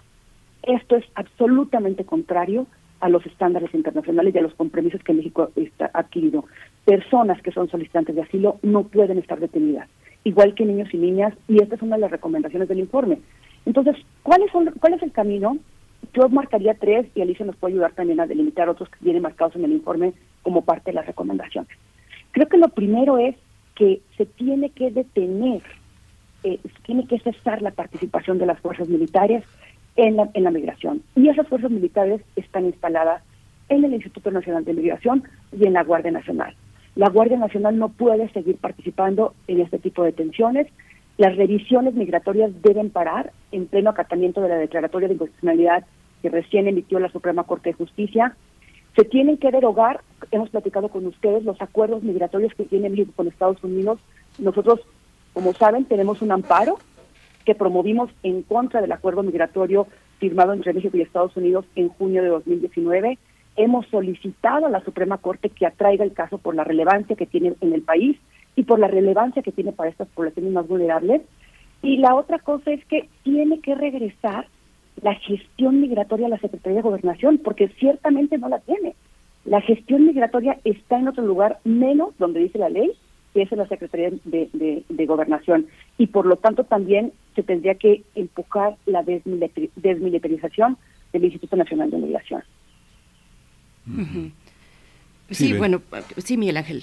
Esto 0.62 0.96
es 0.96 1.04
absolutamente 1.14 2.04
contrario 2.04 2.66
a 3.00 3.08
los 3.08 3.24
estándares 3.26 3.72
internacionales 3.74 4.34
y 4.34 4.38
a 4.38 4.42
los 4.42 4.54
compromisos 4.54 5.02
que 5.02 5.12
México 5.12 5.50
ha 5.80 5.98
adquirido. 5.98 6.44
Personas 6.84 7.40
que 7.42 7.52
son 7.52 7.68
solicitantes 7.68 8.14
de 8.14 8.22
asilo 8.22 8.58
no 8.62 8.84
pueden 8.84 9.18
estar 9.18 9.38
detenidas, 9.38 9.88
igual 10.24 10.54
que 10.54 10.64
niños 10.64 10.92
y 10.92 10.98
niñas, 10.98 11.34
y 11.48 11.62
esta 11.62 11.74
es 11.74 11.82
una 11.82 11.96
de 11.96 12.02
las 12.02 12.10
recomendaciones 12.10 12.68
del 12.68 12.78
informe. 12.78 13.18
Entonces, 13.64 13.96
¿cuáles 14.22 14.50
son, 14.50 14.72
¿cuál 14.80 14.94
es 14.94 15.02
el 15.02 15.12
camino? 15.12 15.58
Yo 16.14 16.28
marcaría 16.28 16.74
tres 16.74 17.06
y 17.14 17.20
Alicia 17.20 17.44
nos 17.44 17.56
puede 17.56 17.74
ayudar 17.74 17.92
también 17.92 18.20
a 18.20 18.26
delimitar 18.26 18.68
otros 18.68 18.88
que 18.88 18.98
vienen 19.00 19.22
marcados 19.22 19.56
en 19.56 19.64
el 19.64 19.72
informe 19.72 20.14
como 20.42 20.62
parte 20.62 20.90
de 20.90 20.94
las 20.94 21.06
recomendaciones. 21.06 21.70
Creo 22.36 22.48
que 22.48 22.58
lo 22.58 22.68
primero 22.68 23.16
es 23.16 23.34
que 23.74 24.02
se 24.18 24.26
tiene 24.26 24.68
que 24.68 24.90
detener, 24.90 25.62
eh, 26.44 26.60
tiene 26.84 27.06
que 27.06 27.18
cesar 27.20 27.62
la 27.62 27.70
participación 27.70 28.36
de 28.36 28.44
las 28.44 28.60
fuerzas 28.60 28.88
militares 28.88 29.42
en 29.96 30.16
la, 30.16 30.28
en 30.34 30.44
la 30.44 30.50
migración. 30.50 31.00
Y 31.14 31.30
esas 31.30 31.48
fuerzas 31.48 31.70
militares 31.70 32.20
están 32.36 32.66
instaladas 32.66 33.22
en 33.70 33.84
el 33.84 33.94
Instituto 33.94 34.30
Nacional 34.30 34.66
de 34.66 34.74
Migración 34.74 35.24
y 35.58 35.66
en 35.66 35.72
la 35.72 35.82
Guardia 35.82 36.10
Nacional. 36.10 36.54
La 36.94 37.08
Guardia 37.08 37.38
Nacional 37.38 37.78
no 37.78 37.88
puede 37.88 38.28
seguir 38.32 38.56
participando 38.58 39.32
en 39.48 39.62
este 39.62 39.78
tipo 39.78 40.04
de 40.04 40.12
tensiones 40.12 40.66
las 41.18 41.34
revisiones 41.36 41.94
migratorias 41.94 42.50
deben 42.62 42.90
parar 42.90 43.32
en 43.50 43.66
pleno 43.66 43.88
acatamiento 43.88 44.42
de 44.42 44.50
la 44.50 44.56
declaratoria 44.56 45.08
de 45.08 45.14
inconstitucionalidad 45.14 45.86
que 46.20 46.28
recién 46.28 46.68
emitió 46.68 46.98
la 46.98 47.10
Suprema 47.10 47.44
Corte 47.44 47.70
de 47.70 47.74
Justicia. 47.74 48.36
Se 48.96 49.04
tienen 49.04 49.36
que 49.36 49.50
derogar, 49.50 50.00
hemos 50.30 50.48
platicado 50.48 50.88
con 50.88 51.06
ustedes, 51.06 51.44
los 51.44 51.60
acuerdos 51.60 52.02
migratorios 52.02 52.54
que 52.54 52.64
tiene 52.64 52.88
México 52.88 53.12
con 53.14 53.28
Estados 53.28 53.62
Unidos. 53.62 54.00
Nosotros, 54.38 54.80
como 55.34 55.52
saben, 55.52 55.84
tenemos 55.84 56.22
un 56.22 56.32
amparo 56.32 56.78
que 57.44 57.54
promovimos 57.54 58.10
en 58.22 58.42
contra 58.42 58.80
del 58.80 58.92
acuerdo 58.92 59.22
migratorio 59.22 59.86
firmado 60.18 60.54
entre 60.54 60.72
México 60.72 60.96
y 60.96 61.02
Estados 61.02 61.36
Unidos 61.36 61.66
en 61.76 61.90
junio 61.90 62.22
de 62.22 62.30
2019. 62.30 63.18
Hemos 63.56 63.86
solicitado 63.88 64.64
a 64.64 64.70
la 64.70 64.82
Suprema 64.82 65.18
Corte 65.18 65.50
que 65.50 65.66
atraiga 65.66 66.02
el 66.02 66.14
caso 66.14 66.38
por 66.38 66.54
la 66.54 66.64
relevancia 66.64 67.16
que 67.16 67.26
tiene 67.26 67.52
en 67.60 67.74
el 67.74 67.82
país 67.82 68.16
y 68.54 68.62
por 68.62 68.78
la 68.78 68.88
relevancia 68.88 69.42
que 69.42 69.52
tiene 69.52 69.72
para 69.72 69.90
estas 69.90 70.08
poblaciones 70.08 70.52
más 70.52 70.66
vulnerables. 70.66 71.20
Y 71.82 71.98
la 71.98 72.14
otra 72.14 72.38
cosa 72.38 72.72
es 72.72 72.82
que 72.86 73.10
tiene 73.24 73.60
que 73.60 73.74
regresar 73.74 74.48
la 75.02 75.14
gestión 75.14 75.80
migratoria 75.80 76.26
a 76.26 76.30
la 76.30 76.38
Secretaría 76.38 76.76
de 76.76 76.82
Gobernación, 76.82 77.38
porque 77.38 77.68
ciertamente 77.78 78.38
no 78.38 78.48
la 78.48 78.60
tiene. 78.60 78.94
La 79.44 79.60
gestión 79.60 80.06
migratoria 80.06 80.58
está 80.64 80.98
en 80.98 81.08
otro 81.08 81.24
lugar 81.24 81.60
menos 81.64 82.16
donde 82.18 82.40
dice 82.40 82.58
la 82.58 82.68
ley, 82.68 82.90
que 83.32 83.42
es 83.42 83.52
en 83.52 83.58
la 83.58 83.68
Secretaría 83.68 84.10
de, 84.24 84.82
de, 84.88 85.06
Gobernación. 85.06 85.66
Y 85.98 86.08
por 86.08 86.26
lo 86.26 86.36
tanto 86.36 86.64
también 86.64 87.12
se 87.34 87.42
tendría 87.42 87.74
que 87.74 88.02
empujar 88.14 88.76
la 88.86 89.02
desmilitarización 89.04 90.78
del 91.12 91.24
Instituto 91.24 91.56
Nacional 91.56 91.90
de 91.90 91.98
Migración. 91.98 92.42
Sí, 95.30 95.52
bueno, 95.52 95.82
sí, 96.16 96.36
Miguel 96.36 96.56
Ángel. 96.56 96.82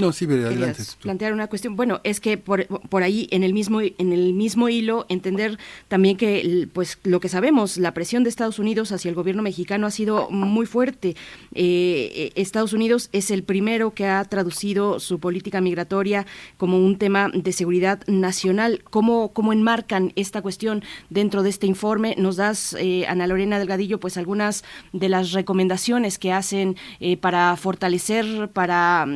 No, 0.00 0.12
sí, 0.12 0.26
pero 0.26 0.46
adelante. 0.46 0.82
plantear 1.00 1.32
una 1.32 1.46
cuestión. 1.48 1.76
Bueno, 1.76 2.00
es 2.04 2.20
que 2.20 2.38
por, 2.38 2.66
por, 2.66 3.02
ahí 3.02 3.28
en 3.30 3.42
el 3.42 3.52
mismo 3.52 3.80
en 3.80 4.12
el 4.12 4.34
mismo 4.34 4.68
hilo 4.68 5.06
entender 5.08 5.58
también 5.88 6.16
que 6.16 6.68
pues 6.72 6.98
lo 7.04 7.20
que 7.20 7.28
sabemos, 7.28 7.76
la 7.76 7.94
presión 7.94 8.24
de 8.24 8.30
Estados 8.30 8.58
Unidos 8.58 8.92
hacia 8.92 9.08
el 9.08 9.14
gobierno 9.14 9.42
mexicano 9.42 9.86
ha 9.86 9.90
sido 9.90 10.30
muy 10.30 10.66
fuerte. 10.66 11.16
Eh, 11.54 12.32
Estados 12.34 12.72
Unidos 12.72 13.08
es 13.12 13.30
el 13.30 13.42
primero 13.42 13.92
que 13.94 14.06
ha 14.06 14.24
traducido 14.24 15.00
su 15.00 15.18
política 15.18 15.60
migratoria 15.60 16.26
como 16.56 16.78
un 16.78 16.96
tema 16.96 17.30
de 17.32 17.52
seguridad 17.52 18.00
nacional. 18.06 18.82
¿Cómo, 18.90 19.32
cómo 19.32 19.52
enmarcan 19.52 20.12
esta 20.16 20.42
cuestión 20.42 20.82
dentro 21.08 21.42
de 21.42 21.50
este 21.50 21.66
informe? 21.66 22.14
Nos 22.18 22.36
das, 22.36 22.76
eh, 22.78 23.06
Ana 23.06 23.26
Lorena 23.26 23.58
Delgadillo, 23.58 24.00
pues 24.00 24.16
algunas 24.16 24.64
de 24.92 25.08
las 25.08 25.32
recomendaciones 25.32 26.18
que 26.18 26.32
hacen 26.32 26.76
eh, 27.00 27.16
para 27.16 27.56
fortalecer, 27.56 28.50
para 28.52 29.06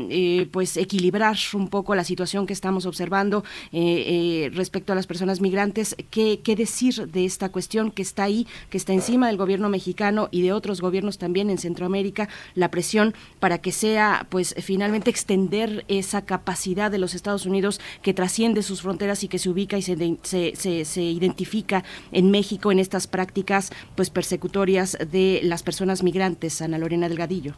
pues 0.51 0.74
equilibrar 0.77 1.37
un 1.55 1.69
poco 1.69 1.95
la 1.95 2.05
situación 2.05 2.47
que 2.47 2.53
estamos 2.53 2.87
observando 2.87 3.45
eh, 3.73 4.47
eh, 4.47 4.51
respecto 4.55 4.93
a 4.93 4.97
las 4.97 5.07
personas 5.07 5.41
migrantes. 5.41 5.97
¿Qué, 6.11 6.39
decir 6.57 7.09
de 7.09 7.25
esta 7.25 7.51
cuestión 7.51 7.91
que 7.91 8.03
está 8.03 8.25
ahí, 8.25 8.47
que 8.71 8.79
está 8.79 8.93
encima 8.93 9.27
del 9.27 9.37
gobierno 9.37 9.69
mexicano 9.69 10.29
y 10.31 10.43
de 10.43 10.53
otros 10.53 10.81
gobiernos 10.81 11.19
también 11.19 11.51
en 11.51 11.59
Centroamérica? 11.59 12.29
La 12.55 12.71
presión 12.71 13.15
para 13.41 13.59
que 13.59 13.73
sea, 13.73 14.27
pues, 14.31 14.55
finalmente 14.63 15.11
extender 15.11 15.85
esa 15.89 16.23
capacidad 16.23 16.91
de 16.91 16.99
los 16.99 17.15
Estados 17.15 17.47
Unidos 17.47 17.81
que 18.03 18.15
trasciende 18.15 18.63
sus 18.63 18.83
fronteras 18.83 19.25
y 19.25 19.29
que 19.29 19.39
se 19.39 19.51
ubica 19.51 19.77
y 19.77 19.83
se, 19.83 20.19
se, 20.23 20.85
se 20.85 21.03
identifica 21.03 21.85
en 22.13 22.31
México 22.31 22.71
en 22.71 22.79
estas 22.79 23.07
prácticas, 23.07 23.71
pues, 23.97 24.11
persecutorias 24.11 24.97
de 25.11 25.41
las 25.43 25.63
personas 25.63 26.03
migrantes. 26.03 26.63
Ana 26.63 26.79
Lorena 26.79 27.09
Delgadillo. 27.09 27.55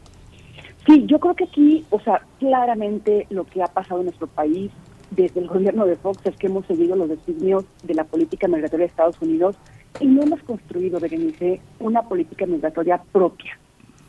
Sí, 0.87 1.05
yo 1.07 1.19
creo 1.19 1.35
que 1.35 1.45
aquí, 1.45 1.85
o 1.91 1.99
sea, 2.01 2.23
claramente 2.39 3.27
lo 3.31 3.45
que 3.45 3.61
ha 3.61 3.67
pasado 3.67 4.01
en 4.01 4.07
nuestro 4.07 4.29
país 4.29 4.71
desde 5.11 5.41
el 5.41 5.49
gobierno 5.49 5.85
de 5.85 5.97
Fox 5.97 6.25
es 6.25 6.37
que 6.37 6.47
hemos 6.47 6.65
seguido 6.67 6.95
los 6.95 7.09
designios 7.09 7.65
de 7.83 7.95
la 7.95 8.05
política 8.05 8.47
migratoria 8.47 8.87
de 8.87 8.91
Estados 8.91 9.21
Unidos 9.21 9.57
y 9.99 10.07
no 10.07 10.23
hemos 10.23 10.41
construido, 10.43 11.01
Berenice, 11.01 11.61
una 11.81 12.03
política 12.03 12.47
migratoria 12.47 13.03
propia, 13.13 13.59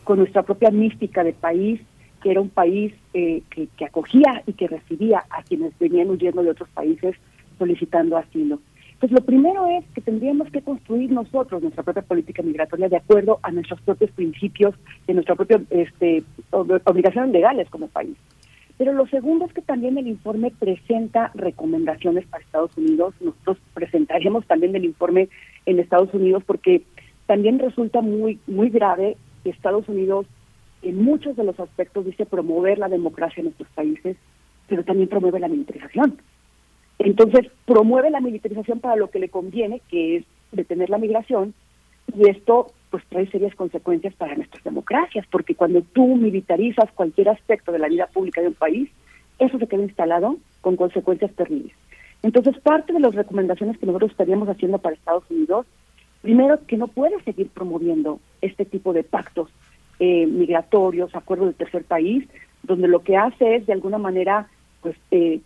con 0.04 0.20
nuestra 0.20 0.44
propia 0.44 0.70
mística 0.70 1.24
de 1.24 1.34
país, 1.34 1.82
que 2.22 2.32
era 2.32 2.42
un 2.42 2.50
país 2.50 2.94
eh, 3.14 3.42
que, 3.50 3.68
que 3.76 3.86
acogía 3.86 4.44
y 4.46 4.54
que 4.54 4.68
recibía 4.68 5.26
a 5.32 5.42
quienes 5.44 5.78
venían 5.80 6.12
huyendo 6.12 6.44
de 6.44 6.52
otros 6.52 6.70
países 6.70 7.16
solicitando 7.58 8.18
asilo. 8.18 8.60
Pues 9.00 9.12
lo 9.12 9.22
primero 9.22 9.68
es 9.68 9.86
que 9.94 10.02
tendríamos 10.02 10.50
que 10.50 10.62
construir 10.62 11.12
nosotros 11.12 11.62
nuestra 11.62 11.84
propia 11.84 12.02
política 12.02 12.42
migratoria 12.42 12.90
de 12.90 12.98
acuerdo 12.98 13.40
a 13.44 13.52
nuestros 13.52 13.80
propios 13.82 14.10
principios, 14.12 14.74
de 15.06 15.14
nuestras 15.14 15.38
propias 15.38 15.62
este, 15.70 16.24
obligaciones 16.52 17.32
legales 17.32 17.70
como 17.70 17.88
país. 17.88 18.18
Pero 18.78 18.94
lo 18.94 19.08
segundo 19.08 19.46
es 19.46 19.54
que 19.54 19.62
también 19.62 19.98
el 19.98 20.08
informe 20.08 20.52
presenta 20.52 21.32
recomendaciones 21.36 22.26
para 22.28 22.44
Estados 22.44 22.76
Unidos. 22.78 23.14
Nosotros 23.20 23.58
presentaremos 23.74 24.46
también 24.46 24.76
el 24.76 24.86
informe 24.86 25.30
en 25.66 25.80
Estados 25.80 26.14
Unidos 26.14 26.44
porque 26.46 26.84
también 27.26 27.60
resulta 27.60 28.02
muy 28.02 28.40
muy 28.48 28.70
grave 28.70 29.18
que 29.44 29.50
Estados 29.50 29.88
Unidos 29.90 30.26
en 30.82 31.04
muchos 31.04 31.36
de 31.36 31.44
los 31.44 31.60
aspectos 31.60 32.06
dice 32.06 32.26
promover 32.26 32.78
la 32.78 32.88
democracia 32.88 33.42
en 33.42 33.46
nuestros 33.46 33.70
países, 33.70 34.16
pero 34.68 34.84
también 34.84 35.10
promueve 35.10 35.40
la 35.40 35.48
militarización. 35.48 36.20
Entonces, 37.00 37.48
promueve 37.66 38.10
la 38.10 38.22
militarización 38.22 38.80
para 38.80 38.96
lo 38.96 39.10
que 39.10 39.20
le 39.20 39.30
conviene, 39.30 39.82
que 39.90 40.18
es 40.18 40.26
detener 40.52 40.90
la 40.90 40.98
migración, 40.98 41.54
y 42.16 42.30
esto 42.30 42.72
pues 42.90 43.04
trae 43.10 43.30
serias 43.30 43.54
consecuencias 43.56 44.14
para 44.16 44.36
nuestras 44.36 44.64
democracias, 44.64 45.26
porque 45.30 45.56
cuando 45.56 45.82
tú 45.82 46.16
militarizas 46.16 46.92
cualquier 46.94 47.30
aspecto 47.30 47.72
de 47.72 47.80
la 47.80 47.90
vida 47.90 48.08
pública 48.08 48.42
de 48.42 48.48
un 48.48 48.54
país, 48.54 48.90
eso 49.40 49.60
se 49.60 49.68
queda 49.68 49.84
instalado 49.84 50.38
con 50.62 50.76
consecuencias 50.76 51.32
terribles. 51.34 51.74
Entonces, 52.24 52.58
parte 52.62 52.94
de 52.94 53.00
las 53.00 53.14
recomendaciones 53.14 53.78
que 53.78 53.86
nosotros 53.86 54.12
estaríamos 54.12 54.50
haciendo 54.50 54.80
para 54.80 54.96
Estados 54.96 55.30
Unidos, 55.30 55.66
primero, 56.22 56.60
que 56.66 56.78
no 56.78 56.88
puede 56.88 57.22
seguir 57.24 57.50
promoviendo 57.50 58.20
este 58.42 58.66
tipo 58.66 58.94
de 58.94 59.04
pactos 59.04 59.50
eh, 60.00 60.26
migratorios, 60.26 61.14
acuerdos 61.16 61.50
de 61.50 61.54
tercer 61.54 61.84
país, 61.84 62.28
donde 62.64 62.88
lo 62.88 63.04
que 63.04 63.18
hace 63.18 63.56
es, 63.56 63.66
de 63.66 63.74
alguna 63.74 63.98
manera, 63.98 64.48
pues 64.82 64.96
eh, 65.12 65.42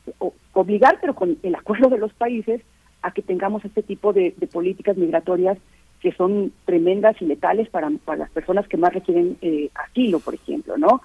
obligar, 0.53 0.97
pero 1.01 1.15
con 1.15 1.37
el 1.43 1.55
acuerdo 1.55 1.89
de 1.89 1.97
los 1.97 2.13
países, 2.13 2.61
a 3.01 3.11
que 3.11 3.21
tengamos 3.21 3.65
este 3.65 3.81
tipo 3.81 4.13
de, 4.13 4.33
políticas 4.51 4.97
migratorias 4.97 5.57
que 6.01 6.11
son 6.13 6.51
tremendas 6.65 7.19
y 7.21 7.25
letales 7.25 7.69
para, 7.69 7.89
para 8.05 8.19
las 8.19 8.31
personas 8.31 8.67
que 8.67 8.77
más 8.77 8.93
requieren 8.93 9.37
eh, 9.41 9.69
asilo, 9.75 10.19
por 10.19 10.33
ejemplo, 10.33 10.77
¿no? 10.77 11.01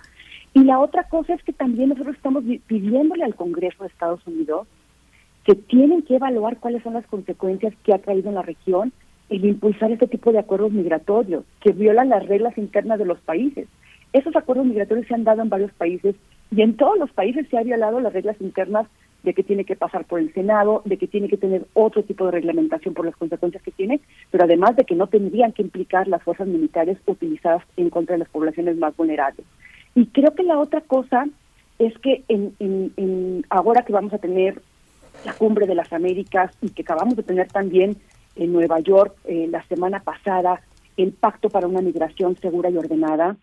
Y 0.54 0.64
la 0.64 0.78
otra 0.78 1.04
cosa 1.04 1.34
es 1.34 1.42
que 1.42 1.52
también 1.52 1.90
nosotros 1.90 2.16
estamos 2.16 2.44
pidiéndole 2.66 3.24
al 3.24 3.34
Congreso 3.34 3.82
de 3.82 3.88
Estados 3.88 4.26
Unidos 4.26 4.66
que 5.44 5.54
tienen 5.54 6.02
que 6.02 6.16
evaluar 6.16 6.58
cuáles 6.58 6.82
son 6.82 6.94
las 6.94 7.06
consecuencias 7.06 7.74
que 7.84 7.92
ha 7.92 7.98
traído 7.98 8.30
en 8.30 8.36
la 8.36 8.42
región 8.42 8.92
el 9.28 9.44
impulsar 9.44 9.90
este 9.92 10.06
tipo 10.06 10.32
de 10.32 10.38
acuerdos 10.38 10.72
migratorios 10.72 11.44
que 11.60 11.72
violan 11.72 12.08
las 12.08 12.26
reglas 12.26 12.56
internas 12.56 12.98
de 12.98 13.04
los 13.04 13.18
países. 13.20 13.68
Esos 14.12 14.34
acuerdos 14.34 14.66
migratorios 14.66 15.06
se 15.06 15.14
han 15.14 15.24
dado 15.24 15.42
en 15.42 15.48
varios 15.48 15.72
países 15.72 16.14
y 16.50 16.62
en 16.62 16.76
todos 16.76 16.98
los 16.98 17.10
países 17.10 17.46
se 17.48 17.58
ha 17.58 17.62
violado 17.62 18.00
las 18.00 18.12
reglas 18.12 18.36
internas 18.40 18.86
de 19.22 19.34
que 19.34 19.42
tiene 19.42 19.64
que 19.64 19.74
pasar 19.74 20.04
por 20.04 20.20
el 20.20 20.32
Senado, 20.32 20.82
de 20.84 20.96
que 20.98 21.08
tiene 21.08 21.28
que 21.28 21.36
tener 21.36 21.66
otro 21.74 22.04
tipo 22.04 22.26
de 22.26 22.30
reglamentación 22.30 22.94
por 22.94 23.04
las 23.04 23.16
consecuencias 23.16 23.62
que 23.62 23.72
tiene, 23.72 24.00
pero 24.30 24.44
además 24.44 24.76
de 24.76 24.84
que 24.84 24.94
no 24.94 25.08
tendrían 25.08 25.52
que 25.52 25.62
implicar 25.62 26.06
las 26.06 26.22
fuerzas 26.22 26.46
militares 26.46 26.96
utilizadas 27.06 27.64
en 27.76 27.90
contra 27.90 28.14
de 28.14 28.20
las 28.20 28.28
poblaciones 28.28 28.76
más 28.76 28.96
vulnerables. 28.96 29.44
Y 29.96 30.06
creo 30.06 30.32
que 30.34 30.44
la 30.44 30.58
otra 30.58 30.80
cosa 30.80 31.26
es 31.78 31.98
que 31.98 32.22
en, 32.28 32.54
en, 32.60 33.44
ahora 33.50 33.82
que 33.82 33.92
vamos 33.92 34.12
a 34.12 34.18
tener 34.18 34.62
la 35.24 35.32
cumbre 35.32 35.66
de 35.66 35.74
las 35.74 35.92
Américas 35.92 36.52
y 36.62 36.70
que 36.70 36.82
acabamos 36.82 37.16
de 37.16 37.22
tener 37.24 37.48
también 37.48 37.96
en 38.36 38.52
Nueva 38.52 38.78
York 38.80 39.16
eh, 39.24 39.48
la 39.50 39.64
semana 39.64 40.00
pasada 40.00 40.60
el 40.96 41.12
pacto 41.12 41.50
para 41.50 41.66
una 41.66 41.80
migración 41.80 42.36
segura 42.36 42.70
y 42.70 42.76
ordenada, 42.76 43.36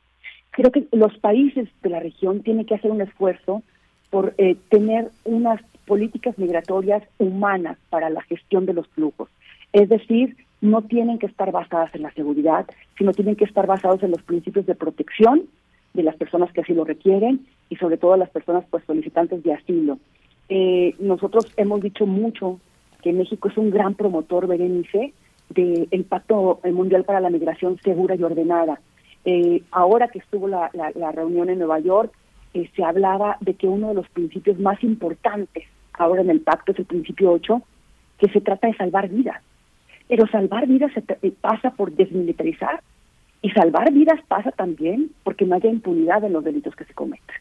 creo 0.53 0.71
que 0.71 0.85
los 0.91 1.17
países 1.17 1.67
de 1.81 1.89
la 1.89 1.99
región 1.99 2.41
tienen 2.41 2.65
que 2.65 2.75
hacer 2.75 2.91
un 2.91 3.01
esfuerzo 3.01 3.63
por 4.09 4.33
eh, 4.37 4.55
tener 4.69 5.09
unas 5.25 5.59
políticas 5.85 6.37
migratorias 6.37 7.03
humanas 7.17 7.77
para 7.89 8.09
la 8.09 8.21
gestión 8.21 8.65
de 8.65 8.73
los 8.73 8.87
flujos. 8.89 9.29
Es 9.73 9.89
decir, 9.89 10.37
no 10.61 10.83
tienen 10.83 11.17
que 11.17 11.25
estar 11.25 11.51
basadas 11.51 11.93
en 11.95 12.03
la 12.03 12.13
seguridad, 12.13 12.65
sino 12.97 13.11
tienen 13.11 13.35
que 13.35 13.45
estar 13.45 13.67
basados 13.67 14.03
en 14.03 14.11
los 14.11 14.21
principios 14.21 14.65
de 14.65 14.75
protección 14.75 15.43
de 15.93 16.03
las 16.03 16.15
personas 16.15 16.53
que 16.53 16.61
así 16.61 16.73
lo 16.73 16.85
requieren 16.85 17.45
y 17.69 17.75
sobre 17.75 17.97
todo 17.97 18.15
las 18.15 18.29
personas 18.29 18.63
pues 18.69 18.83
solicitantes 18.85 19.43
de 19.43 19.53
asilo. 19.53 19.97
Eh, 20.49 20.95
nosotros 20.99 21.51
hemos 21.57 21.81
dicho 21.81 22.05
mucho 22.05 22.59
que 23.01 23.11
México 23.11 23.49
es 23.49 23.57
un 23.57 23.71
gran 23.71 23.95
promotor, 23.95 24.47
Berenice, 24.47 25.13
del 25.49 26.05
Pacto 26.07 26.61
Mundial 26.71 27.03
para 27.03 27.19
la 27.19 27.29
Migración 27.29 27.77
Segura 27.83 28.15
y 28.15 28.23
Ordenada. 28.23 28.79
Eh, 29.25 29.63
ahora 29.71 30.09
que 30.09 30.19
estuvo 30.19 30.47
la, 30.47 30.69
reunión 31.13 31.49
en 31.49 31.59
Nueva 31.59 31.79
York, 31.79 32.11
eh, 32.53 32.69
se 32.75 32.83
hablaba 32.83 33.37
de 33.39 33.53
que 33.55 33.67
uno 33.67 33.89
de 33.89 33.93
los 33.95 34.09
principios 34.09 34.59
más 34.59 34.83
importantes 34.83 35.65
ahora 35.93 36.21
en 36.21 36.29
el 36.29 36.41
pacto 36.41 36.71
es 36.71 36.79
el 36.79 36.85
principio 36.85 37.31
8, 37.31 37.61
que 38.17 38.29
se 38.29 38.41
trata 38.41 38.67
de 38.67 38.75
salvar 38.75 39.09
vidas. 39.09 39.41
Pero 40.07 40.27
salvar 40.27 40.67
vidas 40.67 40.91
se 40.93 41.31
pasa 41.31 41.71
por 41.71 41.91
desmilitarizar 41.91 42.81
y 43.41 43.49
salvar 43.51 43.91
vidas 43.91 44.19
pasa 44.27 44.51
también 44.51 45.11
porque 45.23 45.45
no 45.45 45.55
haya 45.55 45.69
impunidad 45.69 46.23
en 46.23 46.33
los 46.33 46.43
delitos 46.43 46.75
que 46.75 46.85
se 46.85 46.93
cometen. 46.93 47.35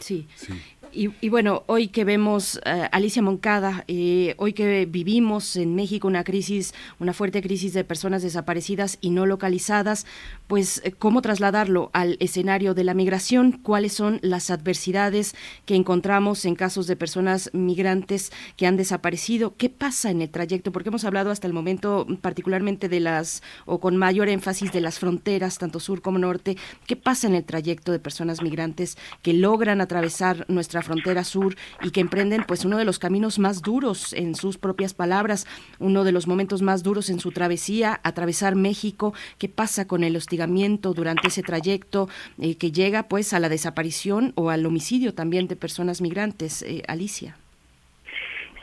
Sí. 0.00 0.26
sí. 0.34 0.52
Y, 0.96 1.28
bueno, 1.28 1.64
hoy 1.66 1.88
que 1.88 2.04
vemos, 2.04 2.60
uh, 2.64 2.86
Alicia 2.92 3.20
Moncada, 3.20 3.82
eh, 3.88 4.36
hoy 4.38 4.52
que 4.52 4.86
vivimos 4.86 5.56
en 5.56 5.74
México 5.74 6.06
una 6.06 6.22
crisis, 6.22 6.72
una 7.00 7.12
fuerte 7.12 7.42
crisis 7.42 7.72
de 7.72 7.82
personas 7.82 8.22
desaparecidas 8.22 8.98
y 9.00 9.10
no 9.10 9.26
localizadas, 9.26 10.06
pues 10.46 10.80
eh, 10.84 10.92
cómo 10.92 11.20
trasladarlo 11.20 11.90
al 11.94 12.16
escenario 12.20 12.74
de 12.74 12.84
la 12.84 12.94
migración, 12.94 13.50
cuáles 13.50 13.92
son 13.92 14.20
las 14.22 14.50
adversidades 14.50 15.34
que 15.66 15.74
encontramos 15.74 16.44
en 16.44 16.54
casos 16.54 16.86
de 16.86 16.94
personas 16.94 17.50
migrantes 17.52 18.30
que 18.56 18.68
han 18.68 18.76
desaparecido, 18.76 19.56
qué 19.56 19.70
pasa 19.70 20.12
en 20.12 20.22
el 20.22 20.30
trayecto, 20.30 20.70
porque 20.70 20.90
hemos 20.90 21.04
hablado 21.04 21.32
hasta 21.32 21.48
el 21.48 21.52
momento 21.52 22.06
particularmente 22.20 22.88
de 22.88 23.00
las, 23.00 23.42
o 23.66 23.80
con 23.80 23.96
mayor 23.96 24.28
énfasis 24.28 24.70
de 24.70 24.80
las 24.80 25.00
fronteras, 25.00 25.58
tanto 25.58 25.80
sur 25.80 26.02
como 26.02 26.20
norte, 26.20 26.56
qué 26.86 26.94
pasa 26.94 27.26
en 27.26 27.34
el 27.34 27.44
trayecto 27.44 27.90
de 27.90 27.98
personas 27.98 28.42
migrantes 28.42 28.96
que 29.22 29.32
logran 29.32 29.80
atravesar 29.80 30.44
nuestra 30.48 30.83
frontera 30.84 31.24
sur 31.24 31.56
y 31.82 31.90
que 31.90 32.00
emprenden 32.00 32.44
pues 32.46 32.64
uno 32.64 32.78
de 32.78 32.84
los 32.84 33.00
caminos 33.00 33.40
más 33.40 33.62
duros 33.62 34.12
en 34.12 34.36
sus 34.36 34.58
propias 34.58 34.94
palabras, 34.94 35.46
uno 35.80 36.04
de 36.04 36.12
los 36.12 36.28
momentos 36.28 36.62
más 36.62 36.82
duros 36.84 37.10
en 37.10 37.18
su 37.18 37.32
travesía, 37.32 38.00
atravesar 38.04 38.54
México, 38.54 39.14
qué 39.38 39.48
pasa 39.48 39.86
con 39.86 40.04
el 40.04 40.16
hostigamiento 40.16 40.94
durante 40.94 41.28
ese 41.28 41.42
trayecto 41.42 42.08
eh, 42.38 42.56
que 42.56 42.70
llega 42.70 43.08
pues 43.08 43.32
a 43.32 43.40
la 43.40 43.48
desaparición 43.48 44.32
o 44.36 44.50
al 44.50 44.64
homicidio 44.66 45.14
también 45.14 45.48
de 45.48 45.56
personas 45.56 46.00
migrantes, 46.00 46.62
eh, 46.62 46.82
Alicia. 46.86 47.36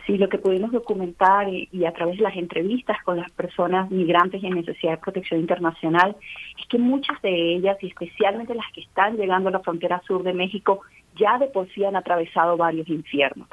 Sí, 0.06 0.18
lo 0.18 0.30
que 0.30 0.40
pudimos 0.40 0.72
documentar 0.72 1.48
y, 1.49 1.86
a 1.86 1.94
través 1.94 2.18
de 2.18 2.23
las 2.23 2.36
entrevistas 2.36 2.98
con 3.03 3.18
las 3.18 3.32
personas 3.32 3.91
migrantes 3.91 4.44
en 4.44 4.56
necesidad 4.56 4.94
de 4.94 4.98
protección 4.98 5.40
internacional 5.40 6.15
es 6.60 6.68
que 6.68 6.80
muchas 6.80 7.22
de 7.22 7.56
ellas, 7.56 7.78
y 7.82 7.88
especialmente 7.88 8.56
las 8.56 8.72
que 8.73 8.82
están 8.82 9.18
llegando 9.18 9.49
a 9.49 9.52
la 9.52 9.60
frontera 9.60 10.02
sur 10.07 10.23
de 10.23 10.34
México, 10.34 10.82
ya 11.15 11.38
de 11.38 11.48
por 11.48 11.69
sí 11.73 11.86
han 11.86 11.95
atravesado 11.95 12.57
varios 12.57 12.90
infiernos. 12.90 13.48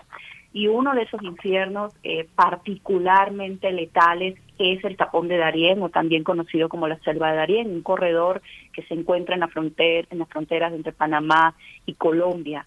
Y 0.53 0.69
uno 0.69 0.95
de 0.95 1.03
esos 1.03 1.23
infiernos 1.23 1.93
eh, 2.03 2.27
particularmente 2.35 3.70
letales 3.70 4.37
es 4.59 4.83
el 4.83 4.97
tapón 4.97 5.29
de 5.29 5.37
Darién, 5.37 5.83
o 5.83 5.91
también 5.91 6.25
conocido 6.25 6.70
como 6.70 6.89
la 6.89 6.99
selva 7.01 7.31
de 7.31 7.37
Darién, 7.37 7.70
un 7.70 7.83
corredor 7.83 8.41
que 8.73 8.83
se 8.85 8.95
encuentra 8.95 9.35
en, 9.35 9.41
la 9.41 9.49
frontera, 9.49 10.09
en 10.11 10.19
las 10.19 10.29
fronteras 10.29 10.73
entre 10.73 10.93
Panamá 10.93 11.55
y 11.85 11.95
Colombia. 11.95 12.66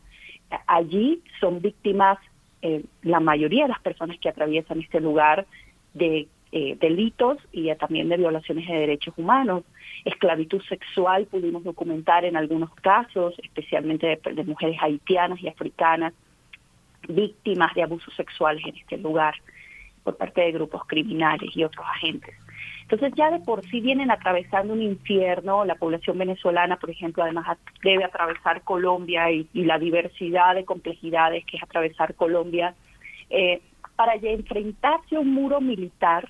Allí 0.67 1.21
son 1.39 1.61
víctimas 1.61 2.19
eh, 2.61 2.83
la 3.01 3.19
mayoría 3.19 3.63
de 3.63 3.69
las 3.69 3.81
personas 3.81 4.17
que 4.19 4.29
atraviesan 4.29 4.79
este 4.79 4.99
lugar 4.99 5.45
de 5.93 6.27
eh, 6.53 6.77
delitos 6.81 7.37
y 7.53 7.73
también 7.75 8.09
de 8.09 8.17
violaciones 8.17 8.67
de 8.67 8.73
derechos 8.73 9.13
humanos. 9.17 9.63
Esclavitud 10.03 10.61
sexual 10.63 11.25
pudimos 11.25 11.63
documentar 11.63 12.25
en 12.25 12.35
algunos 12.35 12.73
casos, 12.75 13.33
especialmente 13.41 14.19
de, 14.23 14.43
mujeres 14.43 14.77
haitianas 14.81 15.41
y 15.41 15.47
africanas, 15.47 16.13
víctimas 17.07 17.73
de 17.73 17.83
abusos 17.83 18.13
sexuales 18.15 18.63
en 18.65 18.75
este 18.75 18.97
lugar 18.97 19.35
por 20.03 20.17
parte 20.17 20.41
de 20.41 20.51
grupos 20.51 20.85
criminales 20.87 21.55
y 21.55 21.63
otros 21.63 21.85
agentes. 21.87 22.35
Entonces 22.91 23.17
ya 23.17 23.31
de 23.31 23.39
por 23.39 23.65
sí 23.69 23.79
vienen 23.79 24.11
atravesando 24.11 24.73
un 24.73 24.81
infierno, 24.81 25.63
la 25.63 25.75
población 25.75 26.17
venezolana, 26.17 26.75
por 26.75 26.89
ejemplo, 26.89 27.23
además 27.23 27.57
debe 27.81 28.03
atravesar 28.03 28.63
Colombia 28.63 29.31
y, 29.31 29.47
la 29.53 29.79
diversidad 29.79 30.55
de 30.55 30.65
complejidades 30.65 31.45
que 31.45 31.55
es 31.55 31.63
atravesar 31.63 32.15
Colombia, 32.15 32.75
eh, 33.29 33.61
para 33.95 34.15
enfrentarse 34.15 35.15
a 35.15 35.21
un 35.21 35.33
muro 35.33 35.61
militar 35.61 36.27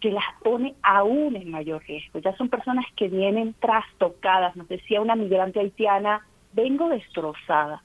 que 0.00 0.10
las 0.10 0.24
pone 0.42 0.74
aún 0.82 1.36
en 1.36 1.50
mayor 1.50 1.82
riesgo. 1.86 2.18
Ya 2.18 2.34
son 2.36 2.48
personas 2.48 2.86
que 2.96 3.08
vienen 3.08 3.54
trastocadas. 3.60 4.56
Nos 4.56 4.68
decía 4.68 5.02
una 5.02 5.16
migrante 5.16 5.60
haitiana, 5.60 6.26
vengo 6.54 6.88
destrozada, 6.88 7.82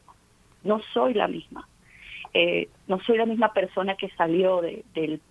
no 0.63 0.79
soy 0.93 1.15
la 1.15 1.27
misma. 1.27 1.67
Eh, 2.33 2.69
no 2.87 2.99
soy 3.01 3.17
la 3.17 3.25
misma 3.25 3.51
persona 3.51 3.95
que 3.95 4.09
salió 4.11 4.61
de, 4.61 4.85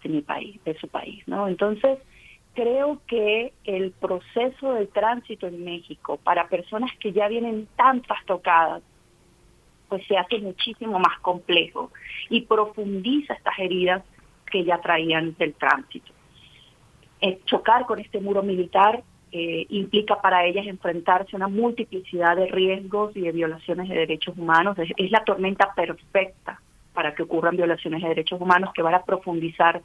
mi 0.05 0.21
país, 0.21 0.63
de 0.65 0.77
su 0.79 0.89
país, 0.89 1.23
¿no? 1.27 1.49
Entonces, 1.49 1.99
creo 2.59 3.01
que 3.07 3.53
el 3.63 3.93
proceso 3.93 4.73
de 4.73 4.89
tránsito 4.89 5.47
en 5.47 5.65
México 5.65 6.19
para 6.25 6.49
personas 6.49 6.91
que 6.99 7.13
ya 7.13 7.29
vienen 7.29 7.69
tan 7.77 8.03
trastocadas, 8.03 8.83
pues 9.89 10.05
se 10.09 10.17
hace 10.17 10.41
muchísimo 10.41 10.99
más 10.99 11.21
complejo 11.21 11.93
y 12.29 12.41
profundiza 12.41 13.35
estas 13.35 13.57
heridas 13.61 14.03
que 14.51 14.65
ya 14.65 14.81
traían 14.81 15.37
del 15.39 15.55
tránsito. 15.55 16.13
Eh, 17.21 17.39
chocar 17.45 17.87
con 17.87 18.01
este 18.01 18.21
muro 18.21 18.43
militar 18.43 19.05
eh, 19.31 19.67
implica 19.69 20.21
para 20.21 20.45
ellas 20.45 20.67
enfrentarse 20.67 21.37
a 21.37 21.37
una 21.37 21.49
multiplicidad 21.49 22.35
de 22.35 22.47
riesgos 22.47 23.17
y 23.17 23.21
de 23.21 23.31
violaciones 23.31 23.89
de 23.89 23.95
derechos 23.95 24.37
humanos. 24.37 24.77
Es, 24.81 25.13
la 25.13 25.23
tormenta 25.23 25.73
perfecta 25.77 26.61
para 26.93 27.15
que 27.15 27.23
ocurran 27.23 27.57
violaciones 27.57 28.03
de 28.03 28.09
derechos 28.09 28.41
humanos 28.41 28.71
que 28.75 28.83
van 28.83 28.95
a 28.95 29.05
profundizar 29.05 29.81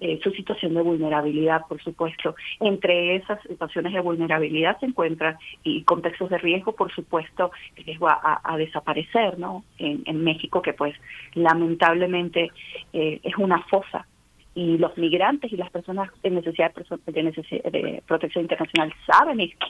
eh, 0.00 0.18
su 0.22 0.30
situación 0.30 0.74
de 0.74 0.82
vulnerabilidad, 0.82 1.66
por 1.68 1.82
supuesto. 1.82 2.34
Entre 2.58 3.16
esas 3.16 3.40
situaciones 3.42 3.92
de 3.92 4.00
vulnerabilidad 4.00 4.78
se 4.80 4.86
encuentran 4.86 5.36
y 5.62 5.82
contextos 5.84 6.30
de 6.30 6.38
riesgo, 6.38 6.72
por 6.72 6.92
supuesto, 6.92 7.50
el 7.76 7.84
riesgo 7.84 8.08
a, 8.08 8.56
desaparecer, 8.56 9.38
¿no? 9.38 9.64
En, 9.78 10.02
en, 10.06 10.22
México, 10.24 10.60
que 10.62 10.72
pues 10.72 10.94
lamentablemente 11.34 12.50
es 12.92 13.36
una 13.38 13.62
fosa 13.62 14.06
y 14.54 14.78
los 14.78 14.96
migrantes 14.98 15.52
y 15.52 15.56
las 15.56 15.70
personas 15.70 16.10
en 16.22 16.34
necesidad 16.34 16.72
de, 16.74 18.02
protección 18.06 18.44
internacional 18.44 18.92
saben 19.06 19.40
esto 19.40 19.66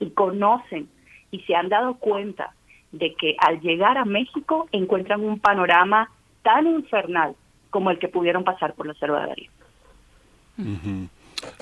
y 0.00 0.10
conocen 0.10 0.88
y 1.30 1.40
se 1.40 1.54
han 1.54 1.68
dado 1.68 1.94
cuenta 1.94 2.52
de 2.92 3.14
que 3.14 3.36
al 3.38 3.60
llegar 3.60 3.98
a 3.98 4.04
México 4.04 4.68
encuentran 4.72 5.22
un 5.22 5.38
panorama 5.38 6.10
tan 6.42 6.66
infernal 6.66 7.34
como 7.70 7.90
el 7.90 7.98
que 7.98 8.08
pudieron 8.08 8.44
pasar 8.44 8.74
por 8.74 8.86
la 8.86 8.94
selva 8.94 9.26
de. 9.26 9.48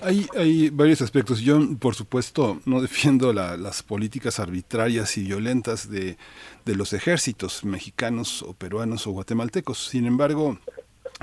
Hay, 0.03 0.27
hay 0.37 0.71
varios 0.71 1.03
aspectos. 1.03 1.41
Yo, 1.41 1.61
por 1.79 1.95
supuesto, 1.95 2.61
no 2.65 2.81
defiendo 2.81 3.33
las 3.33 3.83
políticas 3.83 4.39
arbitrarias 4.39 5.17
y 5.17 5.25
violentas 5.25 5.91
de, 5.91 6.17
de 6.65 6.77
los 6.77 6.93
ejércitos 6.93 7.65
mexicanos 7.65 8.43
o 8.43 8.55
peruanos 8.55 9.07
o 9.07 9.11
guatemaltecos. 9.11 9.87
Sin 9.87 10.07
embargo, 10.07 10.59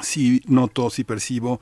sí 0.02 0.42
noto, 0.48 0.90
sí 0.90 1.04
percibo 1.04 1.62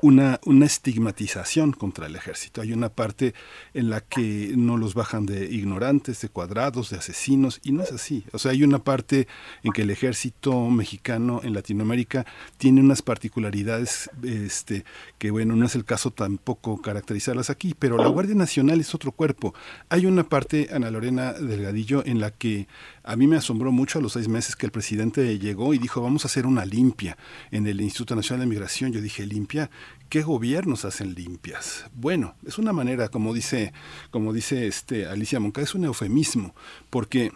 una, 0.00 0.40
una 0.44 0.66
estigmatización 0.66 1.72
contra 1.72 2.06
el 2.06 2.16
ejército. 2.16 2.60
Hay 2.60 2.72
una 2.72 2.88
parte 2.88 3.34
en 3.74 3.90
la 3.90 4.00
que 4.00 4.52
no 4.56 4.76
los 4.76 4.94
bajan 4.94 5.26
de 5.26 5.46
ignorantes, 5.46 6.20
de 6.20 6.28
cuadrados, 6.28 6.90
de 6.90 6.98
asesinos, 6.98 7.60
y 7.64 7.72
no 7.72 7.82
es 7.82 7.92
así. 7.92 8.24
O 8.32 8.38
sea, 8.38 8.52
hay 8.52 8.62
una 8.62 8.78
parte 8.78 9.26
en 9.62 9.72
que 9.72 9.82
el 9.82 9.90
ejército 9.90 10.68
mexicano 10.70 11.40
en 11.42 11.54
Latinoamérica 11.54 12.26
tiene 12.58 12.80
unas 12.80 13.02
particularidades 13.02 14.10
este, 14.22 14.84
que, 15.18 15.30
bueno, 15.30 15.56
no 15.56 15.66
es 15.66 15.74
el 15.74 15.84
caso 15.84 16.10
tampoco 16.10 16.80
caracterizarlas 16.80 17.50
aquí, 17.50 17.74
pero 17.78 17.96
la 17.96 18.08
Guardia 18.08 18.34
Nacional 18.34 18.80
es 18.80 18.94
otro 18.94 19.12
cuerpo. 19.12 19.54
Hay 19.88 20.06
una 20.06 20.28
parte, 20.28 20.68
Ana 20.72 20.90
Lorena 20.90 21.32
Delgadillo, 21.32 22.04
en 22.06 22.20
la 22.20 22.30
que 22.30 22.68
a 23.02 23.16
mí 23.16 23.26
me 23.26 23.36
asombró 23.36 23.72
mucho 23.72 23.98
a 23.98 24.02
los 24.02 24.12
seis 24.12 24.28
meses 24.28 24.54
que 24.54 24.66
el 24.66 24.72
presidente 24.72 25.38
llegó 25.38 25.72
y 25.74 25.78
dijo, 25.78 26.02
vamos 26.02 26.24
a 26.24 26.28
hacer 26.28 26.46
una 26.46 26.64
limpia 26.64 27.16
en 27.50 27.66
el 27.66 27.80
Instituto 27.80 28.14
Nacional 28.14 28.46
de 28.46 28.50
Migración. 28.50 28.92
Yo 28.92 29.00
dije, 29.00 29.26
limpia, 29.26 29.70
¿qué 30.08 30.22
gobiernos 30.22 30.84
hacen 30.84 31.14
limpias? 31.14 31.86
Bueno, 31.94 32.34
es 32.46 32.58
una 32.58 32.72
manera, 32.72 33.08
como 33.08 33.34
dice, 33.34 33.72
como 34.10 34.32
dice 34.32 34.66
este 34.66 35.06
Alicia 35.06 35.40
Monca, 35.40 35.60
es 35.60 35.74
un 35.74 35.84
eufemismo, 35.84 36.54
porque 36.90 37.32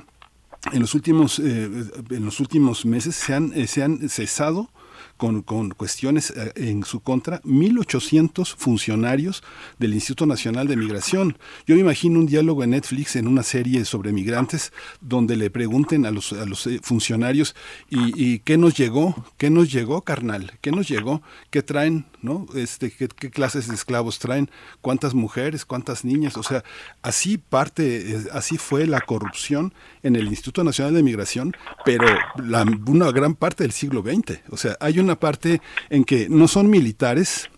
en 0.72 0.80
los 0.80 0.94
últimos, 0.94 1.38
eh, 1.38 1.68
en 2.10 2.24
los 2.24 2.40
últimos 2.40 2.84
meses 2.84 3.16
se 3.16 3.34
han, 3.34 3.52
eh, 3.54 3.66
se 3.66 3.82
han 3.82 4.08
cesado 4.08 4.70
con, 5.16 5.42
con 5.42 5.70
cuestiones 5.70 6.30
eh, 6.30 6.52
en 6.56 6.84
su 6.84 7.00
contra 7.00 7.40
1.800 7.42 8.54
funcionarios 8.56 9.42
del 9.78 9.94
Instituto 9.94 10.26
Nacional 10.26 10.68
de 10.68 10.76
Migración. 10.76 11.38
Yo 11.66 11.74
me 11.74 11.80
imagino 11.80 12.18
un 12.18 12.26
diálogo 12.26 12.64
en 12.64 12.70
Netflix 12.70 13.16
en 13.16 13.26
una 13.26 13.42
serie 13.42 13.84
sobre 13.84 14.12
migrantes 14.12 14.72
donde 15.00 15.36
le 15.36 15.50
pregunten 15.50 16.06
a 16.06 16.10
los, 16.10 16.32
a 16.32 16.46
los 16.46 16.66
eh, 16.66 16.80
funcionarios 16.82 17.54
y, 17.90 18.40
qué 18.40 18.56
nos 18.58 18.74
llegó, 18.74 19.26
qué 19.36 19.50
nos 19.50 19.70
llegó, 19.72 20.02
carnal, 20.02 20.58
qué 20.60 20.72
nos 20.72 20.88
llegó, 20.88 21.22
qué 21.50 21.62
traen, 21.62 22.06
¿no? 22.20 22.46
Este, 22.54 22.90
qué, 22.90 23.08
qué 23.08 23.30
clases 23.30 23.68
de 23.68 23.74
esclavos 23.74 24.18
traen, 24.18 24.50
cuántas 24.80 25.14
mujeres, 25.14 25.64
cuántas 25.64 26.04
niñas, 26.04 26.36
o 26.36 26.42
sea, 26.42 26.64
así 27.02 27.38
parte, 27.38 28.12
eh, 28.12 28.24
así 28.32 28.58
fue 28.58 28.86
la 28.86 29.00
corrupción 29.00 29.74
en 30.02 30.16
el 30.16 30.28
Instituto 30.28 30.64
Nacional 30.64 30.94
de 30.94 31.02
Migración, 31.02 31.54
pero 31.84 32.06
la, 32.36 32.64
una 32.86 33.10
gran 33.12 33.34
parte 33.34 33.64
del 33.64 33.72
siglo 33.72 34.02
XX. 34.02 34.40
O 34.50 34.56
sea, 34.56 34.76
hay 34.80 34.98
una 34.98 35.18
parte 35.18 35.60
en 35.90 36.04
que 36.04 36.28
no 36.28 36.48
son 36.48 36.70
militares, 36.70 37.50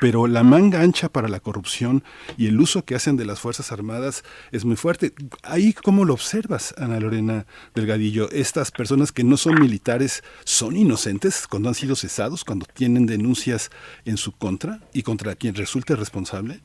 pero 0.00 0.26
la 0.26 0.42
manga 0.42 0.80
ancha 0.80 1.08
para 1.08 1.28
la 1.28 1.40
corrupción 1.40 2.02
y 2.36 2.48
el 2.48 2.60
uso 2.60 2.84
que 2.84 2.96
hacen 2.96 3.16
de 3.16 3.24
las 3.24 3.40
Fuerzas 3.40 3.70
Armadas 3.70 4.24
es 4.50 4.64
muy 4.64 4.76
fuerte. 4.76 5.12
Ahí, 5.42 5.72
¿cómo 5.72 6.04
lo 6.04 6.14
observas, 6.14 6.74
Ana 6.76 6.98
Lorena 6.98 7.46
Delgadillo? 7.74 8.30
Estas 8.30 8.72
personas 8.72 9.12
que 9.12 9.22
no 9.22 9.36
son 9.36 9.60
militares 9.60 10.24
son 10.44 10.76
inocentes 10.76 11.46
cuando 11.46 11.68
han 11.68 11.74
sido 11.76 11.94
cesados, 11.94 12.44
cuando 12.44 12.66
tienen 12.66 13.06
denuncias 13.06 13.70
en 14.04 14.16
su 14.16 14.32
contra 14.32 14.80
y 14.92 15.02
contra 15.02 15.36
quien 15.36 15.54
resulte 15.54 15.94
responsable. 15.94 16.60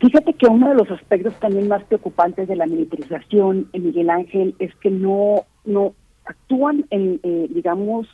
Fíjate 0.00 0.32
que 0.32 0.46
uno 0.46 0.70
de 0.70 0.76
los 0.76 0.90
aspectos 0.90 1.34
también 1.40 1.68
más 1.68 1.84
preocupantes 1.84 2.48
de 2.48 2.56
la 2.56 2.66
militarización 2.66 3.68
en 3.74 3.84
Miguel 3.84 4.08
Ángel 4.08 4.54
es 4.58 4.74
que 4.76 4.90
no, 4.90 5.44
no 5.66 5.94
actúan 6.24 6.86
en, 6.88 7.20
eh, 7.22 7.48
digamos, 7.50 8.08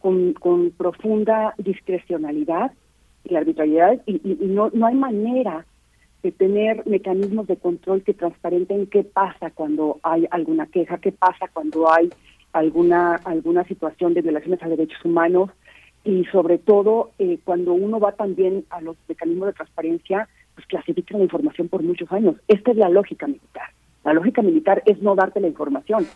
con, 0.00 0.34
profunda 0.76 1.54
discrecionalidad 1.56 2.72
y 3.24 3.36
arbitrariedad 3.36 4.02
y, 4.04 4.20
no, 4.46 4.70
no 4.74 4.86
hay 4.86 4.94
manera 4.94 5.64
de 6.22 6.32
tener 6.32 6.86
mecanismos 6.86 7.46
de 7.46 7.56
control 7.56 8.02
que 8.02 8.12
transparenten 8.12 8.86
qué 8.88 9.02
pasa 9.02 9.50
cuando 9.50 10.00
hay 10.02 10.26
alguna 10.30 10.66
queja, 10.66 10.98
qué 10.98 11.12
pasa 11.12 11.48
cuando 11.52 11.90
hay 11.90 12.10
alguna 12.52 13.14
alguna 13.24 13.64
situación 13.64 14.12
de 14.12 14.20
violaciones 14.20 14.62
a 14.62 14.68
derechos 14.68 15.02
humanos 15.04 15.50
y 16.04 16.24
sobre 16.26 16.58
todo 16.58 17.12
eh, 17.18 17.38
cuando 17.44 17.72
uno 17.72 17.98
va 17.98 18.12
también 18.12 18.66
a 18.70 18.80
los 18.80 18.96
mecanismos 19.08 19.46
de 19.46 19.52
transparencia 19.54 20.28
pues 20.54 20.66
clasifican 20.66 21.18
la 21.18 21.24
información 21.24 21.68
por 21.68 21.82
muchos 21.82 22.10
años. 22.12 22.36
Esta 22.48 22.72
es 22.72 22.76
la 22.76 22.88
lógica 22.88 23.26
militar. 23.26 23.70
La 24.04 24.12
lógica 24.12 24.42
militar 24.42 24.82
es 24.86 25.00
no 25.00 25.14
darte 25.14 25.40
la 25.40 25.48
información. 25.48 26.06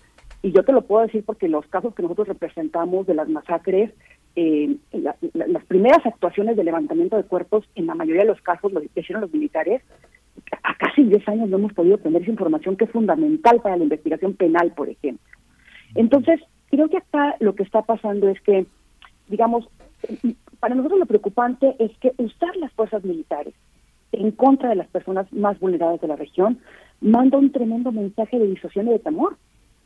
Y 0.43 0.53
yo 0.53 0.63
te 0.65 0.73
lo 0.73 0.83
puedo 0.83 1.07
decir 1.07 1.25
porque 1.25 1.49
los 1.49 1.67
casos 1.67 1.95
que 1.95 2.03
nosotros 2.03 2.29
representamos 2.29 3.07
de 3.07 3.15
las 3.15 3.29
masacres, 3.29 3.93
eh, 4.37 4.77
las 4.93 5.65
primeras 5.65 6.05
actuaciones 6.05 6.57
de 6.57 6.65
levantamiento 6.65 7.17
de 7.17 7.25
cuerpos, 7.25 7.69
en 7.75 7.87
la 7.87 7.95
mayoría 7.95 8.23
de 8.23 8.29
los 8.29 8.41
casos 8.43 8.73
lo 8.73 8.83
hicieron 8.83 9.23
los 9.23 9.33
militares, 9.33 9.83
a 10.63 10.77
casi 10.77 11.05
10 11.05 11.27
años 11.29 11.49
no 11.49 11.57
hemos 11.57 11.73
podido 11.73 11.99
tener 11.99 12.23
esa 12.23 12.31
información 12.31 12.77
que 12.77 12.85
es 12.85 12.91
fundamental 12.91 13.61
para 13.63 13.77
la 13.77 13.85
investigación 13.85 14.35
penal, 14.35 14.73
por 14.77 14.89
ejemplo. 14.89 15.25
Entonces, 15.95 16.41
creo 16.71 16.89
que 16.89 16.99
acá 16.99 17.37
lo 17.41 17.55
que 17.55 17.63
está 17.63 17.83
pasando 17.83 18.29
es 18.29 18.41
que, 18.43 18.67
digamos, 19.29 19.69
para 20.61 20.75
nosotros 20.75 21.01
lo 21.01 21.07
preocupante 21.07 21.75
es 21.79 21.97
que 21.99 22.13
usar 22.19 22.55
las 22.57 22.73
fuerzas 22.73 23.03
militares 23.05 23.55
en 24.13 24.31
contra 24.31 24.69
de 24.69 24.77
las 24.77 24.89
personas 24.89 25.31
más 25.33 25.59
vulneradas 25.59 26.01
de 26.01 26.09
la 26.09 26.17
región, 26.17 26.59
manda 27.01 27.39
un 27.39 27.53
tremendo 27.53 27.93
mensaje 27.93 28.39
de 28.39 28.47
disociación 28.47 28.89
y 28.89 28.93
de 28.93 28.99
temor. 28.99 29.37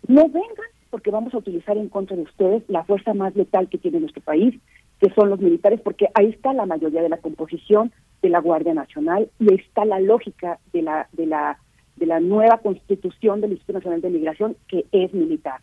No 0.07 0.29
vengan 0.29 0.71
porque 0.91 1.11
vamos 1.11 1.33
a 1.33 1.39
utilizar 1.39 1.77
en 1.77 1.89
contra 1.89 2.17
de 2.17 2.23
ustedes 2.23 2.65
la 2.69 2.85
fuerza 2.85 3.15
más 3.15 3.35
letal 3.37 3.69
que 3.69 3.79
tiene 3.79 4.01
nuestro 4.01 4.23
país, 4.23 4.61
que 5.01 5.11
son 5.15 5.31
los 5.31 5.41
militares, 5.41 5.81
porque 5.81 6.09
ahí 6.15 6.27
está 6.27 6.53
la 6.53 6.67
mayoría 6.67 7.03
de 7.03 7.09
la 7.09 7.19
composición 7.19 7.93
de 8.23 8.29
la 8.29 8.41
Guardia 8.41 8.75
Nacional 8.75 9.31
y 9.39 9.51
ahí 9.51 9.59
está 9.67 9.85
la 9.85 10.01
lógica 10.01 10.59
de 10.73 10.83
la 10.83 11.09
de 11.13 11.27
la 11.27 11.59
de 11.97 12.07
la 12.07 12.21
nueva 12.21 12.59
constitución 12.59 13.41
del 13.41 13.53
Instituto 13.53 13.79
Nacional 13.79 14.01
de 14.01 14.11
Migración 14.11 14.57
que 14.69 14.87
es 14.93 15.13
militar. 15.15 15.61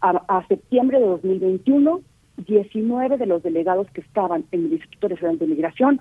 A, 0.00 0.10
a 0.28 0.46
septiembre 0.46 1.00
de 1.00 1.06
2021, 1.06 2.00
19 2.46 3.16
de 3.16 3.26
los 3.26 3.42
delegados 3.42 3.90
que 3.90 4.00
estaban 4.00 4.44
en 4.52 4.66
el 4.66 4.74
Instituto 4.74 5.08
Nacional 5.08 5.38
de 5.38 5.46
Migración 5.46 6.00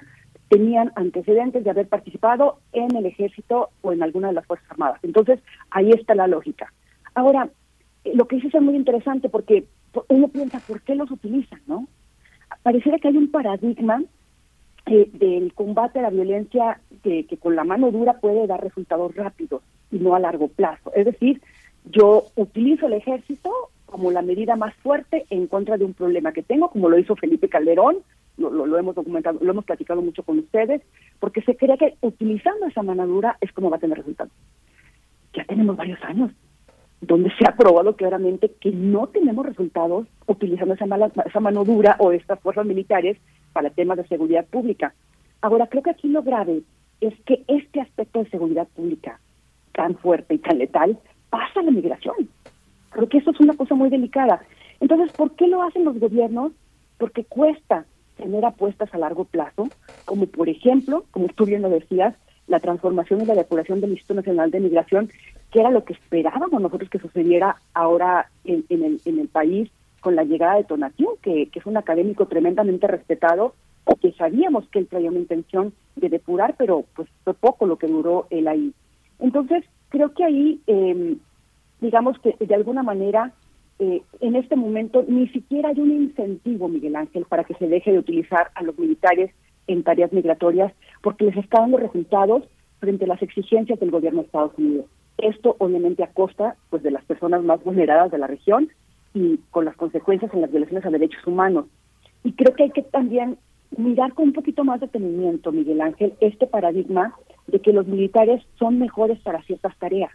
tenían 0.50 0.92
antecedentes 0.96 1.64
de 1.64 1.70
haber 1.70 1.88
participado 1.88 2.60
en 2.72 2.96
el 2.96 3.06
ejército 3.06 3.70
o 3.82 3.92
en 3.92 4.04
alguna 4.04 4.30
de 4.30 4.34
las 4.34 4.46
Fuerzas 4.46 4.70
Armadas. 4.72 5.00
Entonces, 5.04 5.40
ahí 5.72 5.92
está 5.92 6.16
la 6.16 6.28
lógica. 6.28 6.72
Ahora, 7.16 7.50
eh, 8.04 8.12
lo 8.16 8.28
que 8.28 8.38
dices 8.38 8.56
es 8.56 8.62
muy 8.62 8.76
interesante 8.76 9.30
porque 9.30 9.66
uno 10.10 10.28
piensa, 10.28 10.60
¿por 10.60 10.82
qué 10.82 10.96
los 10.96 11.12
utilizan? 11.12 11.62
no 11.68 11.88
Pareciera 12.64 12.98
que 13.00 13.10
hay 13.10 13.18
un 13.18 13.32
paradigma 13.32 14.02
eh, 14.86 15.10
del 15.14 15.54
combate 15.54 16.00
a 16.00 16.04
la 16.04 16.10
violencia 16.10 16.80
que, 17.04 17.26
que 17.26 17.38
con 17.38 17.56
la 17.56 17.64
mano 17.64 17.92
dura 17.92 18.20
puede 18.20 18.48
dar 18.48 18.64
resultados 18.64 19.16
rápidos 19.16 19.62
y 19.92 20.00
no 20.00 20.16
a 20.16 20.20
largo 20.20 20.48
plazo. 20.48 20.94
Es 20.96 21.06
decir, 21.06 21.42
yo 21.86 22.26
utilizo 22.36 22.88
el 22.88 22.94
ejército 22.94 23.52
como 23.86 24.12
la 24.12 24.22
medida 24.22 24.56
más 24.56 24.74
fuerte 24.76 25.26
en 25.30 25.48
contra 25.48 25.78
de 25.78 25.86
un 25.86 25.94
problema 25.94 26.34
que 26.34 26.44
tengo, 26.44 26.70
como 26.70 26.90
lo 26.90 27.00
hizo 27.00 27.16
Felipe 27.16 27.50
Calderón, 27.50 27.98
lo, 28.38 28.50
lo, 28.50 28.78
hemos 28.78 28.96
documentado, 28.96 29.40
lo 29.42 29.52
hemos 29.52 29.66
platicado 29.66 30.02
mucho 30.02 30.24
con 30.24 30.40
ustedes, 30.40 30.82
porque 31.20 31.42
se 31.42 31.56
cree 31.56 31.78
que 31.78 31.96
utilizando 32.02 32.68
esa 32.68 32.84
manadura 32.84 33.38
es 33.42 33.52
como 33.52 33.70
va 33.70 33.78
a 33.78 33.80
tener 33.80 33.98
resultados. 33.98 34.32
Ya 35.34 35.44
tenemos 35.46 35.76
varios 35.76 36.02
años 36.04 36.32
donde 37.02 37.32
se 37.38 37.48
ha 37.48 37.56
probado 37.56 37.96
claramente 37.96 38.54
que 38.60 38.72
no 38.72 39.08
tenemos 39.08 39.46
resultados 39.46 40.08
utilizando 40.26 40.74
esa, 40.74 40.86
mala, 40.86 41.12
esa 41.26 41.40
mano 41.40 41.64
dura 41.64 41.96
o 42.00 42.12
estas 42.12 42.40
fuerzas 42.40 42.66
militares 42.66 43.18
para 43.54 43.70
temas 43.70 43.98
de 43.98 44.08
seguridad 44.08 44.46
pública. 44.46 44.94
Ahora, 45.42 45.68
creo 45.68 45.84
que 45.84 45.92
aquí 45.92 46.08
lo 46.08 46.24
grave 46.24 46.64
es 47.02 47.14
que 47.26 47.44
este 47.48 47.82
aspecto 47.82 48.24
de 48.24 48.30
seguridad 48.30 48.68
pública 48.76 49.20
tan 49.74 49.96
fuerte 49.98 50.34
y 50.34 50.40
tan 50.40 50.58
letal 50.58 50.98
pasa 51.30 51.60
a 51.60 51.64
la 51.64 51.72
migración. 51.72 52.16
Creo 52.90 53.08
que 53.08 53.20
eso 53.20 53.30
es 53.30 53.40
una 53.40 53.56
cosa 53.56 53.76
muy 53.76 53.90
delicada. 53.90 54.42
Entonces, 54.80 55.12
¿por 55.12 55.36
qué 55.36 55.48
lo 55.48 55.62
hacen 55.62 55.86
los 55.86 56.00
gobiernos? 56.00 56.52
Porque 56.98 57.24
cuesta 57.26 57.86
tener 58.18 58.44
apuestas 58.46 58.94
a 58.94 58.98
largo 58.98 59.26
plazo, 59.26 59.70
como 60.06 60.26
por 60.26 60.50
ejemplo, 60.50 61.06
como 61.12 61.28
tú 61.30 61.46
bien 61.46 61.62
lo 61.62 61.70
decías, 61.70 62.16
la 62.48 62.60
transformación 62.60 63.22
y 63.22 63.26
la 63.26 63.36
depuración 63.36 63.82
del 63.82 63.92
Instituto 63.92 64.16
Nacional 64.16 64.52
de 64.52 64.60
Migración, 64.60 65.10
que 65.52 65.60
era 65.60 65.70
lo 65.70 65.84
que 65.84 65.94
esperábamos 65.94 66.62
nosotros 66.62 66.90
que 66.90 67.00
sucediera 67.00 67.58
ahora 67.74 68.30
en, 68.44 68.66
el, 68.70 69.28
país 69.28 69.70
con 70.02 70.16
la 70.16 70.24
llegada 70.24 70.56
de 70.56 70.64
Tonatiu, 70.64 71.18
que, 71.22 71.48
que 71.48 71.60
es 71.60 71.66
un 71.66 71.78
académico 71.78 72.26
tremendamente 72.26 72.88
respetado, 72.88 73.54
o 73.88 73.96
que 73.96 74.12
sabíamos 74.14 74.68
que 74.70 74.80
él 74.80 74.88
traía 74.88 75.10
una 75.10 75.20
intención 75.20 75.74
de 75.96 76.10
depurar, 76.10 76.56
pero 76.58 76.84
pues 76.96 77.08
fue 77.24 77.34
poco 77.34 77.66
lo 77.66 77.78
que 77.78 77.88
duró 77.88 78.28
él 78.30 78.48
ahí. 78.48 78.74
Entonces, 79.20 79.64
creo 79.90 80.14
que 80.14 80.26
ahí, 80.26 80.62
eh, 80.68 81.16
digamos 81.80 82.20
que 82.20 82.36
de 82.40 82.56
alguna 82.56 82.84
manera 82.84 83.32
eh, 83.80 84.02
en 84.22 84.36
este 84.36 84.56
momento 84.56 85.06
ni 85.08 85.28
siquiera 85.30 85.70
hay 85.70 85.80
un 85.80 85.92
incentivo, 85.92 86.68
Miguel 86.68 86.96
Ángel, 86.96 87.26
para 87.26 87.44
que 87.44 87.54
se 87.56 87.68
deje 87.68 87.92
de 87.92 88.00
utilizar 88.00 88.50
a 88.56 88.64
los 88.64 88.78
militares 88.80 89.32
en 89.68 89.84
tareas 89.84 90.12
migratorias, 90.12 90.74
porque 91.04 91.26
les 91.26 91.38
está 91.38 91.60
dando 91.62 91.78
resultados 91.78 92.44
frente 92.80 93.06
a 93.06 93.08
las 93.08 93.22
exigencias 93.22 93.80
del 93.80 93.92
gobierno 93.92 94.22
de 94.22 94.26
Estados 94.26 94.58
Unidos. 94.58 94.86
Esto 95.18 95.56
obviamente 95.60 96.04
a 96.04 96.12
costa 96.12 96.56
pues 96.70 96.84
de 96.84 96.92
las 96.92 97.04
personas 97.06 97.44
más 97.44 97.64
vulneradas 97.64 98.12
de 98.12 98.18
la 98.18 98.28
región 98.28 98.70
y 99.14 99.40
con 99.52 99.66
las 99.66 99.76
consecuencias 99.76 100.34
en 100.34 100.42
las 100.42 100.52
violaciones 100.52 100.86
a 100.86 100.90
derechos 100.90 101.26
humanos. 101.26 101.66
Y 102.24 102.34
creo 102.34 102.56
que 102.56 102.64
hay 102.64 102.72
que 102.72 102.84
también 102.84 103.38
mirar 103.76 104.14
con 104.14 104.26
un 104.26 104.34
poquito 104.34 104.64
más 104.64 104.80
de 104.80 104.88
detenimiento, 104.88 105.52
Miguel 105.52 105.82
Ángel, 105.82 106.14
este 106.20 106.48
paradigma 106.48 107.14
de 107.48 107.60
que 107.60 107.74
los 107.74 107.88
militares 107.88 108.44
son 108.58 108.80
mejores 108.80 109.20
para 109.20 109.42
ciertas 109.44 109.78
tareas. 109.78 110.12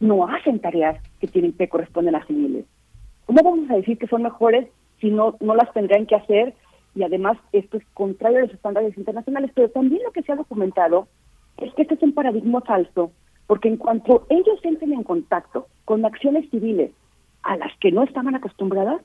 No 0.00 0.26
hacen 0.26 0.60
tareas 0.60 1.00
que 1.20 1.26
tienen 1.26 1.52
que 1.52 1.68
corresponden 1.68 2.14
a 2.14 2.26
civiles. 2.26 2.64
¿Cómo 3.26 3.42
vamos 3.42 3.70
a 3.70 3.76
decir 3.76 3.98
que 3.98 4.06
son 4.06 4.22
mejores 4.22 4.68
si 5.00 5.10
no, 5.10 5.36
no 5.40 5.54
las 5.54 5.72
tendrían 5.72 6.06
que 6.06 6.14
hacer? 6.14 6.54
Y 6.94 7.02
además 7.02 7.36
esto 7.52 7.76
es 7.76 7.84
contrario 7.92 8.38
a 8.38 8.42
los 8.42 8.54
estándares 8.54 8.96
internacionales. 8.96 9.50
Pero 9.54 9.70
también 9.70 10.02
lo 10.04 10.12
que 10.12 10.22
se 10.22 10.32
ha 10.32 10.36
documentado 10.36 11.08
es 11.58 11.72
que 11.74 11.82
este 11.82 11.94
es 11.94 12.02
un 12.02 12.12
paradigma 12.12 12.60
falso, 12.62 13.12
porque 13.46 13.68
en 13.68 13.76
cuanto 13.76 14.26
ellos 14.30 14.58
entren 14.62 14.92
en 14.92 15.02
contacto 15.02 15.66
con 15.84 16.04
acciones 16.04 16.48
civiles 16.50 16.92
a 17.42 17.56
las 17.56 17.76
que 17.78 17.92
no 17.92 18.02
estaban 18.02 18.34
acostumbradas, 18.34 19.02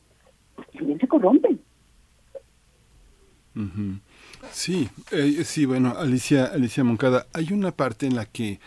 pues 0.56 0.68
también 0.72 1.00
se 1.00 1.08
corrompen. 1.08 1.60
Sí, 4.52 4.90
eh, 5.12 5.44
sí, 5.44 5.66
bueno, 5.66 5.94
Alicia, 5.98 6.46
Alicia 6.46 6.84
Moncada, 6.84 7.28
hay 7.34 7.52
una 7.52 7.72
parte 7.72 8.06
en 8.06 8.16
la 8.16 8.26
que 8.26 8.60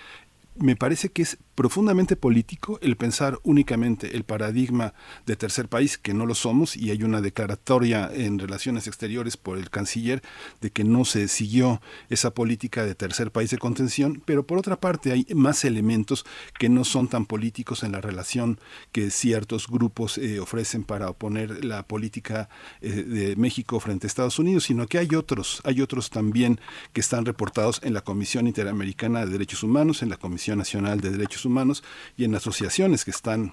me 0.57 0.77
parece 0.77 1.09
que 1.09 1.23
es 1.23 1.39
profundamente 1.55 2.17
político 2.17 2.79
el 2.83 2.97
pensar 2.97 3.39
únicamente 3.43 4.17
el 4.17 4.25
paradigma 4.25 4.95
de 5.27 5.37
tercer 5.37 5.69
país, 5.69 5.99
que 5.99 6.15
no 6.15 6.27
lo 6.27 6.35
somos, 6.35 6.77
y 6.77 6.91
hay 6.91 7.03
una 7.03 7.21
declaratoria 7.21 8.11
en 8.13 8.39
relaciones 8.39 8.87
exteriores 8.87 9.37
por 9.37 9.59
el 9.59 9.71
canciller 9.71 10.23
de 10.61 10.71
que 10.71 10.85
no 10.85 11.05
se 11.05 11.29
siguió 11.29 11.81
esa 12.09 12.33
política 12.33 12.85
de 12.85 12.95
tercer 12.95 13.31
país 13.31 13.51
de 13.51 13.59
contención, 13.59 14.23
pero 14.25 14.47
por 14.47 14.59
otra 14.59 14.81
parte 14.81 15.13
hay 15.13 15.27
más 15.35 15.65
elementos 15.65 16.25
que 16.59 16.69
no 16.69 16.85
son 16.85 17.09
tan 17.09 17.27
políticos 17.27 17.83
en 17.83 17.93
la 17.93 18.01
relación 18.01 18.59
que 18.93 19.11
ciertos 19.11 19.69
grupos 19.69 20.19
eh, 20.19 20.41
ofrecen 20.41 20.85
para 20.85 21.09
oponer 21.09 21.65
la 21.65 21.87
política 21.87 22.49
eh, 22.81 22.91
de 22.91 23.37
México 23.37 23.81
frente 23.81 24.07
a 24.07 24.09
Estados 24.09 24.39
Unidos, 24.39 24.65
sino 24.65 24.87
que 24.87 24.99
hay 24.99 25.15
otros, 25.15 25.61
hay 25.65 25.81
otros 25.81 26.11
también 26.11 26.61
que 26.93 27.01
están 27.01 27.25
reportados 27.25 27.81
en 27.83 27.95
la 27.95 28.03
Comisión 28.03 28.47
Interamericana 28.47 29.25
de 29.25 29.33
Derechos 29.33 29.63
Humanos, 29.63 30.03
en 30.03 30.09
la 30.09 30.17
Comisión 30.17 30.59
Nacional 30.59 31.01
de 31.01 31.11
Derechos 31.11 31.44
Humanos 31.45 31.83
y 32.17 32.25
en 32.25 32.35
asociaciones 32.35 33.05
que 33.05 33.11
están 33.11 33.53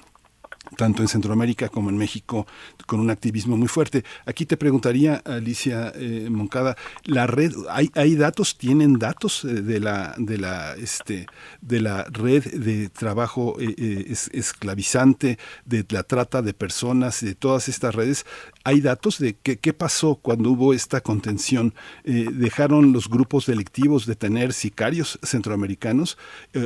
tanto 0.78 1.02
en 1.02 1.08
Centroamérica 1.08 1.70
como 1.70 1.90
en 1.90 1.98
México, 1.98 2.46
con 2.86 3.00
un 3.00 3.10
activismo 3.10 3.58
muy 3.58 3.68
fuerte. 3.68 4.04
Aquí 4.26 4.46
te 4.46 4.58
preguntaría, 4.58 5.16
Alicia 5.26 5.92
eh, 5.96 6.28
Moncada, 6.30 6.78
la 7.06 7.28
red, 7.28 7.52
¿hay, 7.70 7.92
hay 7.96 8.16
datos, 8.16 8.58
tienen 8.58 9.00
datos 9.00 9.44
eh, 9.44 9.62
de 9.62 9.80
la, 9.80 10.14
de 10.18 10.38
la, 10.38 10.76
este, 10.76 11.26
de 11.62 11.82
la 11.82 12.04
red 12.06 12.44
de 12.44 12.90
trabajo 12.90 13.58
eh, 13.60 14.14
esclavizante, 14.32 15.40
de 15.66 15.86
la 15.90 16.04
trata 16.04 16.42
de 16.42 16.54
personas, 16.54 17.22
de 17.22 17.36
todas 17.36 17.68
estas 17.68 17.96
redes? 17.96 18.26
¿Hay 18.64 18.82
datos 18.82 19.18
de 19.20 19.36
qué, 19.36 19.58
qué 19.58 19.74
pasó 19.74 20.16
cuando 20.16 20.52
hubo 20.52 20.74
esta 20.74 21.02
contención? 21.02 21.74
¿Dejaron 22.04 22.94
los 22.94 23.10
grupos 23.10 23.46
delictivos 23.46 24.06
de 24.06 24.16
tener 24.16 24.54
sicarios 24.54 25.20
centroamericanos 25.24 26.18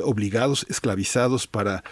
obligados, 0.04 0.66
esclavizados 0.70 1.48
para 1.48 1.84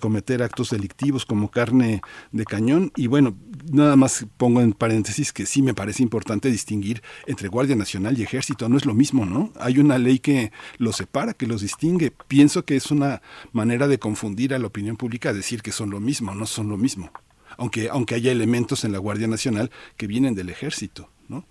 cometer 0.00 0.42
actos 0.42 0.70
delictivos 0.70 1.24
como 1.24 1.50
carne 1.50 2.02
de 2.32 2.44
cañón. 2.44 2.92
Y 2.96 3.06
bueno, 3.06 3.36
nada 3.70 3.96
más 3.96 4.26
pongo 4.36 4.60
en 4.60 4.72
paréntesis 4.72 5.32
que 5.32 5.46
sí 5.46 5.62
me 5.62 5.74
parece 5.74 6.02
importante 6.02 6.50
distinguir 6.50 7.02
entre 7.26 7.48
Guardia 7.48 7.76
Nacional 7.76 8.18
y 8.18 8.22
Ejército. 8.22 8.68
No 8.68 8.76
es 8.76 8.84
lo 8.84 8.94
mismo, 8.94 9.24
¿no? 9.24 9.52
Hay 9.58 9.78
una 9.78 9.98
ley 9.98 10.18
que 10.18 10.52
los 10.78 10.96
separa, 10.96 11.34
que 11.34 11.46
los 11.46 11.62
distingue. 11.62 12.12
Pienso 12.28 12.64
que 12.64 12.76
es 12.76 12.90
una 12.90 13.22
manera 13.52 13.88
de 13.88 13.98
confundir 13.98 14.54
a 14.54 14.58
la 14.58 14.66
opinión 14.66 14.96
pública 14.96 15.32
decir 15.32 15.62
que 15.62 15.72
son 15.72 15.90
lo 15.90 16.00
mismo, 16.00 16.34
no 16.34 16.46
son 16.46 16.68
lo 16.68 16.76
mismo. 16.76 17.10
Aunque, 17.58 17.88
aunque 17.90 18.14
haya 18.14 18.32
elementos 18.32 18.84
en 18.84 18.92
la 18.92 18.98
Guardia 18.98 19.26
Nacional 19.26 19.70
que 19.96 20.06
vienen 20.06 20.34
del 20.34 20.48
Ejército, 20.48 21.10
¿no? 21.28 21.44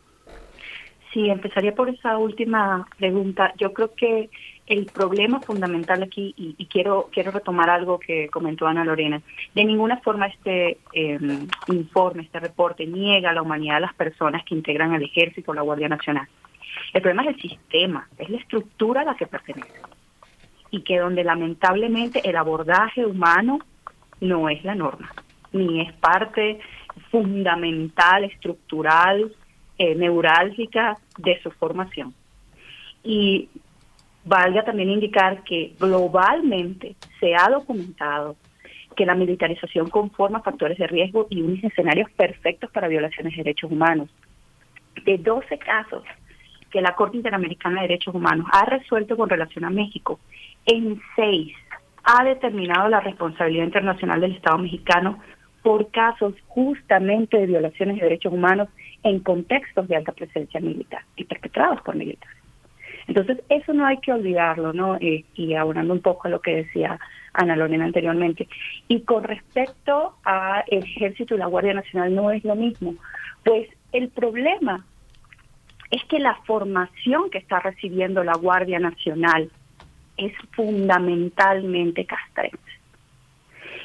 Sí, 1.13 1.29
empezaría 1.29 1.75
por 1.75 1.89
esa 1.89 2.17
última 2.17 2.87
pregunta. 2.97 3.53
Yo 3.57 3.73
creo 3.73 3.93
que 3.93 4.29
el 4.67 4.85
problema 4.85 5.39
fundamental 5.39 6.03
aquí, 6.03 6.33
y, 6.37 6.65
quiero 6.65 7.09
quiero 7.11 7.31
retomar 7.31 7.69
algo 7.69 7.99
que 7.99 8.27
comentó 8.27 8.67
Ana 8.67 8.83
Lorena, 8.83 9.21
de 9.55 9.63
ninguna 9.63 9.97
forma 9.97 10.27
este 10.27 10.77
em, 10.91 11.47
informe, 11.67 12.23
este 12.23 12.39
reporte 12.39 12.85
niega 12.85 13.31
la 13.31 13.41
humanidad 13.41 13.75
de 13.75 13.81
las 13.81 13.93
personas 13.93 14.43
que 14.43 14.55
integran 14.55 14.93
el 14.93 15.03
ejército 15.03 15.51
o 15.51 15.53
la 15.53 15.61
Guardia 15.61 15.87
Nacional. 15.87 16.27
El 16.93 17.01
problema 17.01 17.23
es 17.23 17.35
el 17.35 17.41
sistema, 17.41 18.07
es 18.17 18.29
la 18.29 18.37
estructura 18.37 19.01
a 19.01 19.05
la 19.05 19.15
que 19.15 19.25
pertenece. 19.25 19.81
Y 20.69 20.81
que 20.81 20.99
donde 20.99 21.23
lamentablemente 21.23 22.27
el 22.29 22.35
abordaje 22.35 23.05
humano 23.05 23.59
no 24.19 24.49
es 24.49 24.63
la 24.65 24.75
norma, 24.75 25.13
ni 25.51 25.81
es 25.81 25.93
parte 25.93 26.59
fundamental, 27.11 28.23
estructural, 28.25 29.33
eh, 29.77 29.95
neurálgica 29.95 30.97
de 31.17 31.39
su 31.41 31.51
formación. 31.51 32.13
Y 33.03 33.49
valga 34.25 34.65
también 34.65 34.89
indicar 34.89 35.43
que 35.43 35.73
globalmente 35.79 36.95
se 37.19 37.35
ha 37.35 37.49
documentado 37.49 38.35
que 38.95 39.05
la 39.05 39.15
militarización 39.15 39.89
conforma 39.89 40.41
factores 40.41 40.77
de 40.77 40.87
riesgo 40.87 41.27
y 41.29 41.41
unos 41.41 41.63
escenarios 41.63 42.09
perfectos 42.11 42.71
para 42.71 42.87
violaciones 42.87 43.33
de 43.33 43.43
derechos 43.43 43.71
humanos. 43.71 44.09
De 45.05 45.17
12 45.17 45.57
casos 45.59 46.03
que 46.71 46.81
la 46.81 46.95
Corte 46.95 47.17
Interamericana 47.17 47.81
de 47.81 47.87
Derechos 47.87 48.15
Humanos 48.15 48.47
ha 48.51 48.65
resuelto 48.65 49.15
con 49.15 49.29
relación 49.29 49.63
a 49.63 49.69
México, 49.69 50.19
en 50.65 50.99
seis 51.15 51.55
ha 52.03 52.23
determinado 52.23 52.89
la 52.89 52.99
responsabilidad 52.99 53.65
internacional 53.65 54.19
del 54.19 54.33
Estado 54.33 54.57
mexicano 54.57 55.19
por 55.63 55.91
casos 55.91 56.33
justamente 56.47 57.37
de 57.37 57.47
violaciones 57.47 57.97
de 57.97 58.03
derechos 58.03 58.33
humanos 58.33 58.69
en 59.03 59.19
contextos 59.19 59.87
de 59.87 59.95
alta 59.95 60.11
presencia 60.11 60.59
militar 60.59 61.03
y 61.15 61.25
perpetrados 61.25 61.81
por 61.81 61.95
militares. 61.95 62.37
Entonces, 63.07 63.41
eso 63.49 63.73
no 63.73 63.85
hay 63.85 63.97
que 63.97 64.11
olvidarlo, 64.11 64.73
¿no? 64.73 64.97
Eh, 64.97 65.23
y 65.35 65.53
abonando 65.53 65.93
un 65.93 66.01
poco 66.01 66.27
a 66.27 66.31
lo 66.31 66.41
que 66.41 66.57
decía 66.57 66.99
Ana 67.33 67.55
Lorena 67.55 67.85
anteriormente. 67.85 68.47
Y 68.87 69.01
con 69.01 69.23
respecto 69.23 70.15
al 70.23 70.63
ejército 70.67 71.35
y 71.35 71.37
la 71.37 71.45
Guardia 71.45 71.73
Nacional 71.73 72.13
no 72.13 72.31
es 72.31 72.43
lo 72.43 72.55
mismo. 72.55 72.95
Pues 73.45 73.69
el 73.93 74.09
problema 74.09 74.85
es 75.89 76.03
que 76.05 76.19
la 76.19 76.35
formación 76.45 77.29
que 77.29 77.37
está 77.37 77.59
recibiendo 77.61 78.23
la 78.23 78.35
Guardia 78.35 78.79
Nacional 78.79 79.49
es 80.17 80.33
fundamentalmente 80.51 82.05
castrense. 82.05 82.57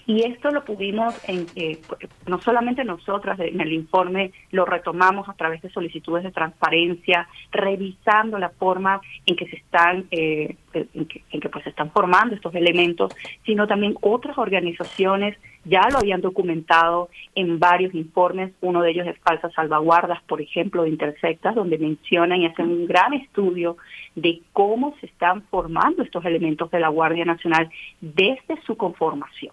Y 0.06 0.24
esto 0.24 0.50
lo 0.50 0.64
pudimos, 0.64 1.14
en, 1.28 1.46
eh, 1.54 1.80
no 2.26 2.40
solamente 2.40 2.84
nosotras 2.84 3.38
en 3.38 3.60
el 3.60 3.72
informe, 3.72 4.32
lo 4.50 4.64
retomamos 4.64 5.28
a 5.28 5.34
través 5.34 5.62
de 5.62 5.70
solicitudes 5.70 6.24
de 6.24 6.32
transparencia, 6.32 7.28
revisando 7.52 8.38
la 8.38 8.50
forma 8.50 9.00
en 9.26 9.36
que 9.36 9.46
se 9.46 9.56
están, 9.56 10.06
eh, 10.10 10.56
en, 10.72 11.06
que, 11.06 11.22
en 11.30 11.40
que 11.40 11.48
pues 11.48 11.64
se 11.64 11.70
están 11.70 11.90
formando 11.90 12.34
estos 12.34 12.54
elementos, 12.54 13.14
sino 13.44 13.66
también 13.66 13.94
otras 14.00 14.36
organizaciones 14.38 15.36
ya 15.64 15.88
lo 15.92 15.98
habían 15.98 16.20
documentado 16.20 17.08
en 17.36 17.60
varios 17.60 17.94
informes, 17.94 18.52
uno 18.60 18.82
de 18.82 18.90
ellos 18.90 19.06
es 19.06 19.16
Falsas 19.20 19.52
Salvaguardas, 19.54 20.20
por 20.24 20.40
ejemplo, 20.40 20.82
de 20.82 20.88
Intersectas, 20.88 21.54
donde 21.54 21.78
mencionan 21.78 22.40
y 22.40 22.46
hacen 22.46 22.66
un 22.66 22.86
gran 22.86 23.12
estudio 23.14 23.76
de 24.16 24.40
cómo 24.52 24.96
se 24.98 25.06
están 25.06 25.42
formando 25.42 26.02
estos 26.02 26.24
elementos 26.24 26.70
de 26.72 26.80
la 26.80 26.88
Guardia 26.88 27.24
Nacional 27.24 27.70
desde 28.00 28.60
su 28.66 28.76
conformación 28.76 29.52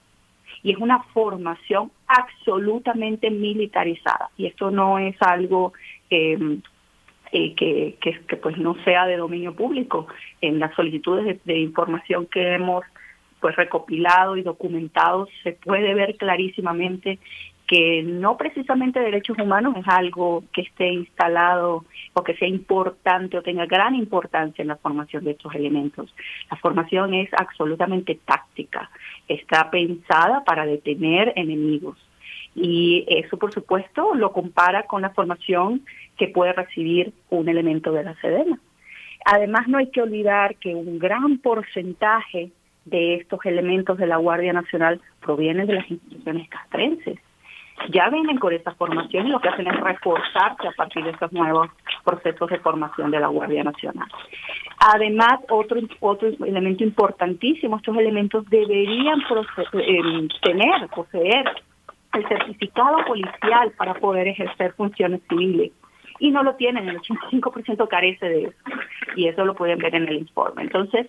y 0.63 0.71
es 0.71 0.77
una 0.77 1.03
formación 1.13 1.91
absolutamente 2.07 3.29
militarizada. 3.29 4.29
Y 4.37 4.47
esto 4.47 4.71
no 4.71 4.99
es 4.99 5.15
algo 5.21 5.73
eh, 6.09 6.59
que, 7.31 7.97
que, 8.01 8.37
pues 8.37 8.57
no 8.57 8.75
sea 8.83 9.05
de 9.05 9.17
dominio 9.17 9.55
público. 9.55 10.07
En 10.41 10.59
las 10.59 10.73
solicitudes 10.75 11.39
de, 11.45 11.59
información 11.59 12.25
que 12.25 12.53
hemos 12.53 12.83
pues 13.39 13.55
recopilado 13.55 14.35
y 14.35 14.41
documentado 14.41 15.27
se 15.43 15.53
puede 15.53 15.93
ver 15.93 16.17
clarísimamente 16.17 17.19
que 17.69 18.01
no 18.01 18.35
precisamente 18.35 18.99
derechos 18.99 19.37
humanos 19.37 19.75
es 19.77 19.87
algo 19.87 20.43
que 20.51 20.61
esté 20.61 20.87
instalado 20.87 21.85
o 22.13 22.23
que 22.23 22.35
sea 22.35 22.47
importante 22.47 23.37
o 23.37 23.43
tenga 23.43 23.67
gran 23.67 23.93
importancia 23.93 24.63
en 24.63 24.69
la 24.69 24.75
formación 24.77 25.23
de 25.23 25.31
estos 25.31 25.53
elementos. 25.53 26.11
La 26.49 26.57
formación 26.57 27.13
es 27.13 27.29
absolutamente 27.31 28.19
táctica, 28.25 28.89
está 29.27 29.69
pensada 29.69 30.43
para 30.45 30.65
detener 30.65 31.31
enemigos. 31.35 31.95
Y 32.55 33.05
eso, 33.07 33.37
por 33.37 33.53
supuesto, 33.53 34.15
lo 34.15 34.33
compara 34.33 34.87
con 34.87 35.03
la 35.03 35.11
formación 35.11 35.85
que 36.17 36.27
puede 36.27 36.53
recibir 36.53 37.13
un 37.29 37.49
elemento 37.49 37.91
de 37.91 38.03
la 38.03 38.15
Sedena. 38.15 38.59
Además, 39.25 39.67
no 39.67 39.77
hay 39.77 39.91
que 39.91 40.01
olvidar 40.01 40.55
que 40.55 40.73
un 40.73 40.97
gran 40.97 41.37
porcentaje 41.37 42.49
de 42.85 43.13
estos 43.13 43.45
elementos 43.45 43.99
de 43.99 44.07
la 44.07 44.17
Guardia 44.17 44.53
Nacional 44.53 44.99
provienen 45.21 45.67
de 45.67 45.73
las 45.73 45.91
instituciones 45.91 46.49
castrenses 46.49 47.19
ya 47.89 48.09
vienen 48.09 48.37
con 48.37 48.53
esta 48.53 48.73
formación 48.75 49.27
y 49.27 49.29
lo 49.29 49.39
que 49.39 49.49
hacen 49.49 49.67
es 49.67 49.79
reforzarse 49.79 50.67
a 50.67 50.71
partir 50.71 51.03
de 51.03 51.11
estos 51.11 51.31
nuevos 51.31 51.69
procesos 52.03 52.49
de 52.49 52.59
formación 52.59 53.11
de 53.11 53.19
la 53.19 53.27
Guardia 53.27 53.63
Nacional. 53.63 54.07
Además, 54.79 55.39
otro, 55.49 55.79
otro 55.99 56.29
elemento 56.45 56.83
importantísimo, 56.83 57.77
estos 57.77 57.97
elementos 57.97 58.45
deberían 58.49 59.19
eh, 59.21 60.27
tener, 60.41 60.87
poseer 60.93 61.51
el 62.13 62.27
certificado 62.27 63.05
policial 63.05 63.71
para 63.77 63.93
poder 63.95 64.27
ejercer 64.27 64.73
funciones 64.73 65.21
civiles 65.29 65.71
y 66.19 66.31
no 66.31 66.43
lo 66.43 66.55
tienen, 66.55 66.89
el 66.89 66.99
85% 66.99 67.87
carece 67.87 68.27
de 68.27 68.43
eso 68.43 68.57
y 69.15 69.27
eso 69.27 69.45
lo 69.45 69.55
pueden 69.55 69.79
ver 69.79 69.95
en 69.95 70.07
el 70.07 70.17
informe. 70.17 70.63
Entonces, 70.63 71.07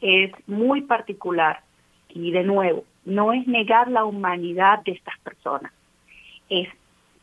es 0.00 0.32
muy 0.46 0.82
particular 0.82 1.60
y 2.08 2.30
de 2.32 2.44
nuevo, 2.44 2.84
no 3.04 3.32
es 3.32 3.46
negar 3.46 3.90
la 3.90 4.04
humanidad 4.04 4.82
de 4.84 4.92
estas 4.92 5.18
personas, 5.20 5.72
es 6.60 6.68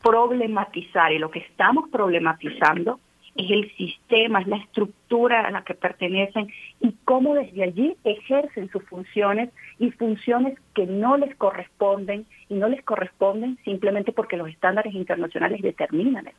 problematizar 0.01 1.11
y 1.11 1.19
lo 1.19 1.29
que 1.29 1.39
estamos 1.39 1.89
problematizando 1.89 2.99
es 3.35 3.51
el 3.51 3.71
sistema, 3.77 4.41
es 4.41 4.47
la 4.47 4.57
estructura 4.57 5.41
a 5.41 5.51
la 5.51 5.63
que 5.63 5.73
pertenecen 5.73 6.51
y 6.81 6.93
cómo 7.05 7.35
desde 7.35 7.63
allí 7.63 7.95
ejercen 8.03 8.69
sus 8.69 8.83
funciones 8.83 9.49
y 9.77 9.91
funciones 9.91 10.57
que 10.73 10.85
no 10.85 11.17
les 11.17 11.35
corresponden 11.35 12.25
y 12.49 12.55
no 12.55 12.67
les 12.67 12.83
corresponden 12.83 13.57
simplemente 13.63 14.11
porque 14.11 14.37
los 14.37 14.49
estándares 14.49 14.93
internacionales 14.93 15.61
determinan 15.61 16.27
eso. 16.27 16.37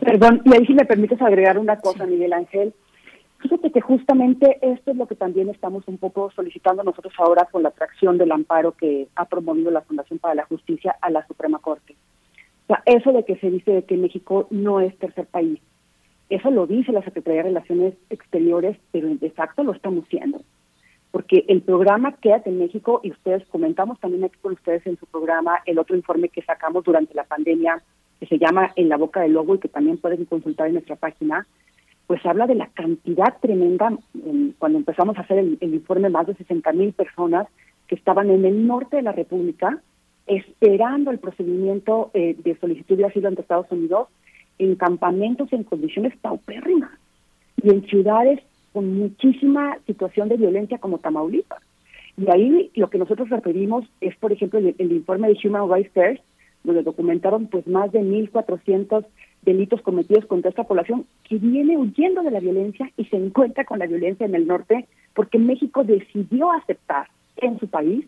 Perdón, 0.00 0.40
y 0.44 0.54
ahí 0.54 0.66
si 0.66 0.72
me 0.72 0.86
permites 0.86 1.20
agregar 1.20 1.58
una 1.58 1.76
cosa, 1.76 2.06
Miguel 2.06 2.32
Ángel. 2.32 2.72
Fíjate 3.40 3.70
que 3.70 3.80
justamente 3.80 4.58
esto 4.60 4.90
es 4.90 4.96
lo 4.96 5.06
que 5.06 5.14
también 5.14 5.48
estamos 5.48 5.88
un 5.88 5.96
poco 5.96 6.30
solicitando 6.30 6.82
nosotros 6.82 7.14
ahora 7.18 7.46
con 7.50 7.62
la 7.62 7.70
atracción 7.70 8.18
del 8.18 8.32
amparo 8.32 8.72
que 8.72 9.08
ha 9.16 9.24
promovido 9.24 9.70
la 9.70 9.80
Fundación 9.80 10.18
para 10.18 10.34
la 10.34 10.44
Justicia 10.44 10.96
a 11.00 11.10
la 11.10 11.26
Suprema 11.26 11.58
Corte. 11.58 11.96
O 12.64 12.66
sea, 12.66 12.82
eso 12.84 13.12
de 13.12 13.24
que 13.24 13.36
se 13.36 13.50
dice 13.50 13.72
de 13.72 13.84
que 13.84 13.96
México 13.96 14.46
no 14.50 14.80
es 14.80 14.96
tercer 14.98 15.26
país, 15.26 15.58
eso 16.28 16.50
lo 16.50 16.66
dice 16.66 16.92
la 16.92 17.02
Secretaría 17.02 17.42
de 17.42 17.48
Relaciones 17.48 17.94
Exteriores, 18.10 18.76
pero 18.92 19.08
de 19.08 19.30
facto 19.30 19.64
lo 19.64 19.72
estamos 19.72 20.04
siendo. 20.08 20.42
Porque 21.10 21.44
el 21.48 21.62
programa 21.62 22.16
Quédate 22.16 22.50
en 22.50 22.58
México, 22.58 23.00
y 23.02 23.10
ustedes 23.10 23.44
comentamos 23.48 23.98
también 23.98 24.22
aquí 24.24 24.36
con 24.40 24.52
ustedes 24.52 24.86
en 24.86 24.96
su 24.96 25.06
programa 25.06 25.60
el 25.66 25.78
otro 25.78 25.96
informe 25.96 26.28
que 26.28 26.42
sacamos 26.42 26.84
durante 26.84 27.14
la 27.14 27.24
pandemia, 27.24 27.82
que 28.20 28.26
se 28.26 28.38
llama 28.38 28.70
En 28.76 28.88
la 28.88 28.96
boca 28.96 29.20
del 29.22 29.32
lobo 29.32 29.56
y 29.56 29.58
que 29.58 29.68
también 29.68 29.96
pueden 29.96 30.24
consultar 30.26 30.68
en 30.68 30.74
nuestra 30.74 30.94
página, 30.94 31.48
pues 32.10 32.26
habla 32.26 32.48
de 32.48 32.56
la 32.56 32.66
cantidad 32.66 33.38
tremenda, 33.40 33.96
cuando 34.58 34.78
empezamos 34.78 35.16
a 35.16 35.20
hacer 35.20 35.38
el, 35.38 35.58
informe, 35.62 36.10
más 36.10 36.26
de 36.26 36.34
60 36.34 36.72
mil 36.72 36.92
personas 36.92 37.46
que 37.86 37.94
estaban 37.94 38.30
en 38.30 38.44
el 38.44 38.66
norte 38.66 38.96
de 38.96 39.02
la 39.02 39.12
República 39.12 39.80
esperando 40.26 41.12
el 41.12 41.20
procedimiento 41.20 42.10
eh, 42.12 42.34
de 42.36 42.58
solicitud 42.58 42.96
de 42.96 43.04
asilo 43.04 43.28
ante 43.28 43.42
Estados 43.42 43.70
Unidos 43.70 44.08
en 44.58 44.74
campamentos 44.74 45.52
en 45.52 45.62
condiciones 45.62 46.12
paupérrimas 46.16 46.90
y 47.62 47.70
en 47.70 47.86
ciudades 47.86 48.40
con 48.72 48.92
muchísima 48.92 49.78
situación 49.86 50.28
de 50.28 50.36
violencia 50.36 50.78
como 50.78 50.98
Tamaulipas. 50.98 51.62
Y 52.16 52.28
ahí 52.28 52.72
lo 52.74 52.90
que 52.90 52.98
nosotros 52.98 53.30
referimos 53.30 53.84
es, 54.00 54.16
por 54.16 54.32
ejemplo, 54.32 54.58
el, 54.58 54.74
el 54.76 54.90
informe 54.90 55.28
de 55.28 55.38
Human 55.44 55.70
Rights 55.72 55.92
First, 55.92 56.24
donde 56.64 56.82
documentaron 56.82 57.46
pues 57.46 57.68
más 57.68 57.92
de 57.92 58.00
1.400 58.00 59.06
delitos 59.42 59.80
cometidos 59.82 60.26
contra 60.26 60.50
esta 60.50 60.64
población 60.64 61.06
que 61.24 61.36
viene 61.36 61.76
huyendo 61.76 62.22
de 62.22 62.30
la 62.30 62.40
violencia 62.40 62.90
y 62.96 63.04
se 63.06 63.16
encuentra 63.16 63.64
con 63.64 63.78
la 63.78 63.86
violencia 63.86 64.26
en 64.26 64.34
el 64.34 64.46
norte 64.46 64.86
porque 65.14 65.38
México 65.38 65.84
decidió 65.84 66.52
aceptar 66.52 67.08
en 67.36 67.58
su 67.58 67.68
país 67.68 68.06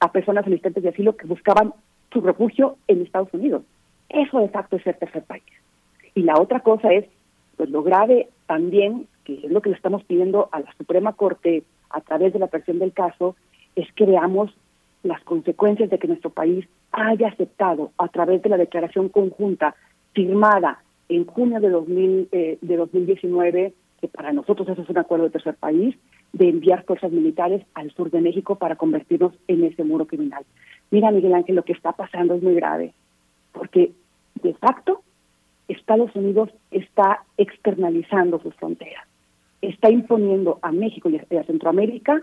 a 0.00 0.10
personas 0.10 0.44
solicitantes 0.44 0.82
de 0.82 0.88
asilo 0.88 1.16
que 1.16 1.26
buscaban 1.26 1.74
su 2.12 2.20
refugio 2.20 2.76
en 2.88 3.02
Estados 3.02 3.32
Unidos. 3.32 3.62
Eso 4.08 4.40
de 4.40 4.48
facto 4.48 4.76
es 4.76 4.82
ser 4.82 4.96
tercer 4.96 5.22
país. 5.24 5.44
Y 6.14 6.22
la 6.22 6.40
otra 6.40 6.60
cosa 6.60 6.92
es, 6.92 7.04
pues 7.56 7.70
lo 7.70 7.82
grave 7.82 8.28
también, 8.46 9.06
que 9.24 9.34
es 9.34 9.50
lo 9.50 9.60
que 9.60 9.70
le 9.70 9.76
estamos 9.76 10.02
pidiendo 10.04 10.48
a 10.50 10.60
la 10.60 10.72
Suprema 10.76 11.12
Corte 11.12 11.62
a 11.90 12.00
través 12.00 12.32
de 12.32 12.38
la 12.38 12.48
presión 12.48 12.78
del 12.78 12.92
caso, 12.92 13.36
es 13.76 13.92
que 13.92 14.06
veamos 14.06 14.52
las 15.02 15.22
consecuencias 15.22 15.90
de 15.90 15.98
que 15.98 16.08
nuestro 16.08 16.30
país 16.30 16.66
haya 16.92 17.28
aceptado 17.28 17.92
a 17.98 18.08
través 18.08 18.42
de 18.42 18.48
la 18.48 18.56
declaración 18.56 19.08
conjunta 19.08 19.76
firmada 20.12 20.82
en 21.08 21.26
junio 21.26 21.60
de, 21.60 21.70
2000, 21.70 22.28
eh, 22.32 22.58
de 22.60 22.76
2019, 22.76 23.74
que 24.00 24.08
para 24.08 24.32
nosotros 24.32 24.68
eso 24.68 24.82
es 24.82 24.88
un 24.88 24.98
acuerdo 24.98 25.24
de 25.24 25.30
tercer 25.30 25.54
país, 25.54 25.96
de 26.32 26.48
enviar 26.48 26.84
fuerzas 26.84 27.10
militares 27.10 27.64
al 27.74 27.90
sur 27.92 28.10
de 28.10 28.20
México 28.20 28.56
para 28.56 28.76
convertirnos 28.76 29.32
en 29.48 29.64
ese 29.64 29.84
muro 29.84 30.06
criminal. 30.06 30.44
Mira, 30.90 31.10
Miguel 31.10 31.34
Ángel, 31.34 31.56
lo 31.56 31.64
que 31.64 31.72
está 31.72 31.92
pasando 31.92 32.34
es 32.34 32.42
muy 32.42 32.54
grave, 32.54 32.92
porque 33.52 33.92
de 34.42 34.54
facto 34.54 35.02
Estados 35.68 36.14
Unidos 36.14 36.50
está 36.70 37.24
externalizando 37.36 38.40
sus 38.40 38.54
fronteras, 38.54 39.06
está 39.60 39.90
imponiendo 39.90 40.58
a 40.62 40.72
México 40.72 41.10
y 41.10 41.36
a 41.36 41.44
Centroamérica 41.44 42.22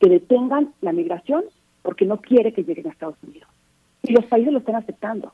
que 0.00 0.08
detengan 0.08 0.72
la 0.80 0.92
migración 0.92 1.44
porque 1.82 2.06
no 2.06 2.20
quiere 2.20 2.52
que 2.52 2.62
lleguen 2.62 2.86
a 2.86 2.90
Estados 2.90 3.16
Unidos. 3.22 3.48
Y 4.02 4.12
los 4.12 4.24
países 4.26 4.52
lo 4.52 4.60
están 4.60 4.76
aceptando. 4.76 5.32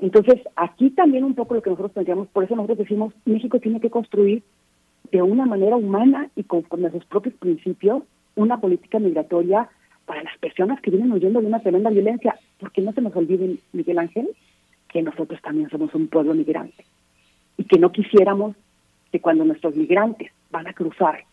Entonces, 0.00 0.40
aquí 0.56 0.90
también 0.90 1.24
un 1.24 1.34
poco 1.34 1.54
lo 1.54 1.62
que 1.62 1.70
nosotros 1.70 1.92
tendríamos, 1.92 2.28
por 2.28 2.44
eso 2.44 2.56
nosotros 2.56 2.78
decimos, 2.78 3.12
México 3.26 3.60
tiene 3.60 3.80
que 3.80 3.90
construir 3.90 4.42
de 5.12 5.22
una 5.22 5.44
manera 5.44 5.76
humana 5.76 6.30
y 6.36 6.44
conforme 6.44 6.88
a 6.88 6.92
sus 6.92 7.04
propios 7.04 7.34
principios 7.34 8.02
una 8.34 8.60
política 8.60 8.98
migratoria 8.98 9.68
para 10.06 10.22
las 10.22 10.38
personas 10.38 10.80
que 10.80 10.90
vienen 10.90 11.12
huyendo 11.12 11.40
de 11.40 11.46
una 11.46 11.60
tremenda 11.60 11.90
violencia, 11.90 12.36
porque 12.58 12.80
no 12.80 12.92
se 12.92 13.02
nos 13.02 13.14
olvide, 13.14 13.58
Miguel 13.72 13.98
Ángel, 13.98 14.28
que 14.88 15.02
nosotros 15.02 15.40
también 15.42 15.68
somos 15.68 15.94
un 15.94 16.08
pueblo 16.08 16.34
migrante 16.34 16.84
y 17.58 17.64
que 17.64 17.78
no 17.78 17.92
quisiéramos 17.92 18.56
que 19.12 19.20
cuando 19.20 19.44
nuestros 19.44 19.76
migrantes 19.76 20.32
van 20.50 20.66
a 20.66 20.72
cruzar 20.72 21.24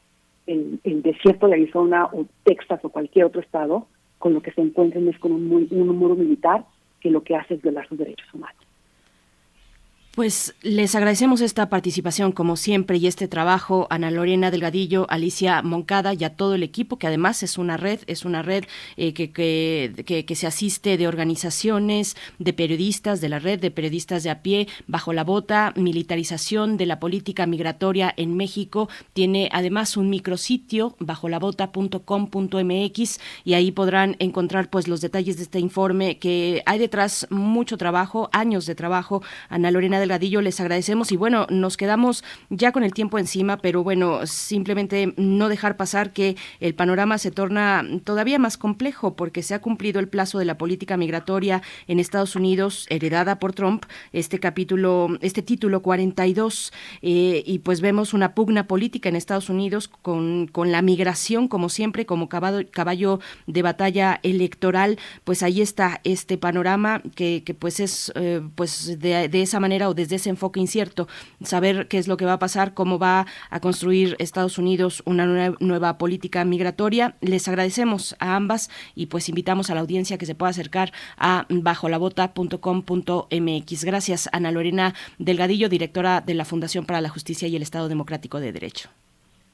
el, 0.45 0.79
desierto 0.83 1.47
de 1.47 1.53
Arizona 1.53 2.05
o 2.05 2.25
Texas 2.43 2.79
o 2.83 2.89
cualquier 2.89 3.25
otro 3.25 3.41
estado, 3.41 3.87
con 4.17 4.33
lo 4.33 4.41
que 4.41 4.51
se 4.51 4.61
encuentren 4.61 5.07
es 5.07 5.17
con 5.19 5.31
un, 5.31 5.67
un 5.69 5.97
muro 5.97 6.15
militar 6.15 6.65
que 6.99 7.09
lo 7.09 7.23
que 7.23 7.35
hace 7.35 7.55
es 7.55 7.61
violar 7.61 7.87
sus 7.87 7.97
derechos 7.97 8.33
humanos. 8.33 8.66
Pues 10.17 10.55
les 10.63 10.95
agradecemos 10.95 11.41
esta 11.41 11.69
participación 11.69 12.31
como 12.31 12.55
siempre 12.55 12.97
y 12.97 13.05
este 13.05 13.27
trabajo 13.27 13.85
Ana 13.91 14.09
Lorena 14.09 14.49
Delgadillo, 14.49 15.05
Alicia 15.11 15.61
Moncada 15.61 16.15
y 16.15 16.23
a 16.23 16.35
todo 16.35 16.55
el 16.55 16.63
equipo 16.63 16.97
que 16.97 17.05
además 17.05 17.43
es 17.43 17.59
una 17.59 17.77
red, 17.77 17.99
es 18.07 18.25
una 18.25 18.41
red 18.41 18.63
eh, 18.95 19.13
que, 19.13 19.31
que, 19.31 20.25
que, 20.25 20.35
se 20.35 20.47
asiste 20.47 20.97
de 20.97 21.07
organizaciones, 21.07 22.17
de 22.39 22.51
periodistas, 22.51 23.21
de 23.21 23.29
la 23.29 23.37
red 23.37 23.59
de 23.59 23.69
periodistas 23.69 24.23
de 24.23 24.31
a 24.31 24.41
pie, 24.41 24.67
bajo 24.87 25.13
la 25.13 25.23
bota, 25.23 25.71
militarización 25.75 26.77
de 26.77 26.87
la 26.87 26.99
política 26.99 27.45
migratoria 27.45 28.11
en 28.17 28.35
México. 28.35 28.89
Tiene 29.13 29.49
además 29.53 29.97
un 29.97 30.09
micrositio 30.09 30.95
bajo 30.97 31.29
la 31.29 31.37
bota.com.mx 31.37 33.19
y 33.45 33.53
ahí 33.53 33.71
podrán 33.71 34.15
encontrar 34.17 34.71
pues 34.71 34.87
los 34.87 34.99
detalles 35.01 35.37
de 35.37 35.43
este 35.43 35.59
informe 35.59 36.17
que 36.17 36.63
hay 36.65 36.79
detrás 36.79 37.27
mucho 37.29 37.77
trabajo, 37.77 38.31
años 38.33 38.65
de 38.65 38.73
trabajo. 38.73 39.21
Ana 39.49 39.69
Lorena 39.69 39.99
Delgadillo, 39.99 40.06
les 40.07 40.59
agradecemos 40.59 41.11
y 41.11 41.17
bueno, 41.17 41.47
nos 41.49 41.77
quedamos 41.77 42.23
ya 42.49 42.71
con 42.71 42.83
el 42.83 42.93
tiempo 42.93 43.19
encima, 43.19 43.57
pero 43.57 43.83
bueno, 43.83 44.25
simplemente 44.25 45.13
no 45.17 45.49
dejar 45.49 45.77
pasar 45.77 46.13
que 46.13 46.35
el 46.59 46.75
panorama 46.75 47.17
se 47.17 47.31
torna 47.31 47.85
todavía 48.03 48.39
más 48.39 48.57
complejo 48.57 49.15
porque 49.15 49.43
se 49.43 49.53
ha 49.53 49.59
cumplido 49.59 49.99
el 49.99 50.07
plazo 50.07 50.39
de 50.39 50.45
la 50.45 50.57
política 50.57 50.97
migratoria 50.97 51.61
en 51.87 51.99
Estados 51.99 52.35
Unidos 52.35 52.85
heredada 52.89 53.39
por 53.39 53.53
Trump, 53.53 53.85
este 54.13 54.39
capítulo, 54.39 55.17
este 55.21 55.41
título 55.41 55.81
42, 55.81 56.73
eh, 57.01 57.43
y 57.45 57.59
pues 57.59 57.81
vemos 57.81 58.13
una 58.13 58.33
pugna 58.33 58.67
política 58.67 59.09
en 59.09 59.15
Estados 59.15 59.49
Unidos 59.49 59.87
con, 59.87 60.47
con 60.47 60.71
la 60.71 60.81
migración 60.81 61.47
como 61.47 61.69
siempre, 61.69 62.05
como 62.05 62.29
caballo, 62.29 62.69
caballo 62.71 63.19
de 63.45 63.61
batalla 63.61 64.19
electoral, 64.23 64.97
pues 65.23 65.43
ahí 65.43 65.61
está 65.61 66.01
este 66.03 66.37
panorama 66.37 67.01
que, 67.15 67.43
que 67.45 67.53
pues 67.53 67.79
es 67.79 68.11
eh, 68.15 68.41
pues 68.55 68.99
de, 68.99 69.29
de 69.29 69.41
esa 69.41 69.59
manera 69.59 69.89
o 69.89 69.93
desde 69.97 70.15
ese 70.15 70.29
enfoque 70.29 70.61
incierto, 70.61 71.09
saber 71.43 71.89
qué 71.89 71.97
es 71.97 72.07
lo 72.07 72.15
que 72.15 72.23
va 72.23 72.31
a 72.33 72.39
pasar, 72.39 72.73
cómo 72.73 72.99
va 72.99 73.25
a 73.49 73.59
construir 73.59 74.15
Estados 74.19 74.57
Unidos 74.57 75.03
una 75.05 75.25
nueva 75.59 75.97
política 75.97 76.45
migratoria. 76.45 77.15
Les 77.19 77.49
agradecemos 77.49 78.15
a 78.19 78.37
ambas 78.37 78.69
y 78.95 79.07
pues 79.07 79.27
invitamos 79.27 79.69
a 79.69 79.75
la 79.75 79.81
audiencia 79.81 80.17
que 80.17 80.25
se 80.25 80.35
pueda 80.35 80.51
acercar 80.51 80.93
a 81.17 81.45
bajolabota.com.mx. 81.49 83.83
Gracias, 83.83 84.29
Ana 84.31 84.51
Lorena 84.51 84.93
Delgadillo, 85.19 85.67
directora 85.67 86.21
de 86.21 86.33
la 86.33 86.45
Fundación 86.45 86.85
para 86.85 87.01
la 87.01 87.09
Justicia 87.09 87.49
y 87.49 87.57
el 87.57 87.63
Estado 87.63 87.89
Democrático 87.89 88.39
de 88.39 88.53
Derecho. 88.53 88.89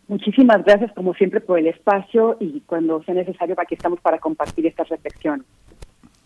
Muchísimas 0.07 0.63
gracias, 0.65 0.91
como 0.93 1.13
siempre, 1.13 1.39
por 1.39 1.57
el 1.57 1.67
espacio 1.67 2.35
y 2.39 2.61
cuando 2.61 3.01
sea 3.03 3.15
necesario, 3.15 3.55
aquí 3.57 3.75
estamos 3.75 4.01
para 4.01 4.19
compartir 4.19 4.67
estas 4.67 4.89
reflexiones. 4.89 5.45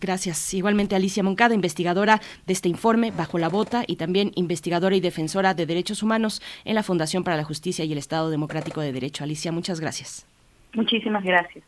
Gracias. 0.00 0.54
Igualmente 0.54 0.94
Alicia 0.94 1.22
Moncada, 1.22 1.54
investigadora 1.54 2.20
de 2.46 2.52
este 2.52 2.68
informe 2.68 3.10
Bajo 3.10 3.38
la 3.38 3.48
Bota 3.48 3.84
y 3.86 3.96
también 3.96 4.32
investigadora 4.36 4.94
y 4.94 5.00
defensora 5.00 5.54
de 5.54 5.66
derechos 5.66 6.02
humanos 6.02 6.40
en 6.64 6.74
la 6.74 6.82
Fundación 6.82 7.24
para 7.24 7.36
la 7.36 7.44
Justicia 7.44 7.84
y 7.84 7.92
el 7.92 7.98
Estado 7.98 8.30
Democrático 8.30 8.80
de 8.80 8.92
Derecho. 8.92 9.24
Alicia, 9.24 9.52
muchas 9.52 9.80
gracias. 9.80 10.26
Muchísimas 10.74 11.24
gracias. 11.24 11.64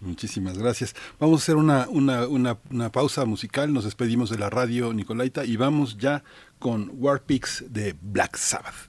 Muchísimas 0.00 0.56
gracias. 0.56 0.94
Vamos 1.18 1.40
a 1.40 1.42
hacer 1.42 1.56
una, 1.56 1.86
una, 1.88 2.26
una, 2.26 2.56
una, 2.70 2.90
pausa 2.90 3.26
musical, 3.26 3.72
nos 3.72 3.84
despedimos 3.84 4.30
de 4.30 4.38
la 4.38 4.48
radio 4.48 4.94
Nicolaita 4.94 5.44
y 5.44 5.56
vamos 5.56 5.98
ya 5.98 6.22
con 6.58 6.90
War 6.94 7.22
Pigs 7.22 7.64
de 7.68 7.94
Black 8.00 8.36
Sabbath. 8.36 8.88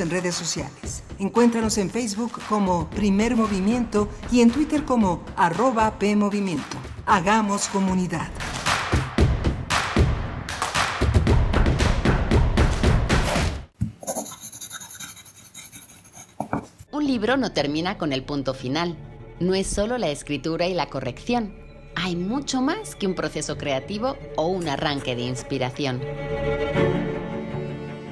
En 0.00 0.08
redes 0.08 0.34
sociales. 0.34 1.02
Encuéntranos 1.18 1.76
en 1.76 1.90
Facebook 1.90 2.40
como 2.48 2.88
Primer 2.88 3.36
Movimiento 3.36 4.08
y 4.30 4.40
en 4.40 4.50
Twitter 4.50 4.84
como 4.84 5.22
arroba 5.36 5.98
PMovimiento. 5.98 6.78
Hagamos 7.04 7.68
comunidad. 7.68 8.30
Un 16.90 17.06
libro 17.06 17.36
no 17.36 17.52
termina 17.52 17.98
con 17.98 18.14
el 18.14 18.24
punto 18.24 18.54
final. 18.54 18.96
No 19.40 19.54
es 19.54 19.66
solo 19.66 19.98
la 19.98 20.08
escritura 20.08 20.68
y 20.68 20.74
la 20.74 20.88
corrección. 20.88 21.54
Hay 21.96 22.16
mucho 22.16 22.62
más 22.62 22.94
que 22.94 23.06
un 23.06 23.14
proceso 23.14 23.58
creativo 23.58 24.16
o 24.36 24.46
un 24.46 24.68
arranque 24.68 25.14
de 25.14 25.22
inspiración. 25.22 26.00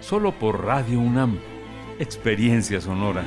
solo 0.00 0.32
por 0.32 0.64
Radio 0.64 1.00
UNAM, 1.00 1.38
Experiencia 1.98 2.80
Sonora. 2.80 3.24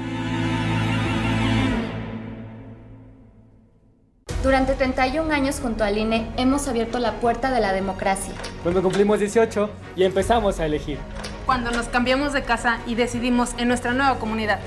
Durante 4.43 4.73
31 4.73 5.31
años 5.31 5.59
junto 5.59 5.83
al 5.83 5.97
INE 5.97 6.27
hemos 6.35 6.67
abierto 6.67 6.97
la 6.97 7.19
puerta 7.19 7.51
de 7.51 7.59
la 7.59 7.73
democracia. 7.73 8.33
Cuando 8.63 8.81
cumplimos 8.81 9.19
18 9.19 9.69
y 9.95 10.03
empezamos 10.03 10.59
a 10.59 10.65
elegir. 10.65 10.97
Cuando 11.45 11.69
nos 11.69 11.87
cambiamos 11.87 12.33
de 12.33 12.43
casa 12.43 12.79
y 12.87 12.95
decidimos 12.95 13.51
en 13.57 13.67
nuestra 13.67 13.93
nueva 13.93 14.17
comunidad. 14.17 14.59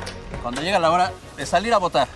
Cuando 0.43 0.61
llega 0.61 0.79
la 0.79 0.93
hora 0.93 1.13
de 1.37 1.45
salir 1.45 1.75
a 1.75 1.79
votar. 1.79 2.07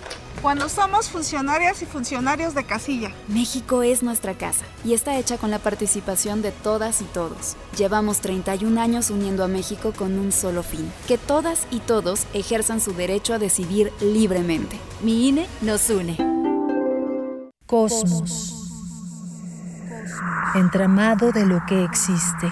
Cuando 0.42 0.68
somos 0.68 1.08
funcionarias 1.08 1.82
y 1.82 1.86
funcionarios 1.86 2.54
de 2.54 2.64
casilla. 2.64 3.10
México 3.26 3.82
es 3.82 4.04
nuestra 4.04 4.34
casa 4.34 4.64
y 4.84 4.94
está 4.94 5.16
hecha 5.16 5.36
con 5.36 5.50
la 5.50 5.58
participación 5.58 6.42
de 6.42 6.52
todas 6.52 7.02
y 7.02 7.04
todos. 7.06 7.56
Llevamos 7.76 8.20
31 8.20 8.80
años 8.80 9.10
uniendo 9.10 9.42
a 9.42 9.48
México 9.48 9.92
con 9.96 10.16
un 10.16 10.30
solo 10.30 10.62
fin, 10.62 10.92
que 11.08 11.18
todas 11.18 11.66
y 11.72 11.80
todos 11.80 12.26
ejerzan 12.34 12.80
su 12.80 12.92
derecho 12.92 13.34
a 13.34 13.38
decidir 13.38 13.92
libremente. 14.00 14.78
Mi 15.02 15.28
INE 15.28 15.46
nos 15.60 15.90
une. 15.90 16.16
Cosmos. 17.66 18.54
Entramado 20.54 21.32
de 21.32 21.46
lo 21.46 21.60
que 21.66 21.82
existe. 21.82 22.50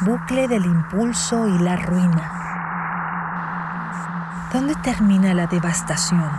Bucle 0.00 0.48
del 0.48 0.64
impulso 0.64 1.46
y 1.48 1.58
la 1.58 1.76
ruina. 1.76 2.44
¿Dónde 4.54 4.76
termina 4.84 5.34
la 5.34 5.48
devastación? 5.48 6.30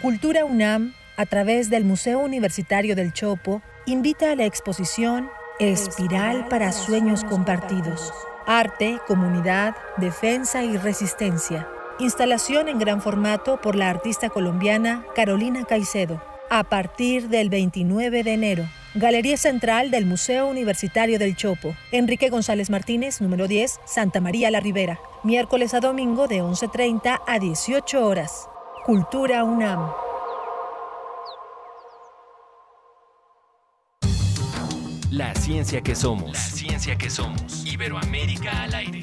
Cultura 0.00 0.46
UNAM, 0.46 0.94
a 1.18 1.26
través 1.26 1.68
del 1.68 1.84
Museo 1.84 2.20
Universitario 2.20 2.96
del 2.96 3.12
Chopo, 3.12 3.60
invita 3.84 4.32
a 4.32 4.36
la 4.36 4.46
exposición 4.46 5.28
Espiral 5.58 6.48
para 6.48 6.72
Sueños 6.72 7.24
Compartidos. 7.24 8.10
Arte, 8.46 9.00
comunidad, 9.06 9.76
defensa 9.98 10.64
y 10.64 10.78
resistencia. 10.78 11.68
Instalación 11.98 12.70
en 12.70 12.78
gran 12.78 13.02
formato 13.02 13.60
por 13.60 13.76
la 13.76 13.90
artista 13.90 14.30
colombiana 14.30 15.04
Carolina 15.14 15.66
Caicedo. 15.66 16.22
A 16.48 16.64
partir 16.64 17.28
del 17.28 17.50
29 17.50 18.22
de 18.22 18.32
enero. 18.32 18.64
Galería 18.96 19.36
Central 19.36 19.90
del 19.90 20.06
Museo 20.06 20.48
Universitario 20.48 21.18
del 21.18 21.36
Chopo. 21.36 21.76
Enrique 21.92 22.30
González 22.30 22.70
Martínez, 22.70 23.20
número 23.20 23.46
10, 23.46 23.80
Santa 23.84 24.22
María 24.22 24.50
la 24.50 24.58
Ribera. 24.58 24.98
Miércoles 25.22 25.74
a 25.74 25.80
domingo 25.80 26.28
de 26.28 26.42
11.30 26.42 27.20
a 27.26 27.38
18 27.38 28.06
horas. 28.06 28.48
Cultura 28.86 29.44
UNAM. 29.44 29.90
La 35.10 35.34
ciencia 35.34 35.82
que 35.82 35.94
somos. 35.94 36.32
La 36.32 36.40
ciencia 36.40 36.96
que 36.96 37.10
somos. 37.10 37.66
Iberoamérica 37.66 38.62
al 38.62 38.74
aire. 38.76 39.02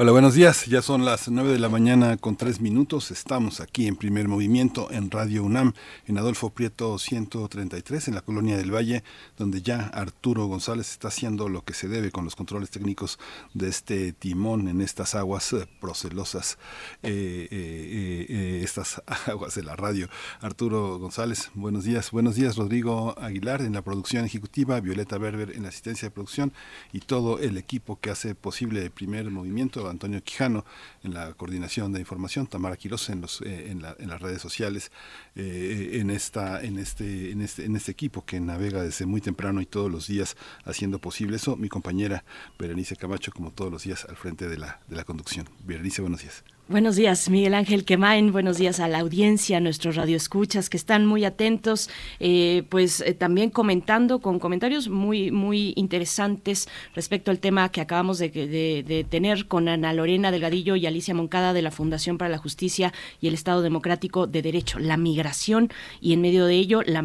Hola, 0.00 0.12
buenos 0.12 0.34
días. 0.34 0.66
Ya 0.66 0.80
son 0.80 1.04
las 1.04 1.28
9 1.28 1.50
de 1.50 1.58
la 1.58 1.68
mañana 1.68 2.16
con 2.18 2.36
3 2.36 2.60
minutos. 2.60 3.10
Estamos 3.10 3.58
aquí 3.58 3.88
en 3.88 3.96
primer 3.96 4.28
movimiento 4.28 4.92
en 4.92 5.10
Radio 5.10 5.42
UNAM, 5.42 5.72
en 6.06 6.18
Adolfo 6.18 6.50
Prieto 6.50 7.00
133, 7.00 8.06
en 8.06 8.14
la 8.14 8.20
colonia 8.20 8.56
del 8.56 8.72
Valle, 8.72 9.02
donde 9.36 9.60
ya 9.60 9.88
Arturo 9.88 10.46
González 10.46 10.92
está 10.92 11.08
haciendo 11.08 11.48
lo 11.48 11.64
que 11.64 11.74
se 11.74 11.88
debe 11.88 12.12
con 12.12 12.24
los 12.24 12.36
controles 12.36 12.70
técnicos 12.70 13.18
de 13.54 13.70
este 13.70 14.12
timón 14.12 14.68
en 14.68 14.82
estas 14.82 15.16
aguas 15.16 15.52
eh, 15.52 15.66
procelosas, 15.80 16.58
eh, 17.02 17.48
eh, 17.50 18.60
estas 18.62 19.02
aguas 19.26 19.56
de 19.56 19.64
la 19.64 19.74
radio. 19.74 20.08
Arturo 20.40 21.00
González, 21.00 21.50
buenos 21.54 21.82
días. 21.82 22.12
Buenos 22.12 22.36
días, 22.36 22.54
Rodrigo 22.54 23.18
Aguilar 23.18 23.62
en 23.62 23.72
la 23.72 23.82
producción 23.82 24.24
ejecutiva, 24.24 24.78
Violeta 24.78 25.18
Berber 25.18 25.56
en 25.56 25.64
la 25.64 25.70
asistencia 25.70 26.06
de 26.06 26.14
producción 26.14 26.52
y 26.92 27.00
todo 27.00 27.40
el 27.40 27.56
equipo 27.56 27.98
que 27.98 28.10
hace 28.10 28.36
posible 28.36 28.84
el 28.84 28.92
primer 28.92 29.28
movimiento 29.32 29.87
Antonio 29.90 30.22
Quijano 30.22 30.64
en 31.02 31.14
la 31.14 31.32
coordinación 31.34 31.92
de 31.92 32.00
información, 32.00 32.46
Tamara 32.46 32.76
Quiroz 32.76 33.10
en, 33.10 33.20
los, 33.20 33.40
eh, 33.42 33.70
en, 33.70 34.08
las 34.08 34.20
redes 34.20 34.40
sociales, 34.42 34.90
eh, 35.34 35.98
en, 36.00 36.10
esta, 36.10 36.62
en, 36.62 36.78
este, 36.78 37.30
en, 37.30 37.42
este, 37.42 37.64
en 37.64 37.76
este 37.76 37.92
equipo 37.92 38.24
que 38.24 38.40
navega 38.40 38.82
desde 38.82 39.06
muy 39.06 39.20
temprano 39.20 39.60
y 39.60 39.66
todos 39.66 39.90
los 39.90 40.06
días 40.06 40.36
haciendo 40.64 40.98
posible 40.98 41.36
eso. 41.36 41.56
Mi 41.56 41.68
compañera 41.68 42.24
Berenice 42.58 42.96
Camacho, 42.96 43.32
como 43.32 43.50
todos 43.50 43.70
los 43.70 43.84
días, 43.84 44.04
al 44.08 44.16
frente 44.16 44.48
de 44.48 44.58
la, 44.58 44.80
de 44.88 44.96
la 44.96 45.04
conducción. 45.04 45.48
Berenice, 45.64 46.02
buenos 46.02 46.22
días. 46.22 46.44
Buenos 46.68 46.96
días, 46.96 47.30
Miguel 47.30 47.54
Ángel 47.54 47.86
Quemain. 47.86 48.30
Buenos 48.30 48.58
días 48.58 48.78
a 48.78 48.88
la 48.88 48.98
audiencia, 48.98 49.56
a 49.56 49.60
nuestros 49.60 49.96
radioescuchas 49.96 50.68
que 50.68 50.76
están 50.76 51.06
muy 51.06 51.24
atentos, 51.24 51.88
eh, 52.20 52.62
pues 52.68 53.00
eh, 53.00 53.14
también 53.14 53.48
comentando 53.48 54.18
con 54.18 54.38
comentarios 54.38 54.90
muy, 54.90 55.30
muy 55.30 55.72
interesantes 55.76 56.68
respecto 56.94 57.30
al 57.30 57.38
tema 57.38 57.70
que 57.70 57.80
acabamos 57.80 58.18
de, 58.18 59.06
tener 59.08 59.46
con 59.46 59.66
Ana 59.66 59.94
Lorena 59.94 60.30
Delgadillo 60.30 60.76
y 60.76 60.84
Alicia 60.84 61.14
Moncada 61.14 61.54
de 61.54 61.62
la 61.62 61.70
Fundación 61.70 62.18
para 62.18 62.28
la 62.28 62.36
Justicia 62.36 62.92
y 63.18 63.28
el 63.28 63.34
Estado 63.34 63.62
Democrático 63.62 64.26
de 64.26 64.42
Derecho, 64.42 64.78
la 64.78 64.98
migración 64.98 65.70
y 66.02 66.12
en 66.12 66.20
medio 66.20 66.44
de 66.44 66.56
ello 66.56 66.82
la, 66.84 67.00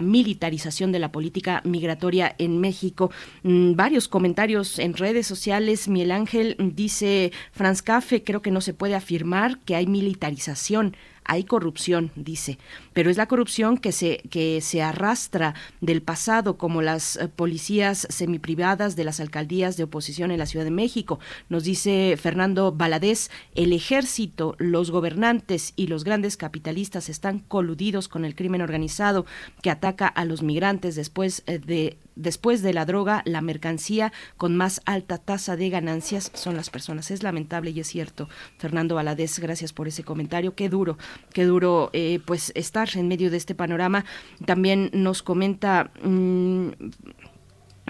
militarización 0.00 0.92
de 0.92 0.98
la 0.98 1.12
política 1.12 1.60
migratoria 1.66 2.34
en 2.38 2.58
México. 2.58 3.10
Mm, 3.42 3.74
varios 3.74 4.08
comentarios 4.08 4.78
en 4.78 4.94
redes 4.94 5.26
sociales. 5.26 5.88
Miguel 5.88 6.12
Ángel 6.12 6.56
dice, 6.58 7.32
Franz 7.52 7.82
Café, 7.82 8.24
creo 8.24 8.40
que 8.40 8.50
no 8.50 8.62
se 8.62 8.72
puede 8.72 8.93
afirmar 8.94 9.58
que 9.60 9.76
hay 9.76 9.86
militarización 9.86 10.96
hay 11.24 11.44
corrupción, 11.44 12.12
dice, 12.14 12.58
pero 12.94 13.10
es 13.10 13.18
la 13.18 13.26
corrupción 13.26 13.76
que 13.76 13.92
se, 13.92 14.22
que 14.30 14.60
se 14.62 14.82
arrastra 14.82 15.54
del 15.82 16.00
pasado, 16.00 16.56
como 16.56 16.80
las 16.80 17.16
eh, 17.16 17.28
policías 17.28 18.06
semiprivadas 18.08 18.96
de 18.96 19.04
las 19.04 19.20
alcaldías 19.20 19.76
de 19.76 19.84
oposición 19.84 20.30
en 20.30 20.38
la 20.38 20.46
Ciudad 20.46 20.64
de 20.64 20.70
México. 20.70 21.18
Nos 21.50 21.64
dice 21.64 22.16
Fernando 22.18 22.72
Baladés, 22.72 23.30
el 23.54 23.72
ejército, 23.72 24.54
los 24.58 24.90
gobernantes 24.90 25.74
y 25.76 25.88
los 25.88 26.04
grandes 26.04 26.36
capitalistas 26.36 27.08
están 27.08 27.40
coludidos 27.40 28.08
con 28.08 28.24
el 28.24 28.34
crimen 28.34 28.62
organizado 28.62 29.26
que 29.60 29.70
ataca 29.70 30.06
a 30.06 30.24
los 30.24 30.42
migrantes 30.42 30.94
después 30.94 31.42
eh, 31.46 31.58
de 31.58 31.98
después 32.16 32.62
de 32.62 32.72
la 32.72 32.84
droga, 32.84 33.22
la 33.24 33.40
mercancía 33.40 34.12
con 34.36 34.56
más 34.56 34.80
alta 34.84 35.18
tasa 35.18 35.56
de 35.56 35.70
ganancias 35.70 36.30
son 36.34 36.56
las 36.56 36.70
personas. 36.70 37.10
Es 37.10 37.22
lamentable 37.22 37.70
y 37.70 37.80
es 37.80 37.88
cierto. 37.88 38.28
Fernando 38.58 38.94
Valadez, 38.94 39.38
gracias 39.38 39.72
por 39.72 39.88
ese 39.88 40.04
comentario. 40.04 40.54
Qué 40.54 40.68
duro, 40.68 40.98
qué 41.32 41.44
duro 41.44 41.90
eh, 41.92 42.20
pues 42.24 42.52
en 42.96 43.08
medio 43.08 43.30
de 43.30 43.36
este 43.36 43.54
panorama. 43.54 44.04
También 44.44 44.90
nos 44.92 45.22
comenta... 45.22 45.90
Mm, 46.02 46.68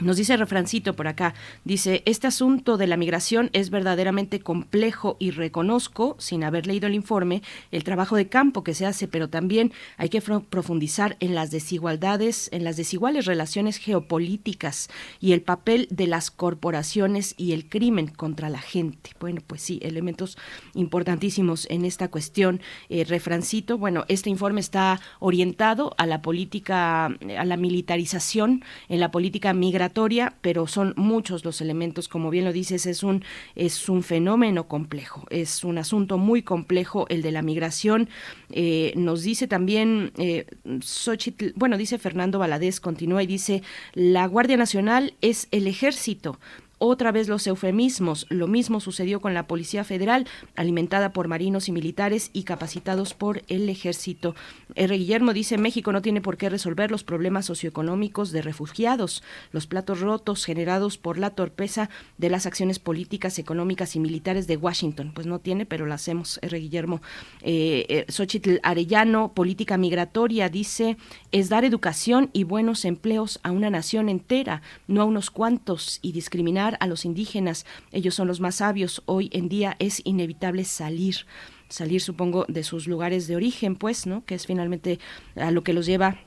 nos 0.03 0.17
dice 0.17 0.37
refrancito 0.37 0.97
por 0.97 1.07
acá, 1.07 1.35
dice, 1.65 2.03
este 2.05 2.27
asunto 2.27 2.77
de 2.77 2.89
la 2.89 2.97
migración 2.97 3.51
es 3.53 3.71
verdaderamente 3.71 4.41
complejo 4.41 5.17
y 5.21 5.31
reconozco, 5.31 6.17
sin 6.19 6.43
haber 6.43 6.67
leído 6.67 6.89
el 6.89 6.97
informe, 6.97 7.43
el 7.71 7.85
trabajo 7.85 8.17
de 8.17 8.29
campo 8.29 8.65
que 8.65 8.75
se 8.75 8.87
hace, 8.87 9.07
pero 9.07 9.29
también 9.29 9.73
hay 9.97 10.09
que 10.09 10.21
profundizar 10.21 11.17
en 11.21 11.37
las 11.37 11.53
desigualdades, 11.53 12.49
en 12.53 12.65
las 12.65 12.77
desiguales 12.77 13.27
relaciones 13.27 13.77
geopolíticas 13.77 14.89
y 15.21 15.33
el 15.33 15.43
papel 15.43 15.87
de 15.93 16.09
las 16.09 16.33
corporaciones 16.33 17.35
y 17.37 17.53
el 17.53 17.69
crimen 17.69 18.09
contra 18.09 18.49
la 18.49 18.61
gente. 18.61 19.11
Bueno, 19.21 19.43
pues 19.47 19.63
sí, 19.63 19.79
elementos 19.81 20.37
importantísimos 20.75 21.69
en 21.71 21.85
esta 21.85 22.09
cuestión. 22.09 22.61
Eh, 22.89 23.05
refrancito, 23.05 23.79
bueno, 23.79 24.05
este 24.09 24.29
informe 24.29 24.61
está 24.61 25.01
orientado 25.21 25.95
a 25.99 26.07
la 26.07 26.21
política, 26.21 27.07
a 27.07 27.45
la 27.45 27.57
militarización 27.57 28.65
en 28.89 28.99
la 28.99 29.13
política 29.13 29.53
migratoria 29.55 29.84
pero 30.41 30.67
son 30.67 30.95
muchos 30.97 31.45
los 31.45 31.61
elementos, 31.61 32.09
como 32.09 32.31
bien 32.31 32.45
lo 32.45 32.53
dices, 32.53 32.87
es 32.87 33.03
un, 33.03 33.25
es 33.55 33.89
un 33.89 34.03
fenómeno 34.03 34.69
complejo, 34.69 35.27
es 35.31 35.65
un 35.65 35.79
asunto 35.79 36.19
muy 36.19 36.43
complejo 36.43 37.07
el 37.09 37.23
de 37.23 37.33
la 37.33 37.43
migración. 37.43 38.09
Eh, 38.51 38.93
nos 38.97 39.23
dice 39.23 39.47
también, 39.47 40.13
eh, 40.17 40.47
bueno, 41.57 41.77
dice 41.77 41.99
Fernando 41.99 42.39
Valadez, 42.39 42.81
continúa 42.81 43.23
y 43.23 43.27
dice, 43.27 43.63
la 43.93 44.27
Guardia 44.27 44.57
Nacional 44.57 45.15
es 45.21 45.49
el 45.51 45.67
ejército, 45.67 46.39
otra 46.87 47.13
vez 47.13 47.29
los 47.29 47.47
eufemismos. 47.47 48.27
Lo 48.31 48.47
mismo 48.47 48.81
sucedió 48.81 49.21
con 49.21 49.35
la 49.35 49.47
Policía 49.47 49.85
Federal, 49.85 50.27
alimentada 50.57 51.13
por 51.13 51.29
marinos 51.29 51.69
y 51.69 51.73
militares 51.73 52.31
y 52.33 52.45
capacitados 52.45 53.15
por 53.15 53.43
el 53.49 53.69
ejército. 53.69 54.35
R. 54.75 54.97
Guillermo 54.97 55.33
dice, 55.33 55.59
México 55.59 55.93
no 55.93 56.03
tiene 56.03 56.21
por 56.21 56.37
qué 56.37 56.49
resolver 56.49 56.91
los 56.91 57.05
problemas 57.05 57.47
socioeconómicos 57.47 58.33
de 58.33 58.43
refugiados, 58.43 59.23
los 59.53 59.67
platos 59.67 60.01
rotos 60.01 60.45
generados 60.45 60.99
por 60.99 61.19
la 61.19 61.31
torpeza 61.31 61.91
de 62.19 62.31
las 62.31 62.47
acciones 62.47 62.79
políticas, 62.79 63.39
económicas 63.39 63.97
y 63.97 64.01
militares 64.01 64.47
de 64.47 64.57
Washington. 64.57 65.13
Pues 65.15 65.27
no 65.27 65.39
tiene, 65.39 65.67
pero 65.67 65.87
lo 65.87 65.95
hacemos, 65.95 66.39
R. 66.43 66.59
Guillermo. 66.59 67.01
Eh, 67.43 67.87
eh, 67.89 68.05
Xochitl 68.09 68.57
Arellano, 68.63 69.33
política 69.33 69.77
migratoria, 69.77 70.49
dice, 70.49 70.97
es 71.33 71.49
dar 71.49 71.65
educación 71.65 72.31
y 72.33 72.45
buenos 72.45 72.85
empleos 72.85 73.41
a 73.43 73.51
una 73.51 73.71
nación 73.71 74.09
entera, 74.09 74.63
no 74.87 75.03
a 75.03 75.05
unos 75.05 75.31
cuantos, 75.31 75.99
y 76.03 76.13
discriminar 76.13 76.74
a 76.81 76.87
los 76.87 77.05
indígenas. 77.05 77.67
Ellos 77.93 78.15
son 78.15 78.29
los 78.29 78.41
más 78.41 78.57
sabios. 78.57 79.03
Hoy 79.07 79.31
en 79.33 79.49
día 79.49 79.77
es 79.79 80.01
inevitable 80.05 80.65
salir 80.65 81.27
salir 81.69 82.01
supongo 82.01 82.45
de 82.47 82.63
sus 82.63 82.87
lugares 82.87 83.27
de 83.27 83.37
origen 83.37 83.75
pues 83.75 84.07
no 84.07 84.25
que 84.27 84.35
es 84.35 84.47
finalmente 84.47 85.01
a 85.35 85.51
lo 85.51 85.65
que 85.65 85.73
los 85.73 85.87
lleva 85.87 86.19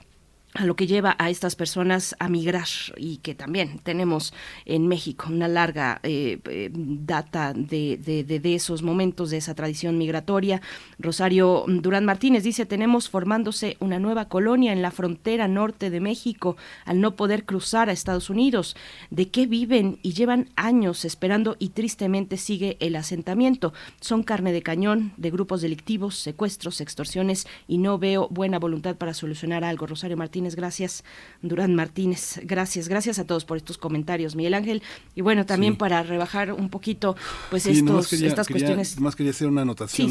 a 0.57 0.65
lo 0.65 0.75
que 0.75 0.87
lleva 0.87 1.15
a 1.19 1.29
estas 1.29 1.55
personas 1.55 2.15
a 2.19 2.29
migrar 2.29 2.67
y 2.97 3.17
que 3.17 3.35
también 3.35 3.79
tenemos 3.83 4.33
en 4.65 4.87
México 4.87 5.27
una 5.29 5.47
larga 5.47 5.99
eh, 6.01 6.39
eh, 6.49 6.69
data 6.73 7.53
de, 7.53 7.97
de, 7.97 8.55
esos 8.55 8.81
momentos, 8.81 9.29
de 9.29 9.37
esa 9.37 9.53
tradición 9.53 9.99
migratoria. 9.99 10.61
Rosario 10.97 11.63
Durán 11.67 12.05
Martínez 12.05 12.43
dice, 12.43 12.65
tenemos 12.65 13.07
formándose 13.07 13.77
una 13.79 13.99
nueva 13.99 14.29
colonia 14.29 14.73
en 14.73 14.81
la 14.81 14.89
frontera 14.89 15.47
norte 15.47 15.91
de 15.91 15.99
México 15.99 16.57
al 16.85 17.01
no 17.01 17.15
poder 17.15 17.45
cruzar 17.45 17.89
a 17.89 17.91
Estados 17.93 18.31
Unidos. 18.31 18.75
¿De 19.11 19.29
qué 19.29 19.45
viven 19.45 19.99
y 20.01 20.13
llevan 20.13 20.49
años 20.55 21.05
esperando 21.05 21.55
y 21.59 21.69
tristemente 21.69 22.37
sigue 22.37 22.77
el 22.79 22.95
asentamiento? 22.95 23.73
Son 24.01 24.23
carne 24.23 24.51
de 24.51 24.63
cañón 24.63 25.13
de 25.17 25.29
grupos 25.29 25.61
delictivos, 25.61 26.15
secuestros, 26.15 26.81
extorsiones 26.81 27.47
y 27.67 27.77
no 27.77 27.99
veo 27.99 28.27
buena 28.29 28.57
voluntad 28.57 28.95
para 28.95 29.13
solucionar 29.13 29.63
algo. 29.63 29.85
Rosario 29.85 30.17
Martínez 30.17 30.46
gracias. 30.55 31.03
Durán 31.41 31.75
Martínez, 31.75 32.39
gracias. 32.43 32.87
Gracias 32.87 33.19
a 33.19 33.25
todos 33.25 33.45
por 33.45 33.57
estos 33.57 33.77
comentarios, 33.77 34.35
Miguel 34.35 34.53
Ángel. 34.53 34.83
Y 35.15 35.21
bueno, 35.21 35.45
también 35.45 35.75
para 35.75 36.03
rebajar 36.03 36.53
un 36.53 36.69
poquito 36.69 37.15
pues 37.49 37.65
estos, 37.65 38.13
estas 38.13 38.47
cuestiones. 38.47 38.99
Más 38.99 39.15
quería 39.15 39.31
hacer 39.31 39.47
una 39.47 39.61
anotación. 39.61 40.09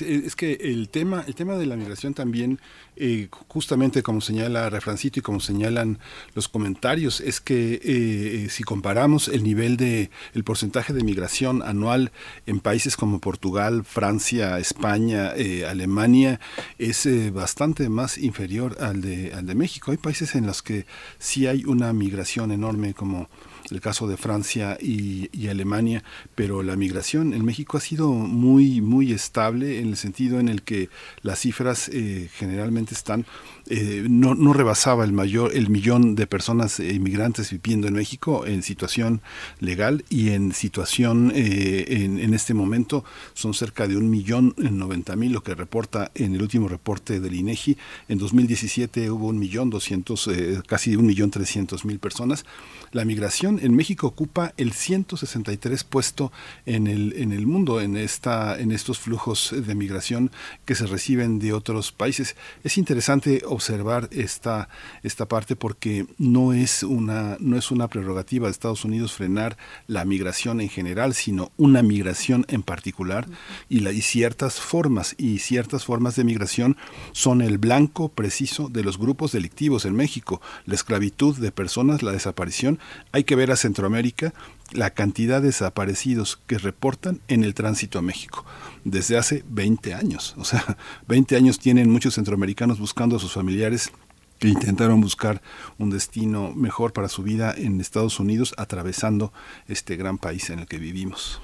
Es 0.00 0.36
que 0.36 0.52
el 0.60 0.88
tema, 0.88 1.24
el 1.26 1.34
tema 1.34 1.56
de 1.56 1.66
la 1.66 1.76
migración 1.76 2.14
también, 2.14 2.60
eh, 2.96 3.28
justamente 3.48 4.02
como 4.02 4.20
señala 4.20 4.70
Refrancito 4.70 5.20
y 5.20 5.22
como 5.22 5.40
señalan 5.40 5.98
los 6.34 6.48
comentarios, 6.48 7.20
es 7.20 7.40
que 7.40 7.74
eh, 7.74 7.80
eh, 7.84 8.46
si 8.50 8.62
comparamos 8.62 9.28
el 9.28 9.42
nivel 9.42 9.76
de, 9.76 10.10
el 10.34 10.44
porcentaje 10.44 10.92
de 10.92 11.02
migración 11.04 11.62
anual 11.62 12.12
en 12.46 12.60
países 12.60 12.96
como 12.96 13.20
Portugal, 13.20 13.84
Francia, 13.84 14.58
España, 14.58 15.34
Alemania, 15.68 16.40
es 16.78 17.08
bastante 17.32 17.88
más 17.88 18.18
inferior 18.18 18.76
al 18.80 19.00
de, 19.00 19.32
al 19.34 19.46
de 19.46 19.54
México. 19.54 19.75
Hay 19.86 19.96
países 19.96 20.34
en 20.34 20.46
los 20.46 20.62
que 20.62 20.86
sí 21.18 21.46
hay 21.46 21.64
una 21.64 21.92
migración 21.92 22.50
enorme 22.50 22.94
como 22.94 23.28
el 23.70 23.80
caso 23.80 24.06
de 24.06 24.16
Francia 24.16 24.78
y, 24.80 25.48
Alemania, 25.48 26.02
pero 26.34 26.62
la 26.62 26.76
migración 26.76 27.32
en 27.32 27.44
México 27.44 27.76
ha 27.76 27.80
sido 27.80 28.10
muy, 28.10 28.80
muy 28.80 29.12
estable 29.12 29.80
en 29.80 29.88
el 29.88 29.96
sentido 29.96 30.40
en 30.40 30.48
el 30.48 30.62
que 30.62 30.88
las 31.22 31.40
cifras 31.40 31.88
eh, 31.88 32.28
generalmente 32.34 32.94
están 32.94 33.26
eh, 33.68 34.06
no, 34.08 34.34
no, 34.34 34.52
rebasaba 34.52 35.04
el 35.04 35.12
mayor 35.12 35.54
el 35.54 35.68
millón 35.68 36.14
de 36.14 36.26
personas 36.26 36.80
inmigrantes 36.80 37.50
viviendo 37.50 37.88
en 37.88 37.94
México 37.94 38.46
en 38.46 38.62
situación 38.62 39.20
legal 39.60 40.04
y 40.08 40.30
en 40.30 40.52
situación 40.52 41.32
eh, 41.34 41.84
en, 41.88 42.34
este 42.34 42.54
momento 42.54 43.04
son 43.34 43.54
cerca 43.54 43.88
de 43.88 43.96
un 43.96 44.10
millón 44.10 44.54
noventa 44.56 45.16
mil 45.16 45.32
lo 45.32 45.42
que 45.42 45.54
reporta 45.54 46.10
en 46.14 46.34
el 46.34 46.42
último 46.42 46.68
reporte 46.68 47.20
del 47.20 47.34
INEGI 47.34 47.76
en 48.08 48.18
2017 48.18 49.10
hubo 49.10 49.26
un 49.28 49.38
millón 49.38 49.70
doscientos 49.70 50.28
eh, 50.28 50.60
casi 50.66 50.96
un 50.96 51.06
millón 51.06 51.30
trescientos 51.30 51.84
mil 51.84 51.98
personas 51.98 52.44
la 52.92 53.04
migración 53.04 53.58
en 53.62 53.74
México 53.74 54.06
ocupa 54.06 54.54
el 54.56 54.72
163 54.72 55.84
puesto 55.84 56.32
en 56.64 56.86
el, 56.86 57.14
en 57.16 57.32
el 57.32 57.46
mundo 57.46 57.80
en, 57.80 57.96
esta, 57.96 58.58
en 58.58 58.72
estos 58.72 58.98
flujos 58.98 59.54
de 59.54 59.74
migración 59.74 60.30
que 60.64 60.74
se 60.74 60.86
reciben 60.86 61.38
de 61.38 61.52
otros 61.52 61.92
países. 61.92 62.36
Es 62.64 62.78
interesante 62.78 63.42
observar 63.56 64.08
esta, 64.12 64.68
esta 65.02 65.26
parte 65.26 65.56
porque 65.56 66.06
no 66.18 66.52
es, 66.52 66.82
una, 66.82 67.36
no 67.40 67.56
es 67.56 67.70
una 67.70 67.88
prerrogativa 67.88 68.46
de 68.46 68.52
Estados 68.52 68.84
Unidos 68.84 69.12
frenar 69.12 69.56
la 69.86 70.04
migración 70.04 70.60
en 70.60 70.68
general, 70.68 71.14
sino 71.14 71.50
una 71.56 71.82
migración 71.82 72.46
en 72.48 72.62
particular. 72.62 73.26
Y, 73.68 73.80
la, 73.80 73.92
y 73.92 74.02
ciertas 74.02 74.60
formas 74.60 75.14
y 75.18 75.38
ciertas 75.38 75.84
formas 75.84 76.16
de 76.16 76.24
migración 76.24 76.76
son 77.12 77.42
el 77.42 77.58
blanco 77.58 78.08
preciso 78.08 78.68
de 78.68 78.84
los 78.84 78.98
grupos 78.98 79.32
delictivos 79.32 79.84
en 79.84 79.94
México, 79.94 80.40
la 80.64 80.74
esclavitud 80.74 81.36
de 81.36 81.52
personas, 81.52 82.02
la 82.02 82.12
desaparición. 82.12 82.78
Hay 83.12 83.24
que 83.24 83.36
ver 83.36 83.50
a 83.50 83.56
Centroamérica 83.56 84.32
la 84.72 84.90
cantidad 84.90 85.40
de 85.40 85.48
desaparecidos 85.48 86.38
que 86.46 86.58
reportan 86.58 87.20
en 87.28 87.44
el 87.44 87.54
tránsito 87.54 87.98
a 87.98 88.02
México 88.02 88.44
desde 88.86 89.18
hace 89.18 89.44
20 89.48 89.94
años. 89.94 90.34
O 90.38 90.44
sea, 90.44 90.78
20 91.08 91.36
años 91.36 91.58
tienen 91.58 91.90
muchos 91.90 92.14
centroamericanos 92.14 92.78
buscando 92.78 93.16
a 93.16 93.18
sus 93.18 93.32
familiares 93.32 93.90
que 94.38 94.48
intentaron 94.48 95.00
buscar 95.00 95.42
un 95.78 95.90
destino 95.90 96.52
mejor 96.54 96.92
para 96.92 97.08
su 97.08 97.22
vida 97.22 97.54
en 97.56 97.80
Estados 97.80 98.20
Unidos 98.20 98.54
atravesando 98.58 99.32
este 99.66 99.96
gran 99.96 100.18
país 100.18 100.50
en 100.50 100.60
el 100.60 100.66
que 100.66 100.78
vivimos. 100.78 101.40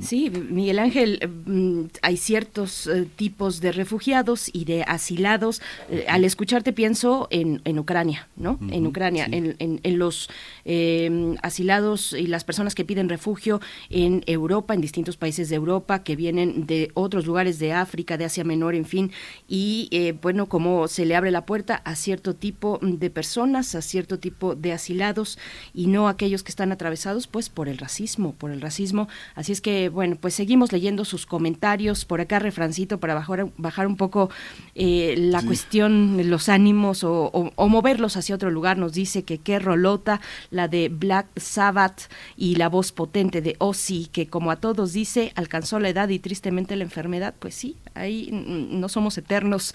Sí, 0.00 0.30
Miguel 0.30 0.78
Ángel, 0.78 1.28
mm, 1.46 1.84
hay 2.02 2.16
ciertos 2.16 2.86
eh, 2.86 3.06
tipos 3.16 3.60
de 3.60 3.72
refugiados 3.72 4.50
y 4.52 4.64
de 4.64 4.82
asilados. 4.82 5.62
Eh, 5.90 6.06
al 6.08 6.24
escucharte 6.24 6.72
pienso 6.72 7.28
en, 7.30 7.60
en 7.64 7.78
Ucrania, 7.78 8.28
¿no? 8.36 8.58
en 8.70 8.86
Ucrania, 8.86 9.26
en, 9.30 9.56
en, 9.58 9.98
los 9.98 10.28
em, 10.64 11.36
asilados 11.42 12.12
y 12.12 12.26
las 12.26 12.44
personas 12.44 12.74
que 12.74 12.84
piden 12.84 13.08
refugio 13.08 13.60
en 13.90 14.22
Europa, 14.26 14.74
en 14.74 14.80
distintos 14.80 15.16
países 15.16 15.48
de 15.48 15.56
Europa, 15.56 16.02
que 16.02 16.16
vienen 16.16 16.66
de 16.66 16.90
otros 16.94 17.26
lugares 17.26 17.58
de 17.58 17.72
África, 17.72 18.16
de 18.16 18.24
Asia 18.24 18.44
Menor, 18.44 18.74
en 18.74 18.84
fin. 18.84 19.12
Y 19.48 19.88
eh, 19.90 20.14
bueno, 20.20 20.46
cómo 20.46 20.88
se 20.88 21.04
le 21.04 21.16
abre 21.16 21.30
la 21.30 21.46
puerta 21.46 21.76
a 21.84 21.94
cierto 21.94 22.34
tipo 22.34 22.78
de 22.82 23.10
personas, 23.10 23.74
a 23.74 23.82
cierto 23.82 24.18
tipo 24.18 24.54
de 24.54 24.72
asilados 24.72 25.38
y 25.74 25.86
no 25.86 26.08
aquellos 26.08 26.42
que 26.42 26.50
están 26.50 26.72
atravesados 26.72 27.26
pues 27.26 27.48
por 27.48 27.68
el 27.68 27.78
racismo, 27.78 28.34
por 28.34 28.50
el 28.50 28.60
racismo. 28.60 29.08
Así 29.34 29.52
es 29.52 29.59
que, 29.60 29.88
bueno, 29.88 30.16
pues 30.20 30.34
seguimos 30.34 30.72
leyendo 30.72 31.04
sus 31.04 31.26
comentarios. 31.26 32.04
Por 32.04 32.20
acá, 32.20 32.38
refrancito, 32.38 32.98
para 32.98 33.14
bajar, 33.14 33.48
bajar 33.56 33.86
un 33.86 33.96
poco 33.96 34.30
eh, 34.74 35.14
la 35.18 35.42
cuestión, 35.42 36.28
los 36.30 36.48
ánimos 36.48 37.04
o, 37.04 37.52
moverlos 37.56 38.16
hacia 38.16 38.34
otro 38.34 38.50
lugar. 38.50 38.78
Nos 38.78 38.92
dice 38.92 39.22
que 39.22 39.38
qué 39.38 39.58
rolota, 39.58 40.20
la 40.50 40.68
de 40.68 40.88
Black 40.88 41.26
Sabbath 41.36 42.10
y 42.36 42.56
la 42.56 42.68
voz 42.68 42.92
potente 42.92 43.40
de 43.42 43.56
Ozzy, 43.58 44.08
que 44.12 44.26
como 44.26 44.50
a 44.50 44.56
todos 44.56 44.92
dice, 44.92 45.32
alcanzó 45.34 45.78
la 45.78 45.88
edad 45.88 46.08
y 46.08 46.18
tristemente 46.18 46.76
la 46.76 46.84
enfermedad. 46.84 47.34
Pues 47.38 47.54
sí, 47.54 47.76
ahí 47.94 48.30
no 48.32 48.88
somos 48.88 49.16
eternos 49.18 49.74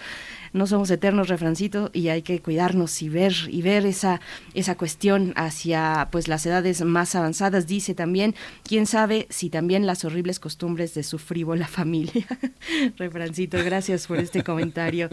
no 0.55 0.67
somos 0.67 0.89
eternos 0.89 1.27
refrancitos 1.27 1.91
y 1.93 2.07
hay 2.07 2.21
que 2.21 2.41
cuidarnos 2.41 3.01
y 3.01 3.09
ver 3.09 3.33
y 3.49 3.61
ver 3.61 3.85
esa 3.85 4.21
esa 4.53 4.75
cuestión 4.75 5.33
hacia 5.35 6.07
pues 6.11 6.27
las 6.27 6.45
edades 6.45 6.81
más 6.81 7.13
avanzadas 7.15 7.67
dice 7.67 7.93
también 7.93 8.35
quién 8.63 8.85
sabe 8.85 9.27
si 9.29 9.49
también 9.49 9.85
las 9.85 10.05
horribles 10.05 10.39
costumbres 10.39 10.93
de 10.93 11.03
su 11.03 11.19
frívola 11.19 11.67
familia 11.79 12.25
refrancito 12.97 13.57
gracias 13.63 14.07
por 14.07 14.17
este 14.19 14.43
comentario 14.43 15.09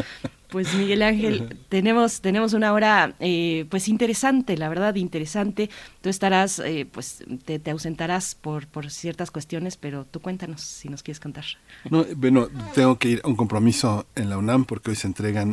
pues 0.53 0.75
Miguel 0.75 1.03
Ángel, 1.03 1.59
tenemos, 1.71 2.21
tenemos 2.21 2.53
una 2.53 2.75
hora 2.75 3.15
eh, 3.21 3.65
pues 3.71 3.89
interesante, 3.89 4.59
la 4.59 4.69
verdad, 4.69 4.95
interesante. 4.97 5.71
Tú 6.03 6.11
estarás, 6.11 6.59
eh, 6.59 6.87
pues 6.93 7.25
te, 7.47 7.71
ausentarás 7.71 8.35
por, 8.35 8.67
por 8.67 8.91
ciertas 8.91 9.31
cuestiones, 9.31 9.79
pero 9.79 10.05
tú 10.05 10.21
cuéntanos 10.21 10.61
si 10.61 10.91
nos 10.91 11.03
quieres 11.03 11.21
contar. 11.21 11.45
No, 11.91 12.05
bueno, 12.17 12.49
tengo 12.75 12.99
que 12.99 13.09
ir 13.09 13.21
a 13.25 13.29
un 13.29 13.35
compromiso 13.35 14.07
en 14.15 14.29
la 14.29 14.37
UNAM 14.37 14.67
porque 14.67 14.91
hoy 14.91 14.97
se 14.97 15.07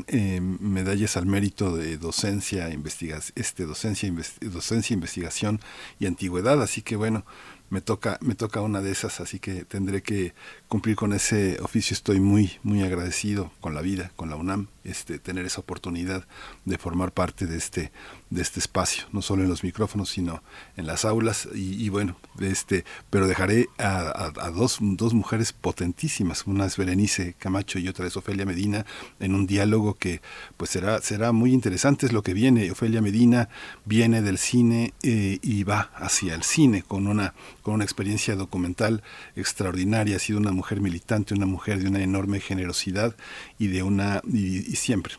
eh, 0.08 0.42
medallas 0.42 1.18
al 1.18 1.26
mérito 1.26 1.76
de 1.76 1.98
docencia, 1.98 2.70
investigación, 2.70 3.34
este, 3.36 3.66
docencia, 3.66 4.12
docencia, 4.42 4.94
investigación 4.94 5.60
y 6.00 6.06
antigüedad, 6.06 6.62
así 6.62 6.82
que 6.82 6.96
bueno, 6.96 7.26
me 7.70 7.82
toca, 7.82 8.18
me 8.22 8.36
toca 8.36 8.62
una 8.62 8.82
de 8.82 8.92
esas, 8.92 9.20
así 9.22 9.40
que 9.40 9.64
tendré 9.66 10.02
que 10.02 10.34
cumplir 10.68 10.96
con 10.96 11.14
ese 11.14 11.60
oficio. 11.62 11.94
Estoy 11.94 12.20
muy, 12.20 12.52
muy 12.64 12.82
agradecido 12.82 13.52
con 13.62 13.76
la 13.76 13.82
vida, 13.82 14.12
con 14.16 14.30
la 14.30 14.36
UNAM, 14.36 14.68
este, 14.84 15.20
tener 15.20 15.46
esa 15.46 15.62
oportunidad 15.62 16.26
de 16.66 16.78
formar 16.78 17.12
parte 17.12 17.46
de 17.46 17.58
este, 17.58 17.92
de 18.30 18.42
este 18.42 18.60
espacio, 18.60 19.06
no 19.12 19.22
solo 19.22 19.44
en 19.44 19.50
los 19.50 19.64
micrófonos, 19.64 20.10
sino 20.10 20.42
en 20.78 20.88
las 20.88 21.06
aulas. 21.06 21.48
Y, 21.54 21.90
bueno, 21.90 22.16
este, 22.40 22.86
pero 23.10 23.28
dejaré 23.28 23.68
a, 23.78 24.52
dos, 24.54 24.80
dos 24.82 25.14
mujeres 25.14 25.54
potentísimas, 25.54 26.48
una 26.48 26.66
es 26.66 26.78
Berenice 26.78 27.36
Camacho 27.38 27.80
y 27.80 27.88
otra 27.88 28.08
es 28.08 28.18
Ofelia 28.18 28.46
Medina, 28.46 28.86
en 29.20 29.36
un 29.36 29.46
diálogo 29.46 29.96
que 29.96 30.22
pues 30.58 30.72
será, 30.72 31.02
será 31.02 31.32
muy 31.32 31.54
interesante, 31.54 32.06
es 32.06 32.14
lo 32.14 32.24
que 32.24 32.34
viene. 32.34 32.72
Ofelia 32.72 33.02
Medina 33.02 33.50
viene 33.86 34.22
del 34.22 34.38
cine 34.38 34.94
eh, 35.04 35.40
y 35.42 35.64
va 35.64 35.92
hacia 35.96 36.36
el 36.36 36.44
cine 36.44 36.84
con 36.84 37.08
una, 37.08 37.34
con 37.62 37.74
una 37.76 37.84
experiencia 37.84 38.36
documental 38.36 39.04
extraordinaria, 39.36 40.16
ha 40.16 40.20
sido 40.20 40.40
una 40.40 40.52
mujer 40.52 40.82
militante, 40.82 41.34
una 41.34 41.46
mujer 41.46 41.80
de 41.80 41.90
una 41.90 42.02
enorme 42.02 42.40
generosidad 42.40 43.16
y 43.58 43.68
de 43.68 43.84
una, 43.84 44.22
y 44.32 44.62
siempre 44.76 45.14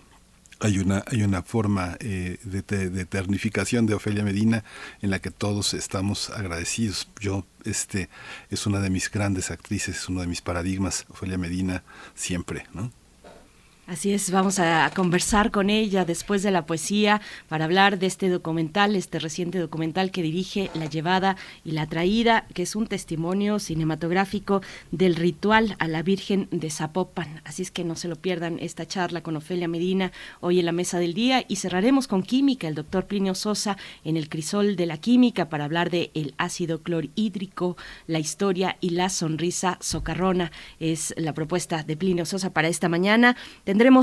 hay 0.60 0.78
una, 0.78 1.02
hay 1.06 1.22
una 1.22 1.42
forma 1.42 1.96
eh, 2.00 2.38
de, 2.44 2.62
de, 2.62 3.00
eternificación 3.00 3.86
de 3.86 3.94
Ofelia 3.94 4.22
Medina 4.22 4.62
en 5.00 5.10
la 5.10 5.18
que 5.18 5.30
todos 5.30 5.74
estamos 5.74 6.30
agradecidos. 6.30 7.08
Yo, 7.18 7.46
este, 7.64 8.10
es 8.50 8.66
una 8.66 8.80
de 8.80 8.90
mis 8.90 9.10
grandes 9.10 9.50
actrices, 9.50 9.96
es 9.96 10.08
uno 10.08 10.20
de 10.20 10.26
mis 10.26 10.42
paradigmas, 10.42 11.06
Ofelia 11.08 11.38
Medina, 11.38 11.82
siempre, 12.14 12.66
¿no? 12.74 12.92
Así 13.90 14.12
es, 14.12 14.30
vamos 14.30 14.60
a 14.60 14.88
conversar 14.94 15.50
con 15.50 15.68
ella 15.68 16.04
después 16.04 16.44
de 16.44 16.52
la 16.52 16.64
poesía 16.64 17.20
para 17.48 17.64
hablar 17.64 17.98
de 17.98 18.06
este 18.06 18.28
documental, 18.28 18.94
este 18.94 19.18
reciente 19.18 19.58
documental 19.58 20.12
que 20.12 20.22
dirige 20.22 20.70
La 20.74 20.86
Llevada 20.86 21.36
y 21.64 21.72
la 21.72 21.88
Traída, 21.88 22.46
que 22.54 22.62
es 22.62 22.76
un 22.76 22.86
testimonio 22.86 23.58
cinematográfico 23.58 24.62
del 24.92 25.16
ritual 25.16 25.74
a 25.80 25.88
la 25.88 26.04
Virgen 26.04 26.46
de 26.52 26.70
Zapopan. 26.70 27.40
Así 27.42 27.62
es 27.62 27.72
que 27.72 27.82
no 27.82 27.96
se 27.96 28.06
lo 28.06 28.14
pierdan 28.14 28.60
esta 28.60 28.86
charla 28.86 29.24
con 29.24 29.36
Ofelia 29.36 29.66
Medina 29.66 30.12
hoy 30.38 30.60
en 30.60 30.66
la 30.66 30.72
mesa 30.72 31.00
del 31.00 31.12
día 31.12 31.44
y 31.48 31.56
cerraremos 31.56 32.06
con 32.06 32.22
química, 32.22 32.68
el 32.68 32.76
doctor 32.76 33.06
Plinio 33.06 33.34
Sosa 33.34 33.76
en 34.04 34.16
el 34.16 34.28
crisol 34.28 34.76
de 34.76 34.86
la 34.86 34.98
química 34.98 35.48
para 35.48 35.64
hablar 35.64 35.90
de 35.90 36.12
el 36.14 36.34
ácido 36.38 36.84
clorhídrico, 36.84 37.76
la 38.06 38.20
historia 38.20 38.76
y 38.80 38.90
la 38.90 39.08
sonrisa 39.08 39.78
socarrona. 39.80 40.52
Es 40.78 41.12
la 41.16 41.34
propuesta 41.34 41.82
de 41.82 41.96
Plinio 41.96 42.24
Sosa 42.24 42.52
para 42.52 42.68
esta 42.68 42.88
mañana. 42.88 43.36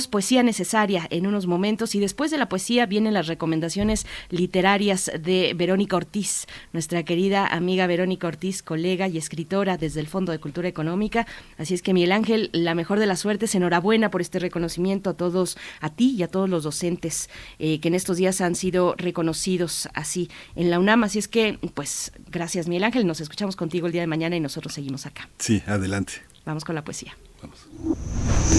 Poesía 0.10 0.42
necesaria 0.42 1.06
en 1.12 1.28
unos 1.28 1.46
momentos 1.46 1.94
y 1.94 2.00
después 2.00 2.32
de 2.32 2.38
la 2.40 2.50
poesía 2.50 2.88
vienen 2.88 3.14
las 3.14 3.28
recomendaciones 3.28 4.08
literarias 4.30 5.12
de 5.20 5.54
Verónica 5.56 5.96
Ortiz, 5.96 6.48
nuestra 6.74 7.04
querida 7.04 7.46
amiga 7.46 7.86
Verónica 7.86 8.28
Ortiz, 8.28 8.64
colega 8.64 9.08
y 9.08 9.18
escritora 9.18 9.78
desde 9.78 10.00
el 10.00 10.08
Fondo 10.08 10.32
de 10.32 10.40
Cultura 10.40 10.68
Económica. 10.68 11.28
Así 11.60 11.76
es 11.76 11.84
que 11.84 11.94
Miguel 11.94 12.12
Ángel, 12.12 12.50
la 12.54 12.74
mejor 12.74 13.00
de 13.00 13.06
las 13.06 13.20
suertes, 13.20 13.54
enhorabuena 13.54 14.10
por 14.10 14.22
este 14.22 14.40
reconocimiento 14.40 15.12
a 15.12 15.14
todos, 15.14 15.58
a 15.80 15.90
ti 15.90 16.16
y 16.18 16.24
a 16.24 16.28
todos 16.28 16.50
los 16.50 16.64
docentes 16.64 17.30
eh, 17.60 17.80
que 17.80 17.88
en 17.90 17.94
estos 17.94 18.18
días 18.18 18.42
han 18.42 18.56
sido 18.56 18.96
reconocidos 18.98 19.90
así 19.94 20.30
en 20.56 20.72
la 20.72 20.80
UNAM. 20.80 21.04
Así 21.04 21.20
es 21.20 21.28
que, 21.28 21.60
pues, 21.76 22.12
gracias 22.32 22.68
Miguel 22.68 22.84
Ángel, 22.84 23.06
nos 23.06 23.22
escuchamos 23.22 23.56
contigo 23.56 23.86
el 23.86 23.94
día 23.94 24.02
de 24.02 24.08
mañana 24.08 24.36
y 24.36 24.40
nosotros 24.40 24.74
seguimos 24.74 25.06
acá. 25.06 25.30
Sí, 25.38 25.62
adelante. 25.68 26.14
Vamos 26.46 26.66
con 26.66 26.74
la 26.74 26.84
poesía. 26.84 27.16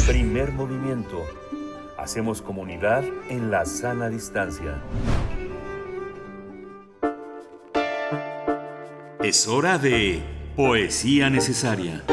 Primer 0.07 0.53
movimiento. 0.53 1.25
Hacemos 1.97 2.43
comunidad 2.43 3.05
en 3.29 3.51
la 3.51 3.67
sana 3.67 4.09
distancia. 4.09 4.81
Es 9.23 9.49
hora 9.49 9.79
de 9.79 10.23
poesía 10.57 11.29
necesaria. 11.29 12.05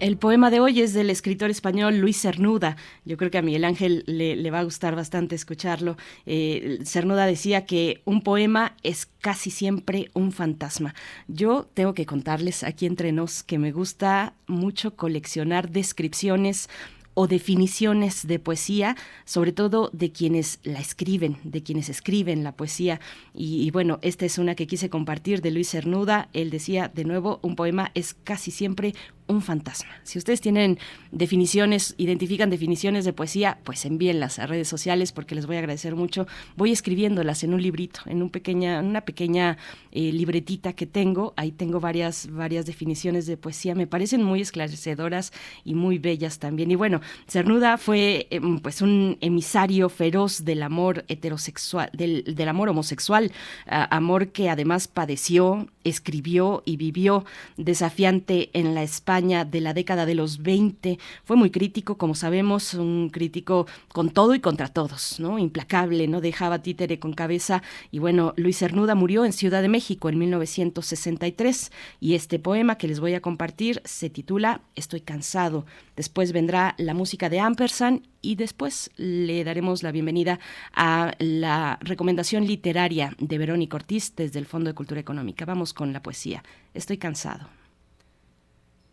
El 0.00 0.16
poema 0.16 0.50
de 0.50 0.60
hoy 0.60 0.80
es 0.80 0.92
del 0.92 1.10
escritor 1.10 1.50
español 1.50 1.98
Luis 1.98 2.20
Cernuda. 2.20 2.76
Yo 3.04 3.16
creo 3.16 3.32
que 3.32 3.38
a 3.38 3.42
Miguel 3.42 3.64
Ángel 3.64 4.04
le, 4.06 4.50
va 4.52 4.60
a 4.60 4.64
gustar 4.64 4.94
bastante 4.94 5.34
escucharlo. 5.34 5.96
Eh, 6.24 6.78
Cernuda 6.84 7.26
decía 7.26 7.66
que 7.66 8.00
un 8.04 8.22
poema 8.22 8.76
es 8.84 9.06
casi 9.06 9.50
siempre 9.50 10.10
un 10.14 10.30
fantasma. 10.30 10.94
Yo 11.26 11.68
tengo 11.74 11.94
que 11.94 12.06
contarles 12.06 12.62
aquí 12.62 12.86
entre 12.86 13.10
nos 13.10 13.42
que 13.42 13.58
me 13.58 13.72
gusta 13.72 14.34
mucho 14.46 14.94
coleccionar 14.94 15.70
descripciones 15.70 16.68
o 17.14 17.26
definiciones 17.26 18.28
de 18.28 18.38
poesía, 18.38 18.94
sobre 19.24 19.50
todo 19.50 19.90
de 19.92 20.12
quienes 20.12 20.60
la 20.62 20.78
escriben, 20.78 21.38
de 21.42 21.64
quienes 21.64 21.88
escriben 21.88 22.44
la 22.44 22.52
poesía. 22.52 23.00
Y, 23.34 23.68
bueno, 23.72 23.98
esta 24.02 24.24
es 24.24 24.38
una 24.38 24.54
que 24.54 24.68
quise 24.68 24.88
compartir 24.88 25.42
de 25.42 25.50
Luis 25.50 25.68
Cernuda. 25.68 26.28
Él 26.32 26.50
decía, 26.50 26.86
de 26.86 27.02
nuevo, 27.02 27.40
un 27.42 27.56
poema 27.56 27.90
es 27.94 28.14
casi 28.14 28.52
siempre 28.52 28.94
un 29.28 29.42
fantasma. 29.42 29.90
Si 30.02 30.18
ustedes 30.18 30.40
tienen 30.40 30.78
definiciones, 31.12 31.94
identifican 31.98 32.50
definiciones 32.50 33.04
de 33.04 33.12
poesía, 33.12 33.58
pues 33.64 33.84
envíenlas 33.84 34.38
a 34.38 34.46
redes 34.46 34.68
sociales 34.68 35.12
porque 35.12 35.34
les 35.34 35.46
voy 35.46 35.56
a 35.56 35.58
agradecer 35.60 35.94
mucho. 35.94 36.26
Voy 36.56 36.72
escribiéndolas 36.72 37.44
en 37.44 37.54
un 37.54 37.62
librito, 37.62 38.00
en 38.06 38.22
un 38.22 38.30
pequeña, 38.30 38.80
una 38.80 39.02
pequeña 39.02 39.58
eh, 39.92 40.12
libretita 40.12 40.72
que 40.72 40.86
tengo. 40.86 41.34
Ahí 41.36 41.52
tengo 41.52 41.78
varias, 41.78 42.28
varias 42.30 42.66
definiciones 42.66 43.26
de 43.26 43.36
poesía. 43.36 43.74
Me 43.74 43.86
parecen 43.86 44.22
muy 44.22 44.40
esclarecedoras 44.40 45.32
y 45.64 45.74
muy 45.74 45.98
bellas 45.98 46.38
también. 46.38 46.70
Y 46.70 46.74
bueno, 46.74 47.00
Cernuda 47.28 47.78
fue 47.78 48.26
em, 48.30 48.58
pues 48.60 48.82
un 48.82 49.18
emisario 49.20 49.88
feroz 49.88 50.44
del 50.44 50.62
amor 50.62 51.04
heterosexual, 51.08 51.90
del, 51.92 52.24
del 52.34 52.48
amor 52.48 52.68
homosexual, 52.70 53.30
amor 53.66 54.28
que 54.28 54.48
además 54.48 54.88
padeció, 54.88 55.68
escribió 55.84 56.62
y 56.64 56.76
vivió 56.76 57.24
desafiante 57.56 58.50
en 58.52 58.74
la 58.74 58.82
De 59.18 59.60
la 59.60 59.74
década 59.74 60.06
de 60.06 60.14
los 60.14 60.44
20. 60.44 60.96
Fue 61.24 61.34
muy 61.34 61.50
crítico, 61.50 61.98
como 61.98 62.14
sabemos, 62.14 62.74
un 62.74 63.10
crítico 63.10 63.66
con 63.88 64.10
todo 64.10 64.32
y 64.36 64.38
contra 64.38 64.68
todos, 64.68 65.18
¿no? 65.18 65.40
Implacable, 65.40 66.06
no 66.06 66.20
dejaba 66.20 66.62
títere 66.62 67.00
con 67.00 67.14
cabeza. 67.14 67.64
Y 67.90 67.98
bueno, 67.98 68.32
Luis 68.36 68.58
Cernuda 68.58 68.94
murió 68.94 69.24
en 69.24 69.32
Ciudad 69.32 69.60
de 69.60 69.68
México 69.68 70.08
en 70.08 70.18
1963 70.18 71.72
y 71.98 72.14
este 72.14 72.38
poema 72.38 72.78
que 72.78 72.86
les 72.86 73.00
voy 73.00 73.14
a 73.14 73.20
compartir 73.20 73.82
se 73.84 74.08
titula 74.08 74.60
Estoy 74.76 75.00
cansado. 75.00 75.66
Después 75.96 76.30
vendrá 76.30 76.76
la 76.78 76.94
música 76.94 77.28
de 77.28 77.40
Ampersand 77.40 78.06
y 78.22 78.36
después 78.36 78.88
le 78.96 79.42
daremos 79.42 79.82
la 79.82 79.90
bienvenida 79.90 80.38
a 80.76 81.16
la 81.18 81.80
recomendación 81.80 82.46
literaria 82.46 83.16
de 83.18 83.36
Verónica 83.36 83.78
Ortiz 83.78 84.14
desde 84.14 84.38
el 84.38 84.46
Fondo 84.46 84.70
de 84.70 84.74
Cultura 84.74 85.00
Económica. 85.00 85.44
Vamos 85.44 85.74
con 85.74 85.92
la 85.92 86.02
poesía. 86.02 86.44
Estoy 86.72 86.98
cansado. 86.98 87.57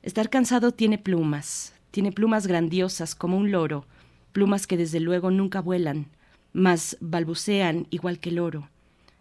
Estar 0.06 0.30
cansado 0.30 0.72
tiene 0.72 1.00
plumas, 1.00 1.74
tiene 1.90 2.12
plumas 2.12 2.46
grandiosas 2.46 3.16
como 3.16 3.38
un 3.38 3.50
loro, 3.50 3.88
plumas 4.34 4.68
que 4.68 4.78
desde 4.78 5.00
luego 5.00 5.32
nunca 5.32 5.62
vuelan, 5.62 6.10
mas 6.54 6.96
balbucean 7.02 7.88
igual 7.90 8.20
que 8.20 8.30
el 8.30 8.38
oro. 8.38 8.70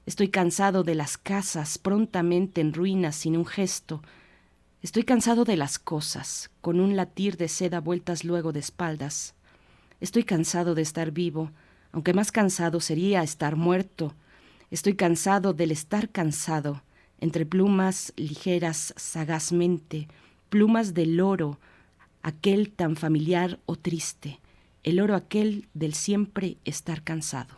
Estoy 0.04 0.28
cansado 0.28 0.84
de 0.84 0.94
las 0.94 1.16
casas 1.16 1.78
prontamente 1.78 2.60
en 2.60 2.74
ruinas 2.74 3.16
sin 3.16 3.34
un 3.38 3.46
gesto. 3.46 4.02
Estoy 4.82 5.04
cansado 5.04 5.46
de 5.46 5.56
las 5.56 5.78
cosas, 5.78 6.50
con 6.60 6.78
un 6.80 6.96
latir 6.96 7.38
de 7.38 7.48
seda 7.48 7.80
vueltas 7.80 8.22
luego 8.22 8.52
de 8.52 8.60
espaldas. 8.60 9.34
Estoy 10.02 10.24
cansado 10.24 10.74
de 10.74 10.82
estar 10.82 11.12
vivo, 11.12 11.50
aunque 11.92 12.12
más 12.12 12.30
cansado 12.30 12.80
sería 12.80 13.22
estar 13.22 13.56
muerto. 13.56 14.12
Estoy 14.70 14.96
cansado 14.96 15.54
del 15.54 15.70
estar 15.70 16.10
cansado, 16.10 16.82
entre 17.20 17.46
plumas 17.46 18.12
ligeras 18.16 18.92
sagazmente, 18.98 20.08
plumas 20.54 20.94
del 20.94 21.20
oro, 21.20 21.58
aquel 22.22 22.70
tan 22.70 22.94
familiar 22.94 23.58
o 23.66 23.74
triste, 23.74 24.38
el 24.84 25.00
oro 25.00 25.16
aquel 25.16 25.66
del 25.74 25.94
siempre 25.94 26.58
estar 26.64 27.02
cansado. 27.02 27.56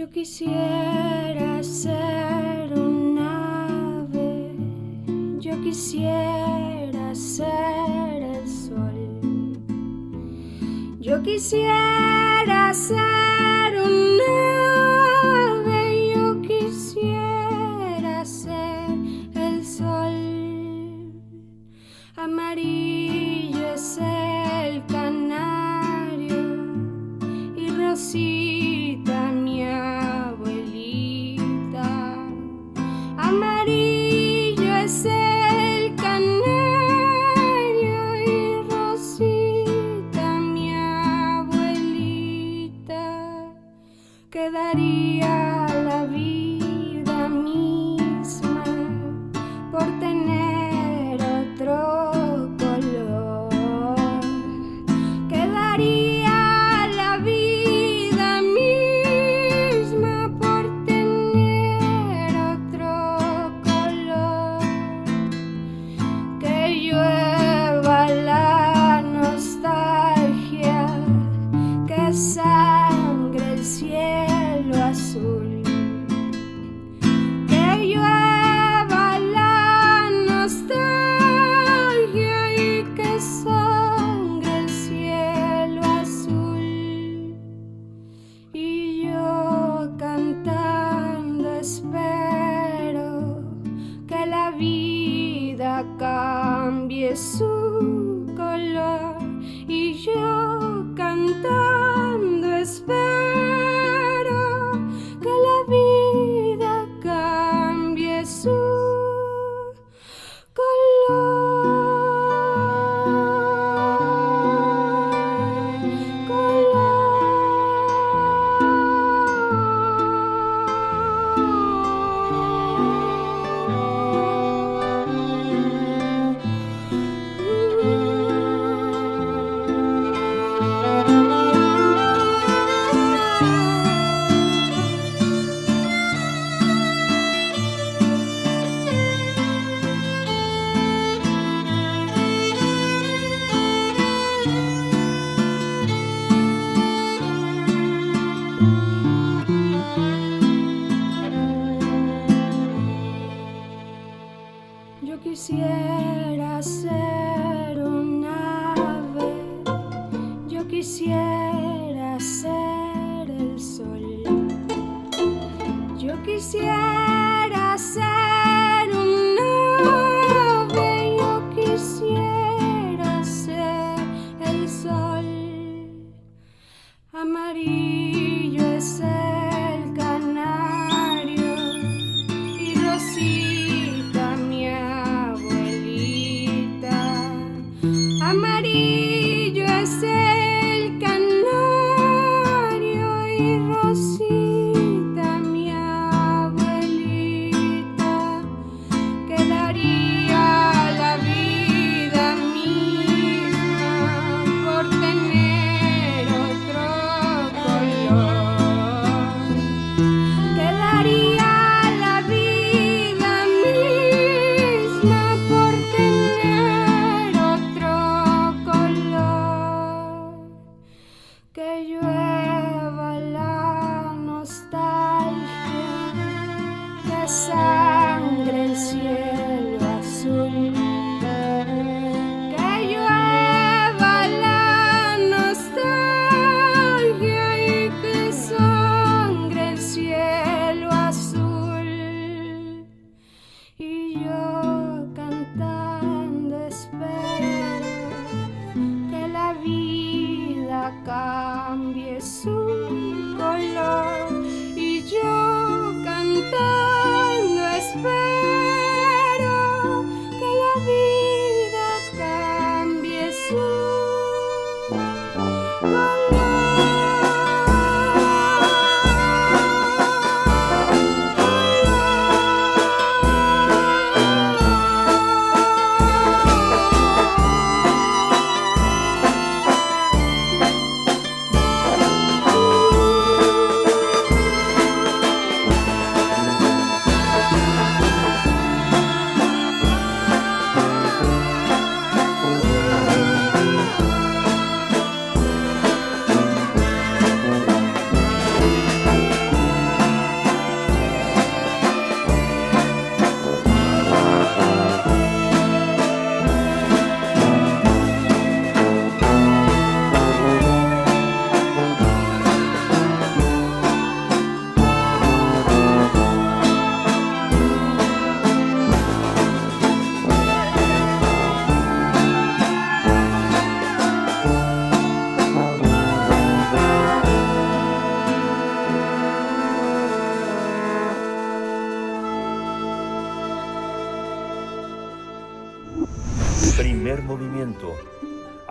Yo 0.00 0.08
quisiera 0.08 1.62
ser 1.62 2.72
un 2.72 3.18
ave, 3.18 4.50
yo 5.38 5.60
quisiera 5.62 7.14
ser 7.14 8.22
el 8.22 8.48
sol. 8.48 9.60
Yo 11.00 11.22
quisiera 11.22 12.72
ser 12.72 13.76
un 13.76 14.20
ave, 14.26 14.59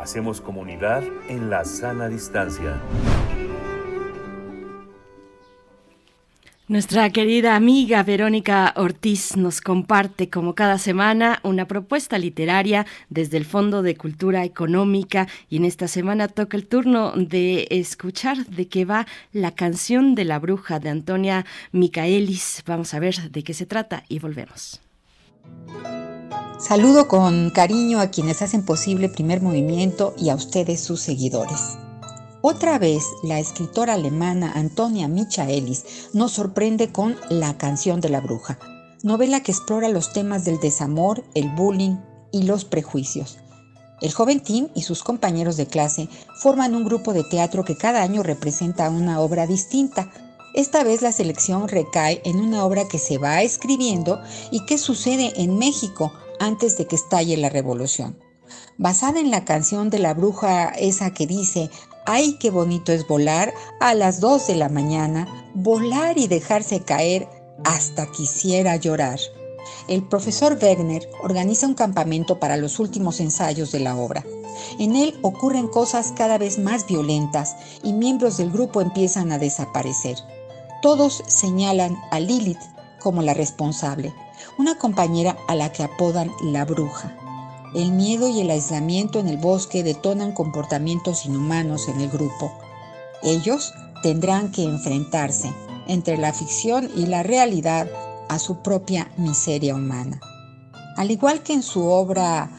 Hacemos 0.10 0.42
comunidad 0.42 1.04
en 1.28 1.52
la 1.52 1.64
sana 1.64 2.10
distancia. 2.10 2.82
Nuestra 6.68 7.12
querida 7.12 7.56
amiga 7.56 8.02
Verónica 8.02 8.74
Ortiz 8.76 9.38
nos 9.38 9.62
comparte 9.62 10.28
como 10.32 10.56
cada 10.56 10.80
semana 10.80 11.40
una 11.44 11.66
propuesta 11.66 12.18
literaria 12.18 12.88
desde 13.10 13.38
el 13.38 13.46
Fondo 13.46 13.84
de 13.84 13.96
Cultura 13.98 14.44
Económica 14.46 15.28
y 15.48 15.58
en 15.58 15.66
esta 15.66 15.88
semana 15.88 16.28
toca 16.28 16.58
el 16.58 16.66
turno 16.66 17.12
de 17.16 17.68
escuchar 17.70 18.48
de 18.48 18.68
qué 18.68 18.86
va 18.86 19.06
la 19.32 19.52
canción 19.52 20.16
de 20.16 20.26
la 20.26 20.40
bruja 20.40 20.80
de 20.80 20.90
Antonia 20.90 21.46
Micaelis. 21.72 22.64
Vamos 22.66 22.96
a 22.96 23.00
ver 23.00 23.30
de 23.30 23.44
qué 23.44 23.54
se 23.54 23.68
trata 23.68 24.06
y 24.10 24.18
volvemos. 24.18 24.82
Saludo 26.60 27.08
con 27.08 27.52
cariño 27.52 28.02
a 28.02 28.08
quienes 28.08 28.42
hacen 28.42 28.66
posible 28.66 29.08
primer 29.08 29.42
movimiento 29.42 30.14
y 30.18 30.28
a 30.28 30.36
ustedes 30.36 30.82
sus 30.82 31.00
seguidores. 31.00 31.78
Otra 32.42 32.78
vez, 32.78 33.02
la 33.24 33.40
escritora 33.40 33.94
alemana 33.94 34.52
Antonia 34.54 35.08
Michaelis 35.08 36.10
nos 36.12 36.34
sorprende 36.34 36.92
con 36.92 37.16
La 37.30 37.58
canción 37.58 38.02
de 38.02 38.10
la 38.10 38.20
bruja, 38.20 38.60
novela 39.04 39.42
que 39.42 39.54
explora 39.54 39.88
los 39.88 40.12
temas 40.12 40.44
del 40.44 40.60
desamor, 40.60 41.24
el 41.34 41.48
bullying 41.48 41.96
y 42.34 42.44
los 42.44 42.66
prejuicios. 42.66 43.38
El 44.02 44.12
joven 44.12 44.42
Tim 44.42 44.68
y 44.76 44.82
sus 44.82 45.02
compañeros 45.02 45.56
de 45.56 45.66
clase 45.66 46.10
forman 46.42 46.76
un 46.76 46.84
grupo 46.84 47.14
de 47.14 47.24
teatro 47.24 47.64
que 47.64 47.78
cada 47.78 48.04
año 48.04 48.22
representa 48.22 48.90
una 48.90 49.22
obra 49.22 49.48
distinta. 49.48 50.12
Esta 50.54 50.84
vez 50.84 51.02
la 51.02 51.14
selección 51.14 51.70
recae 51.70 52.22
en 52.26 52.38
una 52.42 52.66
obra 52.66 52.86
que 52.90 53.00
se 53.00 53.18
va 53.18 53.44
escribiendo 53.44 54.20
y 54.52 54.66
que 54.66 54.78
sucede 54.78 55.42
en 55.42 55.58
México 55.58 56.12
antes 56.40 56.78
de 56.78 56.88
que 56.88 56.96
estalle 56.96 57.38
la 57.38 57.50
revolución. 57.50 58.18
Basada 58.78 59.20
en 59.20 59.32
la 59.32 59.46
canción 59.46 59.90
de 59.90 60.00
la 60.00 60.14
bruja 60.14 60.70
esa 60.70 61.14
que 61.14 61.28
dice, 61.28 61.70
ay, 62.06 62.38
qué 62.40 62.50
bonito 62.50 62.92
es 62.92 63.08
volar 63.08 63.54
a 63.80 63.94
las 63.94 64.20
2 64.20 64.48
de 64.48 64.56
la 64.56 64.70
mañana, 64.70 65.28
volar 65.54 66.18
y 66.18 66.28
dejarse 66.28 66.82
caer 66.82 67.28
hasta 67.64 68.10
quisiera 68.12 68.76
llorar. 68.78 69.20
El 69.88 70.08
profesor 70.08 70.58
Wegner 70.62 71.10
organiza 71.22 71.68
un 71.68 71.74
campamento 71.74 72.40
para 72.40 72.58
los 72.58 72.80
últimos 72.80 73.20
ensayos 73.20 73.72
de 73.72 73.80
la 73.80 73.96
obra. 73.96 74.26
En 74.80 74.96
él 74.96 75.18
ocurren 75.22 75.68
cosas 75.68 76.14
cada 76.16 76.38
vez 76.38 76.58
más 76.58 76.88
violentas 76.88 77.56
y 77.84 77.94
miembros 77.94 78.38
del 78.38 78.52
grupo 78.52 78.82
empiezan 78.82 79.32
a 79.32 79.38
desaparecer. 79.38 80.18
Todos 80.82 81.24
señalan 81.28 81.98
a 82.12 82.20
Lilith 82.20 82.62
como 83.00 83.22
la 83.22 83.34
responsable, 83.34 84.14
una 84.60 84.78
compañera 84.78 85.38
a 85.48 85.56
la 85.56 85.72
que 85.72 85.84
apodan 85.84 86.30
la 86.44 86.66
bruja. 86.66 87.16
El 87.74 87.94
miedo 87.94 88.28
y 88.28 88.42
el 88.42 88.52
aislamiento 88.52 89.20
en 89.20 89.30
el 89.30 89.38
bosque 89.38 89.84
detonan 89.84 90.34
comportamientos 90.34 91.26
inhumanos 91.26 91.88
en 91.88 92.02
el 92.02 92.10
grupo. 92.10 92.52
Ellos 93.24 93.74
tendrán 94.04 94.52
que 94.52 94.66
enfrentarse 94.66 95.54
entre 95.88 96.18
la 96.18 96.34
ficción 96.34 96.90
y 96.94 97.06
la 97.06 97.24
realidad 97.24 97.88
a 98.28 98.38
su 98.38 98.62
propia 98.62 99.10
miseria 99.16 99.76
humana. 99.76 100.20
Al 100.98 101.10
igual 101.10 101.42
que 101.42 101.54
en 101.54 101.64
su 101.64 101.86
obra 101.86 102.50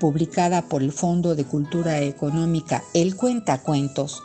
publicada 0.00 0.62
por 0.62 0.82
el 0.82 0.92
Fondo 0.92 1.34
de 1.34 1.44
Cultura 1.44 2.00
Económica 2.00 2.82
El 2.94 3.16
Cuentacuentos, 3.16 4.22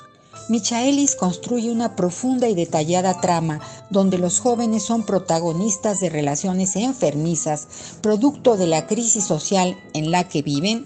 Michaelis 0.48 1.16
construye 1.16 1.72
una 1.72 1.96
profunda 1.96 2.48
y 2.48 2.56
detallada 2.56 3.20
trama 3.20 3.62
donde 3.90 4.18
los 4.18 4.40
jóvenes 4.40 4.84
son 4.84 5.04
protagonistas 5.04 6.00
de 6.00 6.10
relaciones 6.10 6.76
enfermizas, 6.76 7.68
producto 8.02 8.56
de 8.58 8.68
la 8.68 8.86
crisis 8.86 9.24
social 9.24 9.76
en 9.94 10.12
la 10.12 10.28
que 10.28 10.42
viven 10.42 10.86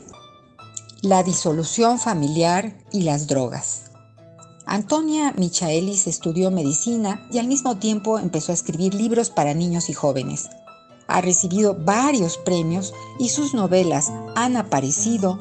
la 1.01 1.23
disolución 1.23 1.99
familiar 1.99 2.75
y 2.91 3.01
las 3.01 3.27
drogas. 3.27 3.83
Antonia 4.65 5.33
Michaelis 5.35 6.07
estudió 6.07 6.51
medicina 6.51 7.27
y 7.31 7.39
al 7.39 7.47
mismo 7.47 7.77
tiempo 7.77 8.19
empezó 8.19 8.51
a 8.51 8.55
escribir 8.55 8.93
libros 8.93 9.29
para 9.29 9.53
niños 9.53 9.89
y 9.89 9.93
jóvenes. 9.93 10.49
Ha 11.07 11.21
recibido 11.21 11.75
varios 11.75 12.37
premios 12.37 12.93
y 13.17 13.29
sus 13.29 13.53
novelas 13.53 14.11
han 14.35 14.57
aparecido 14.57 15.39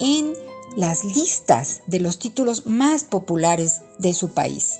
en 0.00 0.32
las 0.78 1.02
listas 1.02 1.82
de 1.88 1.98
los 1.98 2.20
títulos 2.20 2.66
más 2.66 3.02
populares 3.02 3.82
de 3.98 4.14
su 4.14 4.28
país. 4.28 4.78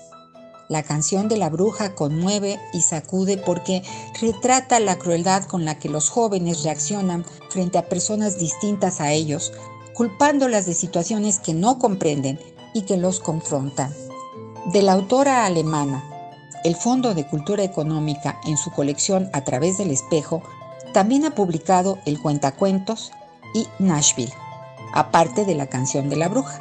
La 0.68 0.84
canción 0.84 1.26
de 1.26 1.36
la 1.36 1.50
bruja 1.50 1.96
conmueve 1.96 2.60
y 2.72 2.82
sacude 2.82 3.36
porque 3.36 3.82
retrata 4.20 4.78
la 4.78 4.96
crueldad 4.96 5.42
con 5.46 5.64
la 5.64 5.80
que 5.80 5.88
los 5.88 6.08
jóvenes 6.08 6.62
reaccionan 6.62 7.26
frente 7.50 7.78
a 7.78 7.88
personas 7.88 8.38
distintas 8.38 9.00
a 9.00 9.10
ellos, 9.10 9.52
culpándolas 9.92 10.66
de 10.66 10.74
situaciones 10.74 11.40
que 11.40 11.52
no 11.52 11.80
comprenden 11.80 12.38
y 12.74 12.82
que 12.82 12.96
los 12.96 13.18
confrontan. 13.18 13.92
De 14.66 14.82
la 14.82 14.92
autora 14.92 15.46
alemana, 15.46 16.04
el 16.62 16.76
Fondo 16.76 17.12
de 17.12 17.26
Cultura 17.26 17.64
Económica 17.64 18.40
en 18.46 18.56
su 18.56 18.70
colección 18.70 19.30
A 19.32 19.42
través 19.42 19.78
del 19.78 19.90
espejo 19.90 20.42
también 20.92 21.24
ha 21.24 21.34
publicado 21.34 21.98
El 22.06 22.20
Cuentacuentos 22.20 23.10
y 23.52 23.66
Nashville, 23.80 24.32
aparte 24.92 25.44
de 25.44 25.54
la 25.54 25.66
canción 25.66 26.08
de 26.08 26.16
la 26.16 26.28
bruja. 26.28 26.60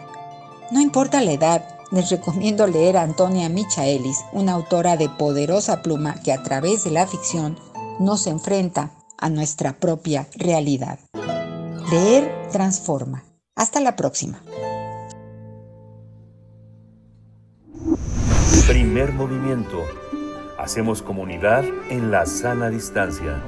No 0.71 0.81
importa 0.81 1.21
la 1.21 1.31
edad, 1.31 1.77
les 1.91 2.09
recomiendo 2.09 2.67
leer 2.67 2.97
a 2.97 3.03
Antonia 3.03 3.49
Michaelis, 3.49 4.25
una 4.33 4.53
autora 4.53 4.97
de 4.97 5.09
poderosa 5.09 5.81
pluma 5.81 6.15
que 6.21 6.33
a 6.33 6.43
través 6.43 6.83
de 6.83 6.91
la 6.91 7.07
ficción 7.07 7.57
nos 7.99 8.27
enfrenta 8.27 8.91
a 9.17 9.29
nuestra 9.29 9.73
propia 9.73 10.27
realidad. 10.35 10.99
Leer 11.89 12.49
transforma. 12.51 13.23
Hasta 13.55 13.79
la 13.79 13.95
próxima. 13.95 14.41
Primer 18.67 19.13
movimiento. 19.13 19.83
Hacemos 20.59 21.01
comunidad 21.01 21.63
en 21.89 22.11
la 22.11 22.25
sana 22.25 22.69
distancia. 22.69 23.41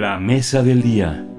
La 0.00 0.18
mesa 0.18 0.62
del 0.62 0.80
día. 0.80 1.29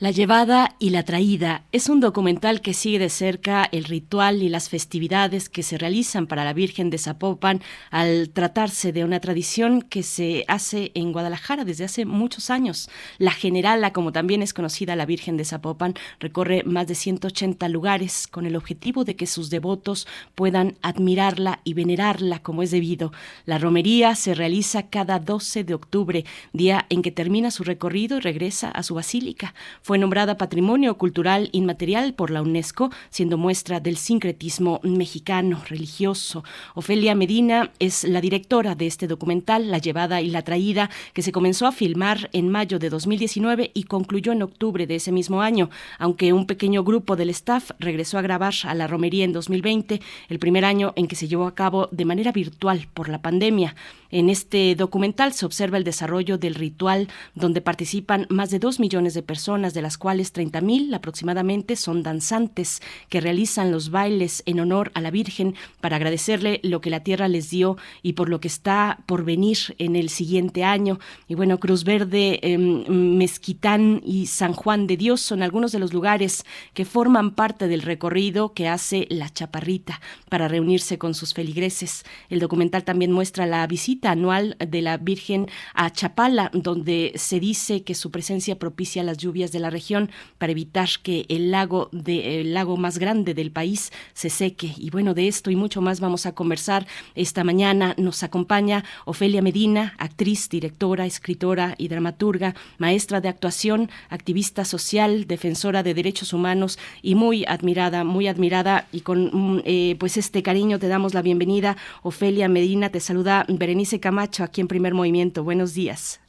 La 0.00 0.10
llevada 0.10 0.74
y 0.80 0.90
la 0.90 1.04
traída 1.04 1.66
es 1.70 1.88
un 1.88 2.00
documental 2.00 2.60
que 2.62 2.74
sigue 2.74 2.98
de 2.98 3.08
cerca 3.08 3.64
el 3.70 3.84
ritual 3.84 4.42
y 4.42 4.48
las 4.48 4.68
festividades 4.68 5.48
que 5.48 5.62
se 5.62 5.78
realizan 5.78 6.26
para 6.26 6.44
la 6.44 6.52
Virgen 6.52 6.90
de 6.90 6.98
Zapopan 6.98 7.62
al 7.92 8.30
tratarse 8.30 8.92
de 8.92 9.04
una 9.04 9.20
tradición 9.20 9.82
que 9.82 10.02
se 10.02 10.44
hace 10.48 10.90
en 10.96 11.12
Guadalajara 11.12 11.64
desde 11.64 11.84
hace 11.84 12.06
muchos 12.06 12.50
años. 12.50 12.90
La 13.18 13.30
Generala, 13.30 13.92
como 13.92 14.10
también 14.10 14.42
es 14.42 14.52
conocida 14.52 14.96
la 14.96 15.06
Virgen 15.06 15.36
de 15.36 15.44
Zapopan, 15.44 15.94
recorre 16.18 16.64
más 16.64 16.88
de 16.88 16.96
180 16.96 17.68
lugares 17.68 18.26
con 18.26 18.46
el 18.46 18.56
objetivo 18.56 19.04
de 19.04 19.14
que 19.14 19.28
sus 19.28 19.48
devotos 19.48 20.08
puedan 20.34 20.76
admirarla 20.82 21.60
y 21.62 21.74
venerarla 21.74 22.40
como 22.40 22.64
es 22.64 22.72
debido. 22.72 23.12
La 23.46 23.58
romería 23.58 24.16
se 24.16 24.34
realiza 24.34 24.90
cada 24.90 25.20
12 25.20 25.62
de 25.62 25.74
octubre, 25.74 26.24
día 26.52 26.84
en 26.88 27.00
que 27.00 27.12
termina 27.12 27.52
su 27.52 27.62
recorrido 27.62 28.16
y 28.16 28.20
regresa 28.22 28.70
a 28.70 28.82
su 28.82 28.96
basílica. 28.96 29.54
Nombrada 29.98 30.36
Patrimonio 30.36 30.96
Cultural 30.96 31.48
Inmaterial 31.52 32.14
por 32.14 32.30
la 32.30 32.42
UNESCO, 32.42 32.90
siendo 33.10 33.38
muestra 33.38 33.80
del 33.80 33.96
sincretismo 33.96 34.80
mexicano 34.82 35.62
religioso. 35.68 36.44
Ofelia 36.74 37.14
Medina 37.14 37.72
es 37.78 38.04
la 38.04 38.20
directora 38.20 38.74
de 38.74 38.86
este 38.86 39.06
documental, 39.06 39.70
La 39.70 39.78
llevada 39.78 40.20
y 40.20 40.30
la 40.30 40.42
traída, 40.42 40.90
que 41.12 41.22
se 41.22 41.32
comenzó 41.32 41.66
a 41.66 41.72
filmar 41.72 42.30
en 42.32 42.48
mayo 42.48 42.78
de 42.78 42.90
2019 42.90 43.70
y 43.74 43.84
concluyó 43.84 44.32
en 44.32 44.42
octubre 44.42 44.86
de 44.86 44.96
ese 44.96 45.12
mismo 45.12 45.42
año, 45.42 45.70
aunque 45.98 46.32
un 46.32 46.46
pequeño 46.46 46.84
grupo 46.84 47.16
del 47.16 47.30
staff 47.30 47.70
regresó 47.78 48.18
a 48.18 48.22
grabar 48.22 48.54
a 48.64 48.74
la 48.74 48.86
romería 48.86 49.24
en 49.24 49.32
2020, 49.32 50.00
el 50.28 50.38
primer 50.38 50.64
año 50.64 50.92
en 50.96 51.08
que 51.08 51.16
se 51.16 51.28
llevó 51.28 51.46
a 51.46 51.54
cabo 51.54 51.88
de 51.90 52.04
manera 52.04 52.32
virtual 52.32 52.88
por 52.92 53.08
la 53.08 53.22
pandemia. 53.22 53.74
En 54.14 54.30
este 54.30 54.76
documental 54.76 55.32
se 55.32 55.44
observa 55.44 55.76
el 55.76 55.82
desarrollo 55.82 56.38
del 56.38 56.54
ritual 56.54 57.08
donde 57.34 57.60
participan 57.60 58.28
más 58.30 58.48
de 58.50 58.60
dos 58.60 58.78
millones 58.78 59.12
de 59.12 59.24
personas, 59.24 59.74
de 59.74 59.82
las 59.82 59.98
cuales 59.98 60.30
30 60.30 60.60
mil 60.60 60.94
aproximadamente 60.94 61.74
son 61.74 62.04
danzantes 62.04 62.80
que 63.08 63.20
realizan 63.20 63.72
los 63.72 63.90
bailes 63.90 64.44
en 64.46 64.60
honor 64.60 64.92
a 64.94 65.00
la 65.00 65.10
Virgen 65.10 65.56
para 65.80 65.96
agradecerle 65.96 66.60
lo 66.62 66.80
que 66.80 66.90
la 66.90 67.00
tierra 67.00 67.26
les 67.26 67.50
dio 67.50 67.76
y 68.02 68.12
por 68.12 68.28
lo 68.28 68.38
que 68.38 68.46
está 68.46 69.02
por 69.06 69.24
venir 69.24 69.58
en 69.78 69.96
el 69.96 70.08
siguiente 70.10 70.62
año. 70.62 71.00
Y 71.26 71.34
bueno, 71.34 71.58
Cruz 71.58 71.82
Verde, 71.82 72.38
em, 72.42 72.84
Mezquitán 73.18 74.00
y 74.04 74.26
San 74.26 74.52
Juan 74.52 74.86
de 74.86 74.96
Dios 74.96 75.22
son 75.22 75.42
algunos 75.42 75.72
de 75.72 75.80
los 75.80 75.92
lugares 75.92 76.46
que 76.72 76.84
forman 76.84 77.34
parte 77.34 77.66
del 77.66 77.82
recorrido 77.82 78.52
que 78.52 78.68
hace 78.68 79.08
la 79.10 79.28
Chaparrita 79.28 80.00
para 80.28 80.46
reunirse 80.46 80.98
con 80.98 81.14
sus 81.14 81.34
feligreses. 81.34 82.04
El 82.30 82.38
documental 82.38 82.84
también 82.84 83.10
muestra 83.10 83.44
la 83.44 83.66
visita 83.66 84.03
anual 84.10 84.56
de 84.58 84.82
la 84.82 84.96
Virgen 84.96 85.48
a 85.74 85.90
Chapala, 85.90 86.50
donde 86.52 87.12
se 87.16 87.40
dice 87.40 87.82
que 87.82 87.94
su 87.94 88.10
presencia 88.10 88.58
propicia 88.58 89.02
las 89.02 89.18
lluvias 89.18 89.52
de 89.52 89.60
la 89.60 89.70
región 89.70 90.10
para 90.38 90.52
evitar 90.52 90.88
que 91.02 91.26
el 91.28 91.50
lago, 91.50 91.88
de, 91.92 92.42
lago 92.44 92.76
más 92.76 92.98
grande 92.98 93.34
del 93.34 93.50
país 93.50 93.92
se 94.12 94.30
seque. 94.30 94.74
Y 94.76 94.90
bueno, 94.90 95.14
de 95.14 95.28
esto 95.28 95.50
y 95.50 95.56
mucho 95.56 95.80
más 95.80 96.00
vamos 96.00 96.26
a 96.26 96.34
conversar 96.34 96.86
esta 97.14 97.44
mañana. 97.44 97.94
Nos 97.96 98.22
acompaña 98.22 98.84
Ofelia 99.04 99.42
Medina, 99.42 99.94
actriz, 99.98 100.48
directora, 100.48 101.06
escritora 101.06 101.74
y 101.78 101.88
dramaturga, 101.88 102.54
maestra 102.78 103.20
de 103.20 103.28
actuación, 103.28 103.90
activista 104.08 104.64
social, 104.64 105.26
defensora 105.26 105.82
de 105.82 105.94
derechos 105.94 106.32
humanos 106.32 106.78
y 107.02 107.14
muy 107.14 107.44
admirada, 107.46 108.04
muy 108.04 108.28
admirada 108.28 108.86
y 108.92 109.00
con 109.00 109.30
mm, 109.32 109.62
eh, 109.64 109.96
pues 109.98 110.16
este 110.16 110.42
cariño 110.42 110.78
te 110.78 110.88
damos 110.88 111.14
la 111.14 111.22
bienvenida. 111.22 111.76
Ofelia 112.02 112.48
Medina, 112.48 112.90
te 112.90 113.00
saluda 113.00 113.44
Berenice 113.48 113.93
Camacho 114.00 114.44
aquí 114.44 114.60
en 114.60 114.68
Primer 114.68 114.94
Movimiento. 114.94 115.44
Buenos 115.44 115.74
días. 115.74 116.20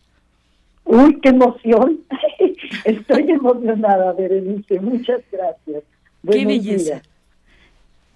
Uy, 0.84 1.20
qué 1.22 1.30
emoción. 1.30 2.02
Estoy 2.86 3.32
emocionada, 3.32 4.14
Berenice. 4.14 4.80
Muchas 4.80 5.22
gracias. 5.32 5.84
qué 6.30 6.46
belleza. 6.46 7.02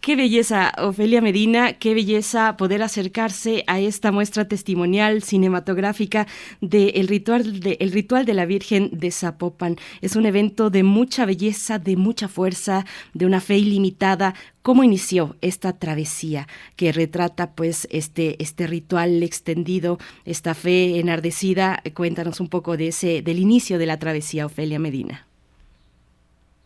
Qué 0.10 0.16
belleza, 0.16 0.72
Ofelia 0.80 1.22
Medina, 1.22 1.74
qué 1.74 1.94
belleza 1.94 2.58
poder 2.58 2.82
acercarse 2.82 3.64
a 3.68 3.80
esta 3.80 4.12
muestra 4.12 4.48
testimonial 4.48 5.22
cinematográfica 5.22 6.26
del 6.62 7.08
ritual, 7.08 7.60
de, 7.60 7.78
el 7.80 7.92
ritual 7.92 8.26
de 8.26 8.34
la 8.34 8.48
Virgen 8.48 8.90
de 8.92 9.12
Zapopan. 9.12 9.76
Es 10.02 10.16
un 10.16 10.26
evento 10.26 10.72
de 10.72 10.82
mucha 10.82 11.28
belleza, 11.28 11.78
de 11.78 11.96
mucha 11.96 12.28
fuerza, 12.28 12.86
de 13.14 13.28
una 13.28 13.40
fe 13.40 13.60
ilimitada. 13.60 14.34
¿Cómo 14.64 14.84
inició 14.84 15.36
esta 15.42 15.78
travesía 15.78 16.48
que 16.76 16.92
retrata 16.92 17.52
pues 17.52 17.88
este, 17.92 18.42
este 18.42 18.66
ritual 18.66 19.22
extendido, 19.22 20.00
esta 20.26 20.56
fe 20.56 21.00
enardecida? 21.00 21.84
Cuéntanos 21.94 22.40
un 22.40 22.50
poco 22.50 22.78
de 22.78 22.88
ese, 22.88 23.22
del 23.22 23.38
inicio 23.38 23.78
de 23.78 23.86
la 23.86 24.00
travesía, 24.00 24.48
Ofelia 24.48 24.80
Medina. 24.80 25.28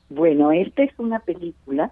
Bueno, 0.08 0.54
esta 0.54 0.84
es 0.84 0.98
una 0.98 1.20
película 1.20 1.92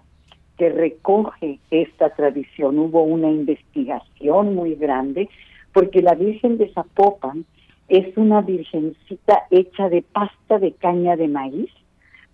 que 0.58 0.70
recoge 0.70 1.58
esta 1.70 2.10
tradición. 2.10 2.78
Hubo 2.78 3.02
una 3.02 3.30
investigación 3.30 4.54
muy 4.54 4.74
grande 4.74 5.28
porque 5.72 6.02
la 6.02 6.14
Virgen 6.14 6.58
de 6.58 6.68
Zapopan 6.72 7.44
es 7.88 8.16
una 8.16 8.40
virgencita 8.40 9.44
hecha 9.50 9.88
de 9.88 10.02
pasta 10.02 10.58
de 10.58 10.72
caña 10.72 11.16
de 11.16 11.28
maíz 11.28 11.70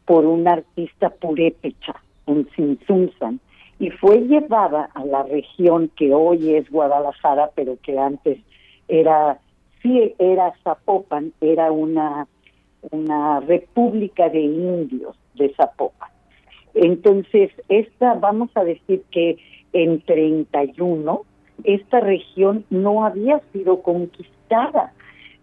por 0.05 0.25
un 0.25 0.47
artista 0.47 1.11
purépecha 1.11 1.95
en 2.27 2.49
Sinsunzan 2.55 3.41
y 3.81 3.91
fue 3.91 4.21
llevada 4.21 4.91
a 4.95 5.05
la 5.05 5.23
región 5.25 5.91
que 5.97 6.15
hoy 6.15 6.55
es 6.55 6.71
Guadalajara, 6.71 7.51
pero 7.55 7.77
que 7.83 7.99
antes 7.99 8.39
era 8.89 9.39
sí 9.83 10.15
era 10.19 10.53
Zapopan, 10.63 11.33
era 11.41 11.73
una 11.73 12.27
una 12.91 13.41
república 13.41 14.29
de 14.29 14.41
indios 14.41 15.17
de 15.35 15.53
Zapopan. 15.55 15.98
Entonces, 16.81 17.51
esta, 17.69 18.15
vamos 18.15 18.51
a 18.55 18.63
decir 18.63 19.03
que 19.11 19.37
en 19.73 20.01
31, 20.03 21.23
esta 21.65 21.99
región 21.99 22.65
no 22.71 23.05
había 23.05 23.41
sido 23.53 23.83
conquistada. 23.83 24.93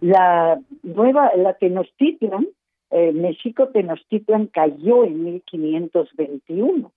La 0.00 0.58
nueva, 0.82 1.32
la 1.36 1.52
Tenochtitlan, 1.52 2.46
eh, 2.90 3.12
México 3.12 3.68
Tenochtitlan 3.68 4.46
cayó 4.46 5.04
en 5.04 5.24
1521, 5.24 6.90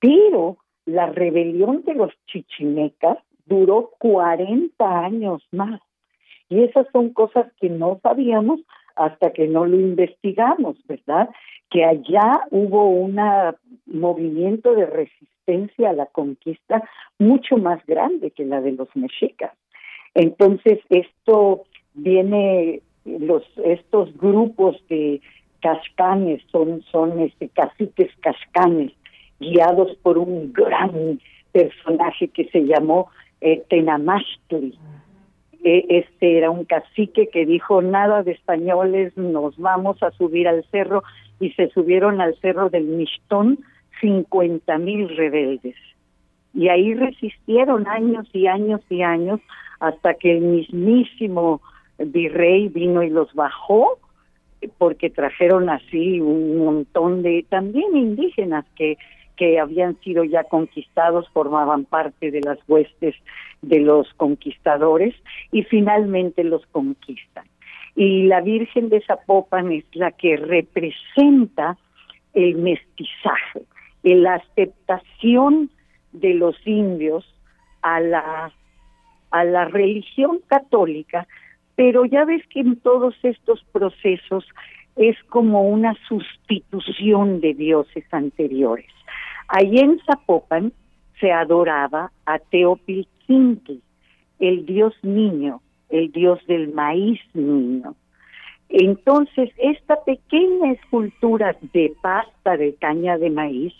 pero 0.00 0.58
la 0.84 1.06
rebelión 1.06 1.82
de 1.84 1.94
los 1.94 2.12
chichimecas 2.26 3.16
duró 3.46 3.92
40 4.00 5.00
años 5.00 5.42
más. 5.50 5.80
Y 6.50 6.62
esas 6.62 6.86
son 6.92 7.14
cosas 7.14 7.50
que 7.58 7.70
no 7.70 8.00
sabíamos 8.02 8.60
hasta 8.98 9.32
que 9.32 9.46
no 9.46 9.64
lo 9.64 9.78
investigamos, 9.78 10.76
¿verdad? 10.86 11.28
Que 11.70 11.84
allá 11.84 12.40
hubo 12.50 12.88
un 12.88 13.18
movimiento 13.86 14.74
de 14.74 14.86
resistencia 14.86 15.90
a 15.90 15.94
la 15.94 16.06
conquista 16.06 16.82
mucho 17.18 17.56
más 17.56 17.84
grande 17.86 18.30
que 18.30 18.44
la 18.44 18.60
de 18.60 18.72
los 18.72 18.88
mexicas. 18.94 19.52
Entonces, 20.14 20.78
esto 20.90 21.64
viene 21.94 22.82
los 23.04 23.42
estos 23.64 24.14
grupos 24.16 24.76
de 24.88 25.20
cascanes, 25.60 26.42
son, 26.50 26.82
son 26.90 27.20
este, 27.20 27.48
caciques 27.48 28.10
cascanes, 28.20 28.92
guiados 29.40 29.96
por 30.02 30.18
un 30.18 30.52
gran 30.52 31.20
personaje 31.52 32.28
que 32.28 32.48
se 32.50 32.60
llamó 32.60 33.10
eh, 33.40 33.62
Tenamastri. 33.68 34.78
Este 35.64 36.38
era 36.38 36.50
un 36.50 36.64
cacique 36.64 37.28
que 37.28 37.44
dijo 37.44 37.82
nada 37.82 38.22
de 38.22 38.32
españoles, 38.32 39.16
nos 39.16 39.56
vamos 39.58 40.02
a 40.02 40.10
subir 40.12 40.46
al 40.46 40.64
cerro 40.70 41.02
y 41.40 41.50
se 41.50 41.68
subieron 41.70 42.20
al 42.20 42.36
cerro 42.36 42.70
del 42.70 42.84
Mistón 42.84 43.58
cincuenta 44.00 44.78
mil 44.78 45.08
rebeldes. 45.16 45.76
Y 46.54 46.68
ahí 46.68 46.94
resistieron 46.94 47.86
años 47.88 48.26
y 48.32 48.46
años 48.46 48.80
y 48.88 49.02
años 49.02 49.40
hasta 49.80 50.14
que 50.14 50.36
el 50.36 50.40
mismísimo 50.42 51.60
virrey 51.98 52.68
vino 52.68 53.02
y 53.02 53.10
los 53.10 53.32
bajó 53.34 53.98
porque 54.78 55.10
trajeron 55.10 55.68
así 55.68 56.20
un 56.20 56.58
montón 56.58 57.22
de 57.22 57.44
también 57.48 57.96
indígenas 57.96 58.64
que 58.76 58.96
que 59.38 59.58
habían 59.58 59.98
sido 60.00 60.24
ya 60.24 60.44
conquistados 60.44 61.28
formaban 61.30 61.84
parte 61.84 62.30
de 62.30 62.40
las 62.40 62.58
huestes 62.68 63.14
de 63.62 63.80
los 63.80 64.12
conquistadores 64.14 65.14
y 65.52 65.62
finalmente 65.62 66.44
los 66.44 66.66
conquistan. 66.66 67.46
Y 67.94 68.24
la 68.24 68.40
Virgen 68.40 68.88
de 68.88 69.00
Zapopan 69.00 69.72
es 69.72 69.84
la 69.94 70.12
que 70.12 70.36
representa 70.36 71.78
el 72.34 72.56
mestizaje, 72.56 73.62
la 74.02 74.34
aceptación 74.34 75.70
de 76.12 76.34
los 76.34 76.56
indios 76.66 77.24
a 77.82 78.00
la 78.00 78.52
a 79.30 79.44
la 79.44 79.66
religión 79.66 80.40
católica, 80.46 81.26
pero 81.76 82.06
ya 82.06 82.24
ves 82.24 82.42
que 82.48 82.60
en 82.60 82.76
todos 82.76 83.14
estos 83.22 83.62
procesos 83.72 84.46
es 84.96 85.16
como 85.28 85.68
una 85.68 85.94
sustitución 86.08 87.40
de 87.40 87.52
dioses 87.52 88.04
anteriores. 88.10 88.90
Allí 89.48 89.78
en 89.78 89.98
Zapopan 90.04 90.72
se 91.18 91.32
adoraba 91.32 92.12
a 92.26 92.38
Teopilzintli, 92.38 93.80
el 94.38 94.66
dios 94.66 94.94
niño, 95.02 95.62
el 95.88 96.12
dios 96.12 96.38
del 96.46 96.72
maíz 96.74 97.18
niño. 97.32 97.94
Entonces, 98.68 99.50
esta 99.56 100.04
pequeña 100.04 100.72
escultura 100.72 101.56
de 101.72 101.94
pasta 102.02 102.58
de 102.58 102.74
caña 102.74 103.16
de 103.16 103.30
maíz 103.30 103.72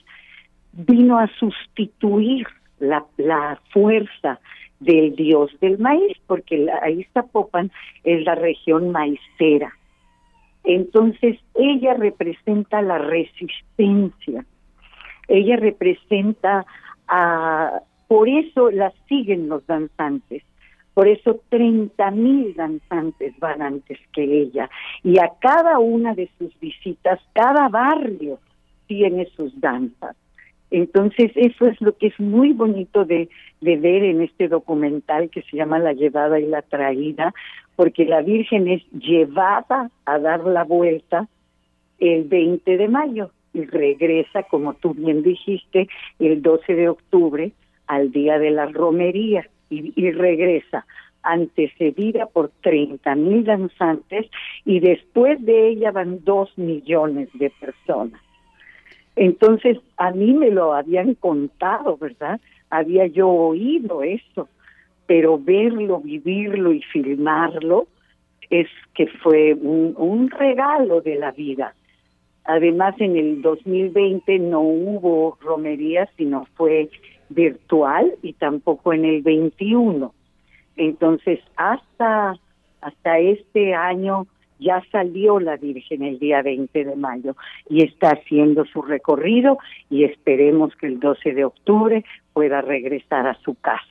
vino 0.73 1.19
a 1.19 1.29
sustituir 1.39 2.47
la, 2.79 3.05
la 3.19 3.61
fuerza 3.71 4.41
del 4.81 5.15
dios 5.17 5.51
del 5.61 5.79
maíz, 5.79 6.17
porque 6.27 6.67
ahí 6.83 7.05
Zapopan 7.13 7.71
es 8.05 8.25
la 8.25 8.35
región 8.35 8.91
maicera. 8.91 9.75
Entonces, 10.65 11.39
ella 11.55 11.93
representa 11.93 12.81
la 12.81 12.97
resistencia 12.97 14.47
ella 15.29 15.57
representa 15.57 16.67
a, 17.07 17.83
por 18.09 18.29
eso 18.29 18.71
la 18.71 18.93
siguen 19.09 19.49
los 19.49 19.67
danzantes, 19.67 20.43
por 20.95 21.07
eso 21.07 21.41
30 21.51 22.11
mil 22.11 22.55
danzantes 22.55 23.39
van 23.39 23.63
antes 23.63 23.99
que 24.13 24.25
ella. 24.25 24.69
Y 25.05 25.19
a 25.19 25.31
cada 25.41 25.79
una 25.79 26.15
de 26.15 26.29
sus 26.39 26.59
visitas, 26.59 27.21
cada 27.35 27.69
barrio 27.69 28.41
tiene 28.87 29.27
sus 29.37 29.59
danzas. 29.61 30.17
Entonces, 30.71 31.31
eso 31.35 31.67
es 31.67 31.81
lo 31.81 31.97
que 31.97 32.09
es 32.09 32.19
muy 32.19 32.53
bonito 32.53 33.05
de, 33.05 33.29
de, 33.61 33.77
ver 33.77 34.03
en 34.05 34.23
este 34.23 34.49
documental 34.49 35.31
que 35.31 35.43
se 35.43 35.57
llama 35.57 35.79
La 35.79 35.93
llevada 35.93 36.41
y 36.41 36.47
la 36.47 36.63
traída, 36.63 37.33
porque 37.77 38.05
la 38.05 38.21
Virgen 38.21 38.69
es 38.69 38.83
llevada 38.91 39.91
a 40.05 40.19
dar 40.19 40.45
la 40.45 40.65
vuelta 40.65 41.29
el 41.99 42.25
20 42.25 42.77
de 42.77 42.89
mayo 42.89 43.31
y 43.53 43.65
regresa, 43.65 44.43
como 44.45 44.75
tú 44.75 44.95
bien 44.95 45.23
dijiste, 45.23 45.89
el 46.19 46.43
12 46.43 46.75
de 46.75 46.89
octubre 46.89 47.53
al 47.87 48.13
día 48.13 48.39
de 48.39 48.51
la 48.51 48.67
romería 48.67 49.49
y, 49.71 50.11
regresa 50.13 50.87
antecedida 51.23 52.27
por 52.27 52.51
30 52.63 53.15
mil 53.17 53.45
danzantes 53.45 54.27
y 54.65 54.81
después 54.81 55.45
de 55.45 55.69
ella 55.69 55.91
van 55.91 56.25
dos 56.25 56.57
millones 56.57 57.29
de 57.35 57.51
personas. 57.51 58.21
Entonces, 59.17 59.79
a 59.97 60.13
mí 60.13 60.33
me 60.33 60.51
lo 60.51 60.75
habían 60.75 61.15
contado, 61.15 61.97
¿verdad? 61.97 62.41
Había 62.71 63.07
yo 63.07 63.29
oído 63.29 64.03
eso, 64.03 64.49
pero 65.07 65.39
verlo, 65.39 66.01
vivirlo 66.01 66.73
y 66.73 66.83
filmarlo 66.83 67.89
es 68.49 68.69
que 68.95 69.07
fue 69.07 69.55
un 69.55 70.31
regalo 70.31 71.01
de 71.01 71.17
la 71.17 71.33
vida. 71.33 71.75
Además, 72.49 72.95
en 72.99 73.15
el 73.19 73.43
2020 73.43 74.39
no 74.39 74.63
hubo 74.63 75.37
romería, 75.43 76.09
sino 76.17 76.47
fue 76.55 76.89
virtual 77.29 78.15
y 78.23 78.33
tampoco 78.33 78.95
en 78.95 79.05
el 79.05 79.21
21. 79.21 80.15
Entonces, 80.79 81.41
hasta, 81.57 82.39
hasta 82.81 83.19
este 83.19 83.75
año 83.75 84.27
ya 84.59 84.83
salió 84.91 85.39
la 85.41 85.59
Virgen 85.59 86.03
el 86.03 86.19
día 86.19 86.41
20 86.41 86.87
de 86.87 86.97
mayo 86.97 87.37
y 87.69 87.85
está 87.85 88.13
haciendo 88.13 88.65
su 88.65 88.81
recorrido 88.81 89.59
y 89.91 90.05
esperemos 90.05 90.75
que 90.77 90.87
el 90.87 91.01
12 91.01 91.35
de 91.35 91.45
octubre 91.45 92.03
pueda 92.33 92.63
regresar 92.63 93.27
a 93.27 93.39
su 93.43 93.57
casa. 93.57 93.85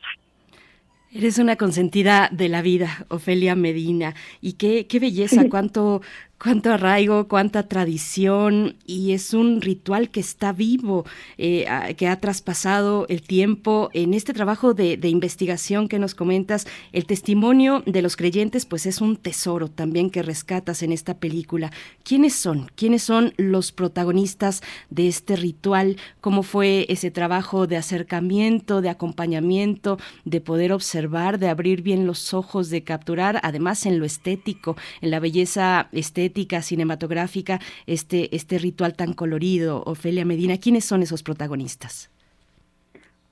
Eres 1.14 1.40
una 1.40 1.56
consentida 1.56 2.28
de 2.32 2.50
la 2.50 2.62
vida, 2.62 3.06
Ofelia 3.10 3.56
Medina, 3.56 4.14
y 4.42 4.54
qué, 4.54 4.88
qué 4.88 5.00
belleza, 5.00 5.48
cuánto, 5.50 6.02
cuánto 6.42 6.72
arraigo, 6.72 7.28
cuánta 7.28 7.64
tradición 7.64 8.76
y 8.86 9.14
es 9.14 9.34
un 9.34 9.62
ritual 9.62 10.10
que 10.10 10.20
está 10.20 10.54
vivo, 10.54 11.06
eh, 11.38 11.66
que 11.98 12.08
ha 12.08 12.20
traspasado 12.20 13.06
el 13.10 13.22
tiempo. 13.22 13.90
En 13.94 14.14
este 14.14 14.34
trabajo 14.34 14.74
de, 14.74 15.00
investigación 15.08 15.88
que 15.88 16.00
nos 16.00 16.14
comentas, 16.14 16.68
el 16.92 17.06
testimonio 17.06 17.82
de 17.86 18.02
los 18.02 18.16
creyentes 18.16 18.66
pues 18.66 18.86
es 18.86 19.02
un 19.02 19.16
tesoro 19.16 19.70
también 19.70 20.10
que 20.10 20.22
rescatas 20.22 20.84
en 20.84 20.92
esta 20.92 21.18
película. 21.18 21.72
¿Quiénes 22.04 22.36
son? 22.36 22.70
¿Quiénes 22.76 23.04
son 23.04 23.34
los 23.38 23.72
protagonistas 23.72 24.62
de 24.90 25.08
este 25.08 25.38
ritual? 25.38 25.98
¿Cómo 26.22 26.44
fue 26.44 26.86
ese 26.90 27.10
trabajo 27.10 27.68
de 27.68 27.78
acercamiento, 27.78 28.82
de 28.82 28.90
acompañamiento, 28.90 29.98
de 30.26 30.42
poder 30.42 30.72
observar, 30.72 31.40
de 31.40 31.50
abrir 31.50 31.82
bien 31.82 32.06
los 32.06 32.34
ojos, 32.34 32.70
de 32.70 32.84
capturar, 32.84 33.40
además 33.44 33.86
en 33.86 33.98
lo 33.98 34.06
estético, 34.06 34.76
en 35.02 35.12
la 35.12 35.20
belleza 35.20 35.90
estética? 35.92 36.27
Cinematográfica, 36.62 37.60
este, 37.86 38.36
este 38.36 38.58
ritual 38.58 38.96
tan 38.96 39.14
colorido, 39.14 39.84
Ofelia 39.86 40.26
Medina? 40.26 40.58
¿Quiénes 40.58 40.86
son 40.86 41.02
esos 41.02 41.24
protagonistas? 41.24 42.12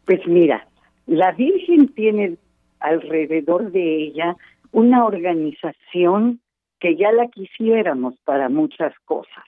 Pues 0.05 0.25
mira, 0.27 0.67
la 1.07 1.31
Virgen 1.31 1.87
tiene 1.89 2.37
alrededor 2.79 3.71
de 3.71 4.03
ella 4.03 4.35
una 4.71 5.05
organización 5.05 6.39
que 6.79 6.95
ya 6.95 7.11
la 7.11 7.27
quisiéramos 7.27 8.15
para 8.25 8.49
muchas 8.49 8.93
cosas. 9.05 9.43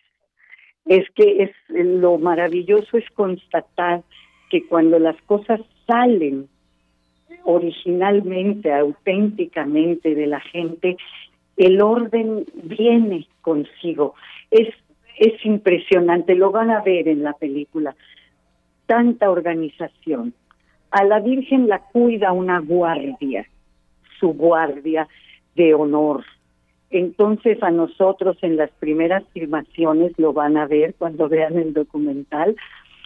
Es 0.85 1.05
que 1.15 1.43
es 1.43 1.51
lo 1.67 2.17
maravilloso 2.17 2.97
es 2.97 3.09
constatar 3.11 4.03
que 4.49 4.65
cuando 4.65 4.97
las 4.99 5.21
cosas 5.23 5.59
salen 5.85 6.47
originalmente, 7.43 8.73
auténticamente 8.73 10.15
de 10.15 10.27
la 10.27 10.39
gente, 10.39 10.97
el 11.57 11.81
orden 11.81 12.45
viene 12.53 13.27
consigo. 13.41 14.13
Es, 14.51 14.69
es 15.17 15.43
impresionante, 15.45 16.35
lo 16.35 16.51
van 16.51 16.69
a 16.69 16.81
ver 16.81 17.07
en 17.07 17.23
la 17.23 17.33
película. 17.33 17.95
Tanta 18.85 19.29
organización. 19.29 20.33
A 20.91 21.03
la 21.03 21.19
Virgen 21.19 21.67
la 21.67 21.79
cuida 21.79 22.31
una 22.31 22.59
guardia, 22.59 23.45
su 24.19 24.29
guardia 24.29 25.07
de 25.55 25.73
honor. 25.73 26.23
Entonces 26.89 27.61
a 27.61 27.71
nosotros 27.71 28.37
en 28.41 28.55
las 28.55 28.71
primeras 28.79 29.23
filmaciones 29.33 30.13
lo 30.17 30.31
van 30.31 30.55
a 30.55 30.67
ver 30.67 30.93
cuando 30.97 31.27
vean 31.27 31.57
el 31.57 31.73
documental. 31.73 32.55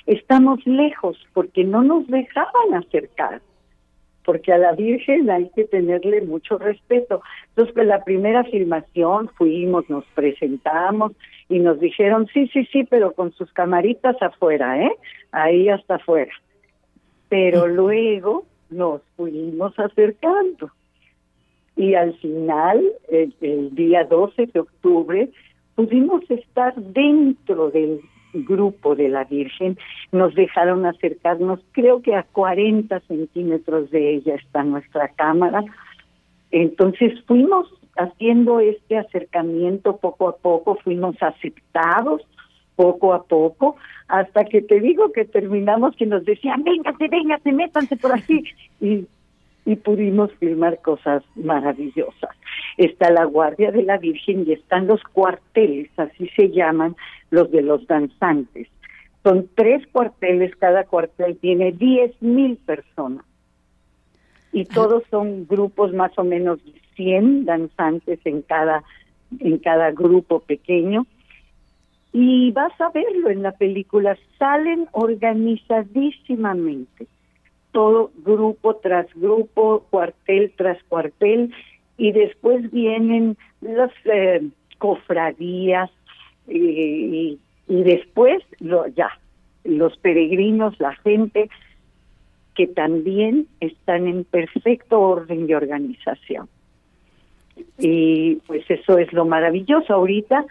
Estamos 0.06 0.64
lejos 0.68 1.18
porque 1.34 1.64
no 1.64 1.82
nos 1.82 2.06
dejaban 2.08 2.76
acercar 2.76 3.42
porque 4.24 4.54
a 4.54 4.58
la 4.58 4.74
Virgen 4.74 5.30
hay 5.30 5.50
que 5.56 5.66
tenerle 5.66 6.22
mucho 6.22 6.58
respeto. 6.58 7.22
Entonces, 7.50 7.74
pues 7.74 7.88
la 7.88 8.04
primera 8.04 8.44
filmación 8.44 9.30
fuimos, 9.30 9.90
nos 9.90 10.06
presentamos 10.16 11.14
y 11.50 11.60
nos 11.60 11.80
dijeron, 11.80 12.28
sí, 12.34 12.48
sí, 12.54 12.66
sí, 12.72 12.84
pero 12.90 13.14
con 13.14 13.32
sus 13.34 13.52
camaritas 13.54 14.16
afuera, 14.22 14.82
¿eh? 14.82 14.92
Ahí 15.32 15.70
hasta 15.70 15.96
afuera. 15.96 16.32
Pero 17.30 17.68
luego 17.68 18.46
nos 18.70 19.02
fuimos 19.16 19.78
acercando. 19.80 20.72
Y 21.76 21.96
al 21.96 22.14
final, 22.18 22.84
el, 23.10 23.34
el 23.42 23.74
día 23.76 24.04
12 24.04 24.48
de 24.48 24.60
octubre, 24.60 25.30
pudimos 25.76 26.30
estar 26.30 26.76
dentro 26.76 27.72
del 27.72 28.02
grupo 28.34 28.96
de 28.96 29.10
la 29.10 29.24
Virgen, 29.24 29.78
nos 30.12 30.34
dejaron 30.36 30.86
acercarnos, 30.86 31.60
creo 31.72 32.02
que 32.02 32.16
a 32.16 32.24
40 32.24 33.00
centímetros 33.02 33.92
de 33.92 34.16
ella 34.16 34.36
está 34.36 34.64
nuestra 34.64 35.10
cámara. 35.10 35.64
Entonces 36.52 37.14
fuimos 37.26 37.68
haciendo 37.98 38.60
este 38.60 38.98
acercamiento 38.98 39.98
poco 39.98 40.30
a 40.30 40.38
poco, 40.38 40.76
fuimos 40.84 41.16
aceptados 41.22 42.22
poco 42.76 43.14
a 43.14 43.24
poco, 43.24 43.76
hasta 44.08 44.46
que 44.46 44.62
te 44.62 44.80
digo 44.80 45.12
que 45.12 45.26
terminamos 45.26 45.96
que 45.96 46.06
nos 46.06 46.26
decían, 46.26 46.64
véngase, 46.64 47.08
véngase, 47.10 47.52
métanse 47.52 47.96
por 47.98 48.14
aquí, 48.14 48.44
y, 48.80 49.06
y 49.66 49.76
pudimos 49.76 50.32
filmar 50.40 50.82
cosas 50.82 51.24
maravillosas. 51.36 52.32
Está 52.78 53.12
la 53.12 53.26
Guardia 53.26 53.72
de 53.72 53.84
la 53.84 53.98
Virgen 53.98 54.46
y 54.48 54.54
están 54.54 54.88
los 54.88 55.04
cuarteles, 55.04 55.90
así 55.98 56.28
se 56.36 56.50
llaman 56.50 56.96
los 57.32 57.50
de 57.52 57.64
los 57.64 57.86
danzantes. 57.88 58.68
Son 59.24 59.50
tres 59.56 59.86
cuarteles, 59.88 60.56
cada 60.56 60.84
cuartel 60.84 61.38
tiene 61.38 61.72
diez 61.72 62.12
mil 62.22 62.58
personas. 62.58 63.26
Y 64.54 64.66
todos 64.66 65.04
son 65.10 65.48
grupos 65.48 65.94
más 65.94 66.12
o 66.18 66.24
menos 66.24 66.64
de 66.66 66.74
100 66.96 67.46
danzantes 67.46 68.20
en 68.26 68.42
cada, 68.42 68.84
en 69.40 69.58
cada 69.58 69.92
grupo 69.92 70.42
pequeño 70.42 71.08
y 72.14 72.52
vas 72.52 72.80
a 72.82 72.90
verlo 72.90 73.30
en 73.30 73.44
la 73.44 73.54
película, 73.54 74.18
salen 74.38 74.90
organizadísimamente, 74.92 77.08
todo 77.72 78.12
grupo 78.24 78.76
tras 78.78 79.08
grupo, 79.16 79.86
cuartel 79.90 80.52
tras 80.58 80.84
cuartel, 80.84 81.54
y 81.98 82.12
después 82.12 82.70
vienen 82.72 83.38
las 83.62 83.92
eh, 84.06 84.48
cofradías 84.78 85.90
y, 86.48 87.40
y, 87.68 87.84
después 87.84 88.44
lo, 88.60 88.88
ya 88.88 89.10
los 89.64 89.98
peregrinos, 89.98 90.80
la 90.80 90.96
gente 90.96 91.50
que 92.56 92.68
también 92.68 93.48
están 93.60 94.08
en 94.08 94.24
perfecto 94.24 95.00
orden 95.00 95.48
de 95.48 95.56
organización. 95.56 96.50
Y 97.78 98.36
pues 98.48 98.64
eso 98.70 98.98
es 98.98 99.12
lo 99.14 99.26
maravilloso. 99.26 99.94
Ahorita 99.94 100.46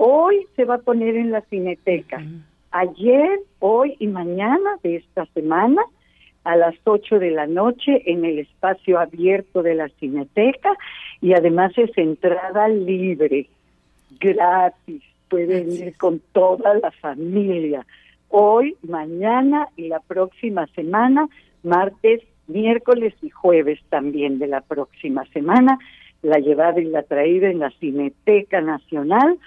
Hoy 0.00 0.46
se 0.54 0.64
va 0.64 0.76
a 0.76 0.78
poner 0.78 1.16
en 1.16 1.32
la 1.32 1.40
cineteca. 1.40 2.22
Ayer, 2.70 3.40
hoy 3.58 3.96
y 3.98 4.06
mañana 4.06 4.76
de 4.84 4.96
esta 4.96 5.26
semana, 5.34 5.82
a 6.44 6.54
las 6.54 6.76
8 6.84 7.18
de 7.18 7.32
la 7.32 7.48
noche, 7.48 8.02
en 8.06 8.24
el 8.24 8.38
espacio 8.38 9.00
abierto 9.00 9.60
de 9.60 9.74
la 9.74 9.88
cineteca, 9.88 10.70
y 11.20 11.32
además 11.32 11.72
es 11.76 11.90
entrada 11.98 12.68
libre, 12.68 13.48
gratis. 14.20 15.02
Pueden 15.28 15.72
ir 15.72 15.96
con 15.96 16.20
toda 16.32 16.74
la 16.74 16.90
familia. 16.90 17.86
Hoy, 18.28 18.76
mañana 18.82 19.68
y 19.76 19.88
la 19.88 20.00
próxima 20.00 20.66
semana, 20.68 21.28
martes, 21.62 22.22
miércoles 22.46 23.14
y 23.22 23.30
jueves 23.30 23.78
también 23.88 24.38
de 24.38 24.46
la 24.46 24.60
próxima 24.60 25.24
semana, 25.32 25.78
la 26.22 26.38
llevada 26.38 26.80
y 26.80 26.84
la 26.84 27.02
traída 27.02 27.48
en 27.48 27.60
la 27.60 27.70
Cineteca 27.70 28.60
Nacional 28.60 29.38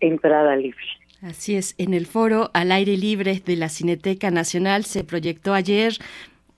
entrada 0.00 0.56
libre. 0.56 0.84
Así 1.22 1.56
es, 1.56 1.74
en 1.78 1.94
el 1.94 2.06
foro 2.06 2.50
al 2.52 2.72
aire 2.72 2.96
libre 2.96 3.40
de 3.44 3.56
la 3.56 3.68
Cineteca 3.68 4.30
Nacional 4.30 4.84
se 4.84 5.02
proyectó 5.02 5.54
ayer 5.54 5.94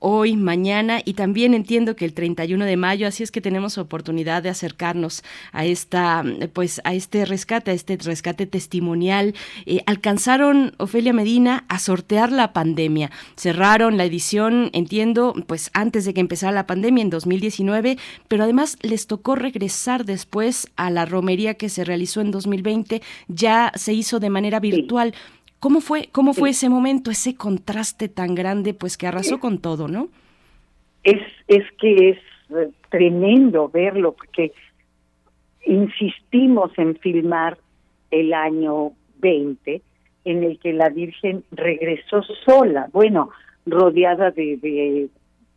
hoy, 0.00 0.36
mañana 0.36 1.00
y 1.04 1.14
también 1.14 1.54
entiendo 1.54 1.96
que 1.96 2.04
el 2.04 2.12
31 2.12 2.64
de 2.64 2.76
mayo, 2.76 3.06
así 3.06 3.22
es 3.22 3.30
que 3.30 3.40
tenemos 3.40 3.78
oportunidad 3.78 4.42
de 4.42 4.48
acercarnos 4.48 5.24
a 5.52 5.64
esta 5.64 6.24
pues 6.52 6.80
a 6.84 6.94
este 6.94 7.24
rescate, 7.24 7.70
a 7.70 7.74
este 7.74 7.96
rescate 7.96 8.46
testimonial. 8.46 9.34
Eh, 9.66 9.82
alcanzaron 9.86 10.74
Ofelia 10.78 11.12
Medina 11.12 11.64
a 11.68 11.78
sortear 11.78 12.32
la 12.32 12.52
pandemia. 12.52 13.10
Cerraron 13.36 13.96
la 13.96 14.04
edición, 14.04 14.70
entiendo, 14.72 15.34
pues 15.46 15.70
antes 15.72 16.04
de 16.04 16.14
que 16.14 16.20
empezara 16.20 16.52
la 16.52 16.66
pandemia 16.66 17.02
en 17.02 17.10
2019, 17.10 17.98
pero 18.28 18.44
además 18.44 18.78
les 18.82 19.06
tocó 19.06 19.34
regresar 19.34 20.04
después 20.04 20.68
a 20.76 20.90
la 20.90 21.04
romería 21.06 21.54
que 21.54 21.68
se 21.68 21.84
realizó 21.84 22.20
en 22.20 22.30
2020, 22.30 23.02
ya 23.28 23.72
se 23.74 23.92
hizo 23.92 24.20
de 24.20 24.30
manera 24.30 24.60
virtual. 24.60 25.14
¿Cómo 25.60 25.80
fue, 25.80 26.08
cómo 26.12 26.34
fue 26.34 26.50
ese 26.50 26.68
momento, 26.68 27.10
ese 27.10 27.34
contraste 27.34 28.08
tan 28.08 28.34
grande, 28.34 28.74
pues 28.74 28.96
que 28.96 29.08
arrasó 29.08 29.40
con 29.40 29.58
todo, 29.58 29.88
¿no? 29.88 30.08
Es, 31.02 31.20
es 31.48 31.64
que 31.80 32.10
es 32.10 32.18
eh, 32.50 32.70
tremendo 32.90 33.68
verlo, 33.68 34.12
porque 34.12 34.52
insistimos 35.66 36.70
en 36.78 36.96
filmar 36.96 37.58
el 38.10 38.32
año 38.34 38.92
20, 39.18 39.82
en 40.24 40.44
el 40.44 40.58
que 40.60 40.72
la 40.72 40.90
Virgen 40.90 41.42
regresó 41.50 42.22
sola, 42.44 42.88
bueno, 42.92 43.30
rodeada 43.66 44.30
de, 44.30 44.58
de 44.58 45.08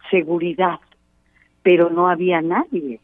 seguridad, 0.09 0.79
pero 1.61 1.89
no 1.91 2.09
había 2.09 2.41
nadie. 2.41 2.99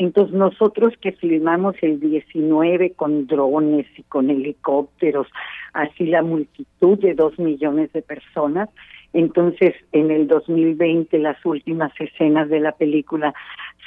Entonces 0.00 0.34
nosotros 0.34 0.94
que 0.98 1.12
filmamos 1.12 1.76
el 1.82 2.00
19 2.00 2.92
con 2.92 3.26
drones 3.26 3.86
y 3.98 4.02
con 4.04 4.30
helicópteros, 4.30 5.26
así 5.74 6.06
la 6.06 6.22
multitud 6.22 6.98
de 6.98 7.12
dos 7.12 7.38
millones 7.38 7.92
de 7.92 8.00
personas, 8.00 8.70
entonces 9.12 9.74
en 9.92 10.10
el 10.10 10.26
2020 10.26 11.18
las 11.18 11.44
últimas 11.44 11.92
escenas 12.00 12.48
de 12.48 12.60
la 12.60 12.72
película 12.72 13.34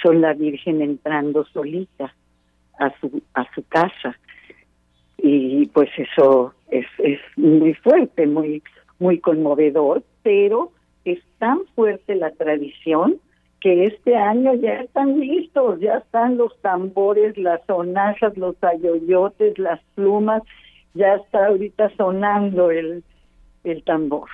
son 0.04 0.22
la 0.22 0.36
Virgen 0.36 0.84
entrando 0.84 1.46
solita 1.46 2.14
a 2.78 2.94
su 3.00 3.24
a 3.34 3.52
su 3.56 3.68
casa. 3.68 4.16
Y 5.18 5.66
pues 5.74 5.90
eso 5.98 6.54
es 6.70 6.86
es 7.00 7.22
muy 7.38 7.74
fuerte, 7.74 8.28
muy 8.28 8.62
muy 9.00 9.18
conmovedor, 9.18 10.04
pero 10.22 10.74
es 11.06 11.18
tan 11.40 11.66
fuerte 11.74 12.14
la 12.14 12.30
tradición 12.30 13.20
que 13.64 13.86
este 13.86 14.14
año 14.18 14.54
ya 14.56 14.82
están 14.82 15.18
listos, 15.18 15.80
ya 15.80 16.00
están 16.00 16.36
los 16.36 16.54
tambores, 16.60 17.38
las 17.38 17.66
sonajas, 17.66 18.36
los 18.38 18.62
ayoyotes, 18.62 19.58
las 19.58 19.80
plumas, 19.96 20.44
ya 20.94 21.16
está 21.16 21.48
ahorita 21.48 21.90
sonando 21.96 22.72
el, 22.72 23.06
el 23.64 23.82
tambor. 23.86 24.28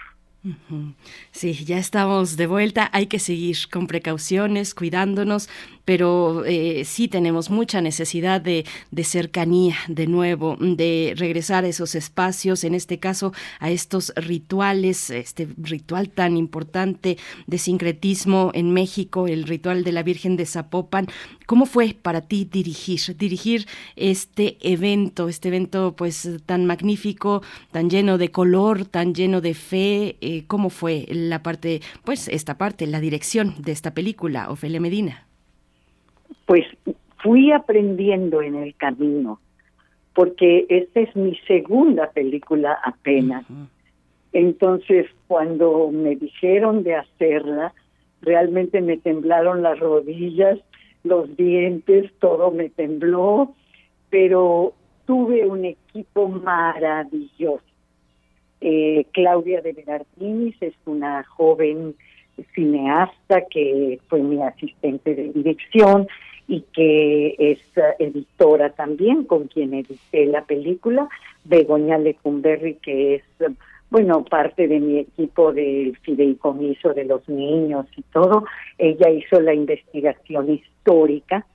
Sí, 1.31 1.65
ya 1.65 1.77
estamos 1.77 2.37
de 2.37 2.47
vuelta. 2.47 2.89
Hay 2.93 3.07
que 3.07 3.19
seguir 3.19 3.57
con 3.69 3.87
precauciones, 3.87 4.73
cuidándonos, 4.73 5.49
pero 5.83 6.45
eh, 6.45 6.85
sí 6.85 7.09
tenemos 7.09 7.49
mucha 7.49 7.81
necesidad 7.81 8.39
de, 8.39 8.63
cercanía 9.03 9.75
de 9.87 10.07
nuevo, 10.07 10.55
de 10.59 11.13
regresar 11.17 11.65
a 11.65 11.67
esos 11.67 11.93
espacios, 11.95 12.63
en 12.63 12.73
este 12.73 12.99
caso 12.99 13.33
a 13.59 13.69
estos 13.69 14.13
rituales, 14.15 15.09
este 15.09 15.47
ritual 15.57 16.09
tan 16.09 16.37
importante 16.37 17.17
de 17.47 17.57
sincretismo 17.57 18.51
en 18.53 18.71
México, 18.71 19.27
el 19.27 19.43
ritual 19.43 19.83
de 19.83 19.91
la 19.91 20.03
Virgen 20.03 20.37
de 20.37 20.45
Zapopan. 20.45 21.07
¿Cómo 21.47 21.65
fue 21.65 21.97
para 21.99 22.21
ti 22.21 22.45
dirigir, 22.45 23.17
dirigir 23.17 23.67
este 23.95 24.57
evento, 24.61 25.27
este 25.27 25.47
evento 25.47 25.95
pues 25.97 26.29
tan 26.45 26.65
magnífico, 26.65 27.41
tan 27.71 27.89
lleno 27.89 28.17
de 28.17 28.29
color, 28.29 28.85
tan 28.85 29.15
lleno 29.15 29.41
de 29.41 29.53
fe? 29.55 30.17
Eh, 30.29 30.43
¿Cómo 30.45 30.69
fue 30.69 31.05
la 31.09 31.41
parte, 31.41 31.81
pues 32.05 32.27
esta 32.27 32.57
parte, 32.57 32.85
la 32.85 32.99
dirección 32.99 33.55
de 33.59 33.71
esta 33.71 33.93
película, 33.93 34.49
Ofelia 34.49 34.79
Medina? 34.79 35.25
pues 36.49 36.65
fui 37.21 37.51
aprendiendo 37.51 38.41
en 38.41 38.55
el 38.55 38.73
camino, 38.73 39.39
porque 40.15 40.65
esta 40.67 41.01
es 41.01 41.15
mi 41.15 41.35
segunda 41.47 42.09
película 42.09 42.79
apenas. 42.83 43.45
Entonces, 44.33 45.05
cuando 45.27 45.91
me 45.91 46.15
dijeron 46.15 46.81
de 46.81 46.95
hacerla, 46.95 47.71
realmente 48.21 48.81
me 48.81 48.97
temblaron 48.97 49.61
las 49.61 49.77
rodillas, 49.77 50.57
los 51.03 51.37
dientes, 51.37 52.11
todo 52.17 52.49
me 52.49 52.69
tembló, 52.69 53.53
pero 54.09 54.73
tuve 55.05 55.45
un 55.45 55.65
equipo 55.65 56.29
maravilloso. 56.29 57.68
Eh, 58.61 59.05
Claudia 59.11 59.61
de 59.61 59.73
Berardinis 59.73 60.55
es 60.61 60.73
una 60.85 61.23
joven 61.23 61.95
cineasta 62.53 63.45
que 63.49 63.99
fue 64.07 64.21
mi 64.21 64.41
asistente 64.41 65.15
de 65.15 65.29
dirección 65.29 66.07
y 66.47 66.61
que 66.73 67.35
es 67.37 67.59
eh, 67.77 67.95
editora 67.99 68.71
también, 68.71 69.23
con 69.23 69.47
quien 69.47 69.73
edité 69.73 70.25
la 70.25 70.43
película, 70.45 71.07
Begoña 71.45 71.97
Lecumberri, 71.97 72.75
que 72.75 73.15
es, 73.15 73.23
bueno, 73.89 74.25
parte 74.25 74.67
de 74.67 74.79
mi 74.79 74.99
equipo 74.99 75.53
del 75.53 75.95
fideicomiso 75.97 76.93
de 76.93 77.05
los 77.05 77.27
niños 77.29 77.85
y 77.95 78.01
todo. 78.13 78.45
Ella 78.77 79.09
hizo 79.09 79.39
la 79.39 79.53
investigación 79.53 80.51
histórica 80.51 81.45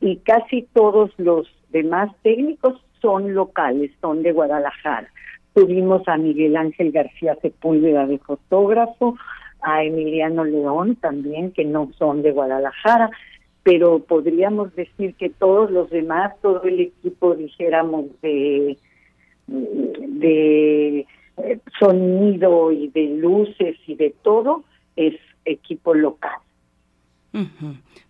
y 0.00 0.16
casi 0.16 0.62
todos 0.72 1.10
los 1.16 1.48
demás 1.70 2.10
técnicos 2.22 2.80
son 3.00 3.32
locales, 3.34 3.92
son 4.00 4.22
de 4.22 4.32
Guadalajara. 4.32 5.08
Tuvimos 5.54 6.06
a 6.08 6.16
Miguel 6.16 6.56
Ángel 6.56 6.92
García 6.92 7.36
Sepúlveda 7.42 8.06
de 8.06 8.18
fotógrafo, 8.18 9.16
a 9.62 9.84
Emiliano 9.84 10.44
León 10.44 10.96
también, 10.96 11.52
que 11.52 11.64
no 11.64 11.90
son 11.98 12.22
de 12.22 12.32
Guadalajara 12.32 13.10
pero 13.62 13.98
podríamos 14.00 14.74
decir 14.74 15.14
que 15.14 15.28
todos 15.28 15.70
los 15.70 15.90
demás, 15.90 16.34
todo 16.40 16.62
el 16.62 16.80
equipo, 16.80 17.34
dijéramos, 17.34 18.06
de, 18.22 18.78
de 19.46 21.06
eh, 21.36 21.58
sonido 21.78 22.72
y 22.72 22.88
de 22.88 23.16
luces 23.16 23.76
y 23.86 23.94
de 23.96 24.14
todo, 24.22 24.64
es 24.96 25.14
equipo 25.44 25.94
local. 25.94 26.38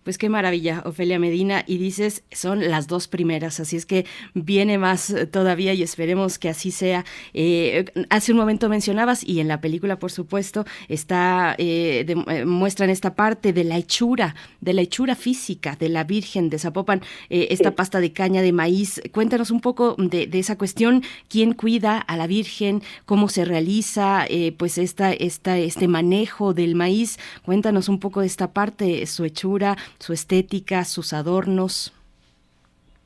Pues 0.03 0.17
qué 0.17 0.29
maravilla, 0.29 0.81
Ofelia 0.85 1.19
Medina. 1.19 1.63
Y 1.67 1.77
dices, 1.77 2.23
son 2.31 2.71
las 2.71 2.87
dos 2.87 3.07
primeras, 3.07 3.59
así 3.59 3.77
es 3.77 3.85
que 3.85 4.07
viene 4.33 4.79
más 4.79 5.13
todavía 5.31 5.75
y 5.75 5.83
esperemos 5.83 6.39
que 6.39 6.49
así 6.49 6.71
sea. 6.71 7.05
Eh, 7.35 7.85
hace 8.09 8.31
un 8.31 8.39
momento 8.39 8.67
mencionabas, 8.67 9.23
y 9.23 9.41
en 9.41 9.47
la 9.47 9.61
película, 9.61 9.99
por 9.99 10.11
supuesto, 10.11 10.65
está, 10.89 11.53
eh, 11.59 12.05
eh, 12.07 12.45
muestran 12.45 12.89
esta 12.89 13.13
parte 13.13 13.53
de 13.53 13.63
la 13.63 13.77
hechura, 13.77 14.35
de 14.59 14.73
la 14.73 14.81
hechura 14.81 15.15
física 15.15 15.75
de 15.79 15.89
la 15.89 16.03
Virgen 16.03 16.49
de 16.49 16.57
Zapopan, 16.57 17.01
esta 17.29 17.75
pasta 17.75 17.99
de 17.99 18.11
caña 18.11 18.41
de 18.41 18.53
maíz. 18.53 19.01
Cuéntanos 19.11 19.51
un 19.51 19.61
poco 19.61 19.95
de, 19.99 20.27
esa 20.33 20.57
cuestión, 20.57 21.03
quién 21.29 21.53
cuida 21.53 21.99
a 21.99 22.17
la 22.17 22.25
Virgen, 22.25 22.81
cómo 23.05 23.29
se 23.29 23.45
realiza 23.45 24.25
pues 24.57 24.79
esta, 24.79 25.13
esta, 25.13 25.59
este 25.59 25.87
manejo 25.87 26.55
del 26.55 26.73
maíz. 26.73 27.19
Cuéntanos 27.43 27.87
un 27.87 27.99
poco 27.99 28.21
de 28.21 28.27
esta 28.27 28.51
parte, 28.51 29.05
su 29.05 29.25
hechura, 29.25 29.77
su 30.01 30.13
estética, 30.13 30.83
sus 30.83 31.13
adornos? 31.13 31.93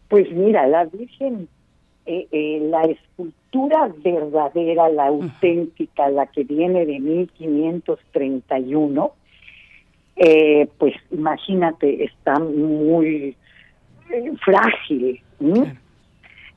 Pues 0.08 0.32
mira, 0.32 0.66
la 0.68 0.86
Virgen, 0.86 1.50
eh, 2.06 2.26
eh, 2.32 2.66
la 2.70 2.84
escultura 2.84 3.92
verdadera, 4.04 4.88
la 4.90 5.08
auténtica, 5.08 6.08
la 6.10 6.28
que 6.28 6.46
viene 6.46 6.86
de 6.86 7.00
1531, 7.00 9.12
eh, 10.16 10.70
pues 10.78 10.94
imagínate, 11.12 12.06
está 12.06 12.40
muy 12.40 13.36
frágil, 14.46 15.22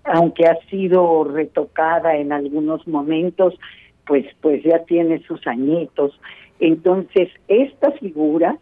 aunque 0.04 0.46
ha 0.46 0.56
sido 0.70 1.24
retocada 1.24 2.14
en 2.16 2.30
algunos 2.30 2.86
momentos, 2.86 3.58
pues, 4.06 4.24
pues 4.40 4.62
ya 4.62 4.84
tiene 4.84 5.20
sus 5.26 5.44
añitos. 5.46 6.20
Entonces, 6.60 7.28
esta 7.48 7.90
figura 7.92 8.58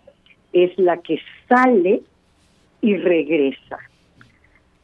es 0.56 0.78
la 0.78 0.96
que 1.02 1.20
sale 1.48 2.00
y 2.80 2.96
regresa. 2.96 3.78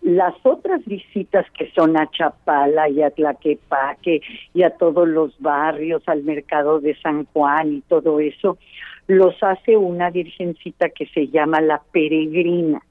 Las 0.03 0.35
otras 0.43 0.85
visitas 0.85 1.47
que 1.53 1.71
son 1.71 1.97
a 1.97 2.11
Chapala 2.11 2.91
y 2.91 3.01
a 3.03 3.11
Tlaquepaque 3.11 4.21
y 4.53 4.65
a 4.65 4.71
todos 4.71 5.09
los 5.09 5.39
barrios, 5.41 6.03
al 6.07 6.25
mercado 6.25 6.81
de 6.81 6.95
San 6.97 7.25
Juan 7.27 7.75
y 7.75 7.81
todo 7.83 8.21
eso, 8.21 8.59
los 9.07 9.35
hace 9.43 9.77
una 9.77 10.11
virgencita 10.11 10.91
que 10.91 11.07
se 11.07 11.29
llama 11.29 11.61
la 11.61 11.81
peregrina, 11.93 12.83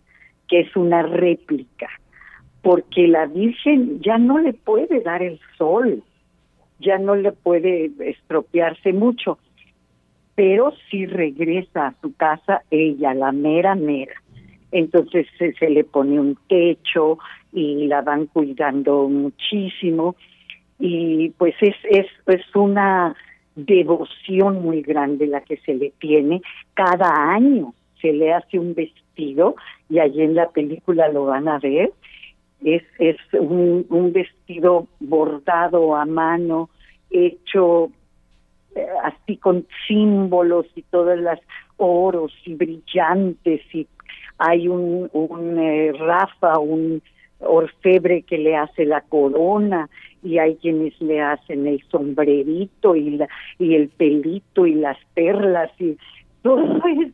que 0.48 0.62
es 0.62 0.76
una 0.76 1.04
réplica, 1.04 1.90
porque 2.64 3.08
la 3.08 3.28
Virgen 3.28 4.02
ya 4.02 4.18
no 4.18 4.40
le 4.40 4.54
puede 4.54 5.02
dar 5.02 5.22
el 5.22 5.40
sol, 5.58 6.02
ya 6.80 6.98
no 6.98 7.16
le 7.16 7.32
puede 7.32 7.92
estropearse 8.00 8.94
mucho 8.94 9.38
pero 10.36 10.74
si 10.90 11.06
regresa 11.06 11.88
a 11.88 11.96
su 12.02 12.16
casa 12.16 12.64
ella, 12.72 13.14
la 13.14 13.32
mera 13.32 13.76
mera. 13.76 14.14
Entonces 14.72 15.28
se, 15.38 15.70
le 15.70 15.84
pone 15.84 16.20
un 16.20 16.38
techo 16.48 17.20
y 17.52 17.88
la 17.88 18.02
van 18.02 18.28
cuidando 18.28 19.10
muchísimo 19.10 20.16
y 20.80 21.30
pues 21.38 21.54
es, 21.62 21.76
es, 21.90 22.08
es 22.26 22.56
una 22.56 23.16
devoción 23.56 24.64
muy 24.64 24.82
grande 24.82 25.28
la 25.28 25.42
que 25.42 25.58
se 25.58 25.76
le 25.76 25.92
tiene. 26.00 26.42
Cada 26.74 27.34
año 27.34 27.74
se 28.02 28.14
le 28.14 28.34
hace 28.34 28.58
un 28.58 28.74
vestido 28.74 29.56
y 29.90 30.00
allí 30.00 30.22
en 30.22 30.36
la 30.36 30.50
película 30.50 31.10
lo 31.10 31.26
van 31.26 31.50
a 31.50 31.60
ver. 31.60 31.92
Es, 32.64 32.84
es 33.00 33.18
un, 33.34 33.86
un 33.90 34.14
vestido 34.14 34.88
bordado 35.00 35.96
a 35.96 36.06
mano, 36.06 36.70
hecho 37.10 37.92
eh, 38.76 38.88
así 39.04 39.38
con 39.38 39.68
símbolos 39.88 40.66
y 40.76 40.84
todas 40.84 41.20
las 41.20 41.40
oros 41.78 42.32
y 42.46 42.56
brillantes 42.56 43.62
y 43.74 43.88
hay 44.38 44.68
un, 44.68 45.10
un 45.14 45.60
eh, 45.60 45.92
Rafa, 45.94 46.58
un 46.58 47.02
orfebre 47.40 48.24
que 48.24 48.38
le 48.38 48.56
hace 48.56 48.86
la 48.86 49.02
corona 49.02 49.90
y 50.24 50.38
hay 50.38 50.56
quienes 50.56 51.00
le 51.02 51.22
hacen 51.22 51.68
el 51.68 51.84
sombrerito 51.90 52.96
y 52.96 53.12
la 53.18 53.28
y 53.58 53.76
el 53.76 53.90
pelito 53.90 54.66
y 54.66 54.76
las 54.76 54.98
perlas 55.14 55.72
y 55.80 55.98
todo 56.44 56.82
es 56.88 57.12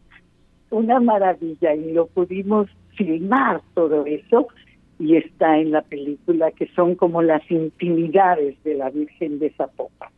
una 0.69 0.99
maravilla 0.99 1.73
y 1.73 1.93
lo 1.93 2.07
pudimos 2.07 2.69
filmar 2.95 3.61
todo 3.73 4.05
eso 4.05 4.47
y 4.99 5.15
está 5.15 5.57
en 5.59 5.71
la 5.71 5.81
película 5.81 6.51
que 6.51 6.67
son 6.75 6.95
como 6.95 7.21
las 7.21 7.49
intimidades 7.49 8.61
de 8.63 8.75
la 8.75 8.89
Virgen 8.89 9.39
de 9.39 9.51
Zapopan. 9.51 10.09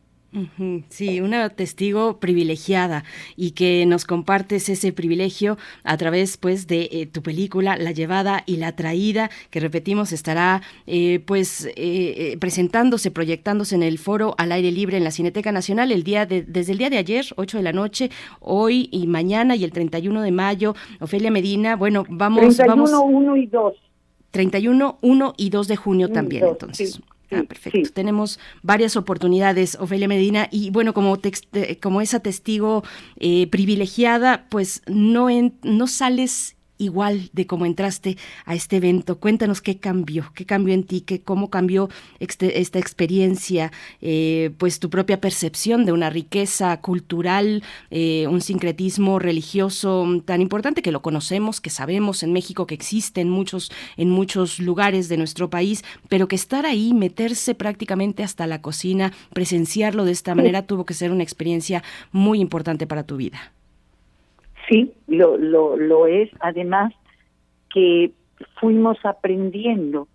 Sí, 0.90 1.20
una 1.20 1.48
testigo 1.48 2.20
privilegiada 2.20 3.04
y 3.34 3.50
que 3.50 3.84
nos 3.86 4.04
compartes 4.04 4.68
ese 4.68 4.92
privilegio 4.92 5.58
a 5.82 5.96
través 5.96 6.36
pues 6.36 6.68
de 6.68 6.88
eh, 6.92 7.06
tu 7.06 7.20
película 7.20 7.76
La 7.76 7.90
llevada 7.90 8.44
y 8.46 8.56
la 8.56 8.76
traída 8.76 9.30
que 9.50 9.58
repetimos 9.58 10.12
estará 10.12 10.62
eh, 10.86 11.20
pues 11.26 11.68
eh, 11.74 12.36
presentándose, 12.38 13.10
proyectándose 13.10 13.74
en 13.74 13.82
el 13.82 13.98
foro 13.98 14.36
al 14.38 14.52
aire 14.52 14.70
libre 14.70 14.96
en 14.96 15.04
la 15.04 15.10
Cineteca 15.10 15.50
Nacional 15.50 15.90
el 15.90 16.04
día 16.04 16.26
de, 16.26 16.42
desde 16.42 16.72
el 16.72 16.78
día 16.78 16.90
de 16.90 16.98
ayer, 16.98 17.26
8 17.34 17.56
de 17.56 17.62
la 17.64 17.72
noche, 17.72 18.10
hoy 18.38 18.88
y 18.92 19.08
mañana 19.08 19.56
y 19.56 19.64
el 19.64 19.72
31 19.72 20.22
de 20.22 20.30
mayo. 20.30 20.74
Ofelia 21.00 21.30
Medina, 21.30 21.74
bueno, 21.74 22.04
vamos... 22.08 22.56
31, 22.56 23.02
1 23.02 23.36
y 23.36 23.46
2. 23.46 23.74
31, 24.30 24.98
1 25.00 25.34
y 25.36 25.50
2 25.50 25.68
de 25.68 25.76
junio 25.76 26.08
también, 26.08 26.44
entonces. 26.46 27.00
Ah, 27.30 27.44
perfecto. 27.46 27.90
Tenemos 27.92 28.38
varias 28.62 28.96
oportunidades, 28.96 29.76
Ofelia 29.80 30.08
Medina, 30.08 30.48
y 30.50 30.70
bueno, 30.70 30.94
como, 30.94 31.16
eh, 31.52 31.78
como 31.80 32.00
esa 32.00 32.20
testigo 32.20 32.82
eh, 33.16 33.46
privilegiada, 33.48 34.46
pues 34.48 34.82
no, 34.86 35.28
no 35.62 35.86
sales 35.86 36.56
igual 36.80 37.30
de 37.32 37.46
cómo 37.46 37.66
entraste 37.66 38.16
a 38.44 38.54
este 38.54 38.76
evento. 38.78 39.18
Cuéntanos 39.18 39.60
qué 39.60 39.78
cambió, 39.78 40.32
qué 40.34 40.46
cambió 40.46 40.74
en 40.74 40.84
ti, 40.84 41.02
qué, 41.02 41.20
cómo 41.20 41.50
cambió 41.50 41.88
este, 42.18 42.60
esta 42.60 42.78
experiencia, 42.78 43.70
eh, 44.00 44.50
pues 44.58 44.80
tu 44.80 44.90
propia 44.90 45.20
percepción 45.20 45.84
de 45.84 45.92
una 45.92 46.10
riqueza 46.10 46.80
cultural, 46.80 47.62
eh, 47.90 48.26
un 48.28 48.40
sincretismo 48.40 49.18
religioso 49.18 50.06
tan 50.24 50.40
importante 50.40 50.82
que 50.82 50.92
lo 50.92 51.02
conocemos, 51.02 51.60
que 51.60 51.70
sabemos 51.70 52.22
en 52.22 52.32
México 52.32 52.66
que 52.66 52.74
existe 52.74 53.20
en 53.20 53.28
muchos, 53.28 53.70
en 53.96 54.08
muchos 54.10 54.58
lugares 54.58 55.08
de 55.08 55.18
nuestro 55.18 55.50
país, 55.50 55.84
pero 56.08 56.28
que 56.28 56.36
estar 56.36 56.64
ahí, 56.64 56.94
meterse 56.94 57.54
prácticamente 57.54 58.22
hasta 58.22 58.46
la 58.46 58.62
cocina, 58.62 59.12
presenciarlo 59.34 60.04
de 60.04 60.12
esta 60.12 60.34
manera, 60.34 60.66
tuvo 60.66 60.86
que 60.86 60.94
ser 60.94 61.12
una 61.12 61.22
experiencia 61.22 61.84
muy 62.10 62.40
importante 62.40 62.86
para 62.86 63.04
tu 63.04 63.16
vida. 63.16 63.52
Sí, 64.70 64.94
lo, 65.08 65.36
lo, 65.36 65.76
lo 65.76 66.06
es. 66.06 66.30
Además 66.40 66.94
que 67.74 68.12
fuimos 68.60 68.98
aprendiendo, 69.04 70.06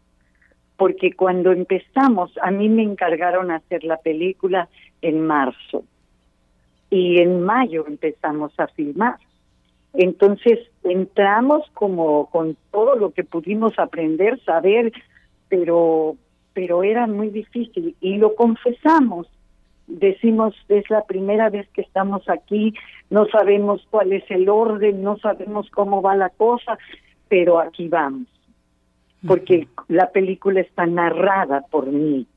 porque 0.77 1.14
cuando 1.14 1.51
empezamos, 1.51 2.32
a 2.42 2.51
mí 2.51 2.69
me 2.69 2.84
encargaron 2.84 3.51
hacer 3.51 3.84
la 3.84 3.98
película 3.98 4.69
en 5.01 5.27
marzo 5.27 5.84
y 6.90 7.19
en 7.19 7.42
mayo 7.42 7.85
empezamos 7.88 8.58
a 8.58 8.67
filmar. 8.67 9.17
Entonces 9.93 10.59
entramos 10.84 11.69
como 11.74 12.30
con 12.30 12.58
todo 12.72 12.95
lo 12.95 13.11
que 13.11 13.24
pudimos 13.24 13.77
aprender, 13.77 14.42
saber, 14.43 14.92
pero 15.50 16.16
pero 16.53 16.84
era 16.84 17.06
muy 17.06 17.30
difícil 17.30 17.98
y 18.00 18.17
lo 18.17 18.34
confesamos 18.34 19.27
decimos 19.88 20.55
es 20.69 20.89
la 20.89 21.03
primera 21.03 21.49
vez 21.49 21.67
que 21.69 21.81
estamos 21.81 22.27
aquí, 22.30 22.73
no 23.09 23.27
sabemos 23.27 23.85
cuál 23.89 24.14
es 24.14 24.23
el 24.30 24.49
orden, 24.49 25.03
no 25.03 25.17
sabemos 25.17 25.69
cómo 25.69 26.01
va 26.01 26.15
la 26.15 26.30
cosa, 26.30 26.77
pero 27.27 27.59
aquí 27.59 27.88
vamos, 27.88 28.27
porque 29.25 29.67
la 29.88 30.11
película 30.11 30.61
está 30.61 30.85
narrada 30.85 31.61
por 31.69 31.88
mí. 31.88 32.27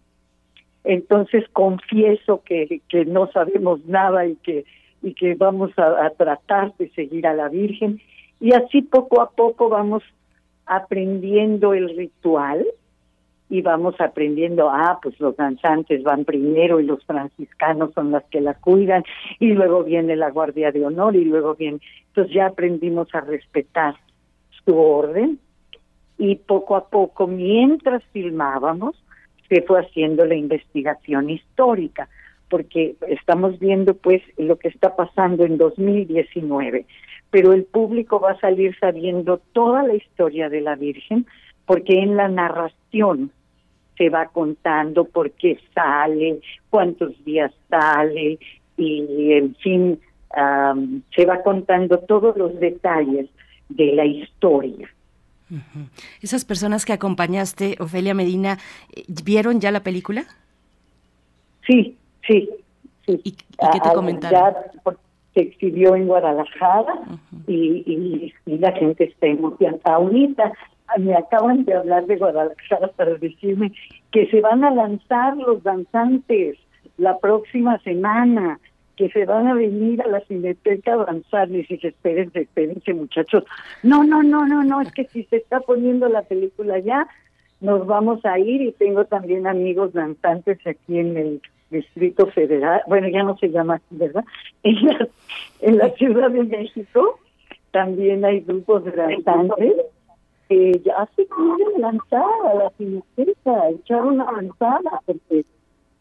Entonces 0.85 1.45
confieso 1.53 2.43
que, 2.45 2.81
que 2.89 3.05
no 3.05 3.31
sabemos 3.33 3.85
nada 3.87 4.27
y 4.27 4.37
que, 4.37 4.65
y 5.03 5.15
que 5.15 5.35
vamos 5.35 5.71
a 5.79 6.09
tratar 6.11 6.75
de 6.77 6.89
seguir 6.91 7.27
a 7.27 7.35
la 7.35 7.49
Virgen. 7.49 8.01
Y 8.41 8.53
así 8.53 8.83
poco 8.83 9.21
a 9.21 9.31
poco 9.31 9.69
vamos 9.69 10.03
aprendiendo 10.65 11.75
el 11.75 11.95
ritual 11.97 12.65
y 13.51 13.63
vamos 13.63 14.01
aprendiendo, 14.01 14.69
ah, 14.71 14.99
pues 15.03 15.19
los 15.21 15.37
danzantes 15.37 16.03
van 16.03 16.25
primero 16.25 16.81
y 16.81 16.85
los 16.85 17.05
franciscanos 17.05 17.93
son 17.95 18.11
las 18.11 18.25
que 18.25 18.41
la 18.41 18.55
cuidan 18.55 19.05
y 19.39 19.53
luego 19.53 19.85
viene 19.85 20.17
la 20.17 20.31
Guardia 20.31 20.71
de 20.71 20.85
Honor 20.85 21.17
y 21.17 21.25
luego 21.25 21.55
viene, 21.55 21.81
entonces 22.09 22.35
ya 22.35 22.47
aprendimos 22.47 23.15
a 23.15 23.21
respetar 23.21 23.95
su 24.65 24.77
orden 24.77 25.39
y 26.19 26.37
poco 26.37 26.77
a 26.77 26.89
poco, 26.89 27.27
mientras 27.27 28.03
filmábamos, 28.13 29.03
se 29.49 29.63
fue 29.63 29.81
haciendo 29.81 30.27
la 30.27 30.35
investigación 30.35 31.31
histórica, 31.31 32.09
porque 32.51 32.97
estamos 33.07 33.59
viendo 33.59 33.95
pues 33.95 34.23
lo 34.37 34.59
que 34.59 34.69
está 34.69 34.97
pasando 34.97 35.45
en 35.45 35.59
2019, 35.59 36.87
pero 37.31 37.53
el 37.53 37.65
público 37.65 38.21
va 38.21 38.33
a 38.33 38.41
salir 38.41 38.77
sabiendo 38.79 39.41
toda 39.53 39.83
la 39.85 39.95
historia 39.95 40.49
de 40.49 40.61
la 40.61 40.75
Virgen, 40.75 41.27
porque 41.67 42.01
en 42.01 42.17
la 42.17 42.29
narración 42.29 43.31
se 43.99 44.09
va 44.09 44.27
contando 44.27 45.05
por 45.05 45.33
qué 45.33 45.59
sale, 45.75 46.41
cuántos 46.71 47.13
días 47.25 47.53
sale 47.69 48.39
y 48.77 49.33
en 49.33 49.55
fin, 49.57 50.01
se 51.15 51.27
va 51.27 51.43
contando 51.43 51.99
todos 51.99 52.37
los 52.37 52.59
detalles 52.61 53.29
de 53.69 53.93
la 53.93 54.07
historia. 54.07 54.89
Esas 56.21 56.45
personas 56.45 56.85
que 56.85 56.93
acompañaste, 56.93 57.77
Ofelia 57.81 58.15
Medina, 58.15 58.59
eh, 58.95 59.05
¿vieron 59.25 59.61
ya 59.61 59.71
la 59.71 59.83
película? 59.83 60.25
Sí, 61.67 61.97
sí, 62.27 62.49
sí. 63.07 63.21
¿Y, 63.25 63.33
qué 63.33 63.81
te 63.83 63.93
comentaron? 63.95 64.55
Ya 64.55 64.93
se 65.35 65.41
exhibió 65.41 65.95
en 65.95 66.07
Guadalajara 66.07 67.01
y, 67.47 68.33
y, 68.47 68.59
la 68.59 68.73
gente 68.73 69.05
está 69.05 69.27
emocionada. 69.27 69.81
Ahorita 69.85 70.53
me 70.97 71.15
acaban 71.15 71.65
de 71.65 71.75
hablar 71.75 72.07
de 72.07 72.17
Guadalajara 72.17 72.89
para 72.89 73.15
decirme 73.15 73.73
que 74.11 74.27
se 74.29 74.41
van 74.41 74.65
a 74.65 74.71
lanzar 74.71 75.37
los 75.37 75.63
danzantes 75.63 76.59
la 76.97 77.19
próxima 77.19 77.79
semana 77.81 78.59
que 78.97 79.09
se 79.11 79.25
van 79.27 79.47
a 79.47 79.55
venir 79.55 80.03
a 80.03 80.09
la 80.09 80.21
cineteca 80.23 80.93
a 80.93 80.95
avanzar. 80.95 81.49
Y 81.51 81.59
dije, 81.59 81.89
espérense, 81.89 82.41
espérense 82.41 82.93
muchachos. 82.95 83.45
No, 83.85 84.03
no, 84.03 84.25
no, 84.25 84.45
no, 84.45 84.65
no, 84.65 84.81
es 84.81 84.91
que 84.93 85.05
si 85.05 85.23
se 85.25 85.37
está 85.37 85.61
poniendo 85.61 86.09
la 86.09 86.23
película 86.23 86.81
ya, 86.81 87.07
nos 87.61 87.87
vamos 87.87 88.25
a 88.25 88.39
ir 88.39 88.61
y 88.61 88.73
tengo 88.73 89.05
también 89.05 89.47
amigos 89.47 89.93
danzantes 89.93 90.59
aquí 90.67 90.99
en 90.99 91.17
el 91.17 91.43
Distrito 91.71 92.27
Federal, 92.29 92.81
bueno, 92.87 93.09
ya 93.09 93.23
no 93.23 93.37
se 93.37 93.51
llama 93.51 93.75
así, 93.75 93.97
¿verdad? 93.97 94.25
En 94.63 94.87
la, 94.87 95.09
en 95.61 95.79
la 95.79 95.91
Ciudad 95.91 96.31
de 96.31 96.45
México 96.45 97.21
también 97.71 98.25
hay 98.25 98.41
grupos 98.41 98.85
de 98.85 98.93
danzantes 98.93 99.75
que 100.49 100.81
ya 100.85 101.09
se 101.15 101.27
quieren 101.27 101.81
lanzar 101.81 102.25
a 102.47 102.55
la 102.55 102.71
cineteca, 102.71 103.69
echar 103.71 104.05
una 104.05 104.25
avanzada, 104.25 105.01
porque 105.05 105.45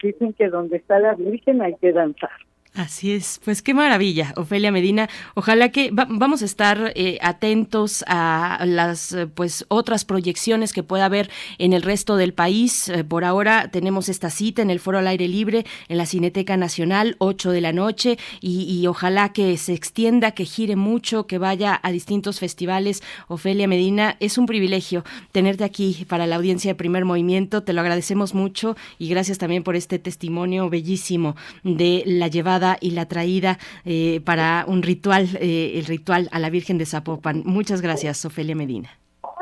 dicen 0.02 0.34
que 0.34 0.50
donde 0.50 0.78
está 0.78 1.00
la 1.00 1.16
Virgen 1.16 1.62
hay 1.62 1.76
que 1.76 1.92
danzar. 1.92 2.47
Así 2.78 3.12
es, 3.12 3.42
pues 3.44 3.64
qué 3.64 3.74
maravilla, 3.74 4.34
Ofelia 4.36 4.72
Medina. 4.72 5.10
Ojalá 5.34 5.70
que 5.70 5.90
vamos 5.92 6.44
a 6.44 6.46
estar 6.46 6.94
eh, 6.94 7.18
atentos 7.24 8.06
a 8.08 8.64
las 8.68 9.18
pues 9.34 9.66
otras 9.68 10.06
proyecciones 10.06 10.74
que 10.74 10.84
pueda 10.84 11.06
haber 11.06 11.32
en 11.58 11.74
el 11.74 11.82
resto 11.82 12.18
del 12.18 12.36
país. 12.36 12.88
Eh, 12.90 13.04
por 13.04 13.26
ahora 13.26 13.72
tenemos 13.72 14.10
esta 14.10 14.30
cita 14.30 14.62
en 14.62 14.70
el 14.70 14.80
Foro 14.80 15.00
al 15.00 15.08
Aire 15.08 15.28
Libre 15.28 15.66
en 15.88 15.98
la 15.98 16.06
Cineteca 16.06 16.56
Nacional, 16.56 17.16
8 17.18 17.50
de 17.50 17.62
la 17.62 17.74
noche, 17.74 18.20
y, 18.42 18.86
ojalá 18.86 19.34
que 19.34 19.58
se 19.58 19.74
extienda, 19.74 20.34
que 20.34 20.46
gire 20.46 20.76
mucho, 20.76 21.26
que 21.26 21.40
vaya 21.40 21.80
a 21.82 21.92
distintos 21.92 22.40
festivales. 22.40 23.02
Ofelia 23.28 23.68
Medina, 23.68 24.18
es 24.20 24.38
un 24.38 24.46
privilegio 24.46 25.04
tenerte 25.32 25.64
aquí 25.64 26.06
para 26.08 26.28
la 26.28 26.36
audiencia 26.36 26.74
de 26.74 26.76
Primer 26.76 27.06
Movimiento. 27.06 27.64
Te 27.64 27.74
lo 27.74 27.82
agradecemos 27.82 28.36
mucho 28.36 28.78
y 29.00 29.10
gracias 29.10 29.40
también 29.40 29.64
por 29.64 29.76
este 29.76 29.98
testimonio 29.98 30.70
bellísimo 30.70 31.36
de 31.64 32.04
la 32.06 32.28
llevada 32.28 32.67
y 32.82 32.92
la 32.92 33.08
traída 33.08 33.58
eh, 33.86 34.20
para 34.26 34.66
un 34.68 34.84
ritual, 34.84 35.28
eh, 35.40 35.74
el 35.76 35.86
ritual 35.86 36.28
a 36.32 36.40
la 36.40 36.50
Virgen 36.50 36.78
de 36.78 36.86
Zapopan. 36.86 37.44
Muchas 37.46 37.82
gracias, 37.82 38.26
Ofelia 38.26 38.56
Medina. 38.56 38.90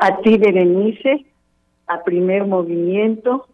A 0.00 0.20
ti, 0.20 0.38
Berenice, 0.38 1.26
a 1.88 2.04
primer 2.04 2.46
movimiento, 2.46 3.48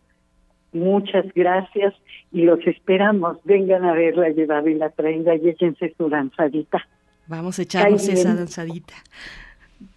muchas 0.73 1.25
gracias 1.34 1.94
y 2.33 2.42
los 2.42 2.60
esperamos. 2.67 3.39
Vengan 3.44 3.84
a 3.84 3.92
ver 3.92 4.17
la 4.17 4.31
llevada 4.31 4.68
y 4.68 4.75
la 4.75 4.91
traída 4.91 5.34
y 5.36 5.49
échense 5.49 5.94
su 5.97 6.09
danzadita. 6.09 6.86
Vamos 7.26 7.59
a 7.59 7.62
echarnos 7.62 8.09
esa 8.09 8.34
danzadita. 8.34 8.94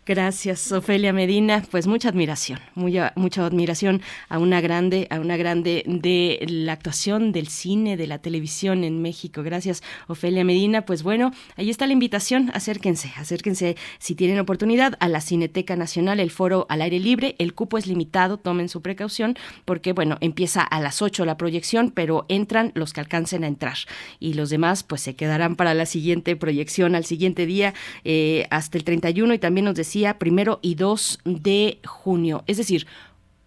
Gracias, 0.07 0.71
Ofelia 0.71 1.13
Medina. 1.13 1.63
Pues 1.71 1.87
mucha 1.87 2.09
admiración, 2.09 2.59
mucha 2.75 3.11
admiración 3.43 4.03
a 4.29 4.37
una 4.37 4.61
grande, 4.61 5.07
a 5.09 5.19
una 5.19 5.35
grande 5.35 5.83
de 5.87 6.45
la 6.47 6.73
actuación, 6.73 7.31
del 7.31 7.47
cine, 7.47 7.97
de 7.97 8.05
la 8.05 8.19
televisión 8.19 8.83
en 8.83 9.01
México. 9.01 9.41
Gracias, 9.41 9.81
Ofelia 10.05 10.43
Medina. 10.43 10.85
Pues 10.85 11.01
bueno, 11.01 11.31
ahí 11.55 11.71
está 11.71 11.87
la 11.87 11.93
invitación. 11.93 12.51
Acérquense, 12.53 13.13
acérquense 13.17 13.77
si 13.97 14.13
tienen 14.13 14.37
oportunidad 14.37 14.95
a 14.99 15.09
la 15.09 15.21
Cineteca 15.21 15.75
Nacional, 15.75 16.19
el 16.19 16.29
foro 16.29 16.67
al 16.69 16.83
aire 16.83 16.99
libre. 16.99 17.33
El 17.39 17.55
cupo 17.55 17.79
es 17.79 17.87
limitado, 17.87 18.37
tomen 18.37 18.69
su 18.69 18.83
precaución, 18.83 19.35
porque 19.65 19.91
bueno, 19.93 20.19
empieza 20.21 20.61
a 20.61 20.81
las 20.81 21.01
8 21.01 21.25
la 21.25 21.35
proyección, 21.35 21.89
pero 21.89 22.27
entran 22.29 22.71
los 22.75 22.93
que 22.93 22.99
alcancen 22.99 23.43
a 23.43 23.47
entrar. 23.47 23.77
Y 24.19 24.35
los 24.35 24.51
demás, 24.51 24.83
pues 24.83 25.01
se 25.01 25.15
quedarán 25.15 25.55
para 25.55 25.73
la 25.73 25.87
siguiente 25.87 26.35
proyección, 26.35 26.93
al 26.93 27.05
siguiente 27.05 27.47
día, 27.47 27.73
eh, 28.03 28.45
hasta 28.51 28.77
el 28.77 28.83
31. 28.83 29.33
Y 29.33 29.39
también 29.39 29.65
nos 29.65 29.73
decía 29.73 29.94
primero 30.17 30.59
y 30.61 30.75
2 30.75 31.19
de 31.23 31.79
junio. 31.85 32.43
Es 32.47 32.57
decir, 32.57 32.85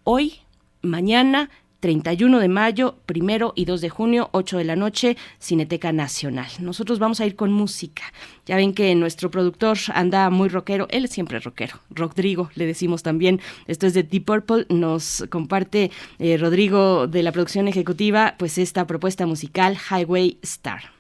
hoy, 0.05 0.41
mañana, 0.83 1.51
31 1.81 2.41
de 2.41 2.49
mayo, 2.49 2.97
primero 3.07 3.53
y 3.55 3.65
2 3.65 3.81
de 3.81 3.89
junio, 3.89 4.31
8 4.33 4.59
de 4.59 4.65
la 4.65 4.75
noche, 4.75 5.17
Cineteca 5.39 5.93
Nacional. 5.93 6.49
Nosotros 6.61 6.99
vamos 6.99 7.21
a 7.21 7.27
ir 7.27 7.37
con 7.37 7.53
música. 7.53 8.03
Ya 8.47 8.57
ven 8.57 8.75
que 8.75 8.95
nuestro 8.95 9.31
productor 9.31 9.79
anda 9.95 10.29
muy 10.31 10.49
rockero, 10.49 10.89
él 10.91 11.05
es 11.05 11.11
siempre 11.11 11.39
rockero. 11.39 11.79
Rodrigo, 11.91 12.51
le 12.55 12.67
decimos 12.67 13.03
también. 13.03 13.41
Esto 13.67 13.87
es 13.87 13.95
de 13.95 14.03
Deep 14.03 14.25
Purple. 14.25 14.67
Nos 14.71 15.25
comparte 15.31 15.91
eh, 16.19 16.37
Rodrigo 16.37 17.07
de 17.07 17.23
la 17.23 17.33
producción 17.33 17.69
ejecutiva, 17.69 18.35
pues 18.39 18.59
esta 18.59 18.87
propuesta 18.87 19.27
musical, 19.27 19.77
Highway 19.91 20.39
Star. 20.43 20.98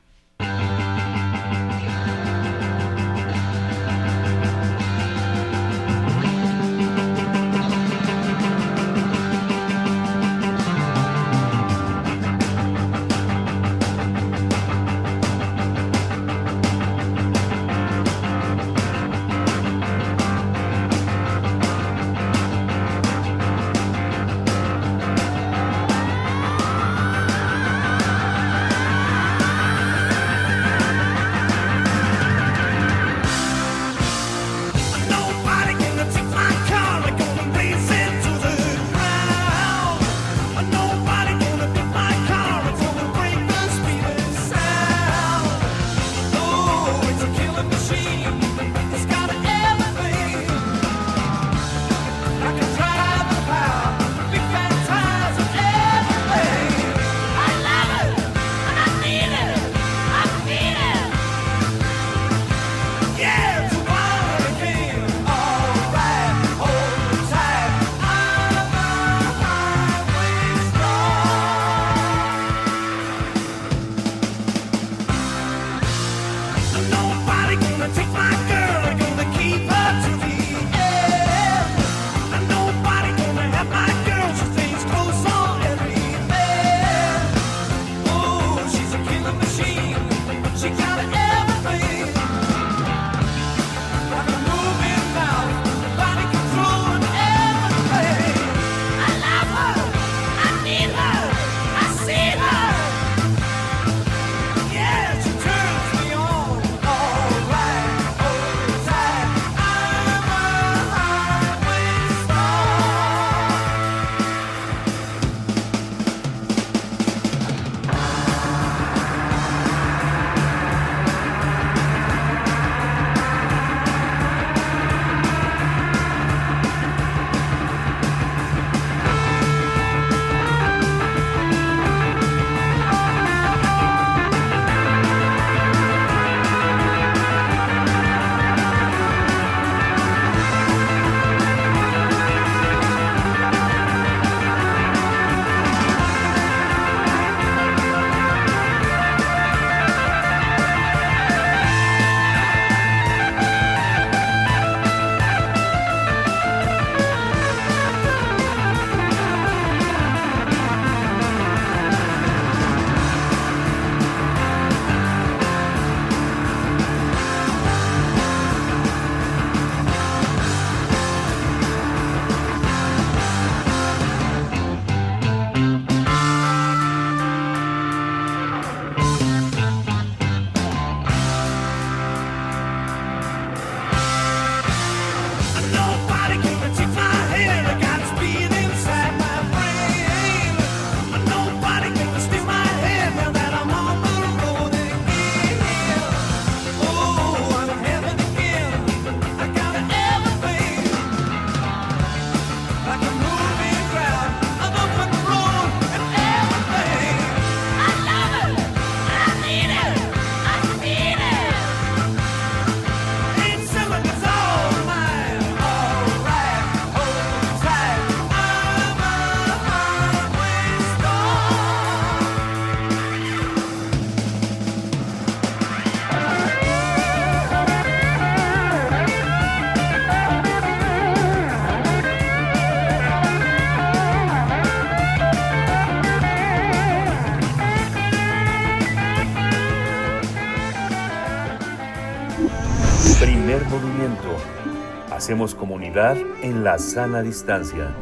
Hacemos 245.19 245.53
comunidad 245.53 246.17
en 246.45 246.63
la 246.63 246.79
sana 246.79 247.23
distancia. 247.23 247.93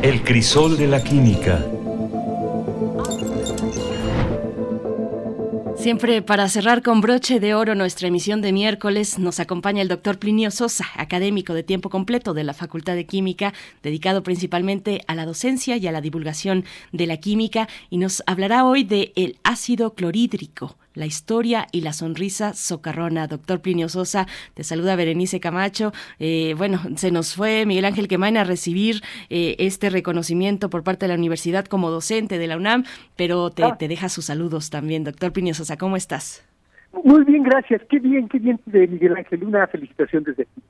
El 0.00 0.24
crisol 0.24 0.78
de 0.78 0.86
la 0.86 1.04
química. 1.04 1.62
Siempre 5.76 6.22
para 6.22 6.48
cerrar 6.48 6.82
con 6.82 7.02
broche 7.02 7.38
de 7.38 7.54
oro 7.54 7.74
nuestra 7.74 8.08
emisión 8.08 8.40
de 8.40 8.52
miércoles 8.52 9.18
nos 9.18 9.40
acompaña 9.40 9.82
el 9.82 9.88
doctor 9.88 10.18
Plinio 10.18 10.50
Sosa, 10.50 10.86
académico 10.96 11.52
de 11.52 11.62
tiempo 11.62 11.90
completo 11.90 12.32
de 12.32 12.44
la 12.44 12.54
Facultad 12.54 12.94
de 12.94 13.04
Química, 13.04 13.52
dedicado 13.82 14.22
principalmente 14.22 15.02
a 15.06 15.14
la 15.14 15.26
docencia 15.26 15.76
y 15.76 15.86
a 15.86 15.92
la 15.92 16.00
divulgación 16.00 16.64
de 16.92 17.06
la 17.06 17.18
química, 17.18 17.68
y 17.90 17.98
nos 17.98 18.22
hablará 18.26 18.64
hoy 18.64 18.84
de 18.84 19.12
el 19.16 19.38
ácido 19.44 19.92
clorhídrico 19.92 20.78
la 20.96 21.06
historia 21.06 21.66
y 21.70 21.82
la 21.82 21.92
sonrisa 21.92 22.54
socarrona. 22.54 23.28
Doctor 23.28 23.60
Plinio 23.60 23.88
Sosa, 23.88 24.26
te 24.54 24.64
saluda 24.64 24.96
Berenice 24.96 25.38
Camacho. 25.38 25.92
Eh, 26.18 26.54
bueno, 26.58 26.80
se 26.96 27.12
nos 27.12 27.36
fue 27.36 27.64
Miguel 27.66 27.84
Ángel 27.84 28.08
Quemain 28.08 28.36
a 28.36 28.44
recibir 28.44 29.02
eh, 29.30 29.54
este 29.58 29.90
reconocimiento 29.90 30.70
por 30.70 30.82
parte 30.82 31.06
de 31.06 31.08
la 31.08 31.18
universidad 31.18 31.66
como 31.66 31.90
docente 31.90 32.38
de 32.38 32.46
la 32.46 32.56
UNAM, 32.56 32.84
pero 33.16 33.50
te, 33.50 33.62
ah. 33.62 33.76
te 33.78 33.86
deja 33.86 34.08
sus 34.08 34.24
saludos 34.24 34.70
también. 34.70 35.04
Doctor 35.04 35.32
Plinio 35.32 35.54
Sosa, 35.54 35.76
¿cómo 35.76 35.96
estás? 35.96 36.44
Muy 37.04 37.24
bien, 37.24 37.42
gracias. 37.42 37.82
Qué 37.88 37.98
bien, 37.98 38.28
qué 38.28 38.38
bien 38.38 38.58
de 38.66 38.86
Miguel 38.86 39.16
Ángel. 39.16 39.44
Una 39.44 39.66
felicitación 39.66 40.24
desde 40.24 40.44
aquí. 40.44 40.62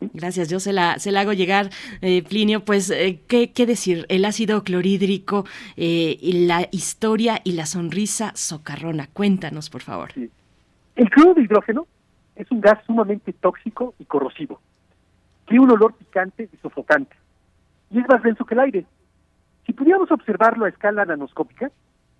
Gracias, 0.00 0.48
yo 0.48 0.60
se 0.60 0.72
la, 0.72 0.98
se 0.98 1.12
la 1.12 1.20
hago 1.20 1.32
llegar, 1.34 1.68
eh, 2.00 2.22
Plinio. 2.22 2.64
Pues, 2.64 2.90
eh, 2.90 3.20
¿qué, 3.28 3.52
¿qué, 3.52 3.66
decir? 3.66 4.06
El 4.08 4.24
ácido 4.24 4.64
clorhídrico, 4.64 5.44
eh, 5.76 6.18
la 6.22 6.66
historia 6.70 7.40
y 7.44 7.52
la 7.52 7.66
sonrisa 7.66 8.32
socarrona. 8.34 9.08
Cuéntanos, 9.12 9.68
por 9.68 9.82
favor. 9.82 10.10
El 10.96 11.10
cloro 11.10 11.34
de 11.34 11.42
hidrógeno 11.42 11.86
es 12.34 12.50
un 12.50 12.60
gas 12.60 12.78
sumamente 12.86 13.32
tóxico 13.34 13.94
y 13.98 14.06
corrosivo. 14.06 14.60
Tiene 15.46 15.64
un 15.64 15.70
olor 15.70 15.94
picante 15.94 16.48
y 16.50 16.56
sofocante. 16.56 17.14
Y 17.90 17.98
es 17.98 18.08
más 18.08 18.22
denso 18.22 18.44
que 18.44 18.54
el 18.54 18.60
aire. 18.60 18.86
Si 19.66 19.72
pudiéramos 19.72 20.10
observarlo 20.10 20.64
a 20.64 20.70
escala 20.70 21.04
nanoscópica, 21.04 21.70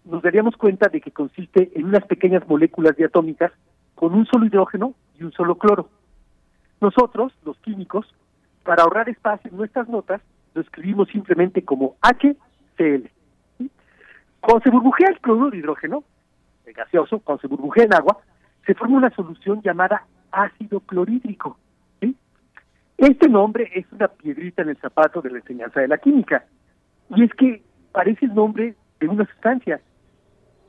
nos 0.05 0.23
daríamos 0.23 0.57
cuenta 0.57 0.89
de 0.89 1.01
que 1.01 1.11
consiste 1.11 1.71
en 1.75 1.87
unas 1.87 2.05
pequeñas 2.05 2.47
moléculas 2.47 2.97
diatómicas 2.97 3.53
con 3.95 4.15
un 4.15 4.27
solo 4.27 4.47
hidrógeno 4.47 4.95
y 5.19 5.25
un 5.25 5.33
solo 5.33 5.57
cloro. 5.57 5.89
Nosotros, 6.81 7.33
los 7.45 7.59
químicos, 7.59 8.07
para 8.65 8.83
ahorrar 8.83 9.09
espacio 9.09 9.51
en 9.51 9.57
nuestras 9.57 9.89
notas, 9.89 10.23
lo 10.55 10.63
escribimos 10.63 11.09
simplemente 11.09 11.63
como 11.65 11.97
HCl. 12.01 13.11
Cuando 14.41 14.63
se 14.65 14.71
burbujea 14.71 15.09
el 15.11 15.21
cloruro 15.21 15.51
de 15.51 15.59
hidrógeno, 15.59 16.05
el 16.65 16.73
gaseoso, 16.73 17.19
cuando 17.21 17.43
se 17.43 17.49
burbujea 17.49 17.85
en 17.85 17.95
agua, 17.95 18.19
se 18.67 18.75
forma 18.75 18.97
una 18.97 19.11
solución 19.11 19.61
llamada 19.63 20.07
ácido 20.33 20.81
clorhídrico. 20.81 21.59
Este 22.97 23.29
nombre 23.29 23.71
es 23.75 23.91
una 23.93 24.09
piedrita 24.09 24.63
en 24.63 24.71
el 24.71 24.77
zapato 24.77 25.23
de 25.23 25.31
la 25.31 25.39
enseñanza 25.39 25.81
de 25.81 25.89
la 25.89 25.97
química. 25.99 26.45
Y 27.09 27.25
es 27.25 27.33
que 27.33 27.63
parece 27.93 28.27
el 28.27 28.35
nombre 28.35 28.75
de 29.01 29.09
una 29.09 29.25
sustancia. 29.27 29.81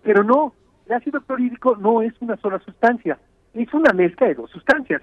Pero 0.01 0.23
no, 0.23 0.53
el 0.85 0.93
ácido 0.93 1.21
clorhídrico 1.21 1.75
no 1.75 2.01
es 2.01 2.13
una 2.21 2.37
sola 2.37 2.59
sustancia, 2.59 3.19
es 3.53 3.73
una 3.73 3.91
mezcla 3.91 4.27
de 4.27 4.35
dos 4.35 4.49
sustancias 4.49 5.01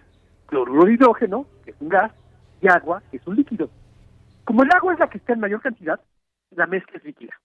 cloruro 0.49 0.87
de 0.87 0.95
hidrógeno, 0.95 1.47
que 1.65 1.71
es 1.71 1.77
un 1.81 1.89
gas, 1.89 2.13
y 2.61 2.69
agua, 2.69 3.03
que 3.11 3.19
es 3.19 3.27
un 3.27 3.37
líquido. 3.37 3.71
Como 4.45 4.63
el 4.63 4.71
agua 4.73 4.95
es 4.95 4.99
la 4.99 5.09
que 5.09 5.19
está 5.19 5.35
en 5.35 5.41
mayor 5.41 5.61
cantidad, 5.61 6.01
la 6.51 6.67
mezcla 6.67 6.97
es 6.97 7.05
líquida. 7.05 7.39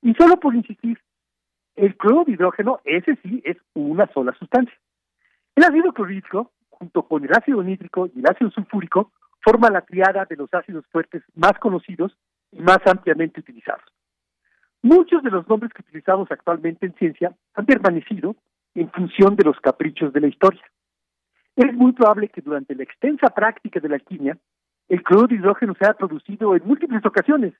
Y 0.00 0.14
solo 0.14 0.40
por 0.40 0.54
insistir, 0.54 0.98
el 1.76 1.96
cloruro 1.96 2.24
de 2.24 2.32
hidrógeno, 2.32 2.80
ese 2.84 3.16
sí, 3.22 3.40
es 3.44 3.56
una 3.74 4.06
sola 4.12 4.32
sustancia. 4.38 4.74
El 5.54 5.64
ácido 5.64 5.92
clorhídrico, 5.92 6.50
junto 6.70 7.02
con 7.02 7.24
el 7.24 7.30
ácido 7.32 7.62
nítrico 7.62 8.08
y 8.14 8.20
el 8.20 8.26
ácido 8.26 8.50
sulfúrico, 8.50 9.12
forma 9.40 9.70
la 9.70 9.82
triada 9.82 10.24
de 10.24 10.36
los 10.36 10.52
ácidos 10.52 10.84
fuertes 10.90 11.22
más 11.34 11.52
conocidos 11.60 12.16
y 12.50 12.60
más 12.60 12.78
ampliamente 12.86 13.40
utilizados. 13.40 13.84
Muchos 14.82 15.22
de 15.22 15.30
los 15.30 15.46
nombres 15.48 15.72
que 15.72 15.82
utilizamos 15.82 16.30
actualmente 16.30 16.86
en 16.86 16.94
ciencia 16.94 17.36
han 17.54 17.66
permanecido 17.66 18.34
en 18.74 18.90
función 18.90 19.36
de 19.36 19.44
los 19.44 19.60
caprichos 19.60 20.12
de 20.12 20.20
la 20.20 20.26
historia 20.28 20.62
es 21.56 21.74
muy 21.74 21.92
probable 21.92 22.28
que 22.28 22.40
durante 22.40 22.74
la 22.74 22.82
extensa 22.82 23.28
práctica 23.28 23.80
de 23.80 23.88
la 23.88 23.96
alquimia, 23.96 24.38
el 24.88 25.02
cloruro 25.02 25.28
de 25.28 25.34
hidrógeno 25.36 25.74
se 25.74 25.84
haya 25.84 25.94
producido 25.94 26.54
en 26.56 26.62
múltiples 26.64 27.04
ocasiones. 27.04 27.54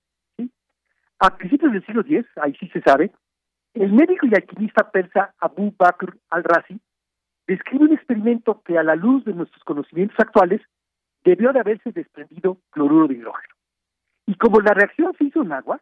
A 1.18 1.36
principios 1.36 1.72
del 1.72 1.84
siglo 1.86 2.00
X, 2.02 2.26
ahí 2.36 2.54
sí 2.58 2.68
se 2.68 2.80
sabe, 2.82 3.12
el 3.74 3.92
médico 3.92 4.26
y 4.26 4.34
alquimista 4.34 4.90
persa 4.90 5.34
Abu 5.38 5.72
Bakr 5.78 6.18
al-Razi 6.30 6.78
describe 7.46 7.84
un 7.84 7.92
experimento 7.92 8.60
que 8.62 8.76
a 8.78 8.82
la 8.82 8.96
luz 8.96 9.24
de 9.24 9.32
nuestros 9.32 9.62
conocimientos 9.64 10.18
actuales 10.18 10.60
debió 11.24 11.52
de 11.52 11.60
haberse 11.60 11.92
desprendido 11.92 12.58
cloruro 12.70 13.08
de 13.08 13.14
hidrógeno. 13.14 13.54
Y 14.26 14.34
como 14.34 14.60
la 14.60 14.74
reacción 14.74 15.14
se 15.16 15.24
hizo 15.24 15.42
en 15.42 15.52
agua, 15.52 15.80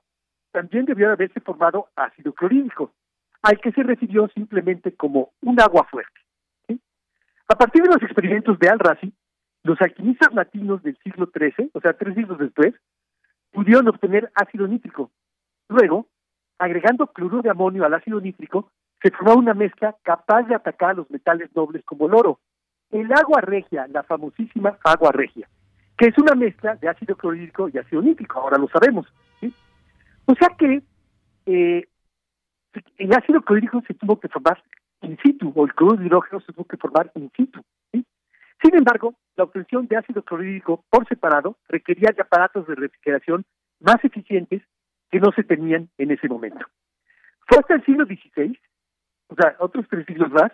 también 0.53 0.85
debió 0.85 1.09
de 1.09 1.15
haberse 1.15 1.41
formado 1.41 1.89
ácido 1.97 2.33
clorhídrico, 2.33 2.93
al 3.43 3.61
que 3.61 3.73
se 3.73 3.83
refirió 3.83 4.29
simplemente 4.29 4.95
como 4.95 5.33
un 5.43 5.61
agua 5.61 5.85
fuerte. 5.91 6.20
A 7.51 7.57
partir 7.57 7.83
de 7.83 7.89
los 7.89 8.01
experimentos 8.01 8.57
de 8.61 8.69
Al-Razi, 8.69 9.13
los 9.65 9.81
alquimistas 9.81 10.33
latinos 10.33 10.85
del 10.85 10.97
siglo 11.03 11.29
XIII, 11.37 11.71
o 11.75 11.81
sea, 11.81 11.95
tres 11.95 12.15
siglos 12.15 12.39
después, 12.39 12.75
pudieron 13.51 13.89
obtener 13.89 14.31
ácido 14.37 14.69
nítrico. 14.69 15.11
Luego, 15.69 16.07
agregando 16.61 17.09
cloruro 17.09 17.43
de 17.43 17.51
amonio 17.51 17.85
al 17.85 17.95
ácido 17.95 18.21
nítrico, 18.21 18.71
se 19.03 19.11
formó 19.11 19.35
una 19.35 19.55
mezcla 19.55 19.97
capaz 20.05 20.45
de 20.45 20.55
atacar 20.55 20.91
a 20.91 20.95
los 20.95 21.11
metales 21.11 21.51
nobles 21.57 21.85
como 21.85 22.07
el 22.07 22.15
oro. 22.15 22.39
El 22.93 23.13
agua 23.13 23.41
regia, 23.41 23.89
la 23.89 24.05
famosísima 24.05 24.79
agua 24.85 25.11
regia, 25.11 25.49
que 25.99 26.07
es 26.07 26.19
una 26.19 26.37
mezcla 26.37 26.77
de 26.77 26.89
ácido 26.89 27.17
clorhídrico 27.17 27.69
y 27.69 27.79
ácido 27.79 28.01
nítrico, 28.01 28.39
ahora 28.39 28.59
lo 28.59 28.69
sabemos. 28.69 29.13
O 30.27 30.35
sea 30.37 30.51
que 30.57 30.85
eh, 31.47 31.89
el 32.97 33.13
ácido 33.13 33.43
clorhídrico 33.43 33.83
se 33.89 33.95
tuvo 33.95 34.21
que 34.21 34.29
formar 34.29 34.63
in 35.03 35.17
situ, 35.23 35.53
o 35.55 35.65
el 35.65 35.75
cloruro 35.75 35.99
de 35.99 36.07
hidrógeno 36.07 36.41
se 36.41 36.53
tuvo 36.53 36.65
que 36.65 36.77
formar 36.77 37.11
in 37.15 37.31
situ. 37.37 37.61
Sin 37.93 38.75
embargo, 38.75 39.15
la 39.37 39.45
obtención 39.45 39.87
de 39.87 39.97
ácido 39.97 40.23
clorhídrico 40.23 40.85
por 40.91 41.09
separado 41.09 41.57
requería 41.69 42.11
de 42.15 42.23
aparatos 42.23 42.67
de 42.67 42.75
refrigeración 42.75 43.45
más 43.81 44.05
eficientes 44.05 44.63
que 45.11 45.19
no 45.19 45.33
se 45.33 45.45
tenían 45.45 45.89
en 45.97 46.11
ese 46.11 46.29
momento. 46.29 46.67
Fue 47.49 47.59
hasta 47.59 47.75
el 47.75 47.85
siglo 47.85 48.05
XVI, 48.05 48.59
o 49.29 49.35
sea, 49.35 49.57
otros 49.59 49.87
tres 49.89 50.05
siglos 50.07 50.31
más, 50.31 50.53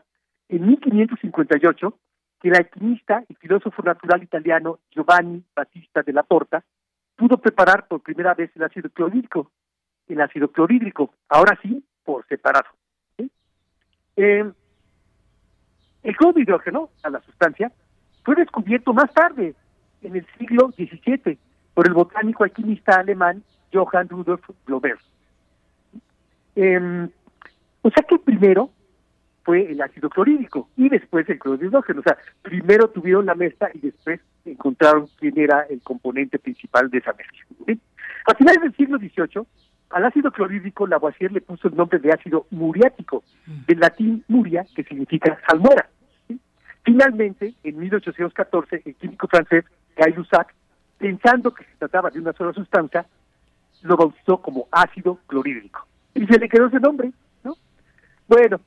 en 0.48 0.66
1558, 0.66 1.98
que 2.40 2.48
el 2.48 2.56
alquimista 2.56 3.24
y 3.28 3.34
filósofo 3.34 3.82
natural 3.82 4.22
italiano 4.22 4.78
Giovanni 4.90 5.44
Battista 5.54 6.02
de 6.02 6.12
la 6.12 6.22
Porta 6.22 6.64
pudo 7.16 7.38
preparar 7.38 7.88
por 7.88 8.02
primera 8.02 8.34
vez 8.34 8.50
el 8.54 8.62
ácido 8.62 8.88
clorhídrico, 8.90 9.50
el 10.06 10.20
ácido 10.20 10.52
clorhídrico, 10.52 11.12
ahora 11.28 11.58
sí, 11.62 11.84
por 12.04 12.24
separado. 12.28 12.68
Eh, 14.16 14.50
el 16.02 16.16
cloro 16.16 16.34
de 16.34 16.42
hidrógeno, 16.42 16.90
a 17.02 17.10
la 17.10 17.20
sustancia, 17.20 17.72
fue 18.24 18.34
descubierto 18.34 18.92
más 18.92 19.12
tarde, 19.12 19.54
en 20.02 20.16
el 20.16 20.26
siglo 20.38 20.70
XVII, 20.72 21.38
por 21.74 21.86
el 21.86 21.94
botánico 21.94 22.44
alquimista 22.44 22.98
alemán 22.98 23.42
Johann 23.72 24.08
Rudolf 24.08 24.42
Glover. 24.66 24.98
Em, 26.54 27.08
o 27.82 27.90
sea 27.90 28.02
que 28.08 28.18
primero 28.18 28.70
fue 29.44 29.70
el 29.70 29.80
ácido 29.82 30.08
clorhídrico 30.08 30.68
y 30.76 30.88
después 30.88 31.28
el 31.28 31.38
cloro 31.38 31.58
de 31.58 31.66
hidrógeno. 31.66 32.00
O 32.00 32.02
sea, 32.02 32.16
primero 32.42 32.88
tuvieron 32.88 33.26
la 33.26 33.34
mezcla 33.34 33.70
y 33.74 33.78
después 33.78 34.20
encontraron 34.44 35.08
quién 35.18 35.38
era 35.38 35.62
el 35.68 35.82
componente 35.82 36.38
principal 36.38 36.90
de 36.90 36.98
esa 36.98 37.12
mezcla. 37.12 37.46
A 38.26 38.34
finales 38.34 38.62
del 38.62 38.76
siglo 38.76 38.98
XVIII, 38.98 39.46
al 39.90 40.04
ácido 40.04 40.30
clorhídrico 40.30 40.86
Lavoisier 40.86 41.32
le 41.32 41.40
puso 41.40 41.68
el 41.68 41.76
nombre 41.76 41.98
de 41.98 42.12
ácido 42.12 42.46
muriático, 42.50 43.22
del 43.66 43.80
latín 43.80 44.24
muria, 44.28 44.66
que 44.74 44.84
significa 44.84 45.38
salmuera. 45.48 45.88
Finalmente, 46.82 47.54
en 47.64 47.78
1814, 47.78 48.82
el 48.84 48.94
químico 48.96 49.26
francés 49.28 49.64
Guy 49.96 50.12
Lussac, 50.12 50.54
pensando 50.98 51.52
que 51.52 51.64
se 51.64 51.76
trataba 51.78 52.10
de 52.10 52.20
una 52.20 52.32
sola 52.32 52.52
sustancia, 52.52 53.06
lo 53.82 53.96
bautizó 53.96 54.38
como 54.38 54.68
ácido 54.70 55.18
clorhídrico. 55.26 55.86
Y 56.14 56.26
se 56.26 56.38
le 56.38 56.48
quedó 56.48 56.66
ese 56.66 56.80
nombre, 56.80 57.12
¿no? 57.44 57.56
Bueno, 58.28 58.60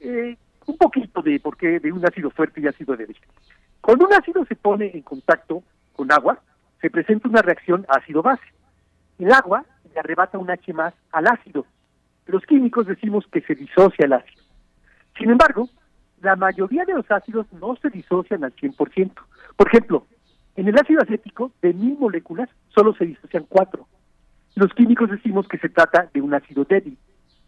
eh, 0.00 0.36
un 0.66 0.76
poquito 0.76 1.22
de 1.22 1.38
por 1.40 1.56
qué 1.56 1.78
de 1.80 1.92
un 1.92 2.04
ácido 2.04 2.30
fuerte 2.30 2.60
y 2.60 2.66
ácido 2.66 2.96
débil. 2.96 3.16
Cuando 3.80 4.06
un 4.06 4.14
ácido 4.14 4.44
se 4.46 4.56
pone 4.56 4.90
en 4.94 5.02
contacto 5.02 5.62
con 5.92 6.10
agua, 6.10 6.40
se 6.80 6.90
presenta 6.90 7.28
una 7.28 7.42
reacción 7.42 7.84
ácido-base. 7.88 8.44
El 9.18 9.32
agua 9.32 9.64
arrebata 9.98 10.38
un 10.38 10.50
H 10.50 10.72
más 10.72 10.94
al 11.12 11.26
ácido. 11.26 11.66
Los 12.26 12.44
químicos 12.44 12.86
decimos 12.86 13.24
que 13.30 13.40
se 13.42 13.54
disocia 13.54 14.06
el 14.06 14.14
ácido. 14.14 14.42
Sin 15.18 15.30
embargo, 15.30 15.68
la 16.20 16.36
mayoría 16.36 16.84
de 16.84 16.94
los 16.94 17.10
ácidos 17.10 17.46
no 17.52 17.76
se 17.76 17.90
disocian 17.90 18.44
al 18.44 18.54
100%. 18.54 19.12
Por 19.56 19.68
ejemplo, 19.68 20.06
en 20.56 20.68
el 20.68 20.76
ácido 20.76 21.02
acético, 21.02 21.52
de 21.60 21.72
mil 21.74 21.98
moléculas, 21.98 22.48
solo 22.68 22.94
se 22.94 23.06
disocian 23.06 23.44
cuatro. 23.48 23.86
Los 24.54 24.72
químicos 24.72 25.10
decimos 25.10 25.48
que 25.48 25.58
se 25.58 25.68
trata 25.68 26.08
de 26.12 26.20
un 26.20 26.32
ácido 26.32 26.64
débil. 26.64 26.96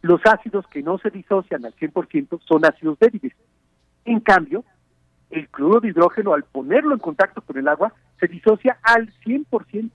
los 0.03 0.21
ácidos 0.25 0.67
que 0.69 0.83
no 0.83 0.99
se 0.99 1.11
disocian 1.11 1.65
al 1.65 1.75
100% 1.75 2.41
son 2.47 2.65
ácidos 2.65 2.97
débiles. 3.01 3.33
En 4.05 4.21
cambio, 4.21 4.65
el 5.31 5.49
cloruro 5.49 5.81
de 5.81 5.89
hidrógeno, 5.89 6.33
al 6.33 6.45
ponerlo 6.45 6.93
en 6.93 7.01
contacto 7.01 7.41
con 7.41 7.57
el 7.57 7.67
agua, 7.67 7.93
se 8.21 8.29
disocia 8.29 8.79
al 8.83 9.13
100%. 9.25 9.91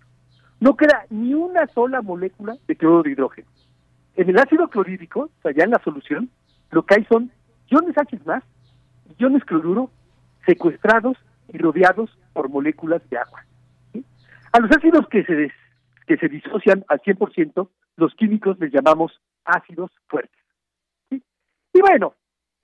No 0.61 0.77
queda 0.77 1.05
ni 1.09 1.33
una 1.33 1.65
sola 1.67 2.03
molécula 2.03 2.55
de 2.67 2.75
cloruro 2.75 3.03
de 3.03 3.11
hidrógeno. 3.11 3.47
En 4.15 4.29
el 4.29 4.37
ácido 4.37 4.67
clorhídrico, 4.67 5.21
o 5.21 5.41
sea, 5.41 5.51
ya 5.51 5.63
en 5.63 5.71
la 5.71 5.81
solución, 5.83 6.29
lo 6.69 6.85
que 6.85 6.95
hay 6.95 7.05
son 7.05 7.31
iones 7.67 7.97
H 7.97 8.19
más, 8.25 8.43
iones 9.17 9.43
cloruro 9.43 9.89
secuestrados 10.45 11.17
y 11.51 11.57
rodeados 11.57 12.15
por 12.33 12.49
moléculas 12.49 13.01
de 13.09 13.17
agua. 13.17 13.43
A 14.53 14.59
los 14.59 14.69
ácidos 14.69 15.07
que 15.09 15.23
se, 15.23 15.51
que 16.05 16.17
se 16.17 16.29
disocian 16.29 16.85
al 16.89 17.01
100%, 17.01 17.67
los 17.97 18.13
químicos 18.13 18.59
les 18.59 18.71
llamamos 18.71 19.19
ácidos 19.45 19.89
fuertes. 20.07 20.37
Y 21.09 21.81
bueno, 21.81 22.13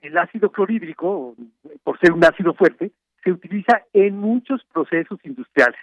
el 0.01 0.15
ácido 0.19 0.51
clorhídrico, 0.51 1.35
por 1.83 1.99
ser 1.99 2.11
un 2.11 2.23
ácido 2.23 2.53
fuerte, 2.53 2.91
se 3.23 3.31
utiliza 3.31 3.81
en 3.93 4.19
muchos 4.19 4.63
procesos 4.65 5.19
industriales, 5.23 5.79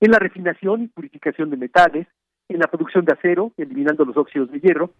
en 0.00 0.10
la 0.10 0.18
refinación 0.18 0.82
y 0.82 0.88
purificación 0.88 1.50
de 1.50 1.56
metales, 1.56 2.06
en 2.48 2.58
la 2.58 2.66
producción 2.66 3.04
de 3.04 3.12
acero, 3.12 3.52
eliminando 3.56 4.04
los 4.04 4.16
óxidos 4.16 4.50
de 4.50 4.60
hierro, 4.60 4.92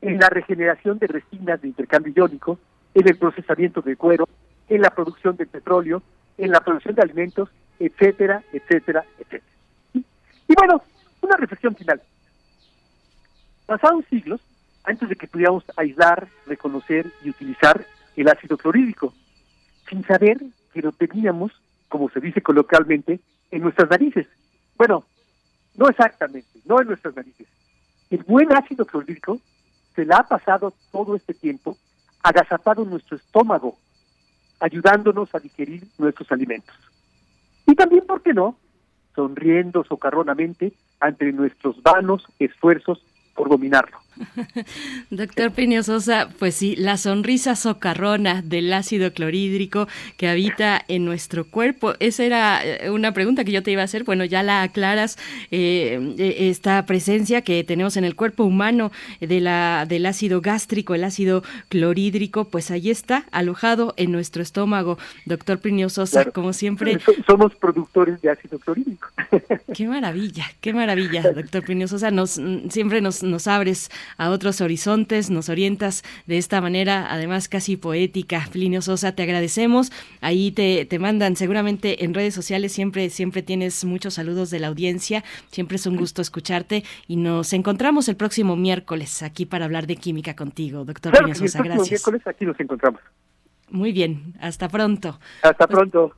en 0.00 0.18
la 0.18 0.28
regeneración 0.28 0.98
de 0.98 1.06
resinas 1.06 1.60
de 1.60 1.68
intercambio 1.68 2.12
iónico, 2.14 2.58
en 2.94 3.08
el 3.08 3.16
procesamiento 3.16 3.80
de 3.80 3.96
cuero, 3.96 4.28
en 4.68 4.82
la 4.82 4.90
producción 4.90 5.36
de 5.36 5.46
petróleo, 5.46 6.02
en 6.38 6.50
la 6.50 6.60
producción 6.60 6.94
de 6.94 7.02
alimentos, 7.02 7.48
etcétera, 7.78 8.42
etcétera, 8.52 9.04
etcétera. 9.18 9.52
Y 9.94 10.54
bueno, 10.56 10.82
una 11.22 11.36
reflexión 11.36 11.74
final. 11.74 12.00
Pasados 13.66 14.04
siglos, 14.10 14.40
antes 14.84 15.08
de 15.08 15.16
que 15.16 15.28
pudiéramos 15.28 15.64
aislar, 15.76 16.28
reconocer 16.46 17.06
y 17.24 17.30
utilizar 17.30 17.86
el 18.16 18.28
ácido 18.28 18.58
clorhídrico, 18.58 19.14
sin 19.88 20.04
saber 20.04 20.38
que 20.72 20.82
lo 20.82 20.92
teníamos, 20.92 21.52
como 21.88 22.10
se 22.10 22.20
dice 22.20 22.42
coloquialmente, 22.42 23.20
en 23.50 23.62
nuestras 23.62 23.88
narices. 23.88 24.26
Bueno, 24.82 25.04
no 25.76 25.88
exactamente, 25.88 26.58
no 26.64 26.80
en 26.80 26.88
nuestras 26.88 27.14
narices. 27.14 27.46
El 28.10 28.24
buen 28.24 28.52
ácido 28.52 28.84
clorhídrico 28.84 29.38
se 29.94 30.04
la 30.04 30.16
ha 30.16 30.26
pasado 30.26 30.74
todo 30.90 31.14
este 31.14 31.34
tiempo 31.34 31.78
agazapado 32.20 32.82
en 32.82 32.90
nuestro 32.90 33.16
estómago, 33.16 33.78
ayudándonos 34.58 35.32
a 35.36 35.38
digerir 35.38 35.86
nuestros 35.98 36.32
alimentos. 36.32 36.74
Y 37.64 37.76
también, 37.76 38.04
¿por 38.06 38.22
qué 38.22 38.34
no?, 38.34 38.56
sonriendo 39.14 39.84
socarronamente 39.84 40.72
ante 40.98 41.30
nuestros 41.30 41.80
vanos 41.80 42.26
esfuerzos 42.40 43.04
por 43.36 43.48
dominarlo. 43.48 44.01
Doctor 45.10 45.52
Piño 45.52 45.82
Sosa, 45.82 46.28
pues 46.38 46.54
sí, 46.54 46.76
la 46.76 46.96
sonrisa 46.96 47.56
socarrona 47.56 48.42
del 48.42 48.72
ácido 48.72 49.12
clorhídrico 49.12 49.88
que 50.16 50.28
habita 50.28 50.82
en 50.88 51.04
nuestro 51.04 51.46
cuerpo. 51.46 51.94
Esa 52.00 52.24
era 52.24 52.64
eh, 52.64 52.90
una 52.90 53.12
pregunta 53.12 53.44
que 53.44 53.52
yo 53.52 53.62
te 53.62 53.70
iba 53.70 53.82
a 53.82 53.86
hacer. 53.86 54.04
Bueno, 54.04 54.24
ya 54.24 54.42
la 54.42 54.62
aclaras, 54.62 55.18
eh, 55.50 56.14
eh, 56.18 56.48
esta 56.50 56.84
presencia 56.86 57.42
que 57.42 57.64
tenemos 57.64 57.96
en 57.96 58.04
el 58.04 58.16
cuerpo 58.16 58.44
humano 58.44 58.92
de 59.20 59.40
la, 59.40 59.86
del 59.88 60.06
ácido 60.06 60.40
gástrico, 60.40 60.94
el 60.94 61.04
ácido 61.04 61.42
clorhídrico, 61.68 62.44
pues 62.46 62.70
ahí 62.70 62.90
está, 62.90 63.26
alojado 63.32 63.94
en 63.96 64.12
nuestro 64.12 64.42
estómago. 64.42 64.98
Doctor 65.26 65.58
Piño 65.58 65.88
Sosa, 65.88 66.26
como 66.26 66.52
siempre. 66.52 66.98
Somos 67.26 67.54
productores 67.54 68.20
de 68.20 68.30
ácido 68.30 68.58
clorhídrico. 68.58 69.08
Qué 69.74 69.86
maravilla, 69.86 70.44
qué 70.60 70.72
maravilla, 70.72 71.22
doctor 71.22 71.64
Piño 71.64 71.88
Sosa. 71.88 72.10
Nos, 72.10 72.40
siempre 72.68 73.00
nos, 73.00 73.22
nos 73.22 73.46
abres 73.46 73.90
a 74.16 74.30
otros 74.30 74.60
horizontes, 74.60 75.30
nos 75.30 75.48
orientas 75.48 76.02
de 76.26 76.38
esta 76.38 76.60
manera, 76.60 77.06
además 77.12 77.48
casi 77.48 77.76
poética. 77.76 78.48
Plinio 78.52 78.82
Sosa, 78.82 79.12
te 79.12 79.22
agradecemos. 79.22 79.92
Ahí 80.20 80.50
te, 80.52 80.84
te 80.84 80.98
mandan 80.98 81.36
seguramente 81.36 82.04
en 82.04 82.14
redes 82.14 82.34
sociales, 82.34 82.72
siempre, 82.72 83.10
siempre 83.10 83.42
tienes 83.42 83.84
muchos 83.84 84.14
saludos 84.14 84.50
de 84.50 84.60
la 84.60 84.68
audiencia, 84.68 85.24
siempre 85.50 85.76
es 85.76 85.86
un 85.86 85.96
gusto 85.96 86.22
escucharte 86.22 86.84
y 87.06 87.16
nos 87.16 87.52
encontramos 87.52 88.08
el 88.08 88.16
próximo 88.16 88.56
miércoles 88.56 89.22
aquí 89.22 89.46
para 89.46 89.64
hablar 89.64 89.86
de 89.86 89.96
química 89.96 90.34
contigo, 90.36 90.84
doctor 90.84 91.12
Claro, 91.12 91.26
Plinio 91.26 91.42
el 91.42 91.48
Sosa. 91.48 91.58
próximo 91.58 91.76
Gracias. 91.76 91.90
miércoles 91.90 92.26
aquí 92.26 92.44
nos 92.44 92.58
encontramos. 92.60 93.00
Muy 93.70 93.92
bien, 93.92 94.34
hasta 94.40 94.68
pronto. 94.68 95.18
Hasta 95.42 95.66
pronto. 95.66 96.12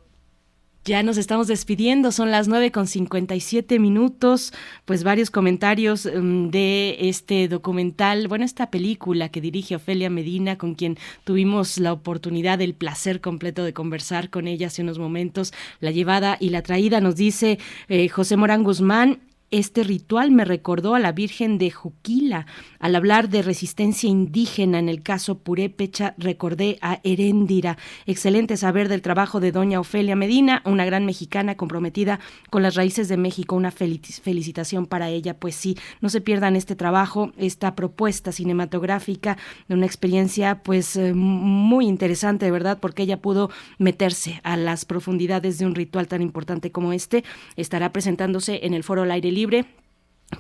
Ya 0.87 1.03
nos 1.03 1.17
estamos 1.17 1.47
despidiendo, 1.47 2.13
son 2.13 2.31
las 2.31 2.47
9 2.47 2.71
con 2.71 2.87
57 2.87 3.79
minutos, 3.79 4.53
pues 4.85 5.03
varios 5.03 5.31
comentarios 5.31 6.05
mm, 6.05 6.49
de 6.49 6.97
este 7.09 7.49
documental, 7.49 8.29
bueno, 8.29 8.45
esta 8.45 8.71
película 8.71 9.31
que 9.31 9.41
dirige 9.41 9.77
Ofelia 9.77 10.11
Medina, 10.11 10.59
con 10.59 10.75
quien 10.75 10.99
tuvimos 11.25 11.79
la 11.79 11.95
oportunidad, 11.95 12.61
el 12.61 12.75
placer 12.75 13.23
completo 13.23 13.65
de 13.65 13.73
conversar 13.73 14.29
con 14.29 14.47
ella 14.47 14.67
hace 14.67 14.83
unos 14.83 14.99
momentos, 14.99 15.55
la 15.81 15.91
llevada 15.91 16.37
y 16.39 16.51
la 16.51 16.61
traída, 16.61 17.01
nos 17.01 17.17
dice 17.17 17.59
eh, 17.89 18.11
José 18.11 18.37
Morán 18.37 18.63
Guzmán, 18.63 19.21
este 19.59 19.85
ritual 19.85 20.33
me 20.33 20.45
recordó 20.45 20.97
a 20.97 20.99
la 20.99 21.13
Virgen 21.13 21.59
de 21.59 21.71
Juquila. 21.71 22.47
Al 22.81 22.97
hablar 22.97 23.29
de 23.29 23.41
resistencia 23.43 24.11
indígena 24.11 24.81
en 24.81 24.89
el 24.89 25.03
caso 25.03 25.39
Purépecha, 25.39 26.15
recordé 26.19 26.77
a 26.81 26.99
Heréndira. 27.05 27.79
Excelente 28.05 28.57
saber 28.57 28.89
del 28.89 29.01
trabajo 29.01 29.39
de 29.39 29.53
doña 29.53 29.79
Ofelia 29.79 30.17
Medina, 30.17 30.61
una 30.65 30.85
gran 30.85 31.07
mexicana 31.07 31.55
comprometida 31.57 32.19
con 32.51 32.63
las 32.65 32.75
raíces 32.75 33.09
de 33.09 33.17
México. 33.17 33.55
Una 33.55 33.71
felici- 33.71 34.21
felicitación 34.21 34.87
para 34.87 35.09
ella. 35.09 35.39
Pues 35.39 35.55
sí, 35.55 35.79
no 36.01 36.09
se 36.09 36.21
pierdan 36.21 36.57
este 36.57 36.75
trabajo, 36.75 37.31
esta 37.37 37.77
propuesta 37.77 38.33
cinematográfica 38.33 39.39
de 39.69 39.77
una 39.77 39.87
experiencia 39.87 40.63
pues 40.65 40.97
eh, 40.97 41.15
muy 41.15 41.87
interesante, 41.87 42.45
de 42.45 42.51
verdad, 42.51 42.81
porque 42.81 43.05
ella 43.05 43.23
pudo 43.23 43.51
meterse 43.79 44.41
a 44.43 44.57
las 44.57 44.85
profundidades 44.85 45.59
de 45.59 45.67
un 45.67 45.77
ritual 45.77 46.09
tan 46.09 46.23
importante 46.23 46.73
como 46.73 46.93
este. 46.93 47.23
Estará 47.55 47.93
presentándose 47.93 48.67
en 48.67 48.75
el 48.75 48.83
Foro 48.83 49.03
al 49.03 49.13
Aire 49.13 49.31
Libre 49.31 49.44
libre 49.45 49.65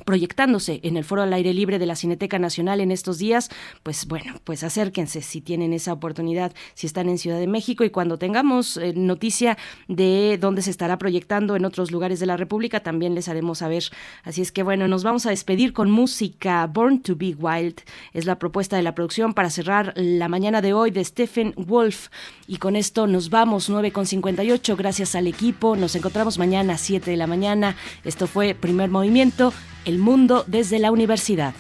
proyectándose 0.05 0.81
en 0.83 0.97
el 0.97 1.05
Foro 1.05 1.23
al 1.23 1.33
Aire 1.33 1.55
Libre 1.55 1.79
de 1.79 1.87
la 1.87 1.97
Cineteca 1.97 2.39
Nacional 2.39 2.81
en 2.81 2.91
estos 2.91 3.19
días, 3.19 3.51
pues 3.83 4.07
bueno, 4.07 4.35
pues 4.45 4.65
acérquense 4.65 5.23
si 5.23 5.41
tienen 5.41 5.73
esa 5.73 5.93
oportunidad, 5.93 6.53
si 6.75 6.87
están 6.87 7.09
en 7.09 7.19
Ciudad 7.19 7.39
de 7.39 7.47
México 7.47 7.85
y 7.85 7.91
cuando 7.91 8.19
tengamos 8.19 8.77
eh, 8.77 8.93
noticia 8.95 9.57
de 9.89 10.39
dónde 10.41 10.63
se 10.63 10.71
estará 10.71 10.99
proyectando 10.99 11.57
en 11.57 11.65
otros 11.65 11.91
lugares 11.91 12.21
de 12.21 12.27
la 12.27 12.37
República, 12.37 12.81
también 12.81 13.15
les 13.15 13.29
haremos 13.29 13.59
saber. 13.59 13.85
Así 14.23 14.43
es 14.43 14.53
que 14.53 14.63
bueno, 14.63 14.89
nos 14.89 15.05
vamos 15.05 15.27
a 15.27 15.31
despedir 15.31 15.73
con 15.73 15.91
música. 15.91 16.67
Born 16.67 17.01
to 17.03 17.17
be 17.17 17.35
Wild 17.39 17.81
es 18.13 18.27
la 18.27 18.39
propuesta 18.39 18.77
de 18.77 18.83
la 18.83 18.95
producción 18.95 19.35
para 19.35 19.51
cerrar 19.51 19.93
la 19.97 20.29
mañana 20.29 20.63
de 20.63 20.73
hoy 20.73 20.91
de 20.91 21.05
Stephen 21.05 21.55
Wolf. 21.57 22.09
Y 22.47 22.59
con 22.59 22.77
esto 22.77 23.07
nos 23.07 23.31
vamos, 23.31 23.69
9 23.69 23.93
con 23.93 24.07
58. 24.07 24.77
Gracias 24.77 25.15
al 25.15 25.27
equipo. 25.27 25.77
Nos 25.77 25.95
encontramos 25.97 26.39
mañana 26.39 26.75
a 26.75 26.79
7 26.79 27.11
de 27.11 27.17
la 27.17 27.27
mañana. 27.27 27.77
Esto 28.05 28.27
fue 28.27 28.55
Primer 28.55 28.91
Movimiento, 28.91 29.53
El 29.85 29.99
Mundo 29.99 30.45
desde 30.47 30.79
la 30.79 30.91
Universidad. 30.91 31.55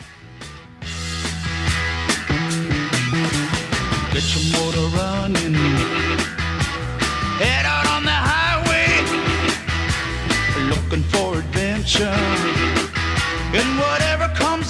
And 13.57 13.78
whatever 13.78 14.28
comes. 14.36 14.69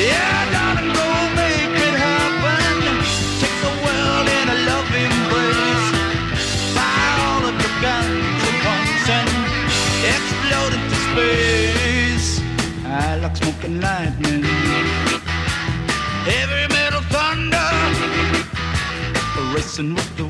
Yeah, 0.00 0.39
smoking 13.70 13.80
lightning. 13.80 14.42
Heavy 16.24 16.74
metal 16.74 17.02
thunder 17.10 17.70
racing 19.54 19.94
with 19.94 20.16
the 20.16 20.29